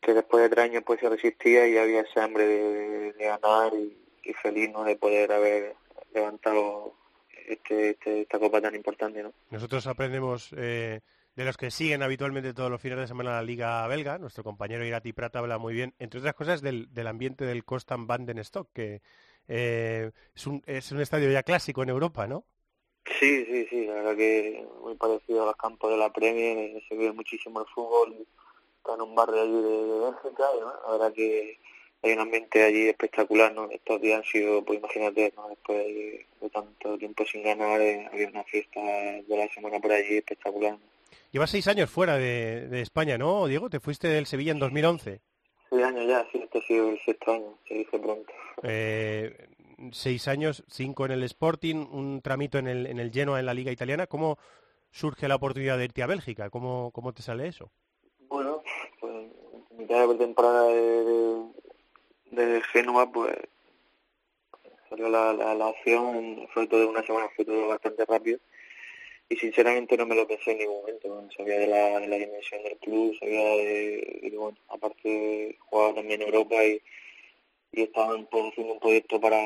que 0.00 0.14
después 0.14 0.42
de 0.42 0.48
tres 0.48 0.64
años 0.64 0.82
pues 0.86 1.00
se 1.00 1.08
resistía 1.08 1.66
y 1.66 1.76
había 1.76 2.00
ese 2.02 2.20
hambre 2.20 2.46
de, 2.46 3.12
de 3.12 3.24
ganar 3.24 3.72
y, 3.74 3.96
y 4.22 4.32
feliz 4.34 4.70
¿no? 4.70 4.84
de 4.84 4.96
poder 4.96 5.32
haber 5.32 5.74
levantado 6.14 6.94
este, 7.46 7.90
este- 7.90 8.22
esta 8.22 8.38
copa 8.38 8.60
tan 8.60 8.74
importante, 8.74 9.22
¿no? 9.22 9.32
Nosotros 9.50 9.86
aprendemos 9.86 10.50
eh, 10.56 11.00
de 11.34 11.44
los 11.44 11.56
que 11.56 11.70
siguen 11.70 12.02
habitualmente 12.02 12.54
todos 12.54 12.70
los 12.70 12.80
fines 12.80 12.98
de 12.98 13.06
semana 13.06 13.32
la 13.32 13.42
Liga 13.42 13.86
Belga. 13.88 14.18
Nuestro 14.18 14.44
compañero 14.44 14.84
Irati 14.84 15.12
Prat 15.12 15.34
habla 15.36 15.58
muy 15.58 15.74
bien, 15.74 15.94
entre 15.98 16.20
otras 16.20 16.34
cosas, 16.34 16.62
del, 16.62 16.92
del 16.92 17.06
ambiente 17.06 17.44
del 17.44 17.64
Constant 17.64 18.06
Bandenstock, 18.06 18.68
que 18.72 19.02
eh, 19.48 20.10
es, 20.34 20.46
un, 20.46 20.62
es 20.66 20.92
un 20.92 21.00
estadio 21.00 21.30
ya 21.30 21.42
clásico 21.42 21.82
en 21.82 21.88
Europa, 21.88 22.26
¿no? 22.26 22.44
Sí, 23.18 23.44
sí, 23.46 23.66
sí, 23.70 23.86
la 23.86 23.94
verdad 23.94 24.16
que 24.16 24.66
muy 24.82 24.94
parecido 24.96 25.42
a 25.42 25.46
los 25.46 25.56
campos 25.56 25.90
de 25.90 25.96
la 25.96 26.12
Premier, 26.12 26.82
se 26.86 26.94
vive 26.94 27.12
muchísimo 27.12 27.60
el 27.60 27.66
fútbol, 27.66 28.26
está 28.88 28.94
en 28.94 29.08
un 29.08 29.14
barrio 29.14 29.42
allí 29.42 29.52
de, 29.52 29.84
de 29.84 29.98
Bélgica, 29.98 30.44
y 30.54 30.62
bueno, 30.62 30.80
la 30.86 30.92
verdad 30.92 31.12
que 31.12 31.58
hay 32.02 32.12
un 32.12 32.20
ambiente 32.20 32.64
allí 32.64 32.88
espectacular, 32.88 33.52
¿no? 33.52 33.68
Estos 33.70 34.00
días 34.00 34.18
han 34.18 34.24
sido, 34.24 34.64
pues 34.64 34.78
imagínate, 34.78 35.32
¿no? 35.36 35.48
Después 35.48 35.78
de, 35.78 36.26
de 36.40 36.50
tanto 36.50 36.96
tiempo 36.96 37.24
sin 37.24 37.42
ganar, 37.42 37.80
eh, 37.80 38.08
había 38.10 38.28
una 38.28 38.44
fiesta 38.44 38.80
de 38.80 39.36
la 39.36 39.48
semana 39.52 39.78
por 39.80 39.92
allí 39.92 40.16
espectacular. 40.16 40.72
¿no? 40.72 40.80
Llevas 41.32 41.50
seis 41.50 41.66
años 41.68 41.90
fuera 41.90 42.16
de, 42.16 42.68
de 42.68 42.80
España, 42.80 43.18
¿no, 43.18 43.46
Diego? 43.46 43.68
Te 43.68 43.80
fuiste 43.80 44.08
del 44.08 44.26
Sevilla 44.26 44.52
en 44.52 44.60
2011. 44.60 45.20
Seis 45.70 45.82
años 45.82 46.06
ya, 46.06 46.26
sí, 46.32 46.38
este 46.42 46.58
ha 46.58 46.62
sido 46.62 46.88
el 46.88 47.00
sexto 47.00 47.32
año, 47.32 47.58
se 47.66 47.74
dice 47.74 47.98
pronto. 47.98 48.32
Eh, 48.62 49.48
seis 49.92 50.28
años, 50.28 50.64
cinco 50.68 51.04
en 51.04 51.12
el 51.12 51.22
Sporting, 51.24 51.86
un 51.90 52.22
tramito 52.22 52.58
en 52.58 52.68
el, 52.68 52.86
en 52.86 53.00
el 53.00 53.12
Genoa 53.12 53.40
en 53.40 53.46
la 53.46 53.54
Liga 53.54 53.72
Italiana. 53.72 54.06
¿Cómo 54.06 54.38
surge 54.90 55.28
la 55.28 55.34
oportunidad 55.34 55.76
de 55.76 55.84
irte 55.84 56.02
a 56.02 56.06
Bélgica? 56.06 56.48
¿Cómo, 56.48 56.90
cómo 56.92 57.12
te 57.12 57.22
sale 57.22 57.48
eso? 57.48 57.70
Bueno, 59.88 60.06
mitad 60.06 60.08
de 60.08 60.24
temporada 60.26 60.68
de, 60.68 61.04
de, 62.30 62.46
de 62.46 62.62
pues 63.12 63.36
salió 64.90 65.08
la, 65.08 65.32
la, 65.32 65.54
la 65.54 65.68
acción, 65.68 66.46
fue 66.52 66.66
todo 66.66 66.88
una 66.90 67.02
semana, 67.04 67.28
fue 67.34 67.44
todo 67.44 67.68
bastante 67.68 68.04
rápido. 68.04 68.38
Y 69.30 69.36
sinceramente 69.36 69.96
no 69.96 70.06
me 70.06 70.14
lo 70.14 70.26
pensé 70.26 70.52
en 70.52 70.58
ningún 70.58 70.80
momento, 70.80 71.08
¿no? 71.08 71.30
sabía 71.32 71.58
de 71.58 71.66
la, 71.66 72.00
de 72.00 72.06
la 72.06 72.16
dimensión 72.16 72.62
del 72.62 72.78
club, 72.78 73.16
sabía 73.18 73.40
de, 73.40 74.32
bueno, 74.36 74.58
aparte 74.68 75.56
jugaba 75.60 75.94
también 75.94 76.22
en 76.22 76.28
Europa 76.28 76.64
y, 76.64 76.80
y 77.72 77.82
estaban 77.82 78.26
pues, 78.26 78.44
haciendo 78.52 78.74
un 78.74 78.80
proyecto 78.80 79.20
para, 79.20 79.38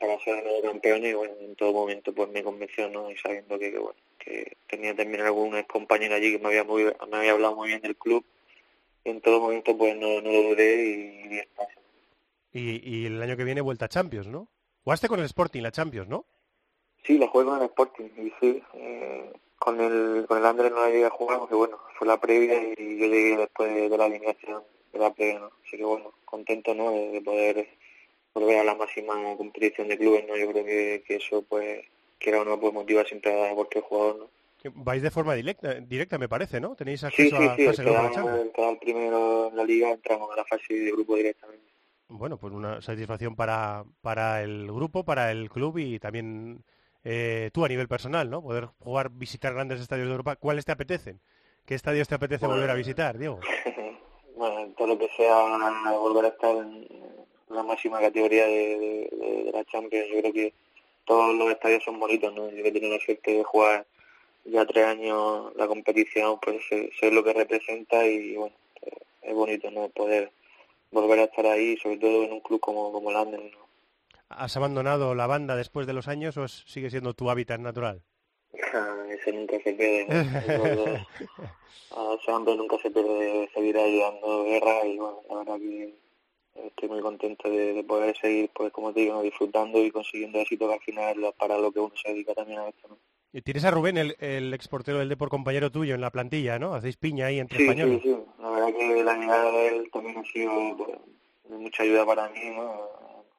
para 0.00 0.18
ser 0.20 0.42
nuevo 0.44 0.62
campeón 0.62 1.04
y 1.06 1.12
bueno, 1.12 1.34
en 1.40 1.54
todo 1.56 1.72
momento 1.72 2.12
pues 2.14 2.28
me 2.30 2.42
convenció, 2.42 2.88
¿no? 2.88 3.10
Y 3.10 3.16
sabiendo 3.16 3.58
que, 3.58 3.70
que, 3.70 3.78
bueno, 3.78 3.98
que 4.18 4.56
tenía 4.68 4.94
también 4.94 5.22
algún 5.22 5.60
compañero 5.64 6.16
allí 6.16 6.32
que 6.32 6.38
me 6.38 6.48
había, 6.48 6.64
muy, 6.64 6.84
me 6.84 7.16
había 7.16 7.32
hablado 7.32 7.54
muy 7.56 7.68
bien 7.68 7.80
del 7.80 7.96
club 7.96 8.24
en 9.10 9.20
todo 9.20 9.40
momento 9.40 9.76
pues 9.76 9.96
no, 9.96 10.20
no 10.20 10.30
lo 10.30 10.42
dudé 10.50 10.84
y, 10.86 11.34
y 11.34 11.38
está. 11.38 11.66
Y, 12.52 12.80
y 12.88 13.06
el 13.06 13.22
año 13.22 13.36
que 13.36 13.44
viene 13.44 13.60
vuelta 13.60 13.86
a 13.86 13.88
Champions, 13.88 14.26
¿no? 14.26 14.48
Jugaste 14.84 15.08
con 15.08 15.20
el 15.20 15.26
Sporting 15.26 15.62
la 15.62 15.72
Champions, 15.72 16.08
¿no? 16.08 16.24
Sí, 17.04 17.18
la 17.18 17.28
juego 17.28 17.54
en 17.56 17.62
el 17.62 17.68
Sporting 17.68 18.08
y 18.16 18.32
sí, 18.40 18.62
eh, 18.74 19.32
con 19.58 19.80
el 19.80 20.26
con 20.26 20.38
el 20.38 20.46
Andrés 20.46 20.70
no 20.72 20.80
la 20.80 20.90
llegué 20.90 21.06
a 21.06 21.10
jugar 21.10 21.38
porque 21.38 21.54
bueno, 21.54 21.78
fue 21.98 22.06
la 22.06 22.20
previa 22.20 22.62
y 22.62 22.98
yo 22.98 23.06
llegué 23.06 23.36
después 23.36 23.74
de, 23.74 23.88
de 23.88 23.98
la 23.98 24.04
alineación 24.06 24.62
de 24.92 24.98
la 24.98 25.12
previa, 25.12 25.40
¿no? 25.40 25.50
Así 25.66 25.76
que 25.76 25.84
bueno, 25.84 26.12
contento, 26.24 26.74
¿no? 26.74 26.90
De, 26.90 27.10
de 27.10 27.20
poder 27.20 27.68
volver 28.34 28.58
a 28.58 28.64
la 28.64 28.74
máxima 28.74 29.14
competición 29.36 29.88
de 29.88 29.98
clubes, 29.98 30.26
¿no? 30.26 30.36
Yo 30.36 30.50
creo 30.52 30.64
que, 30.64 31.02
que 31.06 31.16
eso 31.16 31.42
pues, 31.42 31.84
quiera 32.18 32.40
o 32.40 32.44
no, 32.44 32.58
pues 32.58 32.72
motiva 32.72 33.04
siempre 33.04 33.50
a 33.50 33.54
cualquier 33.54 33.84
jugador, 33.84 34.16
¿no? 34.16 34.37
Vais 34.74 35.02
de 35.02 35.10
forma 35.10 35.34
directa, 35.34 35.74
directa 35.74 36.18
me 36.18 36.28
parece, 36.28 36.60
¿no? 36.60 36.74
Tenéis 36.74 37.04
Sí, 37.04 37.06
acceso 37.06 37.36
sí, 37.36 37.42
a 37.44 37.56
sí, 37.56 37.64
fase 37.64 37.82
de 37.84 37.88
quedar 37.90 38.78
primero 38.80 39.48
en 39.48 39.56
la 39.56 39.64
liga 39.64 39.90
entramos 39.90 40.30
a 40.32 40.36
la 40.36 40.44
fase 40.44 40.74
de 40.74 40.90
grupo 40.90 41.14
directamente. 41.16 41.64
Bueno, 42.08 42.38
pues 42.38 42.52
una 42.52 42.80
satisfacción 42.80 43.36
para, 43.36 43.84
para 44.00 44.42
el 44.42 44.66
grupo, 44.72 45.04
para 45.04 45.30
el 45.30 45.48
club 45.50 45.78
y 45.78 45.98
también 45.98 46.64
eh, 47.04 47.50
tú 47.52 47.64
a 47.64 47.68
nivel 47.68 47.86
personal, 47.86 48.30
¿no? 48.30 48.42
Poder 48.42 48.66
jugar, 48.80 49.10
visitar 49.10 49.54
grandes 49.54 49.80
estadios 49.80 50.06
de 50.06 50.12
Europa. 50.12 50.36
¿Cuáles 50.36 50.64
te 50.64 50.72
apetecen? 50.72 51.20
¿Qué 51.66 51.74
estadios 51.74 52.08
te 52.08 52.14
apetece 52.16 52.46
Bueno. 52.46 52.56
volver 52.56 52.70
a 52.70 52.74
visitar, 52.74 53.18
Diego? 53.18 53.38
bueno, 54.36 54.72
todo 54.76 54.88
lo 54.88 54.98
que 54.98 55.08
sea 55.16 55.34
volver 55.98 56.24
a 56.24 56.28
estar 56.28 56.56
en 56.56 56.88
la 57.50 57.62
máxima 57.62 58.00
categoría 58.00 58.46
de, 58.46 58.78
de- 58.78 59.44
de 59.44 59.52
la 59.52 59.64
Champions, 59.64 60.06
yo 60.12 60.20
creo 60.20 60.32
que 60.32 60.54
todos 61.04 61.34
los 61.34 61.50
estadios 61.50 61.84
son 61.84 62.00
bonitos, 62.00 62.34
¿no? 62.34 62.48
Yo 62.50 62.62
que 62.62 62.68
he 62.68 62.72
tenido 62.72 62.94
la 62.96 63.04
suerte 63.04 63.32
de 63.32 63.44
jugar 63.44 63.86
ya 64.50 64.64
tres 64.66 64.86
años 64.86 65.52
la 65.56 65.66
competición, 65.66 66.38
pues 66.40 66.62
sé, 66.68 67.10
lo 67.10 67.22
que 67.24 67.32
representa 67.32 68.06
y 68.06 68.36
bueno, 68.36 68.54
es 69.22 69.34
bonito, 69.34 69.70
¿no? 69.70 69.88
Poder 69.88 70.30
volver 70.90 71.20
a 71.20 71.24
estar 71.24 71.46
ahí, 71.46 71.76
sobre 71.76 71.98
todo 71.98 72.24
en 72.24 72.32
un 72.32 72.40
club 72.40 72.60
como, 72.60 72.92
como 72.92 73.10
el 73.10 73.16
Anderlecht, 73.16 73.54
¿no? 73.54 73.68
¿Has 74.30 74.56
abandonado 74.56 75.14
la 75.14 75.26
banda 75.26 75.56
después 75.56 75.86
de 75.86 75.94
los 75.94 76.06
años 76.06 76.36
o 76.36 76.46
sigue 76.48 76.90
siendo 76.90 77.14
tu 77.14 77.30
hábitat 77.30 77.60
natural? 77.60 78.02
Ese 79.08 79.32
nunca 79.32 79.58
se 79.62 79.72
pierde, 79.72 80.06
¿no? 80.06 80.66
Eso, 80.66 80.84
ese 82.20 82.30
hambre 82.30 82.56
nunca 82.56 82.76
se 82.78 82.90
pierde 82.90 83.48
seguir 83.54 83.76
ahí 83.78 83.98
dando 83.98 84.44
guerra 84.44 84.86
y 84.86 84.98
bueno, 84.98 85.22
la 85.28 85.36
verdad 85.36 85.56
que 85.58 85.94
estoy 86.66 86.88
muy 86.88 87.00
contento 87.00 87.48
de, 87.48 87.72
de 87.72 87.84
poder 87.84 88.16
seguir, 88.18 88.50
pues 88.54 88.70
como 88.72 88.92
te 88.92 89.00
digo, 89.00 89.22
disfrutando 89.22 89.78
y 89.78 89.90
consiguiendo 89.90 90.38
éxito 90.38 90.68
que 90.68 90.74
al 90.74 90.80
final 90.80 91.34
para 91.38 91.58
lo 91.58 91.72
que 91.72 91.80
uno 91.80 91.94
se 91.96 92.10
dedica 92.10 92.34
también 92.34 92.60
a 92.60 92.68
esto, 92.68 92.88
¿no? 92.88 92.98
Tienes 93.44 93.64
a 93.64 93.70
Rubén, 93.70 93.98
el, 93.98 94.16
el 94.20 94.54
exportero 94.54 94.98
del 94.98 95.08
Depor 95.10 95.28
compañero 95.28 95.70
tuyo, 95.70 95.94
en 95.94 96.00
la 96.00 96.10
plantilla, 96.10 96.58
¿no? 96.58 96.74
Hacéis 96.74 96.96
piña 96.96 97.26
ahí 97.26 97.38
entre 97.38 97.58
Sí, 97.58 97.64
españoles. 97.64 98.00
sí, 98.02 98.08
sí. 98.14 98.18
La 98.40 98.50
verdad 98.50 98.68
que 98.74 99.04
la 99.04 99.14
llegada 99.16 99.52
de 99.52 99.68
él 99.68 99.90
también 99.92 100.16
ha 100.18 100.24
sido 100.24 100.76
pues, 100.76 100.98
de 101.44 101.56
mucha 101.58 101.82
ayuda 101.82 102.06
para 102.06 102.28
mí, 102.30 102.40
¿no? 102.56 102.88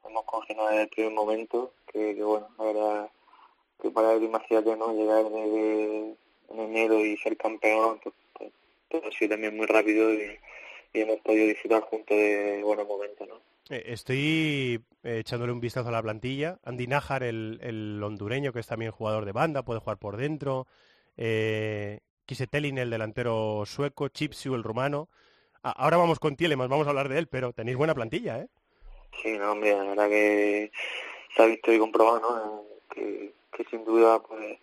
Hemos 0.08 0.24
congeniado 0.26 0.70
desde 0.70 0.84
el 0.84 0.90
primer 0.90 1.14
momento, 1.14 1.74
que, 1.92 2.16
que 2.16 2.24
bueno, 2.24 2.48
la 2.58 2.64
verdad 2.66 3.10
que 3.82 3.90
para 3.90 4.14
él, 4.14 4.24
imagínate, 4.24 4.76
¿no? 4.76 4.94
Llegar 4.94 5.24
desde 5.24 6.16
en 6.50 6.60
enero 6.60 7.00
y 7.04 7.18
ser 7.18 7.36
campeón, 7.38 8.00
pues, 8.04 8.16
pues, 8.34 8.52
todo 8.90 9.02
ha 9.08 9.12
sido 9.12 9.32
también 9.32 9.58
muy 9.58 9.66
rápido 9.66 10.14
y, 10.14 10.38
y 10.94 11.02
hemos 11.02 11.20
podido 11.22 11.48
disfrutar 11.48 11.82
juntos 11.82 12.16
de 12.16 12.62
buenos 12.64 12.88
momentos, 12.88 13.28
¿no? 13.28 13.36
Eh, 13.70 13.84
Estoy 13.88 14.84
eh, 15.04 15.20
echándole 15.20 15.52
un 15.52 15.60
vistazo 15.60 15.90
a 15.90 15.92
la 15.92 16.02
plantilla. 16.02 16.60
Andy 16.64 16.88
Najar, 16.88 17.24
el, 17.24 17.60
el 17.62 18.02
hondureño, 18.04 18.52
que 18.52 18.60
es 18.60 18.68
también 18.68 18.92
jugador 18.92 19.26
de 19.26 19.32
banda, 19.32 19.64
puede 19.64 19.80
jugar 19.80 19.98
por 19.98 20.18
dentro. 20.18 20.68
Eh, 21.18 22.00
Kise 22.26 22.48
Telin, 22.48 22.78
el 22.78 22.90
delantero 22.90 23.64
sueco. 23.66 24.10
Chipsu, 24.10 24.56
el 24.56 24.64
rumano. 24.64 25.10
Ah, 25.64 25.74
ahora 25.78 25.98
vamos 25.98 26.20
con 26.20 26.36
Tielemans, 26.36 26.70
vamos 26.70 26.88
a 26.88 26.92
hablar 26.92 27.10
de 27.10 27.20
él, 27.20 27.28
pero 27.28 27.54
tenéis 27.54 27.78
buena 27.78 27.94
plantilla, 27.94 28.40
¿eh? 28.40 28.48
Sí, 29.22 29.38
no, 29.38 29.52
hombre, 29.52 29.76
la 29.76 29.84
verdad 29.84 30.08
que 30.08 30.72
se 31.36 31.42
ha 31.42 31.46
visto 31.48 31.74
y 31.74 31.80
comprobado, 31.80 32.20
¿no? 32.22 32.64
Que, 32.94 33.34
que 33.52 33.66
sin 33.66 33.84
duda, 33.84 34.22
pues, 34.22 34.58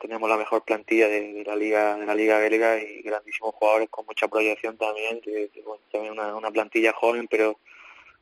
tenemos 0.00 0.28
la 0.30 0.38
mejor 0.38 0.62
plantilla 0.64 1.08
de, 1.08 1.34
de 1.34 1.44
la 1.44 1.54
liga 1.54 1.96
de 1.96 2.06
la 2.06 2.14
liga 2.14 2.38
belga 2.38 2.80
y 2.80 3.02
grandísimos 3.02 3.54
jugadores 3.56 3.90
con 3.90 4.06
mucha 4.06 4.26
proyección 4.28 4.78
también, 4.78 5.20
que, 5.20 5.50
que, 5.52 5.60
bueno, 5.62 5.82
también 5.92 6.12
una, 6.12 6.34
una 6.34 6.50
plantilla 6.50 6.92
joven, 6.94 7.28
pero 7.28 7.58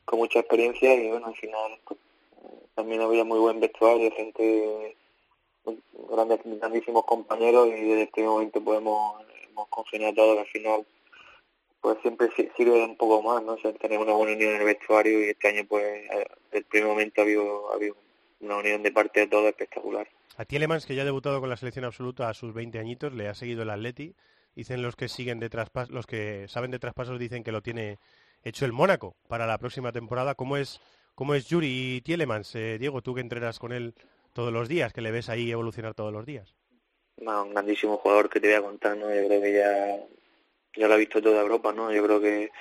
con 0.07 0.19
mucha 0.19 0.39
experiencia 0.39 0.95
y 0.95 1.09
bueno, 1.09 1.27
al 1.27 1.35
final 1.35 1.77
pues, 1.85 1.99
también 2.75 3.01
había 3.01 3.23
muy 3.25 3.39
buen 3.39 3.59
vestuario, 3.59 4.09
gente, 4.11 4.95
grandes, 6.09 6.39
grandísimos 6.45 7.05
compañeros 7.05 7.67
y 7.67 7.71
desde 7.81 8.03
este 8.03 8.23
momento 8.23 8.61
podemos 8.63 9.21
hemos 9.49 9.67
congeniado 9.69 10.13
todo, 10.13 10.33
que 10.35 10.39
al 10.41 10.47
final 10.47 10.85
pues 11.81 11.97
siempre 12.01 12.29
si- 12.35 12.49
sirve 12.55 12.83
un 12.83 12.95
poco 12.95 13.21
más, 13.21 13.43
¿no? 13.43 13.53
O 13.53 13.57
sea, 13.59 13.73
tenemos 13.73 14.05
una 14.07 14.15
buena 14.15 14.33
unión 14.33 14.53
en 14.55 14.61
el 14.61 14.65
vestuario 14.65 15.19
y 15.25 15.29
este 15.29 15.47
año 15.49 15.65
pues 15.67 15.83
desde 16.09 16.57
el 16.59 16.63
primer 16.65 16.89
momento 16.89 17.21
ha 17.21 17.23
habido, 17.23 17.71
ha 17.71 17.75
habido 17.75 17.95
una 18.39 18.57
unión 18.57 18.83
de 18.83 18.91
parte 18.91 19.21
de 19.21 19.27
todos 19.27 19.45
espectacular. 19.45 20.07
A 20.37 20.45
Tielemans, 20.45 20.85
que 20.85 20.95
ya 20.95 21.01
ha 21.01 21.05
debutado 21.05 21.39
con 21.39 21.49
la 21.49 21.57
selección 21.57 21.85
absoluta 21.85 22.29
a 22.29 22.33
sus 22.33 22.53
20 22.53 22.77
añitos, 22.79 23.13
le 23.13 23.27
ha 23.27 23.33
seguido 23.35 23.63
el 23.63 23.69
Atleti. 23.71 24.13
Dicen 24.55 24.81
los 24.81 24.95
que 24.95 25.07
siguen 25.07 25.39
de 25.39 25.49
traspas, 25.49 25.89
los 25.89 26.05
que 26.07 26.47
saben 26.47 26.71
de 26.71 26.79
traspasos 26.79 27.19
dicen 27.19 27.43
que 27.43 27.51
lo 27.51 27.61
tiene 27.61 27.97
hecho 28.43 28.65
el 28.65 28.73
Mónaco 28.73 29.15
para 29.27 29.45
la 29.45 29.57
próxima 29.57 29.91
temporada. 29.91 30.35
¿Cómo 30.35 30.57
es, 30.57 30.79
cómo 31.15 31.35
es 31.35 31.47
Yuri 31.47 32.01
Tielemans? 32.01 32.55
Eh, 32.55 32.77
Diego, 32.79 33.01
tú 33.01 33.13
que 33.15 33.21
entrenas 33.21 33.59
con 33.59 33.71
él 33.73 33.93
todos 34.33 34.53
los 34.53 34.67
días, 34.67 34.93
que 34.93 35.01
le 35.01 35.11
ves 35.11 35.29
ahí 35.29 35.51
evolucionar 35.51 35.93
todos 35.93 36.13
los 36.13 36.25
días. 36.25 36.53
Bueno, 37.17 37.43
un 37.43 37.53
grandísimo 37.53 37.97
jugador 37.97 38.29
que 38.29 38.39
te 38.39 38.47
voy 38.47 38.55
a 38.55 38.61
contar, 38.61 38.95
¿no? 38.95 39.13
Yo 39.13 39.25
creo 39.27 39.41
que 39.41 39.53
ya, 39.53 39.97
ya 40.75 40.87
lo 40.87 40.93
ha 40.93 40.97
visto 40.97 41.21
toda 41.21 41.41
Europa, 41.41 41.73
¿no? 41.73 41.91
Yo 41.91 42.03
creo 42.03 42.21
que, 42.21 42.51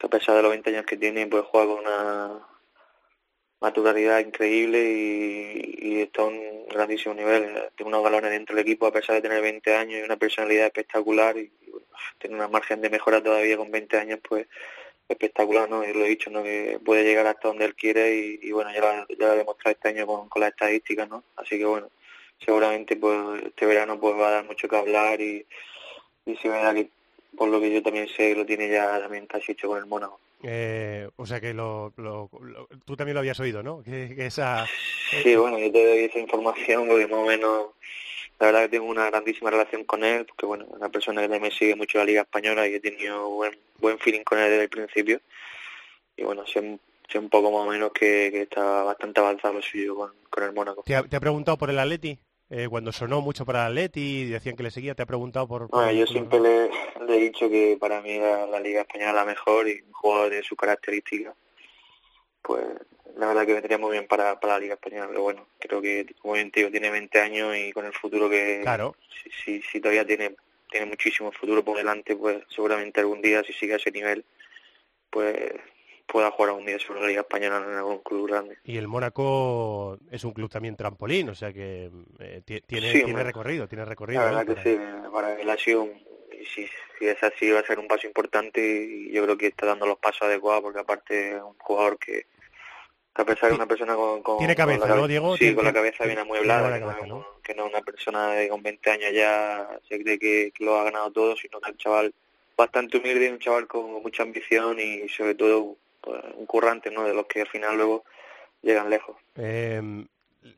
a 0.00 0.08
pesar 0.08 0.36
de 0.36 0.42
los 0.42 0.50
20 0.52 0.70
años 0.70 0.86
que 0.86 0.96
tiene, 0.96 1.26
pues 1.26 1.44
juega 1.46 1.66
con 1.66 1.80
una 1.80 2.46
naturalidad 3.60 4.20
increíble 4.20 4.78
y, 4.78 5.76
y 5.80 6.00
está 6.02 6.22
a 6.22 6.26
un 6.26 6.66
grandísimo 6.68 7.14
nivel. 7.14 7.70
Tiene 7.74 7.88
unos 7.88 8.04
galones 8.04 8.30
dentro 8.30 8.54
del 8.54 8.64
equipo 8.64 8.86
a 8.86 8.92
pesar 8.92 9.16
de 9.16 9.22
tener 9.22 9.42
20 9.42 9.74
años 9.74 9.98
y 9.98 10.02
una 10.02 10.16
personalidad 10.16 10.66
espectacular 10.66 11.36
y, 11.36 11.52
y, 11.60 11.70
bueno, 11.70 11.86
tiene 12.18 12.36
una 12.36 12.48
margen 12.48 12.80
de 12.80 12.90
mejora 12.90 13.22
todavía 13.22 13.56
con 13.56 13.70
20 13.70 13.98
años, 13.98 14.20
pues 14.22 14.46
espectacular, 15.08 15.68
¿no? 15.68 15.84
Y 15.84 15.92
lo 15.92 16.04
he 16.04 16.08
dicho, 16.08 16.30
¿no? 16.30 16.42
Que 16.42 16.78
puede 16.84 17.04
llegar 17.04 17.26
hasta 17.26 17.48
donde 17.48 17.64
él 17.66 17.74
quiere 17.74 18.14
y, 18.16 18.38
y 18.42 18.52
bueno, 18.52 18.72
ya 18.72 18.80
lo, 18.80 18.86
ha- 18.88 19.06
ya 19.08 19.26
lo 19.26 19.32
ha 19.32 19.36
demostrado 19.36 19.72
este 19.74 19.88
año 19.88 20.06
con, 20.06 20.28
con 20.28 20.40
las 20.40 20.50
estadísticas, 20.50 21.08
¿no? 21.08 21.24
Así 21.36 21.58
que 21.58 21.64
bueno, 21.64 21.88
seguramente 22.44 22.96
pues 22.96 23.42
este 23.44 23.66
verano 23.66 23.98
pues 24.00 24.14
va 24.16 24.28
a 24.28 24.32
dar 24.32 24.44
mucho 24.44 24.68
que 24.68 24.76
hablar 24.76 25.20
y, 25.20 25.44
y 26.26 26.36
sí, 26.36 26.48
verdad 26.48 26.74
que 26.74 26.88
por 27.36 27.48
lo 27.48 27.60
que 27.60 27.72
yo 27.72 27.82
también 27.82 28.08
sé 28.08 28.34
lo 28.34 28.46
tiene 28.46 28.68
ya 28.68 28.98
también 29.00 29.26
casi 29.26 29.52
hecho 29.52 29.68
con 29.68 29.78
el 29.78 29.86
Mónaco. 29.86 30.20
Eh, 30.46 31.08
o 31.16 31.24
sea 31.26 31.40
que 31.40 31.54
lo, 31.54 31.92
lo- 31.96 32.28
lo- 32.42 32.68
tú 32.84 32.96
también 32.96 33.14
lo 33.14 33.20
habías 33.20 33.40
oído, 33.40 33.62
¿no? 33.62 33.82
Que, 33.82 34.14
que 34.14 34.26
esa 34.26 34.64
eh, 34.64 35.20
Sí, 35.22 35.34
bueno, 35.36 35.58
yo 35.58 35.72
te 35.72 35.86
doy 35.86 35.98
esa 36.04 36.18
información 36.18 36.86
porque 36.86 37.06
más 37.06 37.18
o 37.20 37.24
menos, 37.26 37.66
la 38.44 38.52
verdad 38.52 38.62
que 38.70 38.76
tengo 38.78 38.90
una 38.90 39.06
grandísima 39.10 39.50
relación 39.50 39.84
con 39.84 40.04
él, 40.04 40.24
porque 40.26 40.46
bueno, 40.46 40.64
es 40.68 40.72
una 40.76 40.88
persona 40.88 41.22
que 41.22 41.28
también 41.28 41.52
sigue 41.52 41.74
mucho 41.76 41.98
la 41.98 42.04
Liga 42.04 42.22
Española 42.22 42.66
y 42.68 42.74
he 42.74 42.80
tenido 42.80 43.28
buen, 43.30 43.58
buen 43.78 43.98
feeling 43.98 44.22
con 44.24 44.38
él 44.38 44.50
desde 44.50 44.62
el 44.64 44.68
principio. 44.68 45.20
Y 46.16 46.22
bueno, 46.24 46.46
sé, 46.46 46.60
un- 46.60 46.80
sé 47.08 47.18
un 47.18 47.28
poco 47.28 47.50
más 47.50 47.66
o 47.66 47.70
menos 47.70 47.92
que, 47.92 48.30
que 48.32 48.42
está 48.42 48.82
bastante 48.84 49.20
avanzado 49.20 49.54
lo 49.54 49.62
suyo 49.62 49.94
con, 49.96 50.12
con 50.30 50.44
el 50.44 50.52
Mónaco. 50.52 50.82
¿te, 50.84 50.94
ha, 50.96 51.02
te 51.02 51.16
ha 51.16 51.20
preguntado 51.20 51.56
por 51.58 51.70
el 51.70 51.78
Atleti? 51.78 52.18
Eh, 52.50 52.68
cuando 52.68 52.92
sonó 52.92 53.20
mucho 53.22 53.44
para 53.46 53.62
el 53.66 53.72
Atleti 53.72 54.00
y 54.20 54.24
decían 54.26 54.54
que 54.56 54.62
le 54.62 54.70
seguía, 54.70 54.94
¿te 54.94 55.02
ha 55.02 55.06
preguntado 55.06 55.48
por...? 55.48 55.68
por- 55.68 55.70
Bueno, 55.82 55.92
yo 55.92 56.06
siempre 56.06 56.38
le, 56.40 56.70
le 57.06 57.16
he 57.16 57.20
dicho 57.20 57.48
que 57.48 57.76
para 57.80 58.00
mí 58.02 58.18
la, 58.18 58.46
la 58.46 58.60
Liga 58.60 58.82
Española 58.82 59.10
es 59.10 59.16
la 59.16 59.24
mejor 59.24 59.66
y 59.68 59.80
un 59.80 59.92
jugador 59.92 60.30
de 60.30 60.42
su 60.42 60.54
característica, 60.54 61.34
pues 62.44 62.62
la 63.16 63.28
verdad 63.28 63.46
que 63.46 63.54
vendría 63.54 63.78
muy 63.78 63.92
bien 63.92 64.06
para, 64.06 64.38
para 64.38 64.54
la 64.54 64.60
Liga 64.60 64.74
Española, 64.74 65.06
pero 65.08 65.22
bueno, 65.22 65.46
creo 65.58 65.80
que, 65.80 66.06
como 66.20 66.34
bien 66.34 66.50
te 66.50 66.60
digo, 66.60 66.70
tiene 66.70 66.90
20 66.90 67.18
años 67.20 67.56
y 67.56 67.72
con 67.72 67.86
el 67.86 67.92
futuro 67.92 68.28
que, 68.28 68.60
Claro. 68.62 68.94
si, 69.22 69.30
si, 69.30 69.62
si 69.62 69.80
todavía 69.80 70.04
tiene, 70.06 70.34
tiene 70.70 70.86
muchísimo 70.86 71.32
futuro 71.32 71.64
por 71.64 71.76
delante, 71.76 72.14
pues 72.16 72.42
seguramente 72.48 73.00
algún 73.00 73.22
día, 73.22 73.42
si 73.44 73.52
sigue 73.52 73.72
a 73.74 73.76
ese 73.76 73.90
nivel, 73.92 74.24
pues 75.10 75.52
pueda 76.06 76.30
jugar 76.32 76.50
algún 76.50 76.66
día 76.66 76.78
sobre 76.78 77.00
la 77.00 77.06
Liga 77.08 77.20
Española 77.22 77.64
en 77.66 77.76
algún 77.76 77.98
club 78.00 78.28
grande. 78.28 78.58
Y 78.64 78.76
el 78.76 78.88
Mónaco 78.88 79.98
es 80.10 80.22
un 80.24 80.32
club 80.32 80.50
también 80.50 80.76
trampolín, 80.76 81.30
o 81.30 81.34
sea 81.34 81.52
que 81.52 81.90
eh, 82.18 82.42
ti- 82.44 82.60
tiene, 82.66 82.88
Sí, 82.88 82.98
tiene 82.98 83.10
hombre. 83.12 83.24
recorrido, 83.24 83.66
tiene 83.68 83.84
recorrido. 83.84 84.20
La 84.22 84.30
¿no? 84.30 84.36
verdad 84.38 84.54
que 84.56 84.62
sí, 84.62 84.78
para 85.12 85.40
él 85.40 85.48
ha 85.48 85.56
sido, 85.56 85.88
si, 86.54 86.66
si 86.98 87.06
es 87.06 87.22
así, 87.22 87.50
va 87.50 87.60
a 87.60 87.66
ser 87.66 87.78
un 87.78 87.88
paso 87.88 88.06
importante 88.06 88.60
y 88.60 89.12
yo 89.12 89.22
creo 89.24 89.38
que 89.38 89.46
está 89.46 89.66
dando 89.66 89.86
los 89.86 89.98
pasos 89.98 90.22
adecuados 90.22 90.62
porque 90.62 90.80
aparte 90.80 91.36
es 91.36 91.42
un 91.42 91.54
jugador 91.58 91.98
que 91.98 92.26
a 93.16 93.24
pesar 93.24 93.50
de 93.50 93.54
una 93.56 93.66
persona 93.66 93.94
con, 93.94 94.22
con- 94.22 94.38
Tiene 94.38 94.54
con 94.56 94.66
la 94.66 94.66
cabeza, 94.72 94.86
cabe- 94.88 95.00
¿no, 95.00 95.06
Diego? 95.08 95.32
Sí, 95.34 95.38
Tiene- 95.40 95.54
con 95.56 95.64
la 95.64 95.72
cabeza 95.72 96.04
bien 96.04 96.18
amueblada, 96.18 96.72
que 96.74 96.80
no, 96.80 96.86
cabeza, 96.86 97.06
¿no? 97.06 97.26
que 97.42 97.54
no 97.54 97.66
una 97.66 97.80
persona 97.82 98.30
de 98.32 98.48
con 98.48 98.62
20 98.62 98.90
años 98.90 99.12
ya 99.12 99.68
se 99.88 100.02
cree 100.02 100.18
que, 100.18 100.52
que 100.54 100.64
lo 100.64 100.78
ha 100.78 100.84
ganado 100.84 101.10
todo, 101.12 101.36
sino 101.36 101.60
que 101.60 101.70
es 101.70 101.72
un 101.72 101.78
chaval 101.78 102.14
bastante 102.56 102.98
humilde, 102.98 103.30
un 103.32 103.38
chaval 103.38 103.66
con 103.66 104.02
mucha 104.02 104.22
ambición 104.22 104.78
y 104.80 105.08
sobre 105.08 105.34
todo 105.34 105.76
pues, 106.00 106.20
un 106.36 106.46
currante, 106.46 106.90
¿no? 106.90 107.04
De 107.04 107.14
los 107.14 107.26
que 107.26 107.42
al 107.42 107.48
final 107.48 107.76
luego 107.76 108.04
llegan 108.62 108.90
lejos. 108.90 109.16
Eh, 109.36 110.04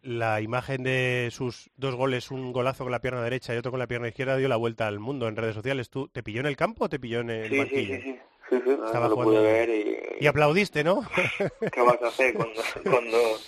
la 0.03 0.41
imagen 0.41 0.83
de 0.83 1.29
sus 1.31 1.71
dos 1.77 1.95
goles, 1.95 2.31
un 2.33 2.53
golazo 2.53 2.83
con 2.85 2.91
la 2.91 3.01
pierna 3.01 3.23
derecha 3.23 3.55
y 3.55 3.59
otro 3.59 3.71
con 3.71 3.79
la 3.79 3.87
pierna 3.87 4.09
izquierda, 4.09 4.37
dio 4.37 4.49
la 4.49 4.57
vuelta 4.57 4.89
al 4.89 4.99
mundo 4.99 5.29
en 5.29 5.37
redes 5.37 5.55
sociales. 5.55 5.91
¿Tú 5.91 6.09
te 6.09 6.23
pilló 6.25 6.41
en 6.41 6.47
el 6.47 6.57
campo 6.57 6.87
o 6.87 6.89
te 6.89 6.99
pilló 6.99 7.21
en 7.21 7.31
el 7.31 7.45
Sí, 7.49 7.55
sí, 7.55 7.59
banquillo? 7.59 7.95
sí, 7.97 8.03
sí. 8.03 8.19
Sí, 8.51 8.61
sí, 8.65 8.71
Estaba 8.71 9.09
lo 9.09 9.15
jugando. 9.15 9.35
pude 9.35 9.43
ver 9.43 9.69
y, 9.69 9.99
Y 10.21 10.27
aplaudiste, 10.27 10.85
¿no? 10.85 11.03
¿Qué 11.73 11.81
vas 11.81 12.01
a 12.03 12.09
hacer 12.09 12.35
cuando, 12.35 12.63
cuando, 12.91 13.39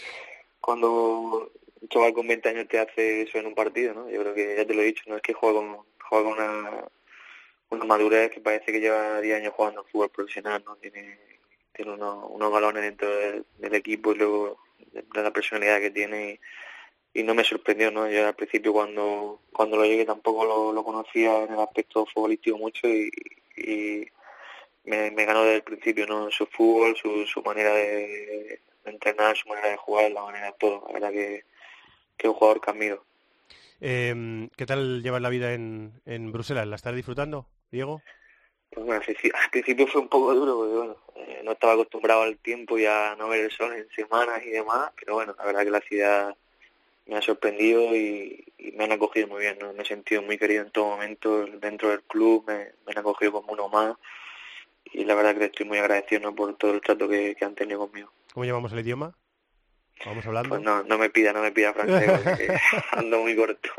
cuando 0.61 1.53
un 1.81 1.89
chaval 1.89 2.12
con 2.12 2.27
20 2.27 2.49
años 2.49 2.69
te 2.69 2.78
hace 2.78 3.23
eso 3.23 3.39
en 3.39 3.47
un 3.47 3.55
partido, 3.55 3.95
¿no? 3.95 4.11
Yo 4.11 4.20
creo 4.20 4.35
que 4.35 4.57
ya 4.57 4.66
te 4.66 4.74
lo 4.74 4.82
he 4.82 4.86
dicho, 4.86 5.05
no 5.07 5.16
es 5.16 5.23
que 5.23 5.32
juega 5.32 5.61
con, 5.61 5.78
juega 6.09 6.24
con 6.24 6.32
una, 6.32 6.85
una 7.70 7.85
madurez 7.85 8.31
que 8.31 8.40
parece 8.40 8.73
que 8.73 8.81
lleva 8.81 9.20
10 9.20 9.39
años 9.39 9.55
jugando 9.55 9.85
fútbol 9.85 10.11
profesional, 10.11 10.62
¿no? 10.65 10.77
Tiene, 10.77 11.19
tiene 11.73 11.93
unos, 11.93 12.27
unos 12.31 12.53
galones 12.53 12.82
dentro 12.82 13.09
del, 13.16 13.47
del 13.59 13.74
equipo 13.74 14.12
y 14.12 14.16
luego 14.16 14.59
de, 14.93 15.05
la 15.15 15.32
personalidad 15.32 15.81
que 15.81 15.90
tiene 15.90 16.40
y, 17.15 17.23
no 17.23 17.35
me 17.35 17.45
sorprendió, 17.45 17.90
¿no? 17.90 18.09
Yo 18.11 18.27
al 18.27 18.35
principio 18.35 18.73
cuando, 18.73 19.40
cuando 19.53 19.77
lo 19.77 19.85
llegué 19.85 20.05
tampoco 20.05 20.45
lo, 20.45 20.73
lo 20.73 20.85
conocía 20.85 21.45
en 21.45 21.55
el 21.55 21.61
aspecto 21.61 22.07
futbolístico 22.07 22.59
mucho 22.59 22.86
y 22.86 23.11
me, 24.84 25.10
me 25.10 25.24
ganó 25.24 25.42
desde 25.42 25.56
el 25.56 25.62
principio, 25.62 26.06
¿no? 26.06 26.30
Su 26.30 26.46
fútbol, 26.46 26.96
su, 26.96 27.26
su 27.26 27.42
manera 27.42 27.74
de, 27.74 28.60
de 28.84 28.90
entrenar, 28.90 29.36
su 29.36 29.48
manera 29.48 29.68
de 29.70 29.76
jugar, 29.76 30.10
la 30.12 30.22
manera 30.22 30.46
de 30.46 30.55
todo. 30.59 30.84
La 30.88 30.92
verdad 30.94 31.12
que, 31.12 31.44
que 32.16 32.28
un 32.28 32.34
jugador 32.34 32.60
que 32.60 32.70
admiro. 32.70 33.05
Eh, 33.80 34.48
¿Qué 34.56 34.66
tal 34.66 35.02
llevas 35.02 35.22
la 35.22 35.28
vida 35.28 35.55
en, 35.55 35.92
en 36.05 36.32
Bruselas? 36.32 36.66
¿La 36.66 36.76
estás 36.76 36.94
disfrutando, 36.94 37.46
Diego? 37.70 38.02
Pues 38.70 38.84
bueno, 38.84 39.00
al 39.00 39.05
principio- 39.05 39.34
al 39.42 39.50
principio 39.50 39.86
fue 39.86 40.00
un 40.02 40.09
poco 40.09 40.34
duro 40.34 40.56
porque 40.56 40.74
bueno, 40.76 40.96
eh, 41.16 41.40
no 41.44 41.52
estaba 41.52 41.72
acostumbrado 41.74 42.22
al 42.22 42.38
tiempo 42.38 42.78
y 42.78 42.86
a 42.86 43.14
no 43.16 43.28
ver 43.28 43.44
el 43.44 43.50
sol 43.50 43.72
en 43.74 43.88
semanas 43.90 44.42
y 44.44 44.50
demás, 44.50 44.92
pero 44.98 45.14
bueno, 45.14 45.34
la 45.38 45.44
verdad 45.44 45.64
que 45.64 45.70
la 45.70 45.80
ciudad 45.80 46.36
me 47.06 47.16
ha 47.16 47.22
sorprendido 47.22 47.96
y, 47.96 48.44
y 48.59 48.72
me 48.72 48.84
han 48.84 48.92
acogido 48.92 49.28
muy 49.28 49.40
bien, 49.40 49.59
¿no? 49.60 49.72
Me 49.74 49.82
he 49.82 49.86
sentido 49.86 50.22
muy 50.22 50.38
querido 50.38 50.64
en 50.64 50.70
todo 50.72 50.86
momento 50.86 51.46
dentro 51.46 51.90
del 51.90 52.02
club, 52.05 52.44
me, 52.48 52.56
me 52.86 52.92
han 52.92 52.98
acogido 52.98 53.32
como 53.32 53.52
uno 53.52 53.68
más 53.68 53.96
y 54.93 55.05
la 55.05 55.15
verdad 55.15 55.36
que 55.36 55.47
estoy 55.47 55.66
muy 55.66 55.78
agradecido 55.78 56.20
¿no? 56.23 56.35
por 56.35 56.55
todo 56.56 56.73
el 56.74 56.81
trato 56.81 57.09
que, 57.09 57.35
que 57.35 57.44
han 57.44 57.55
tenido 57.55 57.81
conmigo. 57.81 58.12
¿Cómo 58.32 58.44
llamamos 58.44 58.73
el 58.73 58.81
idioma? 58.81 59.16
Vamos 60.06 60.24
hablando. 60.27 60.51
Pues 60.51 60.62
no, 60.62 60.82
no 60.85 60.97
me 60.98 61.10
pida, 61.10 61.32
no 61.32 61.40
me 61.43 61.51
pida 61.51 61.73
francés 61.73 62.09
ando 62.93 63.19
muy 63.20 63.35
corto. 63.35 63.70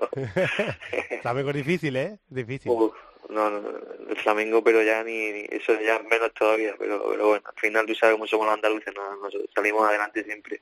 Flamenco 1.21 1.49
es 1.51 1.55
difícil, 1.55 1.95
¿eh? 1.95 2.19
Difícil. 2.27 2.71
Uf, 2.71 2.93
no, 3.29 3.49
no, 3.49 3.69
el 4.09 4.17
flamenco, 4.17 4.63
pero 4.63 4.81
ya 4.83 5.03
ni, 5.03 5.31
ni- 5.31 5.47
eso 5.49 5.79
ya 5.79 5.99
menos 6.09 6.33
todavía, 6.33 6.75
pero, 6.77 7.01
pero 7.09 7.27
bueno, 7.29 7.43
al 7.47 7.55
final 7.59 7.85
tú 7.85 7.95
sabes 7.95 8.15
cómo 8.15 8.27
somos 8.27 8.47
los 8.47 8.55
andaluces, 8.55 8.93
¿no? 8.95 9.15
Nos 9.17 9.33
salimos 9.55 9.87
adelante 9.87 10.23
siempre. 10.23 10.61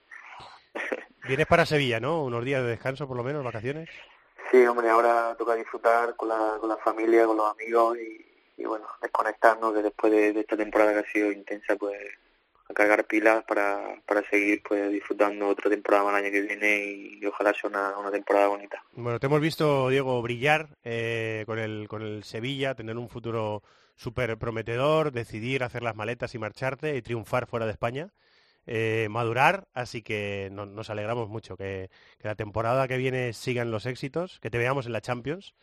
Vienes 1.28 1.48
para 1.48 1.65
Sevilla, 1.65 1.99
¿no? 1.99 2.24
Unos 2.24 2.45
días 2.45 2.61
de 2.61 2.69
descanso, 2.69 3.07
por 3.07 3.18
lo 3.18 3.24
menos, 3.24 3.44
vacaciones. 3.44 3.90
Sí, 4.52 4.64
hombre, 4.65 4.90
ahora 4.90 5.36
toca 5.38 5.56
disfrutar 5.56 6.15
con 6.15 6.30
la, 6.30 6.57
con 6.60 6.69
la 6.69 6.78
familia, 6.78 7.26
con 7.26 7.36
los 7.38 7.52
amigos 7.52 7.98
y, 7.98 8.26
y 8.57 8.65
bueno, 8.65 8.85
desconectarnos 9.01 9.73
que 9.73 9.84
después 9.84 10.11
de, 10.11 10.39
esta 10.39 10.57
temporada 10.57 10.93
que 10.93 10.99
ha 10.99 11.11
sido 11.11 11.31
intensa, 11.31 11.75
pues 11.75 11.97
a 12.69 12.73
cargar 12.73 13.05
pilas 13.05 13.45
para, 13.45 14.01
para 14.05 14.27
seguir 14.29 14.61
pues 14.67 14.91
disfrutando 14.91 15.47
otra 15.47 15.69
temporada 15.69 16.03
más 16.03 16.19
el 16.19 16.25
año 16.25 16.34
que 16.34 16.41
viene 16.41 16.85
y, 16.85 17.25
ojalá 17.25 17.53
sea 17.53 17.69
una, 17.69 17.97
una 17.97 18.11
temporada 18.11 18.47
bonita. 18.47 18.84
Bueno, 18.93 19.19
te 19.19 19.27
hemos 19.27 19.39
visto, 19.39 19.89
Diego, 19.89 20.21
brillar 20.21 20.69
eh, 20.84 21.43
con, 21.45 21.59
el, 21.59 21.88
con 21.88 22.01
el 22.01 22.23
Sevilla, 22.23 22.75
tener 22.75 22.97
un 22.97 23.07
futuro 23.07 23.63
súper 23.95 24.38
prometedor, 24.38 25.11
decidir 25.11 25.63
hacer 25.63 25.81
las 25.81 25.95
maletas 25.95 26.35
y 26.35 26.39
marcharte 26.39 26.95
y 26.95 27.01
triunfar 27.01 27.47
fuera 27.47 27.65
de 27.65 27.71
España, 27.71 28.09
eh, 28.65 29.07
madurar, 29.09 29.67
así 29.73 30.01
que 30.01 30.49
no- 30.51 30.65
nos 30.65 30.89
alegramos 30.89 31.29
mucho 31.29 31.55
que, 31.55 31.89
que 32.19 32.27
la 32.27 32.35
temporada 32.35 32.88
que 32.88 32.97
viene 32.97 33.31
sigan 33.31 33.71
los 33.71 33.85
éxitos, 33.85 34.39
que 34.41 34.49
te 34.49 34.57
veamos 34.57 34.88
en 34.88 34.93
la 34.93 35.01
Champions 35.01 35.55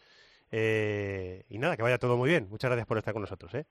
eh, 0.52 1.44
y 1.48 1.58
nada, 1.58 1.76
que 1.76 1.82
vaya 1.82 1.98
todo 1.98 2.16
muy 2.16 2.30
bien. 2.30 2.48
Muchas 2.50 2.68
gracias 2.70 2.86
por 2.86 2.98
estar 2.98 3.12
con 3.12 3.22
nosotros. 3.22 3.54
¿eh? 3.54 3.66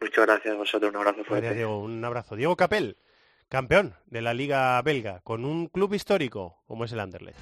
Muchas 0.00 0.26
gracias 0.26 0.54
a 0.54 0.56
vosotros, 0.56 0.90
un 0.90 0.96
abrazo 0.96 1.16
Gracias, 1.16 1.28
fuerte. 1.28 1.54
Diego. 1.54 1.78
Un 1.80 2.04
abrazo. 2.04 2.36
Diego 2.36 2.56
Capel, 2.56 2.96
campeón 3.48 3.94
de 4.06 4.22
la 4.22 4.34
Liga 4.34 4.80
Belga, 4.82 5.20
con 5.24 5.44
un 5.44 5.66
club 5.66 5.94
histórico 5.94 6.62
como 6.66 6.84
es 6.84 6.92
el 6.92 7.00
Anderlecht. 7.00 7.38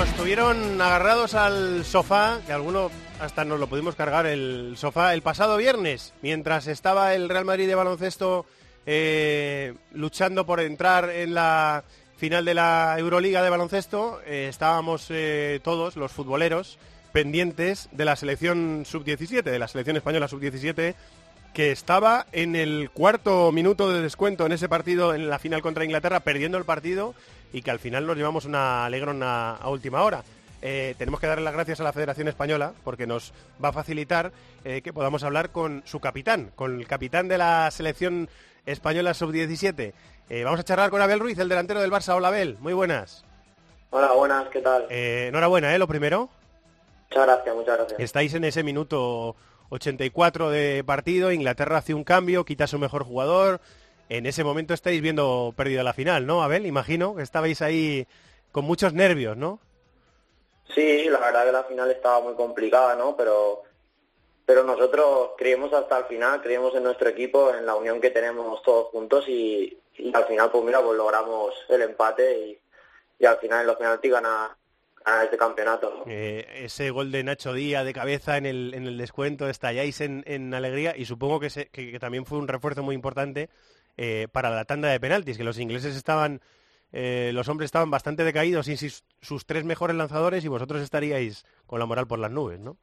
Nos 0.00 0.16
tuvieron 0.16 0.80
agarrados 0.80 1.34
al 1.34 1.84
sofá, 1.84 2.40
que 2.46 2.54
alguno 2.54 2.90
hasta 3.20 3.44
nos 3.44 3.60
lo 3.60 3.66
pudimos 3.66 3.96
cargar 3.96 4.24
el 4.24 4.72
sofá 4.78 5.12
el 5.12 5.20
pasado 5.20 5.58
viernes, 5.58 6.14
mientras 6.22 6.68
estaba 6.68 7.14
el 7.14 7.28
Real 7.28 7.44
Madrid 7.44 7.68
de 7.68 7.74
baloncesto 7.74 8.46
eh, 8.86 9.74
luchando 9.92 10.46
por 10.46 10.60
entrar 10.60 11.10
en 11.10 11.34
la 11.34 11.84
final 12.16 12.46
de 12.46 12.54
la 12.54 12.96
Euroliga 12.96 13.42
de 13.42 13.50
baloncesto, 13.50 14.22
eh, 14.24 14.46
estábamos 14.48 15.08
eh, 15.10 15.60
todos 15.62 15.96
los 15.96 16.10
futboleros 16.10 16.78
pendientes 17.12 17.90
de 17.92 18.06
la 18.06 18.16
selección 18.16 18.84
sub-17, 18.86 19.42
de 19.42 19.58
la 19.58 19.68
selección 19.68 19.98
española 19.98 20.28
sub-17, 20.28 20.94
que 21.52 21.72
estaba 21.72 22.26
en 22.32 22.56
el 22.56 22.90
cuarto 22.90 23.52
minuto 23.52 23.92
de 23.92 24.02
descuento 24.02 24.46
en 24.46 24.52
ese 24.52 24.68
partido, 24.68 25.14
en 25.14 25.28
la 25.28 25.38
final 25.38 25.62
contra 25.62 25.84
Inglaterra, 25.84 26.20
perdiendo 26.20 26.58
el 26.58 26.64
partido 26.64 27.14
y 27.52 27.62
que 27.62 27.70
al 27.70 27.78
final 27.78 28.06
nos 28.06 28.16
llevamos 28.16 28.44
una 28.44 28.86
alegrona 28.86 29.56
a 29.56 29.68
última 29.68 30.02
hora. 30.02 30.22
Eh, 30.62 30.94
tenemos 30.98 31.20
que 31.20 31.26
darle 31.26 31.44
las 31.44 31.54
gracias 31.54 31.80
a 31.80 31.84
la 31.84 31.92
Federación 31.92 32.28
Española 32.28 32.74
porque 32.84 33.06
nos 33.06 33.32
va 33.62 33.70
a 33.70 33.72
facilitar 33.72 34.30
eh, 34.64 34.82
que 34.82 34.92
podamos 34.92 35.24
hablar 35.24 35.50
con 35.50 35.82
su 35.86 36.00
capitán, 36.00 36.52
con 36.54 36.78
el 36.78 36.86
capitán 36.86 37.28
de 37.28 37.38
la 37.38 37.70
selección 37.70 38.28
española 38.66 39.14
sub-17. 39.14 39.92
Eh, 40.28 40.44
vamos 40.44 40.60
a 40.60 40.64
charlar 40.64 40.90
con 40.90 41.00
Abel 41.00 41.18
Ruiz, 41.18 41.38
el 41.38 41.48
delantero 41.48 41.80
del 41.80 41.90
Barça. 41.90 42.14
Hola 42.14 42.28
Abel, 42.28 42.58
muy 42.60 42.74
buenas. 42.74 43.24
Hola, 43.88 44.12
buenas, 44.12 44.48
¿qué 44.50 44.60
tal? 44.60 44.86
Enhorabuena, 44.88 45.74
¿eh? 45.74 45.78
Lo 45.78 45.88
primero. 45.88 46.28
Muchas 47.08 47.26
gracias, 47.26 47.56
muchas 47.56 47.76
gracias. 47.76 48.00
Estáis 48.00 48.34
en 48.34 48.44
ese 48.44 48.62
minuto 48.62 49.34
84 49.70 50.50
de 50.50 50.84
partido, 50.84 51.32
Inglaterra 51.32 51.78
hace 51.78 51.94
un 51.94 52.04
cambio, 52.04 52.44
quita 52.44 52.64
a 52.64 52.68
su 52.68 52.78
mejor 52.78 53.04
jugador. 53.04 53.60
En 54.08 54.26
ese 54.26 54.44
momento 54.44 54.74
estáis 54.74 55.00
viendo 55.00 55.54
perdida 55.56 55.82
la 55.82 55.92
final, 55.92 56.26
¿no, 56.26 56.42
Abel? 56.42 56.66
Imagino 56.66 57.14
que 57.14 57.22
estabais 57.22 57.62
ahí 57.62 58.06
con 58.52 58.64
muchos 58.64 58.92
nervios, 58.92 59.36
¿no? 59.36 59.60
Sí, 60.74 61.04
la 61.08 61.18
verdad 61.18 61.44
que 61.46 61.52
la 61.52 61.64
final 61.64 61.90
estaba 61.90 62.20
muy 62.20 62.34
complicada, 62.34 62.94
¿no? 62.96 63.16
Pero 63.16 63.62
pero 64.50 64.64
nosotros 64.64 65.30
creímos 65.38 65.72
hasta 65.72 65.98
el 65.98 66.04
final, 66.06 66.42
creímos 66.42 66.74
en 66.74 66.82
nuestro 66.82 67.08
equipo, 67.08 67.54
en 67.54 67.64
la 67.64 67.76
unión 67.76 68.00
que 68.00 68.10
tenemos 68.10 68.60
todos 68.64 68.88
juntos 68.88 69.28
y, 69.28 69.78
y 69.96 70.12
al 70.12 70.24
final, 70.24 70.50
pues 70.50 70.64
mira, 70.64 70.82
pues 70.82 70.98
logramos 70.98 71.54
el 71.68 71.82
empate 71.82 72.36
y, 72.36 72.60
y 73.20 73.26
al 73.26 73.38
final 73.38 73.60
en 73.60 73.66
los 73.68 73.76
penaltis 73.76 74.10
gana, 74.10 74.58
gana 75.04 75.24
este 75.24 75.36
campeonato. 75.36 76.04
Eh, 76.06 76.46
ese 76.64 76.90
gol 76.90 77.10
de 77.12 77.22
Nacho 77.24 77.52
Díaz 77.52 77.84
de 77.84 77.92
cabeza 77.92 78.36
en 78.36 78.46
el, 78.46 78.72
en 78.74 78.86
el 78.86 78.98
descuento, 78.98 79.48
estalláis 79.48 80.00
en, 80.00 80.22
en 80.26 80.52
alegría 80.54 80.94
y 80.96 81.04
supongo 81.04 81.40
que, 81.40 81.50
se- 81.50 81.68
que- 81.68 81.90
que 81.92 81.98
también 81.98 82.26
fue 82.26 82.38
un 82.38 82.48
refuerzo 82.48 82.82
muy 82.82 82.94
importante 82.94 83.48
eh, 83.96 84.28
para 84.32 84.50
la 84.50 84.64
tanda 84.64 84.88
de 84.88 85.00
penaltis, 85.00 85.36
que 85.36 85.44
los 85.44 85.58
ingleses 85.58 85.96
estaban, 85.96 86.40
eh, 86.92 87.30
los 87.34 87.48
hombres 87.48 87.66
estaban 87.66 87.90
bastante 87.90 88.24
decaídos 88.24 88.66
sin 88.66 88.76
sus, 88.78 89.04
sus 89.20 89.46
tres 89.46 89.64
mejores 89.64 89.96
lanzadores 89.96 90.44
y 90.44 90.48
vosotros 90.48 90.80
estaríais 90.82 91.44
con 91.66 91.78
la 91.78 91.86
moral 91.86 92.06
por 92.06 92.18
las 92.18 92.30
nubes, 92.30 92.60
¿no? 92.60 92.76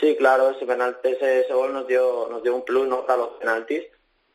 Sí, 0.00 0.14
claro, 0.16 0.50
ese, 0.50 0.64
penalti, 0.66 1.08
ese, 1.08 1.40
ese 1.40 1.52
gol 1.52 1.72
nos 1.72 1.86
dio, 1.86 2.28
nos 2.30 2.42
dio 2.42 2.54
un 2.54 2.64
plus 2.64 2.86
¿no? 2.88 3.04
para 3.04 3.18
los 3.18 3.28
penaltis 3.40 3.82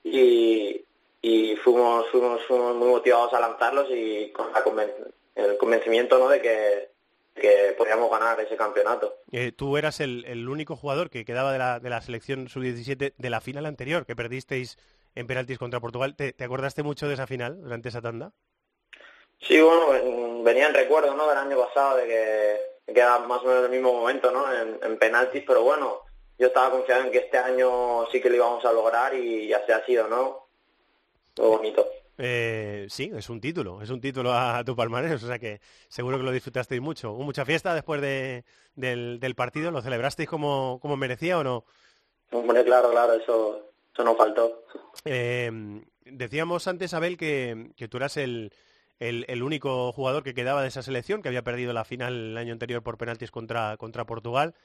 y, 0.04 0.86
y 1.22 1.56
fuimos, 1.58 2.08
fuimos, 2.12 2.42
fuimos 2.46 2.76
muy 2.76 2.90
motivados 2.90 3.34
a 3.34 3.40
lanzarlos 3.40 3.88
y 3.90 4.32
con 4.32 4.52
la 4.52 4.64
conven- 4.64 4.94
el 5.36 5.58
convencimiento 5.58 6.20
¿no? 6.20 6.30
de 6.30 6.42
que, 6.42 6.90
que 7.36 7.76
podíamos 7.78 8.10
ganar 8.10 8.40
ese 8.40 8.56
campeonato. 8.56 9.14
Eh, 9.32 9.52
tú 9.52 9.78
eras 9.78 10.00
el, 10.00 10.26
el 10.26 10.48
único 10.50 10.76
jugador 10.76 11.10
que 11.10 11.26
quedaba 11.26 11.52
de 11.52 11.60
la, 11.60 11.80
de 11.80 11.90
la 11.90 12.02
selección 12.02 12.48
sub-17 12.48 13.14
de 13.18 13.30
la 13.30 13.42
final 13.42 13.66
anterior, 13.66 14.06
que 14.06 14.16
perdisteis 14.16 14.78
en 15.16 15.28
penaltis 15.28 15.58
contra 15.58 15.80
Portugal. 15.80 16.16
¿Te, 16.16 16.34
te 16.34 16.44
acordaste 16.44 16.84
mucho 16.84 17.08
de 17.08 17.16
esa 17.16 17.28
final 17.28 17.62
durante 17.62 17.90
esa 17.90 18.02
tanda? 18.02 18.34
Sí, 19.40 19.60
bueno, 19.62 19.90
ven- 19.90 20.44
venía 20.44 20.68
en 20.68 20.74
recuerdo 20.74 21.14
¿no? 21.16 21.28
del 21.28 21.38
año 21.38 21.58
pasado 21.60 21.98
de 21.98 22.08
que 22.08 22.76
que 22.94 23.00
era 23.00 23.18
más 23.18 23.42
o 23.42 23.46
menos 23.48 23.66
el 23.66 23.72
mismo 23.72 23.92
momento 23.94 24.30
¿no? 24.30 24.46
en, 24.54 24.80
en 24.84 25.00
penaltis, 25.00 25.44
pero 25.46 25.64
bueno, 25.64 26.02
yo 26.38 26.48
estaba 26.48 26.70
confiado 26.70 27.04
en 27.04 27.12
que 27.12 27.18
este 27.18 27.38
año 27.40 28.06
sí 28.12 28.22
que 28.22 28.30
lo 28.30 28.36
íbamos 28.36 28.64
a 28.64 28.72
lograr 28.72 29.16
y 29.16 29.52
así 29.54 29.72
ha 29.72 29.84
sido, 29.86 30.08
¿no? 30.08 30.46
Muy 31.38 31.48
bonito. 31.48 31.88
Eh, 32.18 32.86
sí, 32.90 33.12
es 33.14 33.30
un 33.30 33.42
título, 33.42 33.82
es 33.82 33.90
un 33.90 34.00
título 34.00 34.34
a, 34.34 34.64
tu 34.64 34.76
palmarés, 34.76 35.22
o 35.24 35.28
sea 35.28 35.38
que 35.38 35.60
seguro 35.88 36.18
que 36.18 36.24
lo 36.24 36.32
disfrutasteis 36.32 36.82
mucho. 36.82 37.12
¿Hubo 37.12 37.24
mucha 37.24 37.46
fiesta 37.46 37.74
después 37.74 38.02
de, 38.02 38.46
del, 38.76 39.20
del 39.20 39.36
partido? 39.36 39.72
¿Lo 39.72 39.82
celebrasteis 39.82 40.30
como, 40.30 40.80
como 40.82 40.96
merecía 40.96 41.38
o 41.38 41.44
no? 41.44 41.66
Hombre, 42.32 42.64
claro, 42.64 42.92
claro, 42.92 43.14
eso, 43.14 43.72
eso 43.94 44.04
no 44.04 44.16
faltó. 44.16 44.64
Eh, 45.04 45.52
decíamos 46.06 46.68
antes, 46.68 46.94
Abel, 46.94 47.18
que, 47.18 47.72
que 47.76 47.88
tú 47.88 47.98
eras 47.98 48.18
el, 48.18 48.52
el, 49.00 49.26
el 49.28 49.44
único 49.44 49.92
jugador 49.92 50.24
que 50.24 50.34
quedaba 50.34 50.62
de 50.62 50.70
esa 50.70 50.84
selección, 50.84 51.22
que 51.22 51.28
había 51.28 51.44
perdido 51.44 51.74
la 51.74 51.84
final 51.84 52.14
el 52.32 52.38
año 52.38 52.54
anterior 52.54 52.82
por 52.82 52.98
penaltis 52.98 53.32
contra, 53.32 53.78
contra 53.78 54.06
Portugal. 54.06 54.56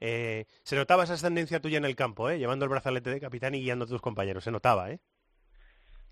Eh, 0.00 0.46
se 0.62 0.76
notaba 0.76 1.04
esa 1.04 1.14
ascendencia 1.14 1.60
tuya 1.60 1.78
en 1.78 1.84
el 1.84 1.96
campo, 1.96 2.30
¿eh? 2.30 2.38
llevando 2.38 2.64
el 2.64 2.68
brazalete 2.68 3.10
de 3.10 3.20
capitán 3.20 3.54
y 3.54 3.62
guiando 3.62 3.84
a 3.84 3.88
tus 3.88 4.00
compañeros, 4.00 4.44
se 4.44 4.52
notaba, 4.52 4.90
¿eh? 4.90 5.00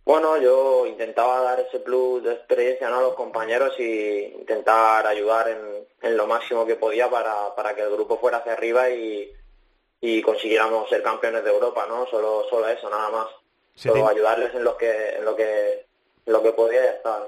Bueno, 0.06 0.38
yo 0.40 0.86
intentaba 0.86 1.40
dar 1.42 1.58
ese 1.60 1.80
plus 1.80 2.22
de 2.22 2.32
experiencia 2.32 2.88
¿no? 2.88 2.98
a 2.98 3.02
los 3.02 3.14
compañeros 3.14 3.74
y 3.78 4.22
intentar 4.38 5.04
ayudar 5.06 5.48
en, 5.48 5.58
en 6.00 6.16
lo 6.16 6.26
máximo 6.28 6.64
que 6.64 6.76
podía 6.76 7.10
para, 7.10 7.54
para 7.56 7.74
que 7.74 7.82
el 7.82 7.90
grupo 7.90 8.16
fuera 8.18 8.38
hacia 8.38 8.52
arriba 8.52 8.88
y, 8.88 9.28
y 10.00 10.22
consiguiéramos 10.22 10.88
ser 10.88 11.02
campeones 11.02 11.42
de 11.42 11.50
Europa, 11.50 11.86
¿no? 11.88 12.06
Solo, 12.06 12.44
solo 12.48 12.68
eso, 12.68 12.88
nada 12.88 13.10
más. 13.10 13.26
Se 13.74 13.88
Solo 13.88 14.04
te- 14.06 14.12
ayudarles 14.12 14.54
en 14.54 14.62
lo 14.62 14.76
que, 14.76 15.16
en 15.16 15.24
lo 15.24 15.34
que, 15.34 15.86
en 16.24 16.32
lo 16.32 16.40
que 16.42 16.52
podía 16.52 16.80
y 16.80 16.84
ya 16.84 16.90
está. 16.92 17.26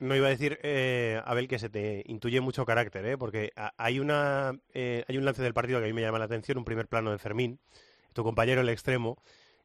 ¿no? 0.00 0.16
Iba 0.16 0.26
a 0.26 0.30
decir, 0.30 0.58
eh, 0.64 1.20
Abel, 1.24 1.46
que 1.46 1.60
se 1.60 1.68
te 1.68 2.02
intuye 2.06 2.40
mucho 2.40 2.66
carácter, 2.66 3.06
¿eh? 3.06 3.16
porque 3.16 3.52
hay, 3.76 4.00
una, 4.00 4.58
eh, 4.74 5.04
hay 5.06 5.16
un 5.16 5.24
lance 5.24 5.42
del 5.44 5.54
partido 5.54 5.78
que 5.78 5.84
a 5.84 5.88
mí 5.88 5.92
me 5.94 6.02
llama 6.02 6.18
la 6.18 6.24
atención, 6.24 6.58
un 6.58 6.64
primer 6.64 6.88
plano 6.88 7.12
de 7.12 7.18
Fermín, 7.18 7.60
tu 8.14 8.24
compañero 8.24 8.62
el 8.62 8.68
extremo, 8.68 9.16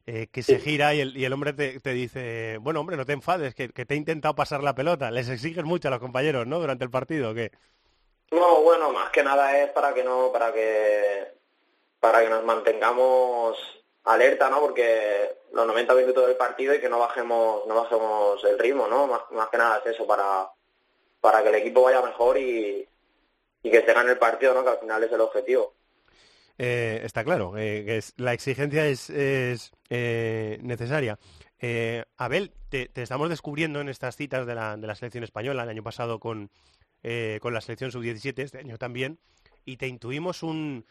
eh, 0.06 0.26
que 0.32 0.42
se 0.42 0.58
gira 0.58 0.94
y 0.94 1.00
el, 1.00 1.16
y 1.16 1.24
el 1.24 1.32
hombre 1.32 1.52
te, 1.52 1.78
te 1.80 1.92
dice, 1.92 2.58
bueno, 2.60 2.80
hombre, 2.80 2.96
no 2.96 3.06
te 3.06 3.12
enfades, 3.12 3.54
que, 3.54 3.68
que 3.68 3.86
te 3.86 3.94
he 3.94 3.96
intentado 3.96 4.34
pasar 4.34 4.62
la 4.62 4.74
pelota. 4.74 5.10
Les 5.10 5.28
exiges 5.28 5.64
mucho 5.64 5.88
a 5.88 5.90
los 5.92 6.00
compañeros, 6.00 6.46
¿no? 6.46 6.58
Durante 6.58 6.84
el 6.84 6.90
partido, 6.90 7.30
¿o 7.30 7.34
qué? 7.34 7.52
No, 8.32 8.62
bueno, 8.62 8.92
más 8.92 9.10
que 9.10 9.22
nada 9.22 9.58
es 9.62 9.70
para 9.70 9.94
que 9.94 10.02
no, 10.02 10.30
para 10.32 10.52
que, 10.52 11.34
para 12.00 12.22
que 12.22 12.30
nos 12.30 12.44
mantengamos 12.44 13.56
alerta, 14.04 14.50
¿no? 14.50 14.60
Porque 14.60 15.36
los 15.52 15.66
90 15.66 15.94
minutos 15.94 16.26
del 16.26 16.36
partido 16.36 16.74
y 16.74 16.80
que 16.80 16.88
no 16.88 16.98
bajemos, 16.98 17.66
no 17.66 17.74
bajemos 17.74 18.42
el 18.44 18.58
ritmo, 18.58 18.88
¿no? 18.88 19.06
Más, 19.06 19.20
más 19.30 19.48
que 19.50 19.58
nada 19.58 19.82
es 19.84 19.94
eso, 19.94 20.06
para, 20.06 20.48
para 21.20 21.42
que 21.42 21.50
el 21.50 21.54
equipo 21.56 21.82
vaya 21.82 22.02
mejor 22.02 22.38
y, 22.38 22.88
y 23.62 23.70
que 23.70 23.82
se 23.82 23.92
gane 23.92 24.10
el 24.10 24.18
partido, 24.18 24.54
¿no? 24.54 24.64
Que 24.64 24.70
al 24.70 24.78
final 24.78 25.04
es 25.04 25.12
el 25.12 25.20
objetivo. 25.20 25.74
Eh, 26.64 27.00
está 27.04 27.24
claro, 27.24 27.58
eh, 27.58 27.82
que 27.84 27.96
es, 27.96 28.14
la 28.18 28.32
exigencia 28.32 28.86
es, 28.86 29.10
es, 29.10 29.72
eh, 29.90 30.58
necesaria. 30.62 31.18
Eh, 31.58 32.04
Abel, 32.16 32.52
te, 32.68 32.86
te 32.86 33.02
estamos 33.02 33.28
descubriendo 33.30 33.80
en 33.80 33.88
estas 33.88 34.14
citas 34.14 34.46
de 34.46 34.54
la, 34.54 34.76
de 34.76 34.86
la 34.86 34.94
selección 34.94 35.24
española, 35.24 35.64
el 35.64 35.68
año 35.70 35.82
pasado 35.82 36.20
con, 36.20 36.50
eh, 37.02 37.40
con 37.42 37.52
la 37.52 37.60
selección 37.60 37.90
sub-17, 37.90 38.38
este 38.44 38.58
año 38.58 38.78
también, 38.78 39.18
y 39.64 39.76
te 39.76 39.88
intuimos 39.88 40.44
un, 40.44 40.86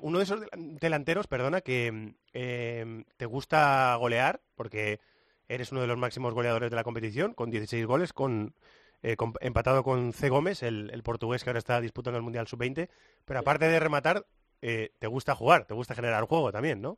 uno 0.00 0.18
de 0.18 0.24
esos 0.24 0.40
delan- 0.40 0.78
delanteros, 0.78 1.26
perdona, 1.26 1.60
que 1.60 2.14
te 2.32 3.26
gusta 3.26 3.94
golear, 3.96 4.40
porque 4.54 5.00
eres 5.48 5.70
uno 5.70 5.82
de 5.82 5.86
los 5.86 5.98
máximos 5.98 6.32
goleadores 6.32 6.70
de 6.70 6.76
la 6.76 6.84
competición, 6.84 7.34
con 7.34 7.50
16 7.50 7.84
goles, 7.84 8.14
con, 8.14 8.54
eh, 9.02 9.16
con- 9.16 9.34
empatado 9.42 9.82
con 9.84 10.14
C. 10.14 10.30
Gómez, 10.30 10.62
el, 10.62 10.90
el 10.94 11.02
portugués 11.02 11.44
que 11.44 11.50
ahora 11.50 11.58
está 11.58 11.78
disputando 11.82 12.16
el 12.16 12.22
Mundial 12.24 12.46
Sub-20, 12.46 12.88
pero 13.26 13.40
aparte 13.40 13.68
de 13.68 13.80
rematar, 13.80 14.24
eh, 14.66 14.92
te 14.98 15.06
gusta 15.08 15.34
jugar, 15.34 15.66
te 15.66 15.74
gusta 15.74 15.94
generar 15.94 16.24
juego 16.24 16.50
también, 16.50 16.80
¿no? 16.80 16.96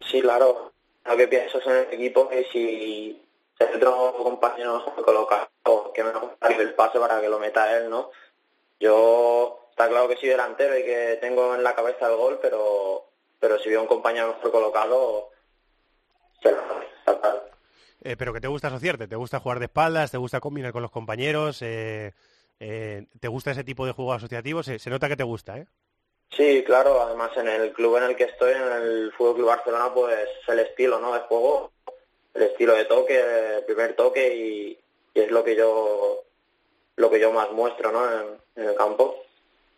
Sí, 0.00 0.22
claro. 0.22 0.72
Lo 1.04 1.14
que 1.14 1.28
pienso 1.28 1.58
es 1.58 1.66
en 1.66 1.72
el 1.72 1.92
equipo 1.92 2.30
que 2.30 2.44
si 2.50 3.22
otro 3.74 4.14
compañero 4.22 4.82
me 4.96 5.02
coloca 5.02 5.50
o 5.64 5.92
que 5.92 6.02
me 6.02 6.12
gustaría 6.12 6.56
el 6.56 6.72
pase 6.72 6.98
para 6.98 7.20
que 7.20 7.28
lo 7.28 7.38
meta 7.38 7.76
él, 7.76 7.90
¿no? 7.90 8.10
Yo 8.80 9.68
está 9.68 9.86
claro 9.86 10.08
que 10.08 10.16
soy 10.16 10.30
delantero 10.30 10.78
y 10.78 10.82
que 10.82 11.18
tengo 11.20 11.54
en 11.54 11.62
la 11.62 11.74
cabeza 11.74 12.08
el 12.08 12.16
gol, 12.16 12.38
pero 12.40 13.04
pero 13.38 13.58
si 13.58 13.68
veo 13.68 13.82
un 13.82 13.86
compañero 13.86 14.28
mejor 14.28 14.50
colocado, 14.50 15.30
se 16.42 16.52
lo. 16.52 16.86
Eh, 18.00 18.16
pero 18.16 18.32
que 18.32 18.40
te 18.40 18.48
gusta 18.48 18.68
asociarte, 18.68 19.08
te 19.08 19.16
gusta 19.16 19.40
jugar 19.40 19.58
de 19.58 19.66
espaldas, 19.66 20.10
te 20.10 20.16
gusta 20.16 20.40
combinar 20.40 20.72
con 20.72 20.80
los 20.80 20.90
compañeros, 20.90 21.60
eh, 21.60 22.14
eh, 22.60 23.08
te 23.20 23.28
gusta 23.28 23.50
ese 23.50 23.64
tipo 23.64 23.84
de 23.84 23.92
juego 23.92 24.14
asociativo, 24.14 24.62
se, 24.62 24.78
se 24.78 24.90
nota 24.90 25.08
que 25.08 25.16
te 25.16 25.22
gusta, 25.22 25.58
¿eh? 25.58 25.66
Sí, 26.30 26.62
claro, 26.64 27.00
además 27.00 27.30
en 27.36 27.48
el 27.48 27.72
club 27.72 27.96
en 27.96 28.04
el 28.04 28.16
que 28.16 28.24
estoy, 28.24 28.52
en 28.52 28.62
el 28.62 29.12
Fútbol 29.12 29.36
Club 29.36 29.46
Barcelona, 29.46 29.92
pues 29.94 30.28
el 30.48 30.58
estilo, 30.58 31.00
¿no? 31.00 31.14
de 31.14 31.20
juego, 31.20 31.72
el 32.34 32.42
estilo 32.42 32.74
de 32.74 32.84
toque, 32.84 33.56
el 33.56 33.64
primer 33.64 33.94
toque 33.96 34.34
y, 34.34 34.78
y 35.14 35.20
es 35.20 35.30
lo 35.30 35.42
que 35.42 35.56
yo 35.56 36.22
lo 36.96 37.10
que 37.10 37.20
yo 37.20 37.30
más 37.32 37.50
muestro, 37.52 37.92
¿no? 37.92 38.10
En, 38.10 38.26
en 38.56 38.68
el 38.70 38.74
campo. 38.74 39.16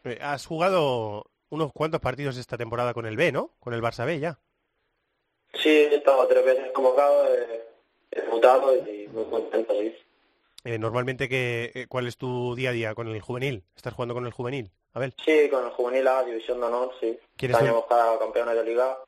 Eh, 0.05 0.19
Has 0.21 0.47
jugado 0.47 1.27
unos 1.51 1.73
cuantos 1.73 2.01
partidos 2.01 2.37
esta 2.37 2.57
temporada 2.57 2.95
con 2.95 3.07
el 3.07 3.17
B, 3.17 3.33
¿no? 3.33 3.51
Con 3.59 3.75
el 3.75 3.83
Barça 3.83 4.07
B 4.07 4.21
ya. 4.21 4.39
Sí, 5.55 5.69
he 5.69 5.97
estado 5.97 6.27
tres 6.29 6.45
veces 6.45 6.71
convocado, 6.73 7.35
he, 7.35 7.65
he 8.13 8.21
debutado 8.23 8.77
y 8.77 9.09
muy 9.09 9.25
contento, 9.25 9.75
sí. 9.81 9.97
Eh, 10.65 10.79
normalmente, 10.79 11.29
que, 11.29 11.73
eh, 11.75 11.87
¿cuál 11.89 12.07
es 12.07 12.17
tu 12.17 12.55
día 12.55 12.71
a 12.71 12.73
día 12.73 12.95
con 12.95 13.09
el 13.09 13.21
juvenil? 13.21 13.65
¿Estás 13.77 13.95
jugando 13.95 14.15
con 14.15 14.27
el 14.27 14.33
juvenil? 14.33 14.71
Abel. 14.99 15.15
Sí, 15.25 15.49
con 15.51 15.65
el 15.65 15.71
juvenil 15.71 16.07
A, 16.07 16.25
División 16.25 16.61
de 16.61 16.67
Honor, 16.67 16.93
sí. 17.01 17.19
¿Quiénes 17.37 17.57
Este 17.57 17.69
año 17.69 17.79
hemos 17.89 18.19
campeones 18.19 18.55
de 18.55 18.65
liga. 18.65 18.99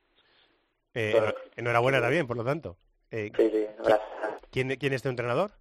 Eh, 0.94 1.32
enhorabuena 1.56 2.00
también, 2.00 2.26
por 2.26 2.36
lo 2.36 2.44
tanto. 2.44 2.76
Eh, 3.10 3.30
Sí, 3.36 3.50
sí, 3.50 3.66
gracias. 3.78 4.08
¿quién, 4.50 4.76
¿Quién 4.76 4.92
es 4.92 5.02
tu 5.02 5.08
entrenador? 5.08 5.52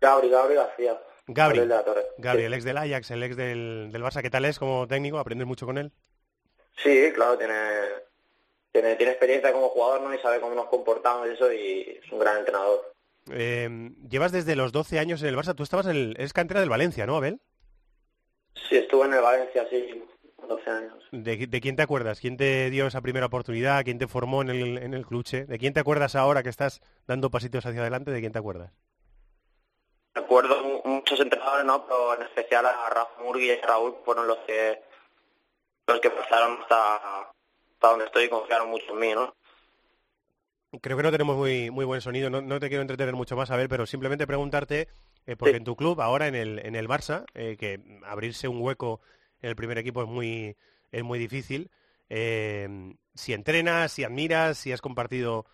Gabri, 0.00 0.28
Gabri 0.30 0.54
García. 0.54 1.00
Gabri. 1.26 1.58
Gabriel 1.58 1.68
de 1.68 1.74
la 1.74 1.84
Torre. 1.84 2.06
Gabri, 2.18 2.44
el 2.44 2.54
ex 2.54 2.64
del 2.64 2.76
Ajax, 2.78 3.10
el 3.10 3.22
ex 3.22 3.36
del, 3.36 3.90
del 3.92 4.02
Barça. 4.02 4.22
¿Qué 4.22 4.30
tal 4.30 4.44
es 4.44 4.58
como 4.58 4.86
técnico? 4.86 5.18
¿Aprendes 5.18 5.46
mucho 5.46 5.66
con 5.66 5.78
él? 5.78 5.92
Sí, 6.82 7.12
claro, 7.14 7.38
tiene, 7.38 7.54
tiene, 8.72 8.96
tiene 8.96 9.12
experiencia 9.12 9.52
como 9.52 9.68
jugador, 9.68 10.00
¿no? 10.02 10.14
Y 10.14 10.18
sabe 10.18 10.40
cómo 10.40 10.54
nos 10.54 10.66
comportamos 10.66 11.28
y 11.28 11.32
eso, 11.32 11.52
y 11.52 12.00
es 12.02 12.10
un 12.10 12.18
gran 12.18 12.38
entrenador. 12.38 12.92
Eh, 13.30 13.90
llevas 14.08 14.32
desde 14.32 14.56
los 14.56 14.72
12 14.72 14.98
años 14.98 15.22
en 15.22 15.28
el 15.28 15.36
Barça. 15.36 15.54
Tú 15.54 15.62
estabas 15.62 15.86
en 15.86 15.92
el... 15.92 16.16
Es 16.18 16.32
cantera 16.32 16.60
del 16.60 16.68
Valencia, 16.68 17.06
¿no, 17.06 17.16
Abel? 17.16 17.40
Sí, 18.54 18.76
estuve 18.76 19.06
en 19.06 19.14
el 19.14 19.20
Valencia, 19.20 19.66
sí, 19.70 20.04
12 20.48 20.70
años. 20.70 21.04
¿De, 21.12 21.46
de 21.46 21.60
quién 21.60 21.76
te 21.76 21.82
acuerdas? 21.82 22.20
¿Quién 22.20 22.36
te 22.36 22.70
dio 22.70 22.86
esa 22.86 23.00
primera 23.00 23.26
oportunidad? 23.26 23.84
¿Quién 23.84 23.98
te 23.98 24.08
formó 24.08 24.42
en 24.42 24.50
el, 24.50 24.78
en 24.78 24.94
el 24.94 25.06
cluche? 25.06 25.44
¿De 25.46 25.58
quién 25.58 25.72
te 25.72 25.80
acuerdas 25.80 26.16
ahora 26.16 26.42
que 26.42 26.48
estás 26.48 26.80
dando 27.06 27.30
pasitos 27.30 27.64
hacia 27.66 27.80
adelante? 27.80 28.10
¿De 28.10 28.20
quién 28.20 28.32
te 28.32 28.38
acuerdas? 28.38 28.72
Recuerdo 30.14 30.62
mu- 30.62 30.82
muchos 30.84 31.18
entrenadores, 31.20 31.64
¿no? 31.64 31.86
Pero 31.86 32.14
en 32.14 32.22
especial 32.22 32.66
a 32.66 32.88
Rafa 32.90 33.22
Murgui 33.22 33.46
y 33.46 33.50
a 33.52 33.66
Raúl 33.66 33.96
fueron 34.04 34.26
los 34.26 34.38
que 34.38 34.82
los 35.86 36.00
que 36.00 36.10
pasaron 36.10 36.60
hasta, 36.62 36.96
hasta 37.20 37.88
donde 37.88 38.04
estoy 38.06 38.24
y 38.24 38.28
confiaron 38.28 38.68
mucho 38.70 38.92
en 38.92 38.98
mí, 38.98 39.12
¿no? 39.14 39.34
Creo 40.80 40.96
que 40.96 41.02
no 41.02 41.10
tenemos 41.12 41.36
muy, 41.36 41.70
muy 41.70 41.84
buen 41.84 42.00
sonido, 42.00 42.30
no, 42.30 42.40
no 42.40 42.58
te 42.58 42.68
quiero 42.68 42.80
entretener 42.82 43.14
mucho 43.14 43.36
más, 43.36 43.50
Abel, 43.50 43.68
pero 43.68 43.84
simplemente 43.84 44.26
preguntarte, 44.26 44.88
eh, 45.26 45.36
porque 45.36 45.56
Sí. 45.56 45.56
en 45.56 45.64
tu 45.64 45.76
club, 45.76 46.00
ahora 46.00 46.28
en 46.28 46.34
el, 46.34 46.58
en 46.60 46.74
el 46.76 46.88
Barça, 46.88 47.24
eh, 47.34 47.56
que 47.58 47.80
abrirse 48.04 48.48
un 48.48 48.60
hueco 48.60 49.00
en 49.40 49.50
el 49.50 49.56
primer 49.56 49.78
equipo 49.78 50.02
es 50.02 50.08
muy, 50.08 50.56
es 50.90 51.02
muy 51.02 51.18
difícil, 51.18 51.70
eh, 52.08 52.94
si 53.14 53.32
entrenas, 53.32 53.92
si 53.92 54.04
admiras, 54.04 54.58
si 54.58 54.72
has 54.72 54.80
compartido 54.80 55.46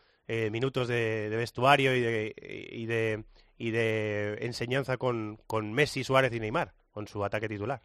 minutos 0.50 0.88
de, 0.88 1.30
de 1.30 1.36
vestuario 1.38 1.96
y 1.96 2.00
de, 2.02 2.34
y 2.70 2.84
de, 2.84 3.24
y 3.56 3.70
de 3.70 4.36
enseñanza 4.42 4.98
con, 4.98 5.38
con 5.46 5.72
Messi, 5.72 6.04
Suárez 6.04 6.34
y 6.34 6.38
Neymar, 6.40 6.74
con 6.90 7.08
su 7.08 7.24
ataque 7.24 7.48
titular. 7.48 7.80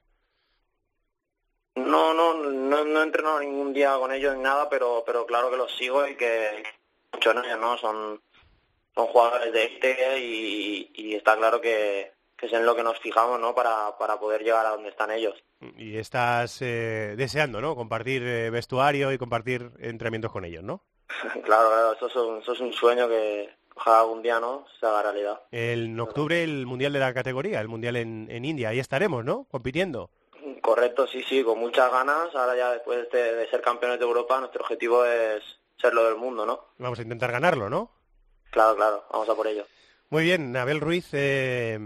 No, 1.75 2.13
no, 2.13 2.33
no, 2.35 2.85
no 2.85 2.99
he 2.99 3.03
entrenado 3.03 3.39
ningún 3.39 3.73
día 3.73 3.95
con 3.97 4.11
ellos 4.11 4.35
ni 4.35 4.43
nada, 4.43 4.69
pero, 4.69 5.03
pero 5.05 5.25
claro 5.25 5.49
que 5.49 5.57
los 5.57 5.75
sigo 5.75 6.05
y 6.07 6.15
que 6.15 6.63
muchos 7.13 7.33
de 7.35 7.41
ellos, 7.47 7.59
¿no? 7.59 7.77
Son, 7.77 8.21
son 8.95 9.07
jugadores 9.07 9.53
de 9.53 9.65
este 9.65 10.19
y, 10.19 10.91
y 10.93 11.15
está 11.15 11.35
claro 11.35 11.59
que, 11.59 12.11
que 12.37 12.47
es 12.47 12.53
en 12.53 12.65
lo 12.65 12.75
que 12.75 12.83
nos 12.83 12.99
fijamos, 12.99 13.39
¿no? 13.39 13.55
Para, 13.55 13.97
para 13.97 14.19
poder 14.19 14.43
llegar 14.43 14.65
a 14.65 14.71
donde 14.71 14.89
están 14.89 15.11
ellos. 15.11 15.41
Y 15.77 15.97
estás 15.97 16.61
eh, 16.61 17.15
deseando, 17.17 17.61
¿no? 17.61 17.75
Compartir 17.75 18.23
eh, 18.23 18.49
vestuario 18.49 19.11
y 19.11 19.17
compartir 19.17 19.71
entrenamientos 19.79 20.31
con 20.31 20.45
ellos, 20.45 20.63
¿no? 20.63 20.83
claro, 21.43 21.69
claro, 21.69 21.93
eso 21.93 22.07
es, 22.07 22.15
un, 22.15 22.39
eso 22.39 22.53
es 22.53 22.59
un 22.59 22.73
sueño 22.73 23.07
que 23.07 23.49
ojalá 23.75 24.01
algún 24.01 24.21
día, 24.21 24.39
¿no? 24.39 24.65
Se 24.79 24.85
haga 24.85 25.03
realidad. 25.03 25.41
En 25.51 25.99
octubre 25.99 26.43
el 26.43 26.65
Mundial 26.65 26.93
de 26.93 26.99
la 26.99 27.13
categoría, 27.13 27.61
el 27.61 27.69
Mundial 27.69 27.95
en, 27.95 28.27
en 28.29 28.45
India. 28.45 28.69
Ahí 28.69 28.79
estaremos, 28.79 29.23
¿no? 29.23 29.45
Compitiendo. 29.49 30.09
Correcto, 30.61 31.07
sí, 31.07 31.23
sí, 31.23 31.43
con 31.43 31.59
muchas 31.59 31.91
ganas. 31.91 32.33
Ahora 32.35 32.55
ya 32.55 32.71
después 32.71 33.09
de, 33.11 33.35
de 33.35 33.49
ser 33.49 33.61
campeones 33.61 33.99
de 33.99 34.05
Europa, 34.05 34.39
nuestro 34.39 34.61
objetivo 34.61 35.05
es 35.05 35.43
ser 35.77 35.93
lo 35.93 36.05
del 36.05 36.15
mundo, 36.15 36.45
¿no? 36.45 36.67
Vamos 36.77 36.99
a 36.99 37.01
intentar 37.01 37.31
ganarlo, 37.31 37.69
¿no? 37.69 37.91
Claro, 38.53 38.75
claro, 38.75 39.03
vamos 39.11 39.29
a 39.29 39.35
por 39.35 39.47
ello. 39.47 39.65
Muy 40.09 40.23
bien, 40.23 40.55
Abel 40.55 40.79
Ruiz. 40.79 41.07
eh, 41.13 41.79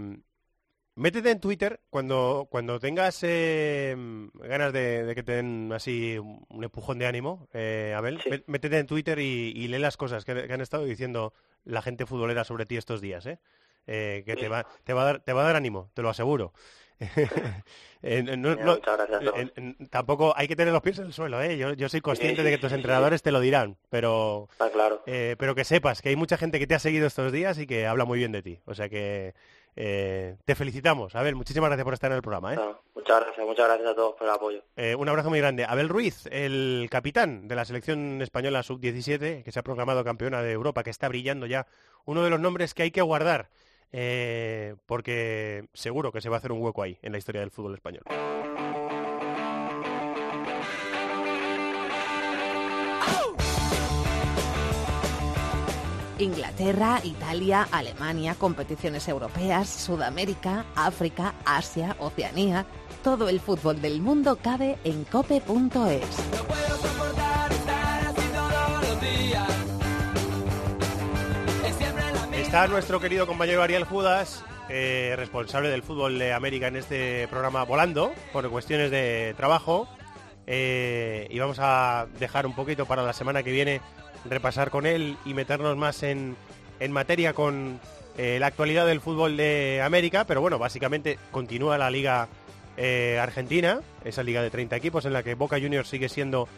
métete 0.96 1.30
en 1.30 1.40
Twitter 1.40 1.80
cuando, 1.90 2.46
cuando 2.50 2.78
tengas 2.80 3.20
eh, 3.22 3.96
ganas 4.34 4.72
de, 4.72 5.04
de 5.04 5.14
que 5.14 5.22
te 5.22 5.32
den 5.32 5.72
así 5.72 6.18
un 6.18 6.64
empujón 6.64 6.98
de 6.98 7.06
ánimo, 7.06 7.48
eh, 7.52 7.94
Abel. 7.96 8.18
mé- 8.28 8.44
Métete 8.46 8.78
en 8.78 8.86
Twitter 8.86 9.18
y, 9.18 9.52
y 9.54 9.68
lee 9.68 9.78
las 9.78 9.96
cosas 9.96 10.24
que, 10.24 10.46
que 10.46 10.52
han 10.52 10.60
estado 10.60 10.84
diciendo 10.84 11.32
la 11.64 11.82
gente 11.82 12.06
futbolera 12.06 12.44
sobre 12.44 12.66
ti 12.66 12.76
estos 12.76 13.00
días, 13.00 13.24
¿eh? 13.26 13.38
Eh, 13.86 14.22
que 14.26 14.36
te 14.36 14.48
va, 14.48 14.66
te, 14.84 14.92
va 14.92 15.02
a 15.02 15.04
dar, 15.06 15.20
te 15.24 15.32
va 15.32 15.40
a 15.42 15.46
dar 15.46 15.56
ánimo, 15.56 15.90
te 15.94 16.02
lo 16.02 16.10
aseguro. 16.10 16.52
Eh, 18.00 18.22
no- 18.22 18.54
Mira, 18.54 19.32
en- 19.34 19.52
en- 19.56 19.88
tampoco 19.88 20.32
hay 20.36 20.46
que 20.46 20.54
tener 20.54 20.72
los 20.72 20.82
pies 20.82 21.00
en 21.00 21.06
el 21.06 21.12
suelo, 21.12 21.42
¿eh? 21.42 21.58
Yo, 21.58 21.72
yo 21.72 21.88
soy 21.88 22.00
consciente 22.00 22.44
de 22.44 22.50
que 22.52 22.58
tus 22.58 22.70
entrenadores 22.70 23.22
te 23.22 23.32
lo 23.32 23.40
dirán, 23.40 23.76
pero, 23.90 24.48
claro. 24.72 25.02
eh, 25.06 25.34
pero 25.36 25.56
que 25.56 25.64
sepas 25.64 26.00
que 26.00 26.10
hay 26.10 26.14
mucha 26.16 26.36
gente 26.36 26.60
que 26.60 26.68
te 26.68 26.76
ha 26.76 26.78
seguido 26.78 27.08
estos 27.08 27.32
días 27.32 27.58
y 27.58 27.66
que 27.66 27.88
habla 27.88 28.04
muy 28.04 28.20
bien 28.20 28.30
de 28.30 28.40
ti. 28.42 28.60
O 28.66 28.74
sea 28.76 28.88
que 28.88 29.34
eh, 29.74 30.36
te 30.44 30.54
felicitamos. 30.54 31.16
Abel, 31.16 31.34
muchísimas 31.34 31.70
gracias 31.70 31.84
por 31.84 31.94
estar 31.94 32.12
en 32.12 32.16
el 32.18 32.22
programa. 32.22 32.54
¿eh? 32.54 32.58
Muchas 32.94 33.20
gracias, 33.20 33.44
muchas 33.46 33.66
gracias 33.66 33.88
a 33.90 33.94
todos 33.96 34.14
por 34.14 34.28
el 34.28 34.32
apoyo. 34.32 34.62
Eh, 34.76 34.94
un 34.94 35.08
abrazo 35.08 35.30
muy 35.30 35.40
grande. 35.40 35.64
Abel 35.64 35.88
Ruiz, 35.88 36.26
el 36.30 36.86
capitán 36.92 37.48
de 37.48 37.56
la 37.56 37.64
selección 37.64 38.22
española 38.22 38.62
sub-17, 38.62 39.42
que 39.42 39.50
se 39.50 39.58
ha 39.58 39.64
proclamado 39.64 40.04
campeona 40.04 40.40
de 40.40 40.52
Europa, 40.52 40.84
que 40.84 40.90
está 40.90 41.08
brillando 41.08 41.46
ya, 41.46 41.66
uno 42.04 42.22
de 42.22 42.30
los 42.30 42.38
nombres 42.38 42.74
que 42.74 42.84
hay 42.84 42.90
que 42.92 43.02
guardar, 43.02 43.48
eh, 43.92 44.76
porque 44.86 45.68
seguro 45.72 46.12
que 46.12 46.20
se 46.20 46.28
va 46.28 46.36
a 46.36 46.38
hacer 46.38 46.52
un 46.52 46.62
hueco 46.62 46.82
ahí 46.82 46.98
en 47.02 47.12
la 47.12 47.18
historia 47.18 47.40
del 47.40 47.50
fútbol 47.50 47.74
español. 47.74 48.02
Inglaterra, 56.18 57.00
Italia, 57.04 57.68
Alemania, 57.70 58.34
competiciones 58.34 59.06
europeas, 59.08 59.68
Sudamérica, 59.68 60.64
África, 60.74 61.34
Asia, 61.44 61.96
Oceanía. 62.00 62.66
Todo 63.04 63.28
el 63.28 63.40
fútbol 63.40 63.80
del 63.80 64.00
mundo 64.00 64.38
cabe 64.42 64.78
en 64.84 65.04
cope.es. 65.04 67.37
Está 72.48 72.66
nuestro 72.66 72.98
querido 72.98 73.26
compañero 73.26 73.62
Ariel 73.62 73.84
Judas, 73.84 74.42
eh, 74.70 75.12
responsable 75.18 75.68
del 75.68 75.82
fútbol 75.82 76.18
de 76.18 76.32
América 76.32 76.68
en 76.68 76.76
este 76.76 77.28
programa 77.28 77.62
volando 77.64 78.10
por 78.32 78.48
cuestiones 78.48 78.90
de 78.90 79.34
trabajo. 79.36 79.86
Eh, 80.46 81.26
y 81.28 81.38
vamos 81.38 81.58
a 81.60 82.06
dejar 82.18 82.46
un 82.46 82.54
poquito 82.54 82.86
para 82.86 83.02
la 83.02 83.12
semana 83.12 83.42
que 83.42 83.52
viene 83.52 83.82
repasar 84.24 84.70
con 84.70 84.86
él 84.86 85.18
y 85.26 85.34
meternos 85.34 85.76
más 85.76 86.02
en, 86.02 86.36
en 86.80 86.90
materia 86.90 87.34
con 87.34 87.80
eh, 88.16 88.38
la 88.40 88.46
actualidad 88.46 88.86
del 88.86 89.02
fútbol 89.02 89.36
de 89.36 89.82
América. 89.84 90.24
Pero 90.24 90.40
bueno, 90.40 90.58
básicamente 90.58 91.18
continúa 91.30 91.76
la 91.76 91.90
liga 91.90 92.28
argentina, 93.20 93.80
esa 94.04 94.22
liga 94.22 94.40
de 94.40 94.48
30 94.48 94.74
equipos 94.74 95.04
en 95.04 95.12
la 95.12 95.22
que 95.22 95.34
Boca 95.34 95.60
Juniors 95.60 95.90
sigue 95.90 96.08
siendo 96.08 96.48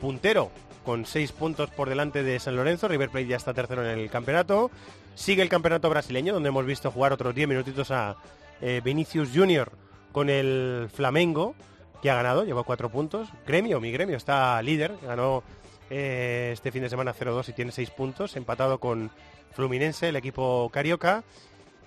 puntero 0.00 0.50
con 0.86 1.04
6 1.04 1.32
puntos 1.32 1.68
por 1.68 1.90
delante 1.90 2.22
de 2.22 2.40
San 2.40 2.56
Lorenzo. 2.56 2.88
River 2.88 3.10
Plate 3.10 3.26
ya 3.26 3.36
está 3.36 3.52
tercero 3.52 3.84
en 3.84 3.98
el 3.98 4.08
campeonato. 4.08 4.70
Sigue 5.18 5.42
el 5.42 5.48
campeonato 5.48 5.90
brasileño, 5.90 6.32
donde 6.32 6.50
hemos 6.50 6.64
visto 6.64 6.92
jugar 6.92 7.12
otros 7.12 7.34
10 7.34 7.48
minutitos 7.48 7.90
a 7.90 8.16
eh, 8.60 8.80
Vinicius 8.84 9.30
Junior 9.34 9.72
con 10.12 10.30
el 10.30 10.88
Flamengo, 10.94 11.56
que 12.00 12.08
ha 12.08 12.14
ganado, 12.14 12.44
lleva 12.44 12.62
4 12.62 12.88
puntos. 12.88 13.28
Gremio, 13.44 13.80
mi 13.80 13.90
gremio, 13.90 14.16
está 14.16 14.62
líder, 14.62 14.94
ganó 15.02 15.42
eh, 15.90 16.50
este 16.52 16.70
fin 16.70 16.82
de 16.82 16.88
semana 16.88 17.12
0-2 17.12 17.48
y 17.48 17.52
tiene 17.52 17.72
6 17.72 17.90
puntos, 17.90 18.36
empatado 18.36 18.78
con 18.78 19.10
Fluminense, 19.54 20.08
el 20.08 20.14
equipo 20.14 20.70
carioca. 20.72 21.24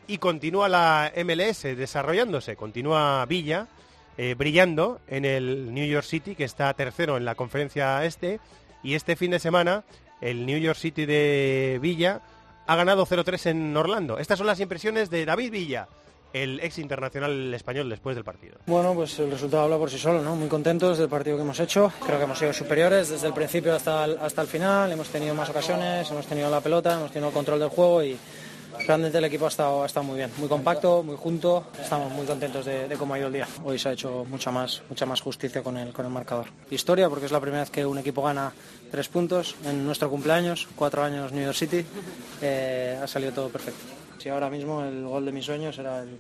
Y 0.08 0.18
continúa 0.18 0.68
la 0.68 1.14
MLS 1.24 1.62
desarrollándose, 1.62 2.58
continúa 2.58 3.26
Villa 3.28 3.70
eh, 4.18 4.36
brillando 4.38 5.00
en 5.08 5.24
el 5.24 5.74
New 5.74 5.88
York 5.88 6.06
City, 6.06 6.36
que 6.36 6.44
está 6.44 6.74
tercero 6.74 7.16
en 7.16 7.24
la 7.24 7.36
conferencia 7.36 8.04
este. 8.04 8.42
Y 8.84 8.96
este 8.96 9.16
fin 9.16 9.32
de 9.32 9.40
semana, 9.40 9.86
el 10.20 10.46
New 10.46 10.60
York 10.60 10.78
City 10.78 11.06
de 11.06 11.80
Villa 11.82 12.22
ha 12.68 12.76
ganado 12.76 13.06
0-3 13.06 13.50
en 13.52 13.76
Orlando. 13.78 14.18
Estas 14.18 14.38
son 14.38 14.48
las 14.48 14.60
impresiones 14.60 15.10
de 15.10 15.26
David 15.26 15.52
Villa, 15.52 15.88
el 16.34 16.60
ex 16.62 16.80
internacional 16.80 17.54
español 17.54 17.90
después 17.90 18.16
del 18.16 18.24
partido. 18.24 18.58
Bueno, 18.68 18.94
pues 18.94 19.20
el 19.20 19.32
resultado 19.32 19.64
habla 19.64 19.78
por 19.78 19.90
sí 19.90 19.98
solo, 19.98 20.22
¿no? 20.22 20.36
Muy 20.36 20.48
contentos 20.48 20.98
del 20.98 21.10
partido 21.10 21.36
que 21.36 21.44
hemos 21.44 21.60
hecho. 21.60 21.92
Creo 22.06 22.18
que 22.18 22.24
hemos 22.24 22.40
sido 22.40 22.54
superiores 22.54 23.10
desde 23.10 23.28
el 23.28 23.34
principio 23.34 23.76
hasta 23.76 24.06
el, 24.06 24.18
hasta 24.20 24.42
el 24.42 24.48
final. 24.48 24.92
Hemos 24.92 25.10
tenido 25.10 25.36
más 25.36 25.50
ocasiones, 25.50 26.10
hemos 26.10 26.26
tenido 26.26 26.50
la 26.50 26.62
pelota, 26.62 26.96
hemos 26.96 27.12
tenido 27.12 27.30
el 27.30 27.34
control 27.34 27.60
del 27.60 27.70
juego 27.70 28.04
y 28.04 28.18
realmente 28.88 29.18
el 29.18 29.26
equipo 29.26 29.46
ha 29.46 29.50
estado, 29.50 29.84
ha 29.84 29.86
estado 29.86 30.04
muy 30.06 30.18
bien, 30.18 30.32
muy 30.38 30.48
compacto, 30.48 31.04
muy 31.04 31.16
junto. 31.16 31.66
Estamos 31.82 32.12
muy 32.12 32.26
contentos 32.26 32.66
de, 32.66 32.88
de 32.88 32.96
cómo 32.98 33.14
ha 33.14 33.20
ido 33.20 33.28
el 33.28 33.34
día. 33.34 33.48
Hoy 33.64 33.80
se 33.80 33.90
ha 33.90 33.92
hecho 33.94 34.26
mucha 34.30 34.52
más, 34.52 34.82
mucha 34.90 35.06
más 35.06 35.22
justicia 35.22 35.64
con 35.64 35.78
el, 35.78 35.94
con 35.94 36.06
el 36.06 36.12
marcador. 36.12 36.48
Historia, 36.70 37.10
porque 37.10 37.26
es 37.26 37.32
la 37.32 37.40
primera 37.40 37.62
vez 37.62 37.70
que 37.70 37.86
un 37.86 37.98
equipo 37.98 38.22
gana 38.22 38.52
tres 38.92 39.08
puntos 39.08 39.56
en 39.66 39.86
nuestro 39.86 40.10
cumpleaños, 40.10 40.68
cuatro 40.76 41.04
años 41.04 41.32
New 41.32 41.44
York 41.44 41.56
City. 41.56 41.86
Eh, 42.42 43.00
ha 43.02 43.08
salido 43.08 43.32
todo 43.32 43.50
perfecto. 43.50 43.82
Si 44.18 44.30
ahora 44.30 44.50
mismo 44.50 44.84
el 44.84 45.04
gol 45.04 45.26
de 45.26 45.32
mis 45.32 45.46
sueños 45.46 45.76
será 45.76 46.04
el, 46.04 46.18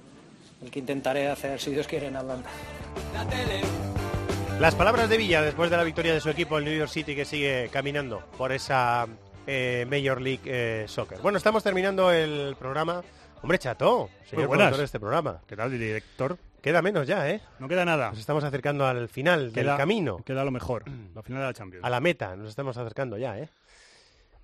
el 0.63 0.71
que 0.71 0.79
intentaré 0.79 1.29
hacer, 1.29 1.59
si 1.59 1.71
Dios 1.71 1.87
quiere, 1.87 2.07
en 2.07 2.15
Atlanta. 2.15 2.49
Las 4.59 4.75
palabras 4.75 5.09
de 5.09 5.17
Villa 5.17 5.41
después 5.41 5.71
de 5.71 5.77
la 5.77 5.83
victoria 5.83 6.13
de 6.13 6.21
su 6.21 6.29
equipo, 6.29 6.57
el 6.57 6.65
New 6.65 6.77
York 6.77 6.91
City, 6.91 7.15
que 7.15 7.25
sigue 7.25 7.69
caminando 7.71 8.21
por 8.37 8.51
esa 8.51 9.07
eh, 9.47 9.85
Major 9.89 10.21
League 10.21 10.41
eh, 10.45 10.85
Soccer. 10.87 11.19
Bueno, 11.19 11.37
estamos 11.37 11.63
terminando 11.63 12.11
el 12.11 12.55
programa. 12.57 13.03
Hombre, 13.41 13.57
chato, 13.57 14.09
señor 14.29 14.47
productor 14.49 14.77
de 14.77 14.83
este 14.85 14.99
programa. 14.99 15.41
¿Qué 15.47 15.55
tal, 15.55 15.71
director? 15.71 16.37
Queda 16.61 16.81
menos 16.83 17.07
ya, 17.07 17.27
¿eh? 17.27 17.41
No 17.57 17.67
queda 17.67 17.83
nada. 17.85 18.09
Nos 18.11 18.19
estamos 18.19 18.43
acercando 18.43 18.85
al 18.85 19.09
final 19.09 19.51
Queda- 19.51 19.71
del 19.71 19.77
camino. 19.77 20.17
Queda 20.23 20.43
lo 20.43 20.51
mejor, 20.51 20.83
la 21.15 21.23
final 21.23 21.41
de 21.41 21.47
la 21.47 21.53
Champions. 21.53 21.83
A 21.83 21.89
la 21.89 21.99
meta, 21.99 22.35
nos 22.35 22.49
estamos 22.49 22.77
acercando 22.77 23.17
ya, 23.17 23.39
¿eh? 23.39 23.49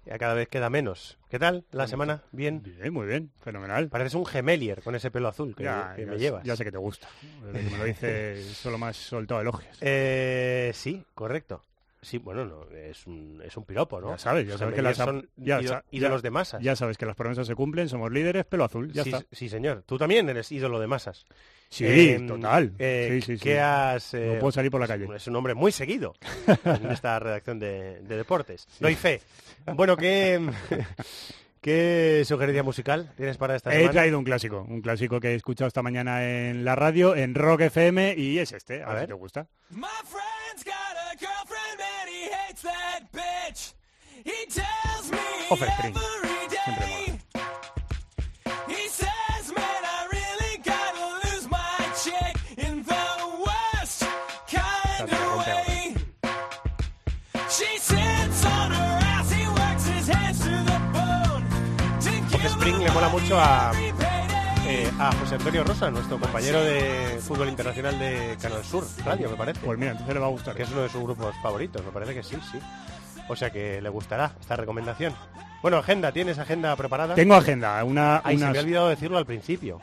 Ya 0.05 0.17
cada 0.17 0.33
vez 0.35 0.47
queda 0.47 0.69
menos. 0.69 1.19
¿Qué 1.29 1.37
tal 1.37 1.65
la 1.71 1.85
semana? 1.85 2.23
¿Bien? 2.31 2.63
Bien, 2.63 2.93
muy 2.93 3.05
bien, 3.05 3.29
fenomenal. 3.41 3.89
Pareces 3.89 4.13
un 4.15 4.25
gemelier 4.25 4.81
con 4.81 4.95
ese 4.95 5.11
pelo 5.11 5.27
azul 5.27 5.53
que, 5.53 5.65
Ya, 5.65 5.93
que 5.97 6.05
ya 6.05 6.11
me 6.11 6.17
llevas. 6.17 6.43
Ya 6.45 6.55
sé 6.55 6.63
que 6.63 6.71
te 6.71 6.77
gusta. 6.77 7.09
Desde 7.43 7.65
que 7.67 7.71
me 7.73 7.77
lo 7.77 7.83
dices, 7.83 8.47
solo 8.57 8.83
has 8.85 8.95
soltado 8.95 9.41
elogios. 9.41 9.77
Eh, 9.81 10.71
sí, 10.73 11.03
correcto. 11.13 11.61
Sí, 12.07 12.19
bueno, 12.19 12.45
no, 12.45 12.63
es 12.71 13.05
un, 13.05 13.41
es 13.43 13.57
un 13.57 13.65
piropo, 13.65 13.99
¿no? 13.99 14.11
Ya 14.11 14.17
sabes, 14.17 14.47
ya 14.47 14.57
sabes 14.57 14.73
que 14.75 14.81
las 14.81 14.95
son 14.95 15.29
ya 15.35 15.59
ídolos 15.91 16.21
ya- 16.21 16.23
de 16.23 16.31
masas. 16.31 16.63
Ya 16.63 16.73
sabes 16.77 16.97
que 16.97 17.05
las 17.05 17.17
promesas 17.17 17.45
se 17.47 17.53
cumplen, 17.53 17.89
somos 17.89 18.09
líderes, 18.13 18.45
pelo 18.45 18.63
azul, 18.63 18.93
ya 18.93 19.03
sí, 19.03 19.11
está. 19.11 19.25
sí, 19.31 19.49
señor. 19.49 19.83
Tú 19.85 19.97
también 19.97 20.29
eres 20.29 20.49
ídolo 20.53 20.79
de 20.79 20.87
masas. 20.87 21.25
Sí, 21.69 21.85
Em, 21.85 22.25
total. 22.25 22.71
eh, 22.79 23.09
Sí, 23.11 23.21
sí, 23.21 23.37
sí. 23.37 23.43
¿Qué 23.43 23.59
has...? 23.59 24.13
eh, 24.13 24.31
No 24.35 24.39
puedo 24.39 24.53
salir 24.53 24.71
por 24.71 24.79
la 24.79 24.87
calle. 24.87 25.05
Es 25.13 25.27
un 25.27 25.35
hombre 25.35 25.53
muy 25.53 25.73
seguido 25.73 26.13
en 26.63 26.91
esta 26.91 27.19
redacción 27.19 27.59
de, 27.59 27.99
de 28.03 28.15
deportes. 28.15 28.69
Doy 28.79 28.95
fe. 28.95 29.19
Bueno, 29.75 29.97
¿qué, 29.97 30.39
¿qué 31.61 32.23
sugerencia 32.25 32.63
musical 32.63 33.11
tienes 33.17 33.37
para 33.37 33.55
esta 33.57 33.69
He 33.71 33.77
semana? 33.79 33.91
traído 33.91 34.17
un 34.19 34.23
clásico, 34.23 34.65
un 34.69 34.81
clásico 34.81 35.19
que 35.19 35.31
he 35.31 35.35
escuchado 35.35 35.67
esta 35.67 35.81
mañana 35.83 36.23
en 36.25 36.63
la 36.63 36.75
radio, 36.75 37.15
en 37.15 37.35
Rock 37.35 37.61
FM, 37.61 38.15
y 38.17 38.39
es 38.39 38.53
este, 38.53 38.83
a, 38.83 38.87
A 38.91 38.93
ver 38.93 39.01
si 39.01 39.07
te 39.07 39.13
gusta. 39.13 39.47
My 39.71 39.81
Offspring. 45.49 45.71
every 45.79 46.49
Siempre 46.49 46.87
day. 46.87 47.19
He 48.67 48.87
says, 48.89 49.53
man, 49.55 49.81
I 49.95 50.07
really 50.11 50.57
gotta 50.63 51.05
lose 51.23 51.47
my 51.49 51.77
chick 52.03 52.35
in 52.57 52.83
the 52.83 53.05
worst 53.45 54.03
kind 54.49 55.09
of 55.11 55.37
way. 55.37 55.95
She 57.49 57.77
sits 57.77 58.45
on 58.45 58.71
her 58.71 58.99
ass, 59.13 59.31
he 59.31 59.47
works 59.47 59.85
his 59.87 60.07
hands 60.07 60.39
to 60.39 60.49
the 60.49 60.79
bone. 60.93 61.43
To 62.01 62.09
give 62.09 62.45
Offspring 62.45 62.79
le 62.79 62.91
mola 62.91 63.09
mucho 63.09 63.35
a, 63.37 63.71
eh, 63.75 63.86
a 64.99 65.11
José 65.11 65.35
Antonio 65.35 65.63
Rosa, 65.63 65.91
nuestro 65.91 66.19
compañero 66.19 66.63
de 66.63 67.19
fútbol 67.21 67.49
internacional 67.49 67.99
de 67.99 68.35
Canal 68.41 68.63
Sur 68.63 68.83
Radio, 69.05 69.29
me 69.29 69.35
parece. 69.35 69.59
Pues 69.63 69.77
mira, 69.77 69.91
entonces 69.91 70.13
le 70.13 70.19
va 70.19 70.25
a 70.25 70.29
gustar. 70.29 70.55
Que 70.55 70.63
es 70.63 70.71
uno 70.71 70.81
de 70.81 70.89
sus 70.89 71.03
grupos 71.03 71.35
favoritos, 71.41 71.83
me 71.85 71.91
parece 71.91 72.15
que 72.15 72.23
sí, 72.23 72.35
sí. 72.51 72.57
O 73.29 73.35
sea 73.35 73.51
que 73.51 73.81
le 73.81 73.89
gustará 73.89 74.31
esta 74.39 74.55
recomendación. 74.55 75.13
Bueno, 75.61 75.77
agenda, 75.77 76.11
¿tienes 76.11 76.39
agenda 76.39 76.75
preparada? 76.75 77.13
Tengo 77.13 77.35
agenda, 77.35 77.83
una... 77.83 78.21
Ay, 78.23 78.39
se 78.39 78.47
me 78.47 78.57
ha 78.57 78.61
olvidado 78.61 78.89
decirlo 78.89 79.17
al 79.17 79.25
principio. 79.25 79.79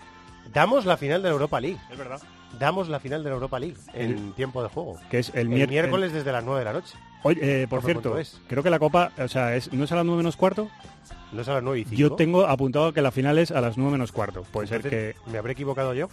Damos 0.53 0.85
la 0.85 0.97
final 0.97 1.23
de 1.23 1.29
la 1.29 1.33
Europa 1.33 1.61
League. 1.61 1.79
Es 1.91 1.99
verdad. 1.99 2.21
Damos 2.59 2.89
la 2.89 3.01
final 3.01 3.23
de 3.23 3.31
la 3.31 3.35
Europa 3.35 3.59
League 3.59 3.77
en 3.93 4.33
tiempo 4.33 4.63
de 4.63 4.69
juego. 4.69 4.99
Que 5.11 5.19
es 5.21 5.31
el, 5.31 5.53
El 5.53 5.69
miércoles 5.69 6.13
desde 6.13 6.33
las 6.33 6.45
9 6.45 6.61
de 6.61 6.65
la 6.65 6.73
noche. 6.73 6.97
Oye, 7.23 7.63
eh, 7.63 7.69
por 7.69 7.83
cierto, 7.83 8.11
¿cuánto 8.11 8.19
es? 8.21 8.41
creo 8.49 8.63
que 8.63 8.71
la 8.71 8.79
Copa, 8.79 9.11
o 9.19 9.29
sea, 9.29 9.57
es, 9.57 9.73
¿no 9.73 9.85
es 9.85 9.93
a 9.93 9.97
las 9.97 10.05
9 10.05 10.19
menos 10.19 10.37
cuarto? 10.37 10.69
¿No 11.35 11.43
es 11.43 11.49
a 11.49 11.55
las 11.55 11.63
9 11.63 11.81
y 11.81 11.85
5? 11.85 11.97
Yo 11.97 12.13
tengo 12.17 12.47
apuntado 12.47 12.93
que 12.93 13.03
la 13.03 13.11
final 13.11 13.39
es 13.39 13.51
a 13.51 13.61
las 13.61 13.77
9 13.77 13.93
menos 13.93 14.13
cuarto. 14.13 14.43
Puede 14.53 14.67
ser 14.69 14.83
que... 14.83 15.15
¿Me 15.31 15.39
habré 15.39 15.53
equivocado 15.53 15.93
yo? 15.95 16.09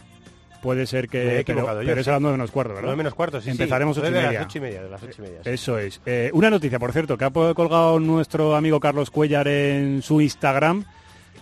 Puede 0.61 0.85
ser 0.85 1.07
que... 1.07 1.18
Me 1.18 1.23
he 1.23 1.43
pero 1.43 1.60
equivocado 1.60 1.81
yo, 1.81 1.88
pero 1.88 2.02
es 2.02 2.06
sí. 2.06 2.10
a 2.10 2.14
las 2.14 2.22
9 2.22 2.38
menos 2.38 2.52
cuarto, 2.52 2.69
¿verdad? 2.73 2.84
9 2.88 2.98
menos 2.98 3.14
cuarto, 3.15 3.39
sí, 3.39 3.45
sí. 3.45 3.52
Empezaremos 3.52 3.98
ocho 3.98 4.07
y 4.07 4.11
Desde 4.11 4.26
media. 4.27 4.39
las 4.39 4.48
8 4.48 4.57
y 4.57 4.61
media, 4.61 4.84
de 4.84 4.89
las 4.89 5.03
8 5.03 5.15
y 5.18 5.22
media. 5.22 5.39
sí. 5.43 5.49
Eso 5.49 5.77
es. 5.80 6.02
Eh, 6.06 6.30
una 6.34 6.49
noticia, 6.49 6.77
por 6.80 6.91
cierto, 6.91 7.18
que 7.18 7.26
ha 7.26 7.30
colgado 7.31 7.99
nuestro 7.99 8.56
amigo 8.56 8.80
Carlos 8.80 9.10
Cuellar 9.10 9.48
en 9.48 10.02
su 10.02 10.22
Instagram, 10.22 10.85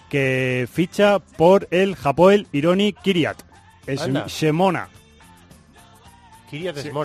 que 0.09 0.67
ficha 0.71 1.19
por 1.19 1.67
el 1.71 1.95
Hapoel 2.01 2.47
Ironi 2.51 2.93
Kiriat. 2.93 3.41
Es 3.87 4.01
Anda. 4.01 4.25
Shemona. 4.27 4.87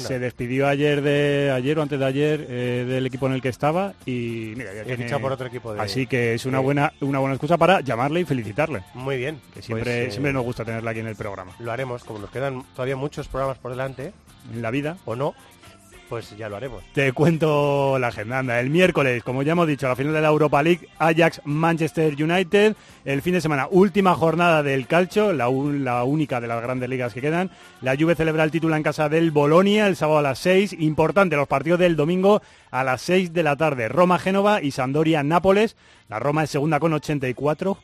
Se, 0.01 0.19
despidió 0.19 0.67
ayer 0.69 1.03
de 1.03 1.51
ayer 1.55 1.79
o 1.79 1.83
antes 1.83 1.99
de 1.99 2.05
ayer 2.05 2.47
eh, 2.49 2.85
del 2.89 3.07
equipo 3.07 3.27
en 3.27 3.33
el 3.35 3.43
que 3.43 3.49
estaba 3.51 3.95
y 4.07 4.55
mira, 4.57 4.73
ya 4.75 4.85
tiene- 4.85 5.19
por 5.19 5.33
otro 5.33 5.47
equipo 5.47 5.75
de- 5.75 5.81
Así 5.81 6.07
que 6.07 6.35
es 6.35 6.47
una 6.47 6.59
de- 6.59 6.65
buena 6.65 6.93
una 7.01 7.19
buena 7.19 7.35
excusa 7.35 7.57
para 7.59 7.81
llamarle 7.81 8.21
y 8.21 8.25
felicitarle. 8.25 8.83
Muy 8.95 9.17
bien. 9.19 9.41
Que 9.53 9.63
siempre 9.63 9.85
Pues, 9.85 10.09
eh, 10.09 10.11
siempre 10.11 10.33
nos 10.33 10.45
gusta 10.45 10.65
tenerla 10.65 10.91
aquí 10.91 11.01
en 11.01 11.07
el 11.09 11.17
programa. 11.17 11.53
Lo 11.59 11.73
haremos, 11.73 12.05
como 12.05 12.19
nos 12.19 12.31
quedan 12.31 12.65
todavía 12.75 12.97
muchos 12.97 13.29
programas 13.29 13.59
por 13.59 13.71
delante, 13.73 14.13
En 14.53 14.63
la 14.63 14.71
vida. 14.71 14.97
o 15.05 15.15
no, 15.17 15.35
pues 16.15 16.37
ya 16.37 16.49
lo 16.49 16.55
haremos. 16.55 16.85
Te 16.93 17.13
cuento 17.13 17.99
la 17.99 18.07
agenda. 18.07 18.39
Anda, 18.39 18.61
el 18.61 18.71
miércoles, 18.71 19.25
como 19.25 19.43
ya 19.43 19.51
hemos 19.51 19.67
dicho, 19.67 19.89
la 19.89 19.97
final 19.97 20.13
de 20.13 20.21
la 20.21 20.29
Europa 20.29 20.63
League, 20.63 20.89
Ajax 21.01 21.41
Manchester 21.43 22.15
United. 22.23 22.77
El 23.05 23.21
fin 23.21 23.35
de 23.35 23.41
semana, 23.41 23.67
última 23.69 24.15
jornada 24.15 24.63
del 24.63 24.87
calcio, 24.87 25.33
la, 25.33 25.49
única 25.49 26.41
de 26.41 26.47
las 26.47 26.63
grandes 26.63 26.89
ligas 26.89 27.13
que 27.13 27.21
quedan. 27.21 27.51
La 27.81 27.97
Juve 27.97 28.15
celebra 28.15 28.45
el 28.45 28.53
título 28.53 28.77
en 28.77 28.85
casa 28.85 29.09
del 29.09 29.33
Bolonia 29.33 29.89
el 29.89 29.97
sábado 29.97 30.21
a 30.21 30.23
las 30.23 30.39
6. 30.39 30.77
Importante, 30.79 31.35
los 31.35 31.49
partidos 31.49 31.81
del 31.81 31.97
domingo 31.97 32.43
a 32.71 32.85
las 32.85 33.03
6 33.03 33.33
de 33.33 33.43
la 33.43 33.57
tarde. 33.57 33.89
Roma-Génova 33.89 34.63
y 34.63 34.71
Sampdoria-Nápoles. 34.71 35.75
La 36.09 36.21
Roma 36.21 36.45
es 36.45 36.51
segunda 36.51 36.79
con 36.79 36.93
84. 36.93 37.77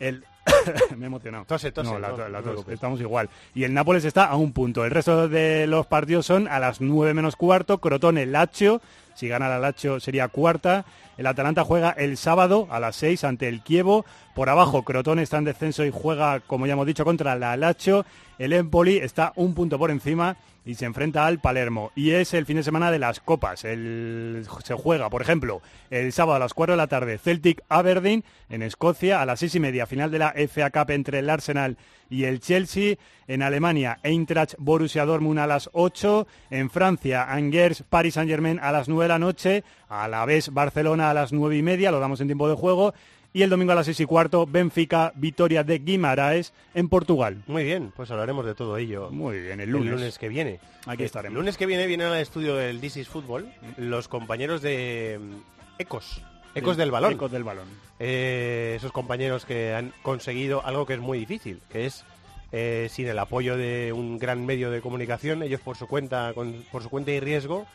El... 0.00 0.24
Me 0.96 1.04
he 1.04 1.06
emocionado. 1.06 1.44
Tose, 1.46 1.72
tose, 1.72 1.90
No, 1.90 1.98
la- 1.98 2.42
estamos 2.68 3.00
igual. 3.00 3.28
Y 3.54 3.64
el 3.64 3.72
Nápoles 3.74 4.04
está 4.04 4.26
a 4.26 4.36
un 4.36 4.52
punto. 4.52 4.84
El 4.84 4.90
resto 4.90 5.28
de 5.28 5.66
los 5.66 5.86
partidos 5.86 6.26
son 6.26 6.48
a 6.48 6.58
las 6.58 6.80
9 6.80 7.14
menos 7.14 7.36
cuarto, 7.36 7.78
Crotone 7.78 8.26
Lazio, 8.26 8.80
Si 9.14 9.28
gana 9.28 9.48
la 9.48 9.58
Lazio 9.58 10.00
sería 10.00 10.28
cuarta. 10.28 10.84
El 11.16 11.26
Atalanta 11.28 11.62
juega 11.64 11.90
el 11.90 12.16
sábado 12.16 12.66
a 12.70 12.80
las 12.80 12.96
6 12.96 13.22
ante 13.24 13.48
el 13.48 13.62
Kievo. 13.62 14.04
Por 14.34 14.48
abajo, 14.50 14.82
Crotone 14.82 15.22
está 15.22 15.38
en 15.38 15.44
descenso 15.44 15.84
y 15.84 15.92
juega, 15.94 16.40
como 16.40 16.66
ya 16.66 16.72
hemos 16.72 16.86
dicho, 16.86 17.04
contra 17.04 17.36
la 17.36 17.56
Lazio. 17.56 18.04
El 18.38 18.52
Empoli 18.52 18.98
está 18.98 19.32
un 19.36 19.54
punto 19.54 19.78
por 19.78 19.90
encima 19.92 20.36
y 20.66 20.74
se 20.76 20.86
enfrenta 20.86 21.26
al 21.26 21.40
Palermo. 21.40 21.92
Y 21.94 22.12
es 22.12 22.32
el 22.34 22.46
fin 22.46 22.56
de 22.56 22.62
semana 22.62 22.90
de 22.90 22.98
las 22.98 23.20
copas. 23.20 23.64
El- 23.64 24.46
se 24.64 24.74
juega, 24.74 25.10
por 25.10 25.22
ejemplo, 25.22 25.60
el 25.90 26.12
sábado 26.12 26.36
a 26.36 26.38
las 26.38 26.54
4 26.54 26.72
de 26.72 26.76
la 26.78 26.86
tarde 26.86 27.18
Celtic 27.18 27.62
Aberdeen 27.68 28.24
en 28.48 28.62
Escocia, 28.62 29.20
a 29.20 29.26
las 29.26 29.40
6 29.40 29.54
y 29.56 29.60
media 29.60 29.86
final 29.86 30.10
de 30.10 30.18
la 30.18 30.32
FA 30.48 30.70
Cup 30.70 30.90
entre 30.90 31.18
el 31.18 31.28
Arsenal 31.30 31.76
y 32.08 32.24
el 32.24 32.40
Chelsea. 32.40 32.96
En 33.26 33.42
Alemania, 33.42 33.98
Eintracht 34.02 34.54
Borussia 34.58 35.04
Dortmund 35.04 35.38
a 35.38 35.46
las 35.46 35.70
8. 35.72 36.26
En 36.50 36.70
Francia, 36.70 37.24
Angers 37.32 37.82
Paris 37.88 38.14
Saint 38.14 38.30
Germain 38.30 38.58
a 38.62 38.72
las 38.72 38.88
9 38.88 39.04
de 39.04 39.08
la 39.08 39.18
noche. 39.18 39.64
A 39.88 40.08
la 40.08 40.24
vez 40.24 40.50
Barcelona 40.52 41.10
a 41.10 41.14
las 41.14 41.32
9 41.32 41.56
y 41.56 41.62
media, 41.62 41.90
lo 41.90 42.00
damos 42.00 42.20
en 42.20 42.28
tiempo 42.28 42.48
de 42.48 42.54
juego. 42.54 42.94
Y 43.36 43.42
el 43.42 43.50
domingo 43.50 43.72
a 43.72 43.74
las 43.74 43.86
6 43.86 43.98
y 43.98 44.04
cuarto, 44.04 44.46
Benfica, 44.46 45.12
Vitoria 45.16 45.64
de 45.64 45.80
Guimaraes 45.80 46.52
en 46.72 46.88
Portugal. 46.88 47.42
Muy 47.48 47.64
bien, 47.64 47.92
pues 47.96 48.08
hablaremos 48.12 48.46
de 48.46 48.54
todo 48.54 48.76
ello. 48.76 49.10
Muy 49.10 49.40
bien, 49.40 49.58
el 49.60 49.70
lunes. 49.70 50.18
que 50.20 50.28
viene. 50.28 50.60
Aquí 50.86 51.02
Eh, 51.02 51.06
estaremos. 51.06 51.32
El 51.34 51.40
lunes 51.40 51.56
que 51.56 51.66
viene 51.66 51.88
vienen 51.88 52.06
al 52.06 52.20
estudio 52.20 52.54
del 52.54 52.80
This 52.80 52.96
is 52.98 53.08
Football 53.08 53.52
los 53.76 54.06
compañeros 54.06 54.62
de 54.62 55.18
mm, 55.20 55.80
Ecos. 55.80 56.22
Ecos 56.54 56.76
del 56.76 56.92
balón. 56.92 57.14
Ecos 57.14 57.32
del 57.32 57.42
balón. 57.42 57.66
Eh, 57.98 58.74
esos 58.76 58.92
compañeros 58.92 59.44
que 59.44 59.74
han 59.74 59.92
conseguido 60.04 60.64
algo 60.64 60.86
que 60.86 60.94
es 60.94 61.00
muy 61.00 61.18
difícil, 61.18 61.60
que 61.72 61.86
es 61.86 62.04
eh, 62.52 62.86
sin 62.88 63.08
el 63.08 63.18
apoyo 63.18 63.56
de 63.56 63.92
un 63.92 64.16
gran 64.20 64.46
medio 64.46 64.70
de 64.70 64.80
comunicación, 64.80 65.42
ellos 65.42 65.60
por 65.60 65.76
su 65.76 65.88
cuenta, 65.88 66.32
con- 66.34 66.64
por 66.70 66.84
su 66.84 66.88
cuenta 66.88 67.10
y 67.10 67.18
riesgo, 67.18 67.66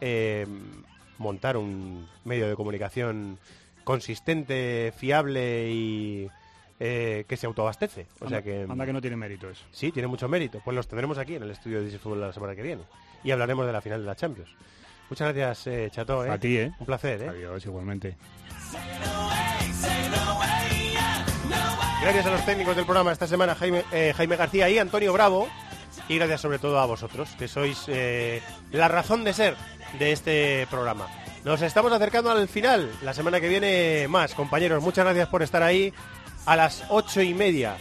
eh, 0.00 0.46
montar 1.18 1.58
un 1.58 2.08
medio 2.24 2.48
de 2.48 2.56
comunicación 2.56 3.38
consistente, 3.84 4.92
fiable 4.96 5.70
y 5.70 6.28
eh, 6.80 7.24
que 7.28 7.36
se 7.36 7.46
autoabastece. 7.46 8.06
O 8.20 8.28
sea 8.28 8.42
que 8.42 8.62
anda 8.68 8.86
que 8.86 8.92
no 8.92 9.00
tiene 9.00 9.16
mérito 9.16 9.48
eso. 9.48 9.64
Sí, 9.70 9.92
tiene 9.92 10.08
mucho 10.08 10.28
mérito. 10.28 10.60
Pues 10.64 10.74
los 10.74 10.88
tendremos 10.88 11.18
aquí 11.18 11.36
en 11.36 11.42
el 11.44 11.50
estudio 11.50 11.80
de 11.82 11.88
is 11.88 11.98
Football 11.98 12.20
la 12.20 12.32
semana 12.32 12.54
que 12.54 12.62
viene 12.62 12.82
y 13.24 13.30
hablaremos 13.30 13.66
de 13.66 13.72
la 13.72 13.80
final 13.80 14.00
de 14.00 14.06
la 14.06 14.16
Champions. 14.16 14.50
Muchas 15.08 15.34
gracias, 15.34 15.66
eh, 15.66 15.90
Chato. 15.92 16.24
¿eh? 16.24 16.30
A 16.30 16.38
ti, 16.38 16.56
¿eh? 16.56 16.72
Un 16.78 16.86
placer, 16.86 17.22
¿eh? 17.22 17.28
Adiós, 17.28 17.64
igualmente. 17.66 18.16
Gracias 22.02 22.26
a 22.26 22.30
los 22.30 22.44
técnicos 22.44 22.74
del 22.74 22.84
programa 22.84 23.12
esta 23.12 23.26
semana, 23.26 23.54
Jaime, 23.54 23.84
eh, 23.92 24.12
Jaime 24.16 24.36
García 24.36 24.68
y 24.68 24.78
Antonio 24.78 25.12
Bravo. 25.12 25.48
Y 26.08 26.16
gracias 26.16 26.40
sobre 26.40 26.58
todo 26.58 26.80
a 26.80 26.86
vosotros, 26.86 27.28
que 27.38 27.46
sois 27.46 27.84
eh, 27.86 28.42
la 28.72 28.88
razón 28.88 29.22
de 29.22 29.32
ser 29.32 29.54
de 29.98 30.12
este 30.12 30.66
programa. 30.68 31.06
Nos 31.44 31.60
estamos 31.62 31.92
acercando 31.92 32.30
al 32.30 32.48
final. 32.48 32.90
La 33.02 33.14
semana 33.14 33.40
que 33.40 33.48
viene 33.48 34.06
más, 34.08 34.34
compañeros. 34.34 34.82
Muchas 34.82 35.04
gracias 35.04 35.28
por 35.28 35.42
estar 35.42 35.62
ahí. 35.62 35.92
A 36.46 36.56
las 36.56 36.84
ocho 36.88 37.22
y 37.22 37.34
media, 37.34 37.76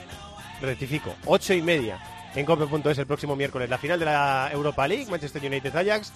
rectifico, 0.61 1.15
ocho 1.25 1.53
y 1.53 1.61
media 1.61 1.99
en 2.35 2.45
cope.es 2.45 2.97
el 2.97 3.07
próximo 3.07 3.35
miércoles. 3.35 3.69
La 3.69 3.77
final 3.77 3.99
de 3.99 4.05
la 4.05 4.49
Europa 4.51 4.88
League, 4.88 5.09
Manchester 5.09 5.43
United 5.43 5.75
Ajax. 5.75 6.11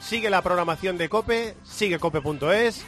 Sigue 0.00 0.30
la 0.30 0.42
programación 0.42 0.98
de 0.98 1.08
Cope, 1.08 1.56
sigue 1.64 1.98
cope.es. 1.98 2.84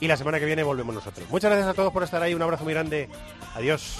Y 0.00 0.08
la 0.08 0.16
semana 0.16 0.38
que 0.38 0.46
viene 0.46 0.62
volvemos 0.62 0.94
nosotros. 0.94 1.28
Muchas 1.30 1.50
gracias 1.50 1.68
a 1.68 1.74
todos 1.74 1.92
por 1.92 2.02
estar 2.02 2.22
ahí. 2.22 2.32
Un 2.34 2.42
abrazo 2.42 2.64
muy 2.64 2.72
grande. 2.72 3.08
Adiós. 3.54 3.98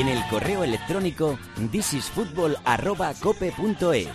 en 0.00 0.08
el 0.08 0.26
correo 0.28 0.62
electrónico 0.62 1.38
thisisfutbol.cope.es, 1.72 4.08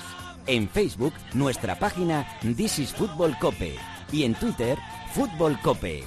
en 0.46 0.70
Facebook 0.70 1.14
nuestra 1.34 1.80
página 1.80 2.28
thisisfutbolcope 2.42 3.76
y 4.12 4.24
en 4.24 4.36
Twitter 4.36 4.78
Fútbol 5.14 5.60
Cope. 5.62 6.04